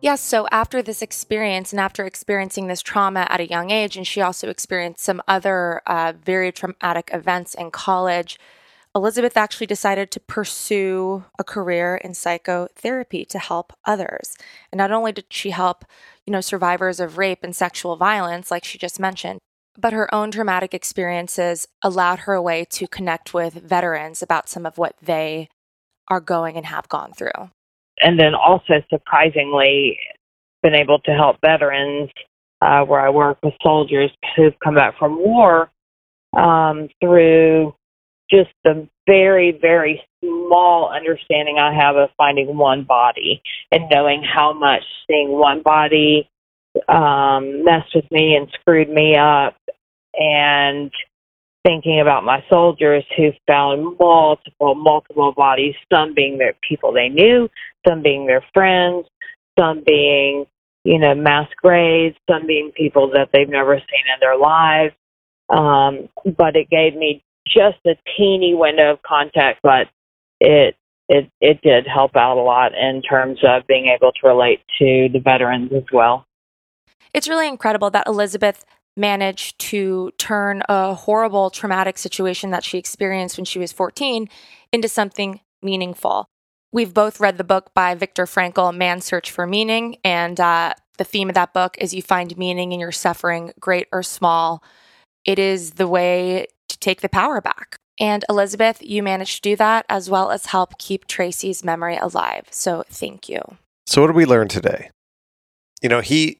Yes, 0.00 0.20
so 0.20 0.46
after 0.52 0.80
this 0.80 1.02
experience 1.02 1.72
and 1.72 1.80
after 1.80 2.04
experiencing 2.04 2.68
this 2.68 2.82
trauma 2.82 3.26
at 3.28 3.40
a 3.40 3.48
young 3.48 3.70
age, 3.70 3.96
and 3.96 4.06
she 4.06 4.20
also 4.20 4.48
experienced 4.48 5.02
some 5.02 5.20
other 5.26 5.82
uh, 5.86 6.12
very 6.24 6.52
traumatic 6.52 7.10
events 7.12 7.54
in 7.54 7.72
college, 7.72 8.38
Elizabeth 8.94 9.36
actually 9.36 9.66
decided 9.66 10.10
to 10.10 10.20
pursue 10.20 11.24
a 11.38 11.44
career 11.44 11.96
in 11.96 12.14
psychotherapy 12.14 13.24
to 13.24 13.38
help 13.38 13.72
others. 13.84 14.36
And 14.72 14.78
not 14.78 14.92
only 14.92 15.12
did 15.12 15.26
she 15.30 15.50
help, 15.50 15.84
you 16.24 16.32
know, 16.32 16.40
survivors 16.40 17.00
of 17.00 17.18
rape 17.18 17.40
and 17.42 17.54
sexual 17.54 17.96
violence, 17.96 18.50
like 18.50 18.64
she 18.64 18.78
just 18.78 19.00
mentioned, 19.00 19.40
but 19.78 19.92
her 19.92 20.12
own 20.12 20.30
traumatic 20.30 20.74
experiences 20.74 21.68
allowed 21.82 22.20
her 22.20 22.34
a 22.34 22.42
way 22.42 22.64
to 22.64 22.88
connect 22.88 23.32
with 23.32 23.54
veterans 23.54 24.22
about 24.22 24.48
some 24.48 24.66
of 24.66 24.76
what 24.76 24.96
they 25.00 25.48
are 26.08 26.20
going 26.20 26.56
and 26.56 26.66
have 26.66 26.88
gone 26.88 27.12
through. 27.12 27.50
And 28.00 28.18
then 28.18 28.34
also, 28.34 28.82
surprisingly, 28.90 29.98
been 30.62 30.74
able 30.74 30.98
to 31.00 31.12
help 31.12 31.36
veterans 31.40 32.10
uh, 32.60 32.82
where 32.82 33.00
I 33.00 33.10
work 33.10 33.38
with 33.42 33.54
soldiers 33.62 34.10
who've 34.36 34.58
come 34.62 34.74
back 34.74 34.98
from 34.98 35.16
war 35.18 35.70
um, 36.36 36.88
through 37.00 37.74
just 38.30 38.50
the 38.64 38.88
very, 39.06 39.56
very 39.60 40.02
small 40.22 40.92
understanding 40.92 41.58
I 41.58 41.74
have 41.74 41.96
of 41.96 42.10
finding 42.16 42.56
one 42.56 42.84
body 42.84 43.40
and 43.70 43.84
knowing 43.90 44.22
how 44.22 44.52
much 44.52 44.82
seeing 45.06 45.30
one 45.30 45.62
body 45.62 46.28
um, 46.88 47.64
messed 47.64 47.94
with 47.94 48.10
me 48.10 48.36
and 48.36 48.48
screwed 48.60 48.88
me 48.88 49.16
up 49.16 49.56
and 50.14 50.90
thinking 51.64 52.00
about 52.00 52.24
my 52.24 52.42
soldiers 52.48 53.04
who 53.16 53.30
found 53.46 53.98
multiple, 53.98 54.74
multiple 54.74 55.32
bodies, 55.32 55.74
some 55.92 56.14
being 56.14 56.38
their 56.38 56.54
people 56.66 56.92
they 56.92 57.08
knew, 57.08 57.48
some 57.86 58.02
being 58.02 58.26
their 58.26 58.44
friends, 58.54 59.06
some 59.58 59.82
being, 59.86 60.46
you 60.84 60.98
know, 60.98 61.14
mass 61.14 61.48
graves, 61.60 62.16
some 62.30 62.46
being 62.46 62.72
people 62.76 63.10
that 63.10 63.28
they've 63.32 63.48
never 63.48 63.76
seen 63.76 64.04
in 64.12 64.20
their 64.20 64.38
lives. 64.38 64.94
Um, 65.50 66.08
but 66.36 66.56
it 66.56 66.70
gave 66.70 66.94
me 66.94 67.22
just 67.46 67.78
a 67.86 67.94
teeny 68.16 68.54
window 68.54 68.92
of 68.92 69.02
contact, 69.02 69.60
but 69.62 69.88
it 70.40 70.76
it 71.08 71.30
it 71.40 71.60
did 71.62 71.86
help 71.86 72.16
out 72.16 72.36
a 72.36 72.42
lot 72.42 72.72
in 72.74 73.02
terms 73.02 73.38
of 73.42 73.66
being 73.66 73.86
able 73.86 74.12
to 74.12 74.28
relate 74.28 74.60
to 74.78 75.08
the 75.12 75.20
veterans 75.22 75.72
as 75.72 75.84
well. 75.92 76.26
It's 77.14 77.28
really 77.28 77.48
incredible 77.48 77.90
that 77.90 78.06
Elizabeth 78.06 78.64
managed 78.96 79.58
to 79.60 80.10
turn 80.18 80.62
a 80.68 80.94
horrible 80.94 81.50
traumatic 81.50 81.96
situation 81.96 82.50
that 82.50 82.64
she 82.64 82.78
experienced 82.78 83.38
when 83.38 83.44
she 83.44 83.58
was 83.58 83.72
14 83.72 84.28
into 84.72 84.88
something 84.88 85.40
meaningful. 85.62 86.26
We've 86.72 86.92
both 86.92 87.20
read 87.20 87.38
the 87.38 87.44
book 87.44 87.70
by 87.74 87.94
Viktor 87.94 88.26
Frankl, 88.26 88.76
Man's 88.76 89.06
Search 89.06 89.30
for 89.30 89.46
Meaning, 89.46 89.96
and 90.04 90.38
uh, 90.38 90.74
the 90.98 91.04
theme 91.04 91.30
of 91.30 91.34
that 91.34 91.54
book 91.54 91.76
is 91.78 91.94
you 91.94 92.02
find 92.02 92.36
meaning 92.36 92.72
in 92.72 92.80
your 92.80 92.92
suffering, 92.92 93.52
great 93.58 93.86
or 93.90 94.02
small. 94.02 94.62
It 95.24 95.38
is 95.38 95.72
the 95.72 95.88
way 95.88 96.46
to 96.68 96.78
take 96.78 97.00
the 97.00 97.08
power 97.08 97.40
back. 97.40 97.76
And 98.00 98.24
Elizabeth, 98.28 98.82
you 98.82 99.02
managed 99.02 99.36
to 99.36 99.50
do 99.50 99.56
that 99.56 99.86
as 99.88 100.10
well 100.10 100.30
as 100.30 100.46
help 100.46 100.78
keep 100.78 101.06
Tracey's 101.06 101.64
memory 101.64 101.96
alive. 101.96 102.46
So 102.50 102.84
thank 102.88 103.28
you. 103.28 103.40
So, 103.86 104.02
what 104.02 104.08
did 104.08 104.16
we 104.16 104.26
learn 104.26 104.48
today? 104.48 104.90
You 105.82 105.88
know, 105.88 106.00
he 106.00 106.38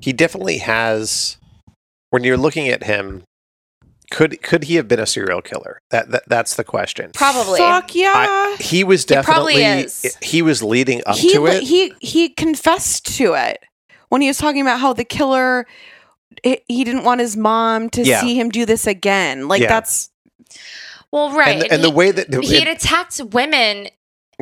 he 0.00 0.12
definitely 0.12 0.58
has 0.58 1.36
when 2.10 2.24
you're 2.24 2.36
looking 2.36 2.68
at 2.68 2.84
him, 2.84 3.22
could 4.10 4.42
could 4.42 4.64
he 4.64 4.74
have 4.76 4.88
been 4.88 4.98
a 4.98 5.06
serial 5.06 5.40
killer? 5.42 5.80
That, 5.90 6.10
that 6.10 6.22
that's 6.26 6.56
the 6.56 6.64
question. 6.64 7.10
Probably. 7.14 7.58
Fuck 7.58 7.94
yeah. 7.94 8.12
I, 8.16 8.56
he 8.60 8.82
was 8.82 9.04
definitely 9.04 9.54
probably 9.54 9.84
is. 9.84 10.16
he 10.20 10.42
was 10.42 10.62
leading 10.62 11.02
up 11.06 11.16
he 11.16 11.32
to 11.34 11.46
it. 11.46 11.62
he 11.62 11.92
he 12.00 12.28
confessed 12.28 13.16
to 13.18 13.34
it 13.34 13.62
when 14.08 14.20
he 14.20 14.28
was 14.28 14.38
talking 14.38 14.62
about 14.62 14.80
how 14.80 14.92
the 14.92 15.04
killer 15.04 15.66
he 16.42 16.60
he 16.68 16.82
didn't 16.84 17.04
want 17.04 17.20
his 17.20 17.36
mom 17.36 17.88
to 17.90 18.02
Yeah. 18.02 18.20
see 18.20 18.38
him 18.38 18.48
do 18.48 18.66
this 18.66 18.86
again. 18.86 19.46
Like 19.46 19.62
Yeah. 19.62 19.68
that's 19.68 20.10
Well, 21.12 21.30
right. 21.32 21.62
And, 21.62 21.72
and 21.72 21.84
the 21.84 21.90
he, 21.90 21.94
way 21.94 22.10
that 22.10 22.32
he 22.42 22.58
had 22.58 22.68
attacked 22.68 23.20
women. 23.32 23.88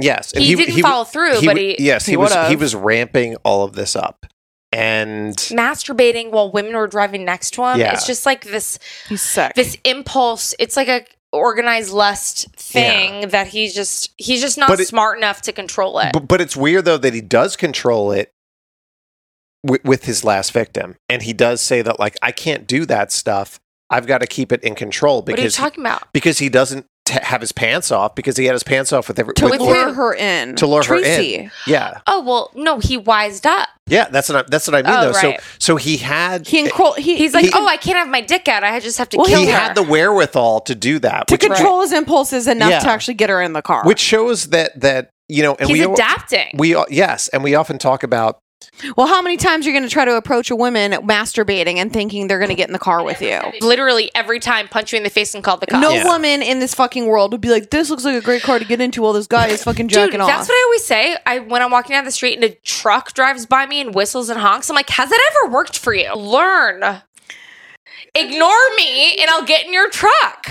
yes, 0.00 0.32
and 0.32 0.42
he 0.42 0.54
didn't 0.54 0.80
follow 0.80 1.04
through, 1.04 1.42
but 1.44 1.56
he- 1.58 1.76
yes, 1.78 2.06
he, 2.06 2.12
he 2.12 2.16
was 2.16 2.32
he 2.48 2.56
was 2.56 2.74
ramping 2.74 3.36
all 3.44 3.64
of 3.64 3.74
this 3.74 3.94
up, 3.96 4.24
and 4.72 5.36
masturbating 5.36 6.30
while 6.30 6.50
women 6.50 6.74
were 6.74 6.86
driving 6.86 7.24
next 7.24 7.52
to 7.52 7.64
him. 7.64 7.78
Yeah. 7.78 7.92
It's 7.92 8.06
just 8.06 8.26
like 8.26 8.44
this 8.44 8.78
sick. 9.14 9.54
this 9.54 9.76
impulse. 9.84 10.54
It's 10.58 10.76
like 10.76 10.88
a 10.88 11.04
organized 11.32 11.92
lust 11.92 12.50
thing 12.56 13.28
that 13.28 13.48
he's 13.48 13.74
just 13.74 14.12
he's 14.16 14.40
just 14.40 14.58
not 14.58 14.78
it- 14.78 14.88
smart 14.88 15.18
enough 15.18 15.42
to 15.42 15.52
control 15.52 15.98
it. 15.98 16.12
But, 16.12 16.28
but 16.28 16.40
it's 16.40 16.56
weird 16.56 16.84
though 16.84 16.98
that 16.98 17.14
he 17.14 17.20
does 17.20 17.56
control 17.56 18.12
it 18.12 18.32
with, 19.62 19.84
with 19.84 20.04
his 20.04 20.24
last 20.24 20.52
victim, 20.52 20.96
and 21.08 21.22
he 21.22 21.32
does 21.32 21.60
say 21.60 21.82
that 21.82 21.98
like 21.98 22.16
I 22.22 22.32
can't 22.32 22.66
do 22.66 22.86
that 22.86 23.12
stuff. 23.12 23.60
I've 23.90 24.06
got 24.06 24.18
to 24.18 24.26
keep 24.26 24.52
it 24.52 24.62
in 24.62 24.74
control 24.74 25.22
what 25.22 25.38
are 25.38 25.42
you 25.42 25.48
talking 25.48 25.82
about? 25.82 26.12
because 26.12 26.38
he 26.38 26.50
doesn't 26.50 26.84
t- 27.08 27.18
have 27.22 27.40
his 27.40 27.52
pants 27.52 27.90
off 27.90 28.14
because 28.14 28.36
he 28.36 28.44
had 28.44 28.52
his 28.54 28.62
pants 28.62 28.92
off 28.92 29.08
with 29.08 29.18
every 29.18 29.34
to 29.34 29.46
with, 29.46 29.60
lure 29.60 29.92
her 29.94 30.14
in. 30.14 30.54
to 30.56 30.66
lure 30.66 30.82
Tracey. 30.82 31.36
her 31.36 31.42
in. 31.44 31.50
Yeah, 31.66 32.00
Oh 32.06 32.22
well, 32.22 32.50
no, 32.54 32.78
he 32.78 32.96
wised 32.96 33.46
up. 33.46 33.68
yeah, 33.86 34.08
that's 34.08 34.28
what 34.28 34.44
I, 34.44 34.48
that's 34.48 34.66
what 34.68 34.74
I 34.74 34.82
mean 34.82 34.92
Oh, 34.94 35.06
though. 35.12 35.18
right. 35.28 35.40
So 35.58 35.74
so 35.74 35.76
he 35.76 35.96
had 35.96 36.46
He, 36.46 36.66
encro- 36.66 36.96
he 36.96 37.16
He's 37.16 37.34
like, 37.34 37.46
He- 37.46 37.52
oh, 37.54 37.66
I 37.66 37.76
can't 37.76 37.96
have 37.98 38.08
my 38.08 38.20
dick 38.20 38.46
out. 38.48 38.62
I 38.64 38.78
just 38.80 38.98
have 38.98 39.08
to 39.10 39.16
Well, 39.16 39.26
kill 39.26 39.40
he 39.40 39.46
her. 39.46 39.58
had 39.58 39.74
the 39.74 39.82
wherewithal 39.82 40.60
to 40.62 40.74
do 40.74 40.98
that, 41.00 41.26
to 41.28 41.34
which, 41.34 41.40
control 41.40 41.80
his 41.82 41.92
impulses 41.92 42.46
enough 42.46 42.70
Yeah. 42.70 42.78
to 42.80 42.88
actually 42.88 43.14
get 43.14 43.30
her 43.30 43.40
in 43.42 43.52
the 43.54 43.62
car. 43.62 43.84
which 43.84 44.00
shows 44.00 44.48
that 44.48 44.78
that 44.80 45.10
you 45.28 45.42
know, 45.42 45.56
and 45.58 45.68
He's 45.68 45.78
we 45.78 45.84
al- 45.84 45.92
adapting. 45.94 46.50
we 46.54 46.74
yes, 46.90 47.28
and 47.28 47.42
we 47.44 47.54
often 47.54 47.78
talk 47.78 48.02
about 48.02 48.38
well, 48.96 49.06
how 49.06 49.20
many 49.22 49.36
times 49.36 49.64
are 49.66 49.70
you're 49.70 49.78
going 49.78 49.88
to 49.88 49.92
try 49.92 50.04
to 50.04 50.16
approach 50.16 50.50
a 50.50 50.56
woman 50.56 50.92
masturbating 50.92 51.76
and 51.76 51.92
thinking 51.92 52.26
they're 52.28 52.38
going 52.38 52.48
to 52.50 52.54
get 52.54 52.68
in 52.68 52.72
the 52.72 52.78
car 52.78 53.02
with 53.04 53.20
you? 53.20 53.40
Literally 53.60 54.10
every 54.14 54.40
time, 54.40 54.68
punch 54.68 54.92
you 54.92 54.96
in 54.96 55.02
the 55.02 55.10
face 55.10 55.34
and 55.34 55.42
call 55.44 55.56
the 55.56 55.66
cops. 55.66 55.82
No 55.82 55.90
Yeah. 55.92 56.04
woman 56.04 56.42
in 56.42 56.58
this 56.58 56.74
fucking 56.74 57.06
world 57.06 57.32
would 57.32 57.40
be 57.40 57.50
like, 57.50 57.70
"This 57.70 57.90
looks 57.90 58.04
like 58.04 58.14
a 58.16 58.20
great 58.20 58.42
car 58.42 58.58
to 58.58 58.64
get 58.64 58.80
into 58.80 59.02
while 59.02 59.12
this 59.12 59.26
guy 59.26 59.48
is 59.48 59.62
fucking 59.64 59.86
Dude, 59.88 59.94
jacking 59.94 60.20
off." 60.20 60.28
that's 60.28 60.48
what 60.48 60.54
I 60.54 60.62
always 60.66 60.84
say. 60.84 61.16
I 61.26 61.38
when 61.40 61.62
I'm 61.62 61.70
walking 61.70 61.94
down 61.94 62.04
the 62.04 62.10
street 62.10 62.34
and 62.34 62.44
a 62.44 62.50
truck 62.64 63.12
drives 63.14 63.46
by 63.46 63.66
me 63.66 63.80
and 63.80 63.94
whistles 63.94 64.28
and 64.28 64.40
honks, 64.40 64.68
I'm 64.70 64.76
like, 64.76 64.90
has 64.90 65.08
that 65.10 65.30
ever 65.42 65.52
worked 65.52 65.78
for 65.78 65.92
you? 65.94 66.12
Learn. 66.14 67.02
Ignore 68.14 68.74
me 68.76 69.16
and 69.16 69.30
I'll 69.30 69.44
get 69.44 69.66
in 69.66 69.72
your 69.72 69.90
truck. 69.90 70.46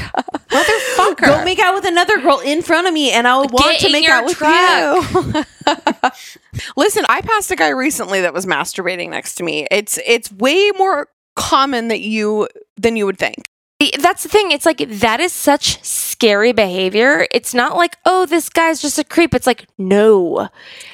Motherfucker. 0.49 1.27
Go 1.27 1.45
make 1.45 1.59
out 1.59 1.75
with 1.75 1.85
another 1.85 2.19
girl 2.19 2.39
in 2.39 2.61
front 2.61 2.87
of 2.87 2.93
me, 2.93 3.11
and 3.11 3.27
I'll 3.27 3.41
want 3.41 3.79
Get 3.79 3.81
to 3.81 3.91
make 3.91 4.05
your 4.05 4.13
out 4.13 4.25
with 4.25 4.41
you. 4.41 5.43
Listen, 6.77 7.05
I 7.09 7.21
passed 7.21 7.51
a 7.51 7.55
guy 7.55 7.69
recently 7.69 8.21
that 8.21 8.33
was 8.33 8.45
masturbating 8.45 9.09
next 9.09 9.35
to 9.35 9.43
me. 9.43 9.67
It's 9.69 9.99
it's 10.05 10.31
way 10.31 10.71
more 10.77 11.09
common 11.35 11.89
that 11.89 11.99
you 11.99 12.47
than 12.77 12.95
you 12.95 13.05
would 13.05 13.17
think. 13.17 13.43
That's 13.99 14.23
the 14.23 14.29
thing. 14.29 14.51
It's 14.51 14.65
like 14.65 14.79
that 14.79 15.19
is 15.19 15.31
such 15.31 15.83
scary 15.83 16.51
behavior. 16.51 17.27
It's 17.29 17.53
not 17.53 17.77
like, 17.77 17.95
oh, 18.05 18.25
this 18.25 18.49
guy's 18.49 18.81
just 18.81 18.97
a 18.97 19.03
creep. 19.03 19.35
It's 19.35 19.45
like, 19.45 19.67
no. 19.77 20.49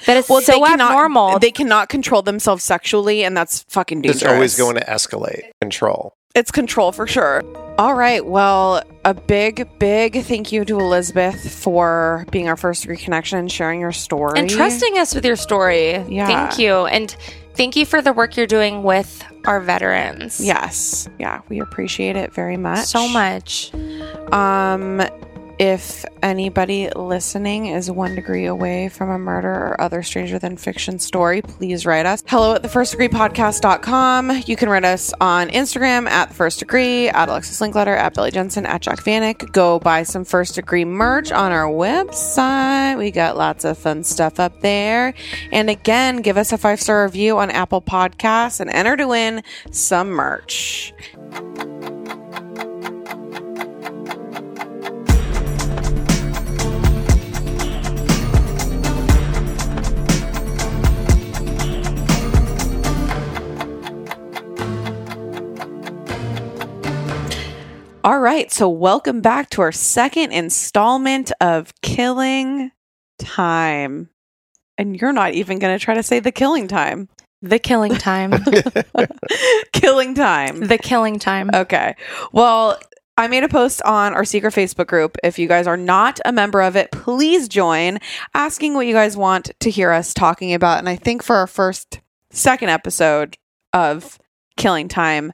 That 0.05 0.17
is 0.17 0.27
so 0.27 0.41
cannot, 0.41 0.91
abnormal. 0.91 1.39
They 1.39 1.51
cannot 1.51 1.87
control 1.87 2.21
themselves 2.21 2.61
sexually, 2.61 3.23
and 3.23 3.37
that's 3.37 3.63
fucking 3.69 4.01
dangerous. 4.01 4.23
it's 4.23 4.29
always 4.29 4.57
going 4.57 4.75
to 4.75 4.83
escalate 4.85 5.43
control. 5.61 6.13
It's 6.35 6.49
control 6.49 6.91
for 6.91 7.05
sure. 7.05 7.43
All 7.77 7.93
right. 7.93 8.25
Well, 8.25 8.81
a 9.05 9.13
big, 9.13 9.67
big 9.77 10.23
thank 10.23 10.51
you 10.51 10.65
to 10.65 10.79
Elizabeth 10.79 11.53
for 11.53 12.25
being 12.31 12.47
our 12.47 12.57
first 12.57 12.87
reconnection 12.87 13.37
and 13.37 13.51
sharing 13.51 13.79
your 13.79 13.91
story. 13.91 14.39
and 14.39 14.49
trusting 14.49 14.97
us 14.97 15.13
with 15.13 15.25
your 15.25 15.35
story. 15.35 15.97
Yeah. 16.07 16.25
Thank 16.25 16.57
you. 16.57 16.85
And 16.85 17.15
thank 17.53 17.75
you 17.75 17.85
for 17.85 18.01
the 18.01 18.13
work 18.13 18.35
you're 18.35 18.47
doing 18.47 18.81
with 18.81 19.23
our 19.45 19.59
veterans. 19.59 20.39
Yes. 20.43 21.07
Yeah, 21.19 21.41
we 21.49 21.59
appreciate 21.59 22.15
it 22.15 22.33
very 22.33 22.57
much. 22.57 22.85
So 22.85 23.07
much. 23.07 23.71
Um, 24.31 25.03
if 25.63 26.03
anybody 26.21 26.89
listening 26.93 27.67
is 27.67 27.89
one 27.89 28.15
degree 28.15 28.47
away 28.47 28.89
from 28.89 29.09
a 29.09 29.17
murder 29.17 29.49
or 29.49 29.79
other 29.79 30.03
stranger 30.03 30.37
than 30.37 30.57
fiction 30.57 30.99
story, 30.99 31.41
please 31.41 31.85
write 31.85 32.05
us. 32.05 32.21
Hello 32.27 32.53
at 32.53 32.63
the 32.63 32.67
first 32.67 32.91
degree 32.91 33.07
podcast.com. 33.07 34.43
You 34.45 34.57
can 34.57 34.67
write 34.67 34.83
us 34.83 35.13
on 35.21 35.47
Instagram 35.51 36.09
at 36.09 36.33
first 36.33 36.59
degree, 36.59 37.07
at 37.07 37.29
Alexis 37.29 37.61
Linkletter, 37.61 37.95
at 37.95 38.13
Billy 38.13 38.29
Jensen, 38.29 38.65
at 38.65 38.81
Jac 38.81 38.99
Vanek. 39.05 39.53
Go 39.53 39.79
buy 39.79 40.03
some 40.03 40.25
first 40.25 40.55
degree 40.55 40.83
merch 40.83 41.31
on 41.31 41.53
our 41.53 41.71
website. 41.71 42.97
We 42.97 43.09
got 43.09 43.37
lots 43.37 43.63
of 43.63 43.77
fun 43.77 44.03
stuff 44.03 44.41
up 44.41 44.59
there. 44.59 45.13
And 45.53 45.69
again, 45.69 46.17
give 46.17 46.35
us 46.35 46.51
a 46.51 46.57
five 46.57 46.81
star 46.81 47.05
review 47.05 47.37
on 47.37 47.49
Apple 47.49 47.81
Podcasts 47.81 48.59
and 48.59 48.69
enter 48.69 48.97
to 48.97 49.07
win 49.07 49.41
some 49.71 50.09
merch. 50.09 50.93
All 68.05 68.19
right, 68.19 68.51
so 68.51 68.67
welcome 68.67 69.21
back 69.21 69.49
to 69.51 69.61
our 69.61 69.71
second 69.71 70.33
installment 70.33 71.31
of 71.39 71.73
Killing 71.81 72.69
Time. 73.17 74.09
And 74.77 74.99
you're 74.99 75.13
not 75.13 75.35
even 75.35 75.57
going 75.57 75.79
to 75.79 75.81
try 75.81 75.93
to 75.93 76.03
say 76.03 76.19
the 76.19 76.33
killing 76.33 76.67
time. 76.67 77.07
The 77.41 77.59
killing 77.59 77.95
time. 77.95 78.31
killing 79.71 80.15
time. 80.15 80.59
the 80.59 80.77
killing 80.77 81.17
time. 81.17 81.49
Okay. 81.53 81.95
Well, 82.33 82.77
I 83.17 83.27
made 83.27 83.45
a 83.45 83.47
post 83.47 83.81
on 83.83 84.13
our 84.13 84.25
secret 84.25 84.53
Facebook 84.53 84.87
group. 84.87 85.15
If 85.23 85.39
you 85.39 85.47
guys 85.47 85.65
are 85.65 85.77
not 85.77 86.19
a 86.25 86.33
member 86.33 86.61
of 86.61 86.75
it, 86.75 86.91
please 86.91 87.47
join, 87.47 87.99
asking 88.33 88.73
what 88.73 88.85
you 88.85 88.93
guys 88.93 89.15
want 89.15 89.51
to 89.61 89.69
hear 89.69 89.91
us 89.91 90.13
talking 90.13 90.53
about. 90.53 90.79
And 90.79 90.89
I 90.89 90.97
think 90.97 91.23
for 91.23 91.37
our 91.37 91.47
first, 91.47 92.01
second 92.31 92.67
episode 92.67 93.37
of 93.71 94.19
Killing 94.57 94.89
Time, 94.89 95.31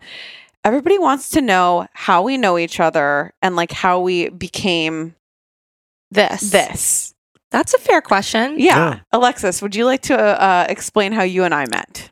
everybody 0.63 0.97
wants 0.97 1.29
to 1.29 1.41
know 1.41 1.87
how 1.93 2.21
we 2.21 2.37
know 2.37 2.57
each 2.57 2.79
other 2.79 3.33
and 3.41 3.55
like 3.55 3.71
how 3.71 3.99
we 3.99 4.29
became 4.29 5.15
This. 6.11 6.51
this. 6.51 7.13
That's 7.51 7.73
a 7.73 7.79
fair 7.79 8.01
question. 8.01 8.59
Yeah. 8.59 8.65
Yeah. 8.77 8.99
Alexis, 9.11 9.61
would 9.61 9.75
you 9.75 9.85
like 9.85 10.01
to 10.03 10.17
uh, 10.17 10.65
explain 10.69 11.11
how 11.11 11.23
you 11.23 11.43
and 11.43 11.53
I 11.53 11.65
met? 11.65 12.09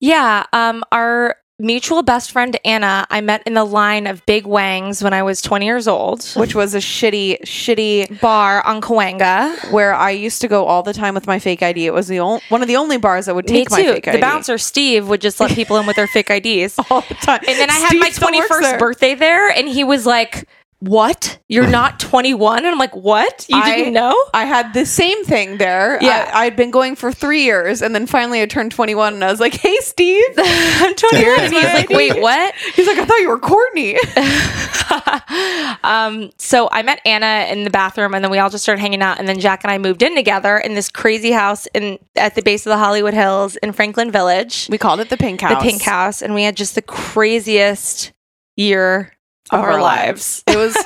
Yeah. 0.00 0.44
Um, 0.52 0.82
our 0.90 1.36
mutual 1.62 2.02
best 2.02 2.32
friend 2.32 2.58
Anna, 2.64 3.06
I 3.08 3.20
met 3.20 3.42
in 3.46 3.54
the 3.54 3.64
line 3.64 4.06
of 4.06 4.24
Big 4.26 4.46
Wangs 4.46 5.02
when 5.02 5.14
I 5.14 5.22
was 5.22 5.40
20 5.40 5.64
years 5.64 5.88
old. 5.88 6.24
Which 6.34 6.54
was 6.54 6.74
a 6.74 6.78
shitty, 6.78 7.42
shitty 7.42 8.20
bar 8.20 8.66
on 8.66 8.80
Cahuenga. 8.80 9.70
where 9.70 9.94
I 9.94 10.10
used 10.10 10.40
to 10.42 10.48
go 10.48 10.66
all 10.66 10.82
the 10.82 10.92
time 10.92 11.14
with 11.14 11.26
my 11.26 11.38
fake 11.38 11.62
ID. 11.62 11.86
It 11.86 11.94
was 11.94 12.08
the 12.08 12.20
only 12.20 12.42
one 12.48 12.62
of 12.62 12.68
the 12.68 12.76
only 12.76 12.98
bars 12.98 13.26
that 13.26 13.34
would 13.34 13.46
take 13.46 13.70
my 13.70 13.82
fake 13.82 14.04
The 14.04 14.18
bouncer 14.18 14.58
Steve 14.58 15.08
would 15.08 15.20
just 15.20 15.40
let 15.40 15.52
people 15.52 15.76
in 15.78 15.86
with 15.86 15.96
their 15.96 16.08
fake 16.08 16.30
IDs. 16.30 16.78
all 16.90 17.02
the 17.02 17.14
time. 17.14 17.40
And 17.46 17.58
then 17.58 17.70
I 17.70 17.74
had 17.74 17.88
Steve 17.88 18.00
my 18.00 18.10
21st 18.10 18.78
birthday 18.78 19.14
there, 19.14 19.48
and 19.48 19.68
he 19.68 19.84
was 19.84 20.04
like, 20.04 20.46
What? 20.82 21.38
You're 21.48 21.66
not 21.68 22.00
21? 22.00 22.58
And 22.58 22.66
I'm 22.66 22.78
like, 22.78 22.94
What? 22.96 23.46
You 23.48 23.62
didn't 23.62 23.92
know? 23.92 24.16
I 24.34 24.44
had 24.46 24.74
the 24.74 24.84
same 24.84 25.24
thing 25.24 25.58
there. 25.58 25.98
Yeah. 26.02 26.28
I, 26.34 26.46
I'd 26.46 26.56
been 26.56 26.72
going 26.72 26.96
for 26.96 27.12
three 27.12 27.44
years, 27.44 27.82
and 27.82 27.94
then 27.94 28.06
finally 28.06 28.42
I 28.42 28.46
turned 28.46 28.72
21, 28.72 29.14
and 29.14 29.24
I 29.24 29.30
was 29.30 29.38
like, 29.38 29.54
"Hey, 29.54 29.76
Steve." 29.80 30.24
I'm 30.38 30.94
21. 30.94 31.40
And 31.40 31.52
he's 31.52 31.62
like, 31.62 31.88
Wait, 31.90 32.20
what? 32.20 32.54
He's 32.74 32.86
like, 32.86 32.98
"I 32.98 33.04
thought 33.04 33.20
you 33.20 33.28
were 33.28 33.38
Courtney." 33.38 33.96
um, 35.84 36.30
so 36.38 36.68
I 36.72 36.82
met 36.82 37.00
Anna 37.04 37.46
in 37.50 37.62
the 37.62 37.70
bathroom, 37.70 38.14
and 38.14 38.24
then 38.24 38.30
we 38.32 38.38
all 38.38 38.50
just 38.50 38.64
started 38.64 38.80
hanging 38.80 39.02
out. 39.02 39.20
And 39.20 39.28
then 39.28 39.38
Jac 39.38 39.62
and 39.62 39.70
I 39.70 39.78
moved 39.78 40.02
in 40.02 40.16
together 40.16 40.58
in 40.58 40.74
this 40.74 40.88
crazy 40.88 41.30
house 41.30 41.66
in 41.74 41.98
at 42.16 42.34
the 42.34 42.42
base 42.42 42.66
of 42.66 42.70
the 42.70 42.78
Hollywood 42.78 43.14
Hills 43.14 43.54
in 43.56 43.72
Franklin 43.72 44.10
Village, 44.10 44.66
we 44.68 44.78
called 44.78 44.98
it 44.98 45.10
the 45.10 45.16
Pink 45.16 45.40
House. 45.40 45.62
the 45.62 45.70
Pink 45.70 45.82
House, 45.82 46.22
and 46.22 46.34
we 46.34 46.42
had 46.42 46.56
just 46.56 46.74
the 46.74 46.82
craziest 46.82 48.12
year 48.56 49.12
of, 49.50 49.60
our, 49.60 49.80
lives. 49.80 50.42
It 50.46 50.56
was 50.56 50.76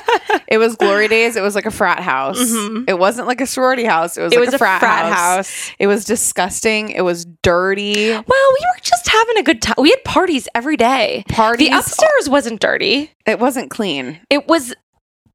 it 0.47 0.57
was 0.57 0.75
glory 0.75 1.07
days. 1.17 1.35
It 1.35 1.41
was 1.41 1.55
like 1.55 1.65
a 1.65 1.71
frat 1.71 1.99
house. 1.99 2.39
Mhm. 2.39 2.85
It 2.89 2.97
wasn't 2.99 3.27
like 3.27 3.39
a 3.41 3.45
sorority 3.47 3.85
house. 3.85 4.17
It 4.17 4.23
was 4.23 4.33
It 4.33 4.39
like 4.39 4.45
was 4.47 4.53
a 4.55 4.57
frat, 4.57 4.81
house. 4.81 5.71
It 5.79 5.87
was 5.87 6.05
disgusting. 6.05 6.89
It 6.89 7.01
was 7.01 7.25
dirty. 7.43 8.09
Well, 8.11 8.23
we 8.25 8.65
were 8.75 8.81
just 8.81 9.07
having 9.07 9.37
a 9.37 9.43
good 9.43 9.61
time. 9.61 9.75
We 9.77 9.89
had 9.91 10.03
parties 10.03 10.47
every 10.55 10.77
day. 10.77 11.23
Parties. 11.29 11.69
The 11.69 11.77
upstairs 11.77 12.29
wasn't 12.29 12.59
dirty. 12.59 13.11
It 13.25 13.39
wasn't 13.39 13.69
clean. 13.69 14.19
It 14.29 14.47
was. 14.47 14.73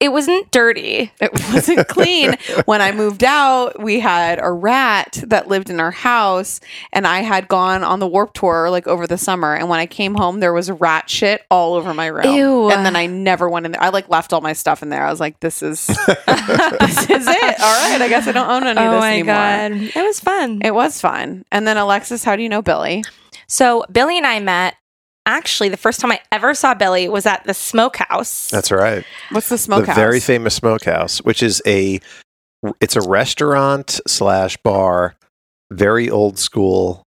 It 0.03 0.11
wasn't 0.11 0.51
dirty. 0.51 1.13
It 1.21 1.33
wasn't 1.53 1.87
clean. 1.87 2.35
when 2.65 2.83
I 2.83 2.91
moved 2.91 3.23
out, 3.23 3.81
we 3.81 4.01
had 4.01 4.41
a 4.43 4.51
rat 4.51 5.23
that 5.29 5.47
lived 5.47 5.71
in 5.71 5.79
our 5.79 5.93
house, 5.93 6.59
and 6.93 7.07
I 7.07 7.21
had 7.21 7.47
gone 7.47 7.85
on 7.85 8.01
the 8.01 8.09
warp 8.09 8.33
tour 8.35 8.69
like 8.69 8.89
over 8.89 9.07
the 9.07 9.17
summer. 9.17 9.55
And 9.55 9.69
when 9.69 9.79
I 9.79 9.87
came 9.87 10.17
home, 10.17 10.41
there 10.41 10.53
was 10.53 10.73
rat 10.73 11.09
shit 11.09 11.43
all 11.53 11.75
over 11.75 11.95
my 11.95 12.07
room. 12.07 12.35
Ew. 12.35 12.69
And 12.71 12.85
then 12.85 12.97
I 12.97 13.07
never 13.07 13.49
went 13.49 13.65
in 13.65 13.71
there. 13.71 13.81
I 13.83 13.91
like 13.91 14.09
left 14.09 14.33
all 14.33 14.41
my 14.41 14.55
stuff 14.55 14.83
in 14.83 14.89
there. 14.89 15.07
I 15.07 15.11
was 15.11 15.21
like, 15.21 15.39
this 15.39 15.63
is 15.63 15.87
this 15.87 15.97
is 17.11 17.27
it. 17.29 17.61
All 17.61 17.89
right. 17.89 18.03
I 18.03 18.09
guess 18.09 18.27
I 18.27 18.33
don't 18.33 18.51
own 18.51 18.65
any 18.65 18.81
of 18.81 18.89
oh 18.89 18.91
this 18.95 19.01
my 19.01 19.13
anymore. 19.13 19.35
god, 19.35 19.73
it 19.95 20.03
was 20.05 20.19
fun. 20.19 20.63
It 20.65 20.75
was 20.75 21.01
fun. 21.01 21.45
And 21.53 21.65
then 21.65 21.77
Alexis, 21.77 22.25
how 22.25 22.35
do 22.35 22.43
you 22.43 22.49
know 22.49 22.61
Billy? 22.63 23.05
So 23.47 23.85
Billy 23.93 24.17
and 24.17 24.27
I 24.27 24.41
met. 24.41 24.75
Actually, 25.25 25.69
the 25.69 25.77
first 25.77 26.01
time 26.01 26.11
I 26.13 26.21
ever 26.33 26.53
saw 26.55 26.75
Billy 26.75 27.09
was 27.09 27.27
at 27.27 27.45
the 27.45 27.55
Smokehouse. 27.55 28.49
That's 28.51 28.73
right. 28.73 29.05
What's 29.31 29.49
the 29.49 29.57
Smokehouse? 29.59 29.87
The 29.87 29.93
smokehouse? 29.93 29.97
very 29.97 30.21
famous 30.21 30.55
smokehouse, 30.55 31.19
which 31.19 31.43
is 31.43 31.63
a 31.67 32.01
it's 32.81 32.97
a 32.97 33.01
restaurant 33.03 34.01
slash 34.07 34.57
bar, 34.59 35.15
very 35.73 36.11
old 36.11 36.39
school, 36.39 37.03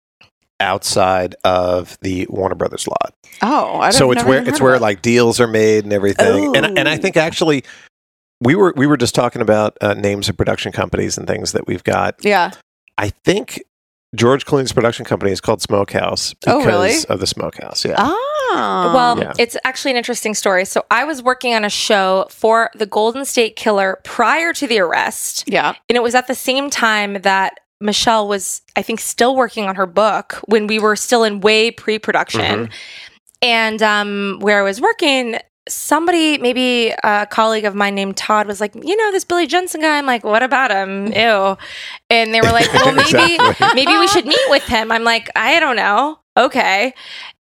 outside 0.59 1.35
of 1.43 1.97
the 2.01 2.27
Warner 2.29 2.55
Brothers 2.55 2.87
lot. 2.87 3.13
oh, 3.41 3.79
I 3.79 3.91
so 3.91 3.99
don't- 4.13 4.15
know. 4.15 4.21
So 4.21 4.21
it's 4.21 4.23
where 4.27 4.49
it's 4.49 4.61
where 4.61 4.73
of 4.75 4.81
it. 4.81 4.83
like 4.83 5.01
deals 5.01 5.39
are 5.39 5.47
made 5.47 5.83
and 5.85 5.93
everything. 5.93 6.55
And 6.55 6.77
and 6.77 6.87
I 6.89 6.97
think 6.97 7.15
actually 7.17 7.63
we 8.41 8.55
were 8.55 8.73
we 8.75 8.87
were 8.87 8.97
just 8.97 9.15
talking 9.15 9.41
about 9.41 9.77
uh, 9.81 9.93
names 9.93 10.27
of 10.29 10.35
production 10.37 10.71
companies 10.71 11.17
and 11.17 11.27
things 11.27 11.53
that 11.53 11.65
we've 11.67 11.83
got. 11.83 12.15
yeah. 12.25 12.51
I 12.97 13.09
think 13.23 13.61
George 14.15 14.45
Clooney's 14.45 14.73
production 14.73 15.05
company 15.05 15.31
is 15.31 15.39
called 15.39 15.61
Smokehouse 15.61 16.33
because 16.33 16.63
Oh, 16.63 16.65
really? 16.65 16.95
of 17.07 17.19
the 17.19 17.27
Smokehouse. 17.27 17.85
Yeah. 17.85 17.95
Oh, 17.97 18.91
Well, 18.93 19.17
Yeah. 19.19 19.31
it's 19.39 19.55
actually 19.63 19.91
an 19.91 19.97
interesting 19.97 20.33
story. 20.33 20.65
So 20.65 20.83
I 20.91 21.05
was 21.05 21.23
working 21.23 21.53
on 21.53 21.63
a 21.63 21.69
show 21.69 22.27
for 22.29 22.69
the 22.75 22.85
Golden 22.85 23.23
State 23.23 23.55
Killer 23.55 23.99
prior 24.03 24.51
to 24.53 24.67
the 24.67 24.79
arrest. 24.79 25.45
yeah. 25.47 25.73
And 25.87 25.95
it 25.95 26.03
was 26.03 26.15
at 26.15 26.27
the 26.27 26.35
same 26.35 26.69
time 26.69 27.21
that 27.21 27.61
Michelle 27.79 28.27
was, 28.27 28.61
I 28.75 28.81
think, 28.81 28.99
still 28.99 29.35
working 29.37 29.67
on 29.69 29.75
her 29.75 29.85
book 29.87 30.41
when 30.45 30.67
we 30.67 30.77
were 30.79 30.97
still 30.97 31.23
in 31.23 31.39
way 31.39 31.71
pre 31.71 31.97
production. 31.97 32.69
And 33.41 33.81
um, 33.81 34.37
where 34.41 34.59
I 34.59 34.63
was 34.63 34.81
working, 34.81 35.37
somebody, 35.69 36.37
maybe 36.37 36.93
a 37.03 37.27
colleague 37.29 37.65
of 37.65 37.75
mine 37.75 37.95
named 37.95 38.17
Todd, 38.17 38.47
was 38.47 38.59
like, 38.61 38.73
You 38.75 38.95
know, 38.97 39.11
this 39.11 39.23
Billy 39.23 39.47
Jensen 39.47 39.81
guy? 39.81 39.97
I'm 39.97 40.05
like, 40.05 40.23
What 40.23 40.43
about 40.43 40.71
him? 40.71 41.07
Ew. 41.13 41.57
And 42.09 42.33
they 42.33 42.41
were 42.41 42.51
like, 42.51 42.71
Well, 42.73 42.93
maybe, 42.93 43.35
Exactly. 43.35 43.67
maybe 43.75 43.97
we 43.97 44.07
should 44.07 44.25
meet 44.25 44.49
with 44.49 44.63
him. 44.63 44.91
I'm 44.91 45.03
like, 45.03 45.29
I 45.35 45.59
don't 45.59 45.75
know. 45.75 46.19
Okay. 46.37 46.93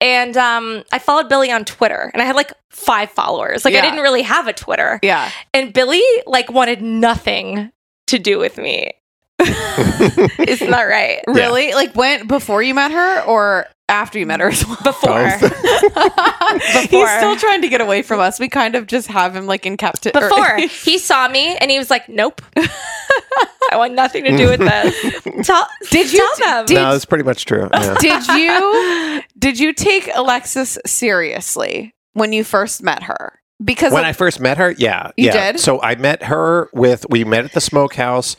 And 0.01 0.37
um, 0.37 0.85
I 0.93 0.99
followed 0.99 1.29
Billy 1.29 1.51
on 1.51 1.65
Twitter 1.65 2.11
and 2.13 2.23
I 2.23 2.27
had 2.27 2.37
like 2.37 2.53
five 2.71 3.11
followers. 3.11 3.65
Like, 3.65 3.73
Yeah. 3.75 3.81
I 3.81 3.83
didn't 3.83 4.01
really 4.01 4.23
have 4.23 4.47
a 4.47 4.53
Twitter. 4.53 5.01
Yeah. 5.03 5.31
And 5.55 5.73
Billy 5.73 6.03
like 6.27 6.51
wanted 6.51 6.83
nothing 6.83 7.73
to 8.09 8.19
do 8.19 8.39
with 8.39 8.59
me. 8.59 8.91
Isn't 9.41 10.71
that 10.71 10.87
right? 10.89 11.23
Really? 11.27 11.73
Like 11.75 11.95
when 11.97 12.27
before 12.27 12.63
you 12.63 12.75
met 12.75 12.93
her 12.93 13.23
or 13.23 13.67
after 13.89 14.19
you 14.19 14.27
met 14.27 14.41
her 14.41 14.49
as 14.49 14.67
well? 14.67 14.77
Oh. 14.85 14.85
Before. 14.93 16.81
He's 16.81 17.11
still 17.17 17.37
trying 17.37 17.63
to 17.63 17.69
get 17.69 17.81
away 17.81 18.03
from 18.03 18.21
us. 18.21 18.39
We 18.41 18.49
kind 18.49 18.75
of 18.75 18.87
just 18.87 19.09
have 19.09 19.35
him 19.37 19.47
like 19.47 19.67
in 19.67 19.77
captivity. 19.77 20.27
Before 20.27 20.57
he 20.85 20.99
saw 20.99 21.29
me 21.29 21.57
and 21.57 21.71
he 21.71 21.79
was 21.79 21.91
like, 21.91 22.09
"Nope, 22.09 22.41
I 22.57 23.77
want 23.77 23.95
nothing 23.95 24.25
to 24.25 24.37
do 24.37 24.49
with 24.51 24.61
this." 24.61 25.47
Tell, 25.47 25.67
Did 25.91 26.13
you- 26.13 26.31
tell 26.37 26.57
them? 26.59 26.67
did- 26.67 26.75
no, 26.75 26.95
it's 26.95 27.05
pretty 27.05 27.25
much 27.25 27.45
true. 27.45 27.69
Yeah. 27.73 27.95
did 28.01 28.27
you 28.29 29.23
did 29.39 29.59
you 29.59 29.73
take 29.73 30.09
Alexis 30.15 30.79
seriously 30.87 31.95
when 32.15 32.33
you 32.33 32.45
first 32.45 32.83
met 32.83 33.05
her? 33.05 33.39
Because 33.65 33.93
when 33.93 34.05
of- 34.05 34.09
I 34.09 34.13
first 34.13 34.41
met 34.41 34.59
her, 34.59 34.73
yeah, 34.73 35.11
You 35.17 35.27
yeah. 35.27 35.53
did? 35.53 35.61
So 35.61 35.81
I 35.81 35.95
met 35.95 36.25
her 36.25 36.69
with 36.73 37.07
we 37.09 37.25
met 37.25 37.45
at 37.45 37.53
the 37.53 37.61
smokehouse 37.61 38.37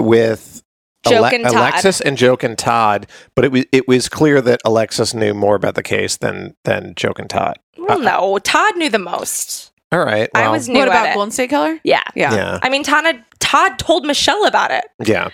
with 0.00 0.62
Joke 1.10 1.32
and 1.32 1.44
Todd. 1.44 1.54
Alexis 1.54 2.00
and 2.00 2.16
Joke 2.16 2.42
and 2.42 2.58
Todd, 2.58 3.06
but 3.34 3.44
it 3.44 3.52
was 3.52 3.64
it 3.72 3.88
was 3.88 4.08
clear 4.08 4.40
that 4.40 4.60
Alexis 4.64 5.14
knew 5.14 5.34
more 5.34 5.54
about 5.54 5.74
the 5.74 5.82
case 5.82 6.16
than 6.16 6.54
than 6.64 6.94
Joke 6.94 7.18
and 7.18 7.28
Todd. 7.30 7.58
Well, 7.78 7.98
no, 7.98 8.38
Todd 8.38 8.76
knew 8.76 8.88
the 8.90 8.98
most. 8.98 9.72
All 9.92 10.04
right, 10.04 10.28
I 10.34 10.42
well, 10.42 10.52
was 10.52 10.68
new 10.68 10.78
what 10.80 10.88
at 10.88 10.94
about 10.94 11.08
it. 11.10 11.14
Golden 11.14 11.30
State 11.30 11.48
Killer? 11.50 11.78
Yeah. 11.84 12.02
Yeah. 12.16 12.34
yeah, 12.34 12.58
I 12.60 12.68
mean, 12.70 12.82
Todd, 12.82 13.04
Todd 13.38 13.78
told 13.78 14.04
Michelle 14.04 14.44
about 14.44 14.72
it 14.72 14.84
yeah. 15.04 15.28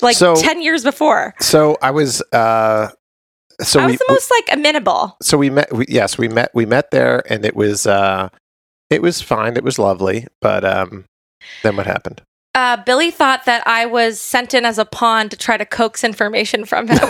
like 0.00 0.16
So- 0.16 0.34
10 0.34 0.62
years 0.62 0.82
before. 0.82 1.34
So 1.40 1.76
I 1.82 1.90
was 1.90 2.22
uh, 2.32 2.88
so 3.60 3.80
I 3.80 3.86
we 3.86 3.92
was 3.92 3.98
the 3.98 4.06
most 4.08 4.30
like 4.30 4.48
amenable. 4.56 5.16
so 5.20 5.36
we 5.36 5.50
met 5.50 5.70
we, 5.74 5.84
yes 5.88 6.16
we 6.16 6.26
met 6.28 6.50
we 6.54 6.64
met 6.64 6.90
there 6.90 7.22
and 7.30 7.44
it 7.44 7.54
was 7.56 7.86
uh 7.86 8.28
it 8.88 9.02
was 9.02 9.20
fine 9.20 9.56
it 9.56 9.64
was 9.64 9.78
lovely 9.78 10.26
but 10.40 10.64
um 10.64 11.04
then 11.62 11.76
what 11.76 11.86
happened 11.86 12.22
Uh, 12.54 12.76
Billy 12.84 13.10
thought 13.12 13.44
that 13.44 13.64
I 13.66 13.86
was 13.86 14.20
sent 14.20 14.52
in 14.52 14.64
as 14.64 14.78
a 14.78 14.84
pawn 14.84 15.28
to 15.28 15.36
try 15.36 15.56
to 15.56 15.64
coax 15.64 16.02
information 16.02 16.64
from 16.64 16.88
him. 16.88 16.98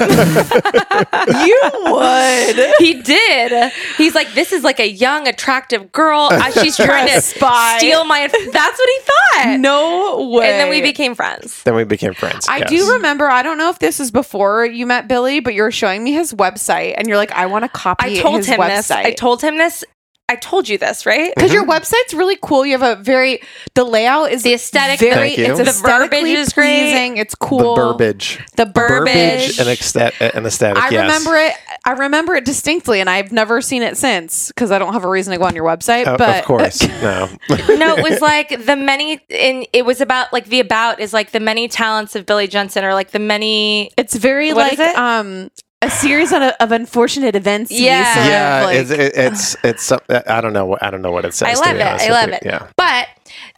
You 1.28 1.60
would. 1.86 2.74
he 2.78 3.01
did. 3.02 3.73
He's 3.97 4.15
like, 4.15 4.32
this 4.35 4.52
is 4.52 4.65
like 4.65 4.81
a 4.81 4.89
young, 4.89 5.27
attractive 5.28 5.93
girl. 5.93 6.28
Uh, 6.31 6.51
she's 6.62 6.77
trying 6.77 7.09
to 7.09 7.20
spy. 7.20 7.78
steal 7.78 8.05
my. 8.05 8.27
That's 8.27 8.78
what 8.78 8.89
he 8.89 9.01
thought. 9.01 9.60
No 9.60 10.28
way. 10.32 10.51
And 10.51 10.60
then 10.60 10.70
we 10.70 10.82
became 10.82 11.15
friends. 11.15 11.62
then 11.62 11.74
we 11.74 11.85
became 11.85 12.15
friends 12.15 12.47
I 12.48 12.59
yes. 12.59 12.70
do 12.70 12.93
remember. 12.93 13.28
I 13.28 13.43
don't 13.43 13.59
know 13.59 13.70
if 13.70 13.78
this 13.78 14.01
is 14.01 14.10
before 14.10 14.65
you 14.66 14.86
met 14.86 15.09
Billy, 15.09 15.40
but 15.40 15.55
you 15.55 15.62
were 15.62 15.73
showing 15.73 16.02
me 16.02 16.12
his 16.12 16.32
website, 16.35 16.94
and 16.97 17.09
you're 17.09 17.16
like, 17.16 17.32
"I 17.32 17.47
want 17.47 17.65
to 17.65 17.69
copy." 17.69 18.19
I 18.19 18.20
told 18.20 18.39
his 18.39 18.47
him 18.47 18.60
website. 18.60 18.69
this. 18.69 18.90
I 18.90 19.12
told 19.12 19.43
him 19.43 19.59
this. 19.59 19.85
I 20.29 20.37
told 20.37 20.69
you 20.69 20.77
this, 20.79 21.07
right? 21.07 21.33
because 21.35 21.53
your 21.53 21.65
website's 21.65 22.13
really 22.13 22.37
cool. 22.43 22.67
You 22.67 22.79
have 22.79 22.99
a 22.99 23.03
very 23.03 23.41
the 23.75 23.85
layout 23.85 24.31
is 24.31 24.43
The 24.43 24.53
aesthetic- 24.55 25.01
Very, 25.01 25.35
Thank 25.35 25.39
you. 25.39 25.45
it's 25.47 25.59
The 25.59 25.65
verbiage 25.65 25.75
aesthetically 25.83 26.33
is 26.33 26.53
great. 26.53 26.81
pleasing. 26.91 27.17
It's 27.17 27.35
cool. 27.35 27.59
the 27.59 27.65
cool. 27.65 27.77
burbage 27.95 28.39
The 28.57 28.67
Burbage. 28.67 29.15
burbage 29.15 29.59
and 29.61 29.69
aesthetic 29.69 30.35
and 30.35 30.47
aesthetic 30.47 30.83
I 30.83 30.91
yes. 30.91 31.03
remember 31.03 31.37
it. 31.39 31.55
I 31.85 31.93
remember 31.93 32.35
it 32.35 32.45
distinctly, 32.45 33.01
and 33.01 33.09
I've 33.09 33.33
never 33.33 33.63
seen 33.63 33.83
it 33.83 33.97
since 33.97 34.49
because 34.49 34.71
I 34.71 34.79
don't 34.79 34.93
have 34.93 35.05
a 35.05 35.09
reason 35.09 35.33
to 35.33 35.39
go 35.39 35.45
on 35.45 35.55
your 35.55 35.65
website. 35.65 36.07
Oh, 36.07 36.17
but 36.19 36.41
of 36.41 36.45
course 36.45 36.83
no 37.03 37.29
no, 37.49 37.97
it 37.97 38.03
was 38.11 38.21
like 38.21 38.65
the 38.67 38.77
many, 38.77 39.21
and 39.31 39.67
it 39.73 39.87
was 39.87 40.01
about 40.03 40.33
like 40.33 40.47
the 40.47 40.61
about 40.61 41.01
is 41.01 41.13
like 41.15 41.31
the 41.31 41.41
many 41.41 41.69
talents 41.69 42.15
of 42.15 42.27
Billy 42.27 42.47
Jensen, 42.49 42.85
or 42.85 42.93
like 42.93 43.13
the 43.13 43.19
many. 43.19 43.91
it's 43.97 44.15
very 44.15 44.49
What 44.53 44.57
like 44.59 44.73
is 44.75 44.81
it? 44.81 44.97
um 44.97 45.51
a 45.83 45.91
series 45.91 46.33
of, 46.33 46.43
of 46.43 46.73
unfortunate 46.73 47.37
events. 47.37 47.71
Yeah. 47.71 48.15
sort 48.15 48.27
of, 48.27 48.31
yeah 48.33 48.65
like- 48.65 48.77
it's 48.79 48.91
it, 48.91 49.13
it's 49.17 49.57
it's 49.65 49.83
some- 49.85 50.01
I 50.27 50.41
don't 50.41 50.53
know 50.53 50.77
I 50.81 50.91
don't 50.91 51.03
know 51.03 51.13
what 51.13 51.25
it 51.25 51.35
says 51.35 51.49
I 51.49 51.55
to 51.55 51.61
love 51.61 51.75
be 51.77 52.05
it. 52.05 52.11
I 52.11 52.11
love 52.11 52.29
you. 52.31 52.35
it. 52.35 52.43
yeah 52.45 52.67
But 52.77 53.07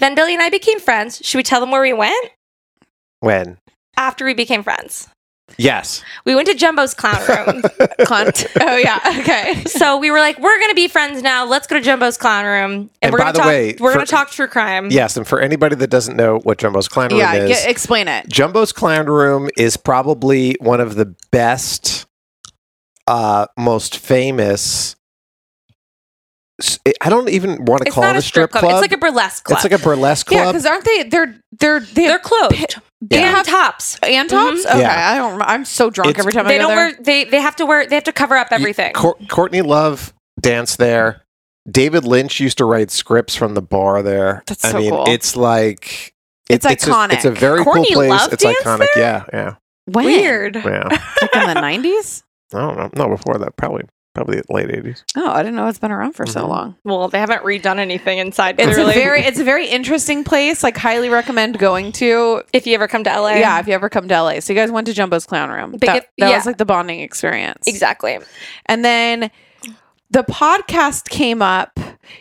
then 0.00 0.14
Billy 0.14 0.34
and 0.34 0.42
I 0.42 0.50
became 0.50 0.80
friends. 0.80 1.20
Should 1.24 1.38
we 1.38 1.42
tell 1.42 1.60
them 1.60 1.70
where 1.70 1.82
we 1.82 1.92
went 1.92 2.30
when 3.20 3.58
after 3.96 4.24
we 4.24 4.34
became 4.34 4.62
friends? 4.62 5.08
yes 5.56 6.04
We 6.24 6.34
went 6.36 6.46
to 6.46 6.54
Jumbo's 6.54 6.94
clown 6.94 7.16
room. 7.26 7.62
Cunt. 8.00 8.46
oh 8.60 8.76
yeah. 8.76 9.00
Okay. 9.20 9.64
so 9.64 9.96
we 9.98 10.10
were 10.10 10.20
like, 10.20 10.38
we're 10.38 10.60
gonna 10.60 10.74
be 10.74 10.86
friends 10.88 11.22
now. 11.22 11.44
Let's 11.44 11.66
go 11.66 11.76
to 11.76 11.82
Jumbo's 11.82 12.16
clown 12.16 12.44
room, 12.44 12.72
and, 12.72 12.90
And 13.02 13.12
we're 13.12 13.18
by 13.18 13.24
gonna 13.24 13.32
the 13.32 13.38
talk. 13.38 13.46
way, 13.48 13.76
we're 13.80 13.90
for- 13.92 13.96
gonna 13.98 14.06
talk 14.06 14.30
true 14.30 14.46
crime. 14.46 14.90
yes 14.92 15.16
and 15.16 15.26
for 15.26 15.40
anybody 15.40 15.74
that 15.76 15.88
doesn't 15.90 16.16
know 16.16 16.38
what 16.44 16.58
Jumbo's 16.58 16.86
clown 16.86 17.10
room 17.10 17.18
Yeah. 17.18 17.34
is 17.34 17.48
Get, 17.48 17.68
explain 17.70 18.06
it. 18.08 18.28
Jumbo's 18.28 18.72
Clown 18.72 19.06
Room 19.06 19.48
is 19.56 19.76
probably 19.76 20.54
one 20.60 20.80
of 20.80 20.94
the 20.94 21.14
best, 21.32 22.06
uh, 23.10 23.46
most 23.58 23.98
famous. 23.98 24.96
I 27.00 27.08
don't 27.08 27.30
even 27.30 27.64
want 27.64 27.82
to 27.82 27.86
It's 27.88 27.94
call 27.94 28.04
it 28.04 28.16
a 28.16 28.20
strip 28.22 28.50
club. 28.50 28.64
It's 28.64 28.80
like 28.82 28.92
a 28.92 28.98
burlesque 28.98 29.44
club. 29.44 29.56
It's 29.56 29.64
like 29.64 29.80
a 29.80 29.82
burlesque 29.82 30.26
club. 30.26 30.40
Yeah, 30.40 30.52
because 30.52 30.66
aren't 30.66 30.84
they? 30.84 31.04
They're 31.04 31.34
they're 31.58 31.80
they 31.80 32.02
They're 32.02 32.12
have 32.12 32.22
closed. 32.22 32.76
They 33.00 33.16
and 33.22 33.34
have- 33.34 33.46
tops. 33.46 33.98
and 34.02 34.28
tops. 34.28 34.66
Okay, 34.66 34.80
Yeah. 34.80 35.10
I 35.10 35.14
don't. 35.16 35.38
rem- 35.38 35.48
I'm 35.48 35.64
so 35.64 35.88
drunk 35.88 36.10
It's- 36.10 36.20
every 36.20 36.32
time 36.34 36.46
They 36.46 36.56
I 36.56 36.58
go 36.58 36.68
don't 36.68 36.76
there. 36.76 36.86
wear. 36.88 36.96
They 37.00 37.24
they 37.24 37.40
have 37.40 37.56
to 37.56 37.64
wear. 37.66 37.86
They 37.86 37.94
have 37.94 38.04
to 38.04 38.12
cover 38.12 38.36
up 38.36 38.48
everything. 38.50 38.92
Cour- 38.92 39.16
Courtney 39.28 39.62
Love 39.62 40.12
danced 40.38 40.76
there. 40.76 41.22
David 41.70 42.04
Lynch 42.04 42.40
used 42.40 42.58
to 42.58 42.66
write 42.66 42.90
scripts 42.90 43.34
from 43.34 43.54
the 43.54 43.62
bar 43.62 44.02
there. 44.02 44.42
That's 44.46 44.62
I 44.66 44.72
so 44.72 44.78
mean, 44.78 44.90
cool. 44.90 45.04
it's 45.08 45.36
like 45.36 46.12
It's 46.50 46.66
a, 46.66 46.72
it's 46.72 46.84
iconic. 46.84 47.24
a 47.24 47.30
very 47.30 47.64
Courtney 47.64 47.86
cool 47.88 48.02
place. 48.02 48.10
Love 48.10 48.32
it's 48.34 48.42
danced 48.42 48.60
iconic. 48.64 48.86
Yeah, 48.96 49.24
yeah, 49.32 49.54
when? 49.86 50.04
Weird. 50.04 50.56
yeah. 50.56 50.88
Like 51.22 51.34
in 51.36 51.46
the 51.54 51.60
'90s. 51.60 52.22
I 52.54 52.58
don't 52.60 52.76
know. 52.76 52.90
No, 52.96 53.08
before 53.08 53.38
that, 53.38 53.56
probably 53.56 53.84
probably 54.14 54.38
the 54.40 54.52
late 54.52 54.70
eighties. 54.70 55.04
Oh, 55.16 55.30
I 55.30 55.42
didn't 55.42 55.54
know 55.54 55.68
it's 55.68 55.78
been 55.78 55.92
around 55.92 56.14
for 56.14 56.26
so 56.26 56.44
Mhm. 56.44 56.48
long. 56.48 56.76
Well, 56.84 57.06
they 57.08 57.20
haven't 57.20 57.44
redone 57.44 57.78
anything 57.78 58.18
inside. 58.18 58.56
It's 58.58 58.74
clearly. 58.74 58.92
a 58.92 58.94
very 58.94 59.22
it's 59.22 59.38
a 59.38 59.44
very 59.44 59.68
interesting 59.68 60.24
place. 60.24 60.62
Like 60.64 60.76
highly 60.76 61.08
recommend 61.08 61.58
going 61.58 61.92
to. 61.92 62.42
if 62.52 62.66
you 62.66 62.74
ever 62.74 62.88
come 62.88 63.04
to 63.04 63.10
LA. 63.10 63.36
Yeah, 63.36 63.60
if 63.60 63.68
you 63.68 63.72
ever 63.74 63.88
come 63.88 64.08
to 64.08 64.14
LA. 64.22 64.40
So 64.40 64.52
you 64.52 64.58
guys 64.58 64.70
went 64.72 64.86
to 64.88 64.92
Jumbo's 64.92 65.26
Clown 65.26 65.50
Room. 65.50 65.72
Big- 65.72 65.82
that 65.82 66.06
that 66.18 66.30
yeah. 66.30 66.36
was 66.36 66.44
like 66.46 66.56
the 66.58 66.64
bonding 66.64 67.00
experience. 67.00 67.66
exactly. 67.68 68.18
And 68.66 68.84
then 68.84 69.30
the 70.10 70.24
podcast 70.24 71.08
came 71.08 71.40
up. 71.40 71.78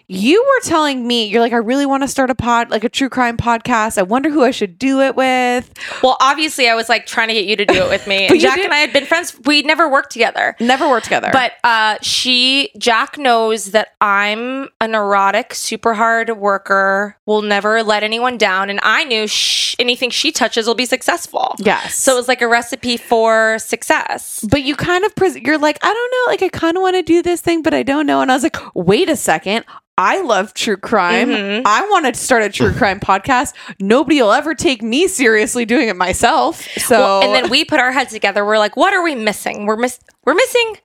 You 0.08 0.44
were 0.44 0.70
telling 0.70 1.08
me, 1.08 1.26
you're 1.28 1.42
like, 1.42 1.54
I 1.54 1.58
really 1.58 1.86
want 1.86 2.04
to 2.04 2.08
start 2.08 2.30
a 2.30 2.36
pod, 2.36 2.70
like 2.70 2.84
a 2.84 2.90
true 2.90 3.10
crime 3.10 3.38
podcast. 3.38 3.98
I 3.98 4.04
wonder 4.04 4.30
who 4.30 4.44
I 4.44 4.52
should 4.52 4.78
do 4.78 5.02
it 5.02 5.16
with. 5.16 5.72
Well, 6.04 6.18
obviously, 6.22 6.70
I 6.70 6.76
was 6.76 6.90
like 6.90 7.06
trying 7.06 7.30
to 7.30 7.34
get 7.34 7.46
you 7.46 7.56
to 7.56 7.66
do 7.66 7.74
it 7.84 7.90
with 7.90 8.06
me. 8.08 8.28
And 8.30 8.40
Jac 8.40 8.56
did- 8.58 8.66
and 8.66 8.74
I 8.74 8.78
had 8.80 8.94
been 8.94 9.06
friends. 9.06 9.36
We 9.46 9.62
never 9.64 9.90
worked 9.90 10.12
together. 10.12 10.56
Never 10.60 10.88
worked 10.88 11.06
together. 11.06 11.30
But 11.34 11.54
uh, 11.64 11.98
she, 12.02 12.72
Jac 12.78 13.18
knows 13.18 13.72
that 13.72 13.90
I'm 14.02 14.70
a 14.80 14.88
neurotic, 14.88 15.54
super 15.56 15.94
hard 15.96 16.30
worker, 16.38 17.18
will 17.26 17.42
never 17.42 17.82
let 17.82 18.04
anyone 18.04 18.38
down. 18.38 18.70
And 18.70 18.80
I 18.84 19.04
knew 19.06 19.28
sh- 19.28 19.76
anything 19.80 20.10
she 20.12 20.32
touches 20.32 20.68
will 20.68 20.76
be 20.76 20.86
successful. 20.86 21.56
yes. 21.60 21.96
So 21.96 22.14
it 22.14 22.18
was 22.18 22.28
like 22.28 22.42
a 22.42 22.48
recipe 22.48 22.98
for 22.98 23.58
success. 23.60 24.46
but 24.50 24.62
you 24.64 24.76
kind 24.76 25.04
of, 25.06 25.16
pres- 25.16 25.38
you're 25.38 25.58
like, 25.58 25.78
I 25.82 25.92
don't 25.94 26.12
know, 26.12 26.32
like 26.32 26.44
I 26.44 26.50
kind 26.50 26.78
of 26.78 26.82
want 26.82 26.96
to 26.96 27.02
do 27.04 27.22
this 27.22 27.42
thing, 27.42 27.62
but 27.64 27.74
I 27.74 27.84
don't 27.84 28.06
know. 28.06 28.22
And 28.22 28.32
I 28.32 28.36
was 28.36 28.44
like, 28.44 28.58
wait 28.76 29.10
a 29.10 29.16
second. 29.16 29.66
I 29.98 30.22
love 30.22 30.54
true 30.54 30.78
crime. 30.78 31.28
Mhm. 31.30 31.64
I 31.66 31.82
want 31.90 32.06
to 32.06 32.14
start 32.20 32.41
a 32.41 32.50
true 32.50 32.74
crime 32.78 33.00
podcast. 33.02 33.54
Nobody 33.82 34.22
will 34.22 34.32
ever 34.32 34.56
take 34.56 34.82
me 34.82 35.08
seriously 35.10 35.66
doing 35.66 35.90
it 35.90 35.98
myself. 35.98 36.66
So 36.78 36.98
Well, 36.98 37.22
and 37.24 37.34
then 37.36 37.50
we 37.50 37.66
put 37.66 37.80
our 37.82 37.91
heads 37.91 38.12
together. 38.12 38.46
We're 38.46 38.60
like, 38.60 38.78
what 38.78 38.94
are 38.94 39.04
we 39.04 39.14
missing? 39.16 39.66
We're 39.66 39.76
miss 39.76 40.00
we're 40.26 40.36
missing. 40.36 40.78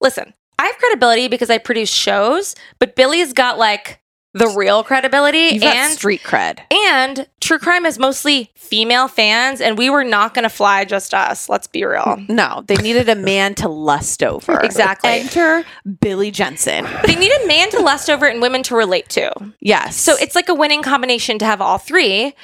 Listen, 0.00 0.34
I 0.58 0.66
have 0.66 0.76
credibility 0.78 1.28
because 1.28 1.48
I 1.48 1.58
produce 1.58 1.90
shows, 1.90 2.56
but 2.80 2.96
Billy's 2.96 3.32
got 3.32 3.56
like 3.56 3.99
the 4.32 4.48
real 4.56 4.82
credibility 4.84 5.50
you've 5.54 5.62
and 5.62 5.92
street 5.92 6.22
cred. 6.22 6.60
and 6.70 7.26
true 7.40 7.58
crime 7.58 7.84
is 7.84 7.98
mostly 7.98 8.50
female 8.54 9.08
fans, 9.08 9.60
and 9.60 9.76
we 9.76 9.90
were 9.90 10.04
not 10.04 10.34
going 10.34 10.44
to 10.44 10.48
fly 10.48 10.84
just 10.84 11.12
us. 11.12 11.48
Let's 11.48 11.66
be 11.66 11.84
real. 11.84 12.22
No, 12.28 12.62
they 12.66 12.76
needed 12.76 13.08
a 13.08 13.16
man 13.16 13.54
to 13.56 13.68
lust 13.68 14.22
over. 14.22 14.60
Exactly. 14.60 15.10
Enter 15.10 15.64
Billy 16.00 16.30
Jensen. 16.30 16.86
They 17.06 17.16
need 17.16 17.32
a 17.42 17.46
man 17.46 17.70
to 17.70 17.80
lust 17.80 18.08
over 18.08 18.26
and 18.26 18.40
women 18.40 18.62
to 18.64 18.76
relate 18.76 19.08
to. 19.10 19.32
Yes. 19.60 19.96
So 19.96 20.16
it's 20.16 20.34
like 20.36 20.48
a 20.48 20.54
winning 20.54 20.82
combination 20.82 21.38
to 21.40 21.44
have 21.44 21.60
all 21.60 21.78
three. 21.78 22.34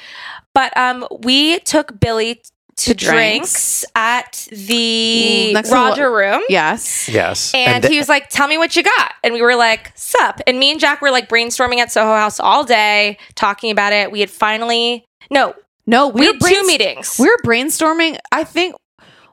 But 0.53 0.75
um, 0.75 1.07
we 1.23 1.59
took 1.59 1.99
Billy 1.99 2.41
to 2.77 2.93
To 2.93 2.93
drinks. 2.93 3.81
drinks. 3.83 3.85
at 3.95 4.47
the 4.51 5.53
next 5.53 5.69
to 5.69 5.75
the 5.75 5.79
Roger 5.81 6.11
Room. 6.11 6.41
yes. 6.49 7.09
Yes. 7.09 7.51
And, 7.53 7.83
th- 7.83 7.91
he 7.91 7.97
was 7.99 8.07
like, 8.09 8.29
"Tell 8.29 8.47
me 8.47 8.57
what 8.57 8.75
you 8.75 8.83
got," 8.83 9.13
and 9.23 9.33
we 9.33 9.41
were 9.41 9.55
like, 9.55 9.91
"Sup?" 9.95 10.39
And 10.47 10.59
me 10.59 10.71
and 10.71 10.79
Jac 10.79 11.01
were 11.01 11.11
like 11.11 11.27
brainstorming 11.29 11.77
at 11.77 11.91
Soho 11.91 12.13
House 12.15 12.39
all 12.39 12.63
day, 12.63 13.17
talking 13.35 13.71
about 13.71 13.93
it. 13.93 14.11
We 14.11 14.19
had 14.19 14.29
finally 14.29 15.05
no, 15.29 15.53
No, 15.85 16.07
we, 16.07 16.21
we, 16.21 16.25
had 16.27 16.41
were 16.41 16.49
two 16.49 16.67
meetings. 16.67 17.17
We 17.19 17.27
were 17.27 17.37
brainstorming. 17.43 18.17
I 18.31 18.43
think 18.43 18.75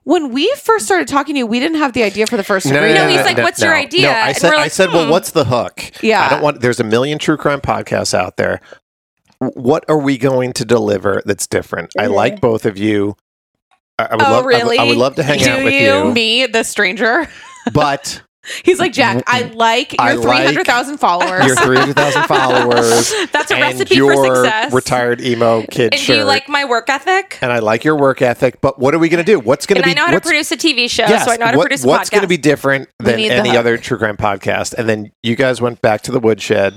when 0.04 0.32
we 0.32 0.52
first 0.56 0.84
started 0.86 1.06
talking 1.08 1.34
to 1.34 1.38
you, 1.38 1.46
we 1.46 1.60
didn't 1.60 1.78
have 1.78 1.92
the 1.92 2.02
idea 2.02 2.26
for 2.26 2.36
the 2.36 2.44
first 2.44 2.66
No, 2.66 2.72
degree. 2.74 2.92
No, 2.94 3.08
he's 3.08 3.24
like, 3.24 3.36
"What's 3.38 3.60
your 3.62 3.74
idea?" 3.74 4.08
No, 4.08 4.10
I 4.10 4.28
And 4.28 4.36
said, 4.36 4.48
we're 4.50 4.56
I 4.56 4.62
like, 4.62 4.72
said, 4.72 4.88
well, 4.90 5.04
"Hmm." 5.04 5.10
what's 5.10 5.30
the 5.32 5.44
hook? 5.44 5.82
Yeah. 6.02 6.24
I 6.24 6.28
don't 6.30 6.42
want. 6.42 6.60
There's 6.62 6.80
a 6.80 6.84
million 6.84 7.18
true 7.18 7.36
crime 7.36 7.60
podcasts 7.60 8.14
out 8.14 8.36
there. 8.36 8.60
What 9.38 9.84
are 9.88 9.98
we 9.98 10.16
going 10.16 10.52
to 10.54 10.64
deliver 10.64 11.22
that's 11.26 11.46
different? 11.46 11.92
I 11.98 12.06
like 12.06 12.40
both 12.40 12.64
of 12.64 12.78
you. 12.78 13.16
I, 13.98 14.04
I 14.10 14.16
would 14.16 14.22
Oh, 14.24 14.30
love. 14.30 14.44
I 14.46 14.64
would- 14.64 14.78
I, 14.78 14.84
would 14.84 14.96
love 14.96 15.14
to 15.16 15.22
hang 15.22 15.38
Do 15.40 15.50
out 15.50 15.64
with 15.64 15.72
you? 15.74 15.80
you, 16.08 16.12
me, 16.12 16.46
the 16.46 16.62
stranger. 16.64 17.28
but 17.72 18.22
He's 18.62 18.78
like, 18.78 18.92
Jac, 18.92 19.22
I 19.26 19.44
like 19.54 19.92
your 19.94 20.02
I 20.02 20.12
like 20.16 20.36
300,000 20.40 20.98
followers. 20.98 21.46
your 21.46 21.56
three 21.56 21.78
hundred 21.78 21.96
thousand 21.96 22.24
followers. 22.28 23.10
That's 23.32 23.50
a 23.50 23.54
recipe 23.58 23.94
your 23.94 24.12
for 24.12 24.34
success. 24.44 24.70
retired 24.70 25.22
emo 25.22 25.62
kid 25.70 25.94
and 25.94 26.00
shirt. 26.00 26.14
do 26.16 26.18
you 26.18 26.24
like 26.24 26.46
my 26.46 26.66
work 26.66 26.90
ethic? 26.90 27.38
and 27.40 27.50
I 27.50 27.60
like 27.60 27.84
your 27.84 27.96
work 27.96 28.20
ethic. 28.20 28.60
But 28.60 28.78
what 28.78 28.94
are 28.94 28.98
we 28.98 29.08
going 29.08 29.24
to 29.24 29.32
do? 29.32 29.40
What's 29.40 29.64
going 29.64 29.80
to 29.80 29.84
be? 29.86 29.92
I 29.92 29.94
know 29.94 30.04
how 30.04 30.12
to 30.12 30.20
produce 30.20 30.52
a 30.52 30.58
TV 30.58 30.90
show, 30.90 31.04
Yes, 31.04 31.24
so 31.24 31.30
I 31.32 31.36
know 31.38 31.46
how 31.46 31.52
to 31.52 31.56
what- 31.56 31.64
produce 31.64 31.84
a 31.84 31.88
what's 31.88 32.10
going 32.10 32.20
to 32.20 32.28
be 32.28 32.36
different 32.36 32.90
than 32.98 33.18
any 33.18 33.48
hook. 33.48 33.56
other 33.58 33.78
true 33.78 33.96
crime 33.96 34.18
podcast? 34.18 34.74
And 34.74 34.86
then 34.90 35.10
you 35.22 35.36
guys 35.36 35.62
went 35.62 35.80
back 35.80 36.02
to 36.02 36.12
the 36.12 36.20
woodshed. 36.20 36.74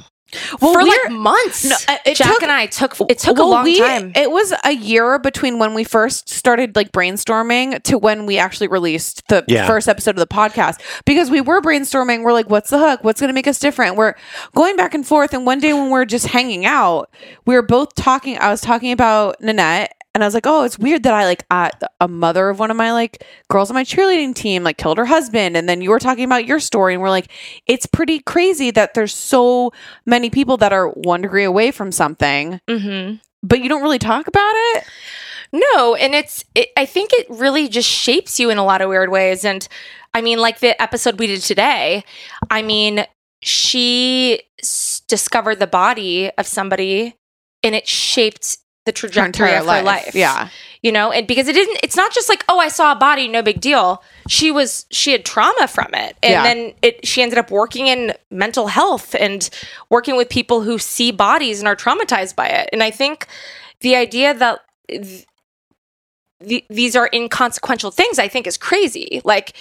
Well, 0.62 0.74
for 0.74 0.84
like 0.84 1.12
months. 1.12 1.64
No, 1.66 1.76
uh, 1.88 1.98
it 2.06 2.18
Jac 2.18 2.28
took- 2.28 2.44
and 2.44 2.52
I 2.52 2.66
took 2.66 2.96
it 3.10 3.18
took 3.18 3.38
well, 3.38 3.48
a 3.48 3.50
long 3.50 3.64
we- 3.64 3.80
time. 3.80 4.12
It 4.16 4.30
was 4.30 4.54
a 4.66 4.72
year 4.74 5.20
between 5.20 5.58
when 5.58 5.74
we 5.74 5.84
first 5.86 6.28
started 6.30 6.76
like 6.76 6.92
brainstorming 6.92 7.82
to 7.84 7.98
when 7.98 8.26
we 8.26 8.38
actually 8.38 8.68
released 8.68 9.28
the 9.30 9.46
Yeah. 9.48 9.66
first 9.68 9.88
episode 9.88 10.12
of 10.12 10.20
the 10.20 10.28
podcast 10.28 10.82
because 11.06 11.32
we 11.32 11.40
were 11.42 11.62
brainstorming. 11.62 12.24
We're 12.24 12.34
like, 12.34 12.50
what's 12.50 12.70
the 12.70 12.78
hook? 12.80 13.04
What's 13.04 13.22
going 13.22 13.30
to 13.30 13.34
make 13.34 13.48
us 13.48 13.58
different? 13.60 13.96
We're 13.96 14.16
going 14.54 14.76
back 14.76 14.94
and 14.94 15.08
forth. 15.08 15.34
And 15.34 15.46
one 15.46 15.60
day 15.60 15.74
when 15.74 15.90
we're 15.90 16.06
just 16.06 16.28
hanging 16.28 16.66
out, 16.66 17.10
we 17.46 17.56
were 17.56 17.62
both 17.62 17.96
talking. 17.96 18.38
I 18.38 18.50
was 18.50 18.62
talking 18.62 18.92
about 18.92 19.42
Nanette. 19.42 19.94
And 20.18 20.24
I 20.24 20.26
was 20.26 20.34
like, 20.34 20.48
oh, 20.48 20.64
it's 20.64 20.80
weird 20.80 21.04
that 21.04 21.14
I 21.14 21.26
like 21.26 21.46
uh, 21.52 21.70
a 22.02 22.08
mother 22.08 22.50
of 22.50 22.58
one 22.58 22.72
of 22.72 22.76
my 22.76 22.92
like 22.92 23.24
girls 23.52 23.70
on 23.70 23.76
my 23.76 23.84
cheerleading 23.84 24.34
team 24.34 24.64
like 24.64 24.80
killed 24.80 24.98
her 24.98 25.06
husband, 25.06 25.56
and 25.56 25.70
then 25.70 25.80
you 25.80 25.92
were 25.92 26.00
talking 26.00 26.24
about 26.24 26.48
your 26.48 26.60
story, 26.60 26.96
and 26.96 27.04
we're 27.04 27.12
like, 27.12 27.30
it's 27.68 27.86
pretty 27.86 28.18
crazy 28.22 28.72
that 28.72 28.96
there's 28.96 29.14
so 29.14 29.72
many 30.08 30.32
people 30.32 30.58
that 30.58 30.74
are 30.74 30.88
one 30.90 31.22
degree 31.22 31.44
away 31.44 31.70
from 31.70 31.92
something, 31.92 32.60
mm-hmm. 32.68 33.18
but 33.44 33.60
you 33.62 33.70
don't 33.70 33.84
really 33.84 34.00
talk 34.00 34.26
about 34.26 34.54
it. 34.56 34.86
No, 35.54 35.94
and 35.94 36.16
it's 36.16 36.44
it, 36.56 36.70
I 36.76 36.88
think 36.88 37.12
it 37.14 37.28
really 37.30 37.68
just 37.68 37.88
shapes 37.88 38.40
you 38.40 38.50
in 38.50 38.58
a 38.58 38.66
lot 38.66 38.82
of 38.82 38.90
weird 38.90 39.12
ways 39.12 39.46
and 39.46 39.68
I 40.16 40.22
mean 40.22 40.40
like 40.40 40.62
the 40.62 40.82
episode 40.82 41.20
we 41.20 41.28
did 41.28 41.42
today, 41.42 42.04
I 42.50 42.64
mean 42.64 43.06
she 43.44 44.42
s- 44.64 45.04
discovered 45.08 45.60
the 45.60 45.68
body 45.68 46.32
of 46.40 46.48
somebody 46.48 47.16
and 47.62 47.76
it 47.76 47.88
shaped 47.88 48.58
the 48.88 48.92
trajectory 48.92 49.54
of 49.54 49.68
her 49.68 49.82
life. 49.84 50.16
Yeah. 50.16 50.50
You 50.82 50.92
know, 50.92 51.12
and 51.12 51.28
because 51.28 51.48
it 51.48 51.54
didn't 51.54 51.80
it's 51.84 51.96
not 51.96 52.12
just 52.14 52.30
like, 52.30 52.44
oh, 52.50 52.58
I 52.60 52.70
saw 52.70 52.92
a 52.92 52.96
body, 52.96 53.28
no 53.28 53.42
big 53.44 53.60
deal. 53.62 54.02
She 54.28 54.50
was 54.50 54.86
she 54.90 55.12
had 55.12 55.26
trauma 55.26 55.68
from 55.68 55.90
it. 55.94 56.16
And 56.24 56.32
Yeah. 56.32 56.44
then 56.44 56.74
it 56.82 57.06
she 57.06 57.22
ended 57.22 57.38
up 57.38 57.52
working 57.52 57.88
in 57.88 58.14
mental 58.32 58.68
health 58.68 59.14
and 59.16 59.50
working 59.90 60.16
with 60.18 60.30
people 60.30 60.62
who 60.62 60.78
see 60.80 61.12
bodies 61.12 61.60
and 61.60 61.68
are 61.68 61.76
traumatized 61.76 62.36
by 62.36 62.48
it. 62.48 62.70
And 62.74 62.82
I 62.82 62.90
think 62.92 63.28
the 63.82 63.96
idea 63.96 64.34
that 64.34 64.60
th- 64.90 65.26
th- 66.48 66.66
these 66.70 66.96
are 66.96 67.10
inconsequential 67.14 67.92
things 67.92 68.18
I 68.20 68.28
think 68.28 68.48
is 68.48 68.58
crazy. 68.58 69.22
Like 69.26 69.54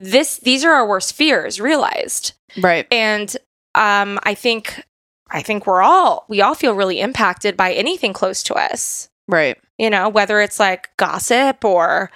this 0.00 0.38
these 0.38 0.64
are 0.64 0.72
our 0.72 0.88
worst 0.88 1.12
fears 1.14 1.60
realized. 1.60 2.32
Right. 2.60 2.86
And 2.90 3.36
um 3.74 4.18
I 4.22 4.34
think 4.34 4.84
I 5.32 5.42
think 5.42 5.66
we're 5.66 5.82
all 5.82 6.24
we 6.28 6.40
all 6.40 6.54
feel 6.54 6.74
really 6.74 7.00
impacted 7.00 7.56
by 7.56 7.72
anything 7.72 8.12
close 8.12 8.42
to 8.44 8.54
us. 8.54 9.08
Right. 9.28 9.58
You 9.78 9.90
know, 9.90 10.08
whether 10.08 10.40
it's 10.40 10.60
like 10.60 10.90
gossip 10.96 11.64
or 11.64 12.10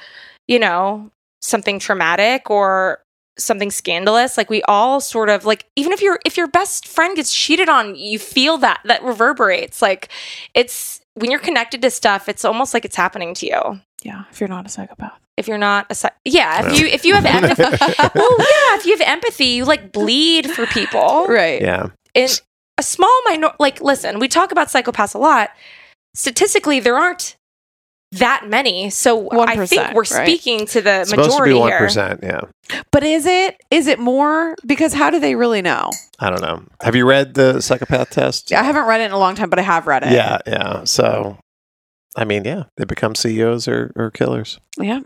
you 0.49 0.59
know, 0.59 1.11
something 1.41 1.79
traumatic 1.79 2.51
or 2.51 3.01
something 3.39 3.71
scandalous 3.71 4.39
like 4.39 4.49
we 4.49 4.63
all 4.63 4.99
sort 4.99 5.29
of 5.29 5.45
like 5.45 5.67
even 5.77 5.93
if 5.93 6.01
your 6.01 6.19
if 6.25 6.39
your 6.39 6.47
best 6.49 6.89
friend 6.89 7.17
gets 7.17 7.35
cheated 7.35 7.69
on 7.69 7.95
you 7.95 8.19
feel 8.19 8.57
that 8.57 8.81
that 8.87 9.03
reverberates 9.03 9.83
like 9.83 10.09
it's 10.55 11.03
when 11.17 11.31
you're 11.31 11.39
connected 11.39 11.83
to 11.83 11.91
stuff 11.91 12.31
it's 12.31 12.47
almost 12.47 12.73
like 12.73 12.87
it's 12.87 12.97
happening 12.97 13.35
to 13.35 13.45
you 13.47 13.81
Yeah. 14.03 14.25
If 14.31 14.41
you're 14.41 14.49
not 14.49 14.65
a 14.65 14.71
psychopath. 14.71 15.21
if 15.37 15.49
you're 15.49 15.59
not 15.59 15.85
a 15.91 15.95
psy- 15.95 16.09
yeah 16.25 16.67
if 16.67 16.81
you 16.81 16.87
if 16.87 17.05
you 17.05 17.13
have 17.15 17.27
empathy 17.43 17.63
well 17.63 18.37
yeah 18.39 18.77
if 18.79 18.87
you 18.87 18.93
have 18.97 19.07
empathy 19.07 19.45
you 19.45 19.67
like 19.67 19.93
bleed 19.93 20.51
for 20.51 20.65
people 20.69 21.27
Right. 21.29 21.61
Yeah. 21.61 21.89
and 22.15 22.41
a 22.79 22.83
small 22.83 23.23
minor 23.25 23.53
like 23.59 23.81
listen 23.81 24.19
we 24.19 24.29
talk 24.29 24.53
about 24.53 24.69
psychopaths 24.69 25.15
a 25.15 25.19
lot 25.19 25.51
statistically 26.15 26.81
there 26.81 26.97
aren't 26.97 27.37
that 28.13 28.47
many 28.49 28.89
so 28.89 29.29
i 29.43 29.67
think 29.67 29.93
we're 29.93 30.01
right? 30.01 30.07
speaking 30.07 30.65
to 30.67 30.81
the 30.81 31.01
It's 31.01 31.11
supposed 31.11 31.31
to 31.31 31.35
majority 31.35 31.55
be 31.55 31.59
one 31.59 31.69
here 31.71 31.79
percent. 31.79 32.21
Yeah. 32.23 32.43
But 32.93 33.03
is 33.03 33.27
it 33.27 33.61
is 33.71 33.87
it 33.89 33.99
more 33.99 34.55
because 34.65 34.93
how 34.95 35.11
do 35.11 35.19
they 35.19 35.35
really 35.35 35.61
know? 35.61 35.91
I 36.19 36.31
don't 36.31 36.41
know. 36.41 36.65
Have 36.81 36.95
you 36.97 37.05
read 37.07 37.35
the 37.35 37.61
psychopath 37.61 38.11
test? 38.11 38.51
Yeah, 38.51 38.61
I 38.61 38.65
haven't 38.65 38.87
read 38.87 39.01
it 39.01 39.05
in 39.05 39.13
a 39.13 39.19
long 39.19 39.35
time, 39.35 39.51
but 39.51 39.59
I 39.59 39.63
have 39.63 39.87
read 39.87 40.03
it. 40.05 40.13
Yeah. 40.13 40.39
Yeah. 40.47 40.85
So, 40.85 41.39
I 42.17 42.25
mean, 42.25 42.45
yeah, 42.45 42.65
they 42.77 42.85
become 42.85 43.15
CEOs 43.15 43.69
or, 43.69 43.93
or 43.97 44.11
killers. 44.11 44.59
Yeah. 44.79 45.01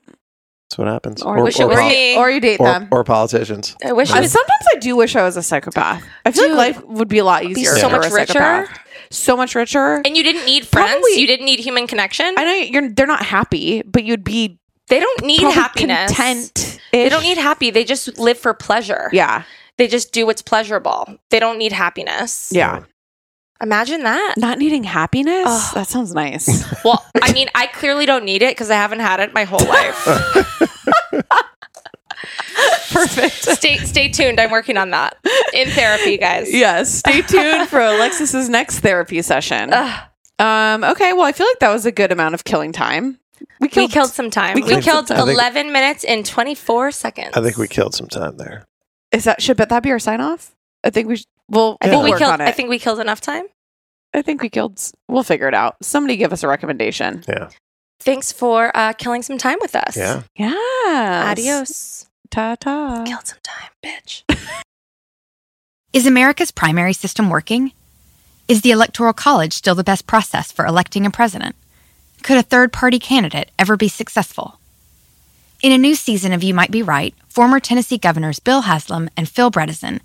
That's 0.71 0.79
what 0.79 0.87
happens. 0.87 1.21
Or, 1.21 1.43
wish 1.43 1.59
it 1.59 1.67
was 1.67 1.79
or, 1.79 1.83
me. 1.83 2.13
you, 2.15 2.19
or 2.21 2.31
you 2.31 2.39
date 2.41 2.61
or, 2.61 2.67
them. 2.67 2.89
or 2.93 3.03
politicians. 3.03 3.77
i 3.85 3.91
wish 3.93 4.09
I- 4.13 4.21
was 4.21 4.31
sometimes 4.31 4.65
I 4.73 4.79
do 4.79 4.95
wish 4.95 5.17
I 5.17 5.25
was 5.25 5.37
a 5.37 5.43
psychopath. 5.43 6.05
I 6.25 6.31
feel 6.31 6.47
Dude, 6.47 6.57
like 6.57 6.77
life 6.77 6.85
would 6.87 7.09
be 7.09 7.19
a 7.19 7.25
lot 7.25 7.43
easier. 7.45 7.73
so 7.75 7.89
if 7.89 7.93
you 7.93 7.99
much 7.99 8.13
richer. 8.13 8.33
psychopath. 8.35 8.79
So 9.11 9.37
much 9.37 9.57
richer. 9.57 10.01
and 10.05 10.17
you 10.17 10.23
didn't 10.23 10.45
need 10.47 10.65
friends 10.69 10.93
Probably- 10.93 11.21
you 11.21 11.27
didn't 11.27 11.47
need 11.47 11.59
human 11.59 11.89
connection 11.89 12.33
I 12.39 12.45
know 12.45 12.53
you're 12.55 12.89
they're 12.91 13.09
not 13.09 13.25
happy, 13.25 13.83
but 13.83 14.05
you'd 14.05 14.23
be 14.23 14.61
they 14.87 15.01
don't 15.01 15.25
need 15.25 15.41
probably 15.41 15.55
happiness 15.61 16.17
content. 16.17 16.81
they 16.93 17.09
don't 17.09 17.23
need 17.23 17.39
happy 17.39 17.71
they 17.73 17.83
just 17.83 18.17
live 18.19 18.39
for 18.39 18.55
pleasure 18.55 19.11
Yeah. 19.13 19.43
they 19.77 19.89
just 19.89 20.13
do 20.13 20.25
what's 20.25 20.43
pleasurable 20.43 21.17
they 21.31 21.41
don't 21.41 21.59
need 21.59 21.73
happiness 21.73 22.51
Yeah. 22.55 22.85
Imagine 23.63 24.03
that 24.03 24.35
Not 24.39 24.59
needing 24.59 24.85
happiness? 24.85 25.45
Ugh. 25.47 25.75
That 25.75 25.87
sounds 25.89 26.15
nice. 26.15 26.65
well 26.85 27.05
i 27.23 27.33
mean 27.33 27.49
i 27.55 27.67
clearly 27.67 28.07
don't 28.07 28.25
need 28.25 28.43
it 28.43 28.53
because 28.57 28.71
i 28.71 28.75
haven't 28.75 29.01
had 29.01 29.21
it 29.21 29.33
my 29.35 29.45
whole 29.45 29.65
life 29.67 30.05
Perfect. 32.93 33.35
stay 33.35 33.77
stay 33.79 34.09
tuned 34.09 34.41
i'm 34.41 34.51
working 34.51 34.77
on 34.77 34.91
that 34.91 35.17
in 35.55 35.69
therapy 35.71 36.17
guys 36.19 36.53
yes. 36.53 36.93
Stay 36.95 37.23
tuned 37.23 37.69
for 37.69 37.81
Alexis's 37.81 38.49
next 38.49 38.81
therapy 38.81 39.23
session. 39.23 39.71
Ugh. 39.73 40.01
Um, 40.39 40.85
okay, 40.85 41.13
well, 41.13 41.23
I 41.23 41.33
feel 41.33 41.47
like 41.47 41.59
that 41.61 41.71
was 41.71 41.85
a 41.87 41.93
good 41.93 42.11
amount 42.13 42.35
of 42.35 42.45
killing 42.45 42.73
time. 42.73 43.19
we 43.61 43.69
killed 43.69 44.11
some 44.11 44.31
time 44.31 44.55
we 44.55 44.63
we 44.63 44.69
killed 44.69 44.83
killed, 44.85 45.09
some 45.09 45.17
time. 45.19 45.25
I 45.25 45.27
think- 45.29 45.39
11 45.39 45.73
minutes 45.73 46.05
and 46.05 46.25
24 46.27 46.91
seconds 46.93 47.31
I 47.37 47.41
think 47.43 47.57
we 47.57 47.69
killed 47.69 47.95
some 47.95 48.09
time 48.09 48.37
there. 48.37 48.65
Is 49.13 49.25
that 49.25 49.41
should 49.43 49.57
but 49.57 49.69
that 49.71 49.83
be 49.83 49.91
our 49.91 49.99
sign 49.99 50.21
off? 50.21 50.55
I 50.85 50.91
think 50.91 51.09
we 51.09 51.17
should. 51.17 51.27
Well, 51.51 51.77
I 51.81 51.89
think 51.89 52.03
we'll 52.03 52.13
we 52.13 52.19
killed. 52.19 52.33
on 52.33 52.41
it. 52.41 52.49
I 52.49 52.53
think 52.53 52.71
we 52.71 52.79
killed 52.79 53.01
enough 53.01 53.21
time. 53.21 53.45
I 54.15 54.23
think 54.23 54.41
we 54.43 54.49
killed. 54.49 54.81
We'll 55.09 55.23
figure 55.23 55.49
it 55.49 55.55
out. 55.55 55.77
Somebody 55.83 56.17
give 56.17 56.33
us 56.33 56.43
a 56.43 56.49
recommendation. 56.49 57.25
Yeah. 57.29 57.51
Thanks 58.01 58.33
for 58.33 58.75
uh, 58.75 58.93
killing 58.95 59.23
some 59.23 59.37
time 59.37 59.59
with 59.61 59.77
us. 59.77 59.97
Yeah. 59.97 60.23
Yeah. 60.37 61.27
Adios. 61.31 62.07
Ta 62.31 62.55
ta. 62.55 63.05
Killed 63.07 63.27
some 63.27 63.39
time, 63.43 63.71
bitch. 63.85 64.23
Is 65.93 66.07
America's 66.07 66.53
primary 66.53 66.93
system 66.93 67.29
working? 67.31 67.73
Is 68.49 68.63
the 68.63 68.71
Electoral 68.71 69.13
College 69.13 69.53
still 69.53 69.75
the 69.75 69.85
best 69.85 70.07
process 70.07 70.51
for 70.51 70.65
electing 70.65 71.05
a 71.05 71.11
president? 71.11 71.57
Could 72.23 72.37
a 72.37 72.43
third 72.43 72.73
party 72.73 72.99
candidate 72.99 73.51
ever 73.59 73.77
be 73.77 73.89
successful? 73.89 74.59
In 75.63 75.73
a 75.73 75.79
new 75.79 75.95
season 75.95 76.33
of 76.33 76.43
You 76.43 76.55
Might 76.55 76.71
Be 76.71 76.83
Right, 76.83 77.15
former 77.29 77.61
Tennessee 77.61 77.99
governors 77.99 78.39
Bill 78.39 78.63
Haslam 78.63 79.11
and 79.17 79.29
Phil 79.29 79.51
Bredesen 79.51 80.01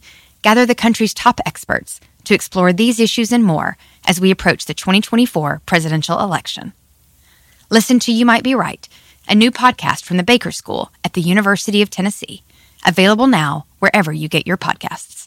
gather 0.45 0.63
the 0.63 0.76
country's 0.76 1.11
top 1.11 1.39
experts 1.43 1.99
to 2.23 2.35
explore 2.35 2.72
these 2.72 2.99
issues 2.99 3.31
and 3.31 3.43
more 3.43 3.77
as 4.05 4.22
we 4.22 4.30
approach 4.30 4.65
the 4.65 4.76
2024 4.76 5.59
presidential 5.65 6.19
election. 6.19 6.72
Listen 7.72 7.97
to 8.01 8.13
You 8.13 8.27
Might 8.27 8.43
Be 8.43 8.53
Right, 8.53 8.88
a 9.27 9.34
new 9.34 9.49
podcast 9.49 10.03
from 10.03 10.17
the 10.17 10.23
Baker 10.31 10.51
School 10.51 10.91
at 11.03 11.13
the 11.13 11.22
University 11.22 11.81
of 11.81 11.89
Tennessee, 11.89 12.43
available 12.85 13.26
now 13.26 13.65
wherever 13.80 14.13
you 14.13 14.27
get 14.27 14.45
your 14.45 14.55
podcasts. 14.55 15.24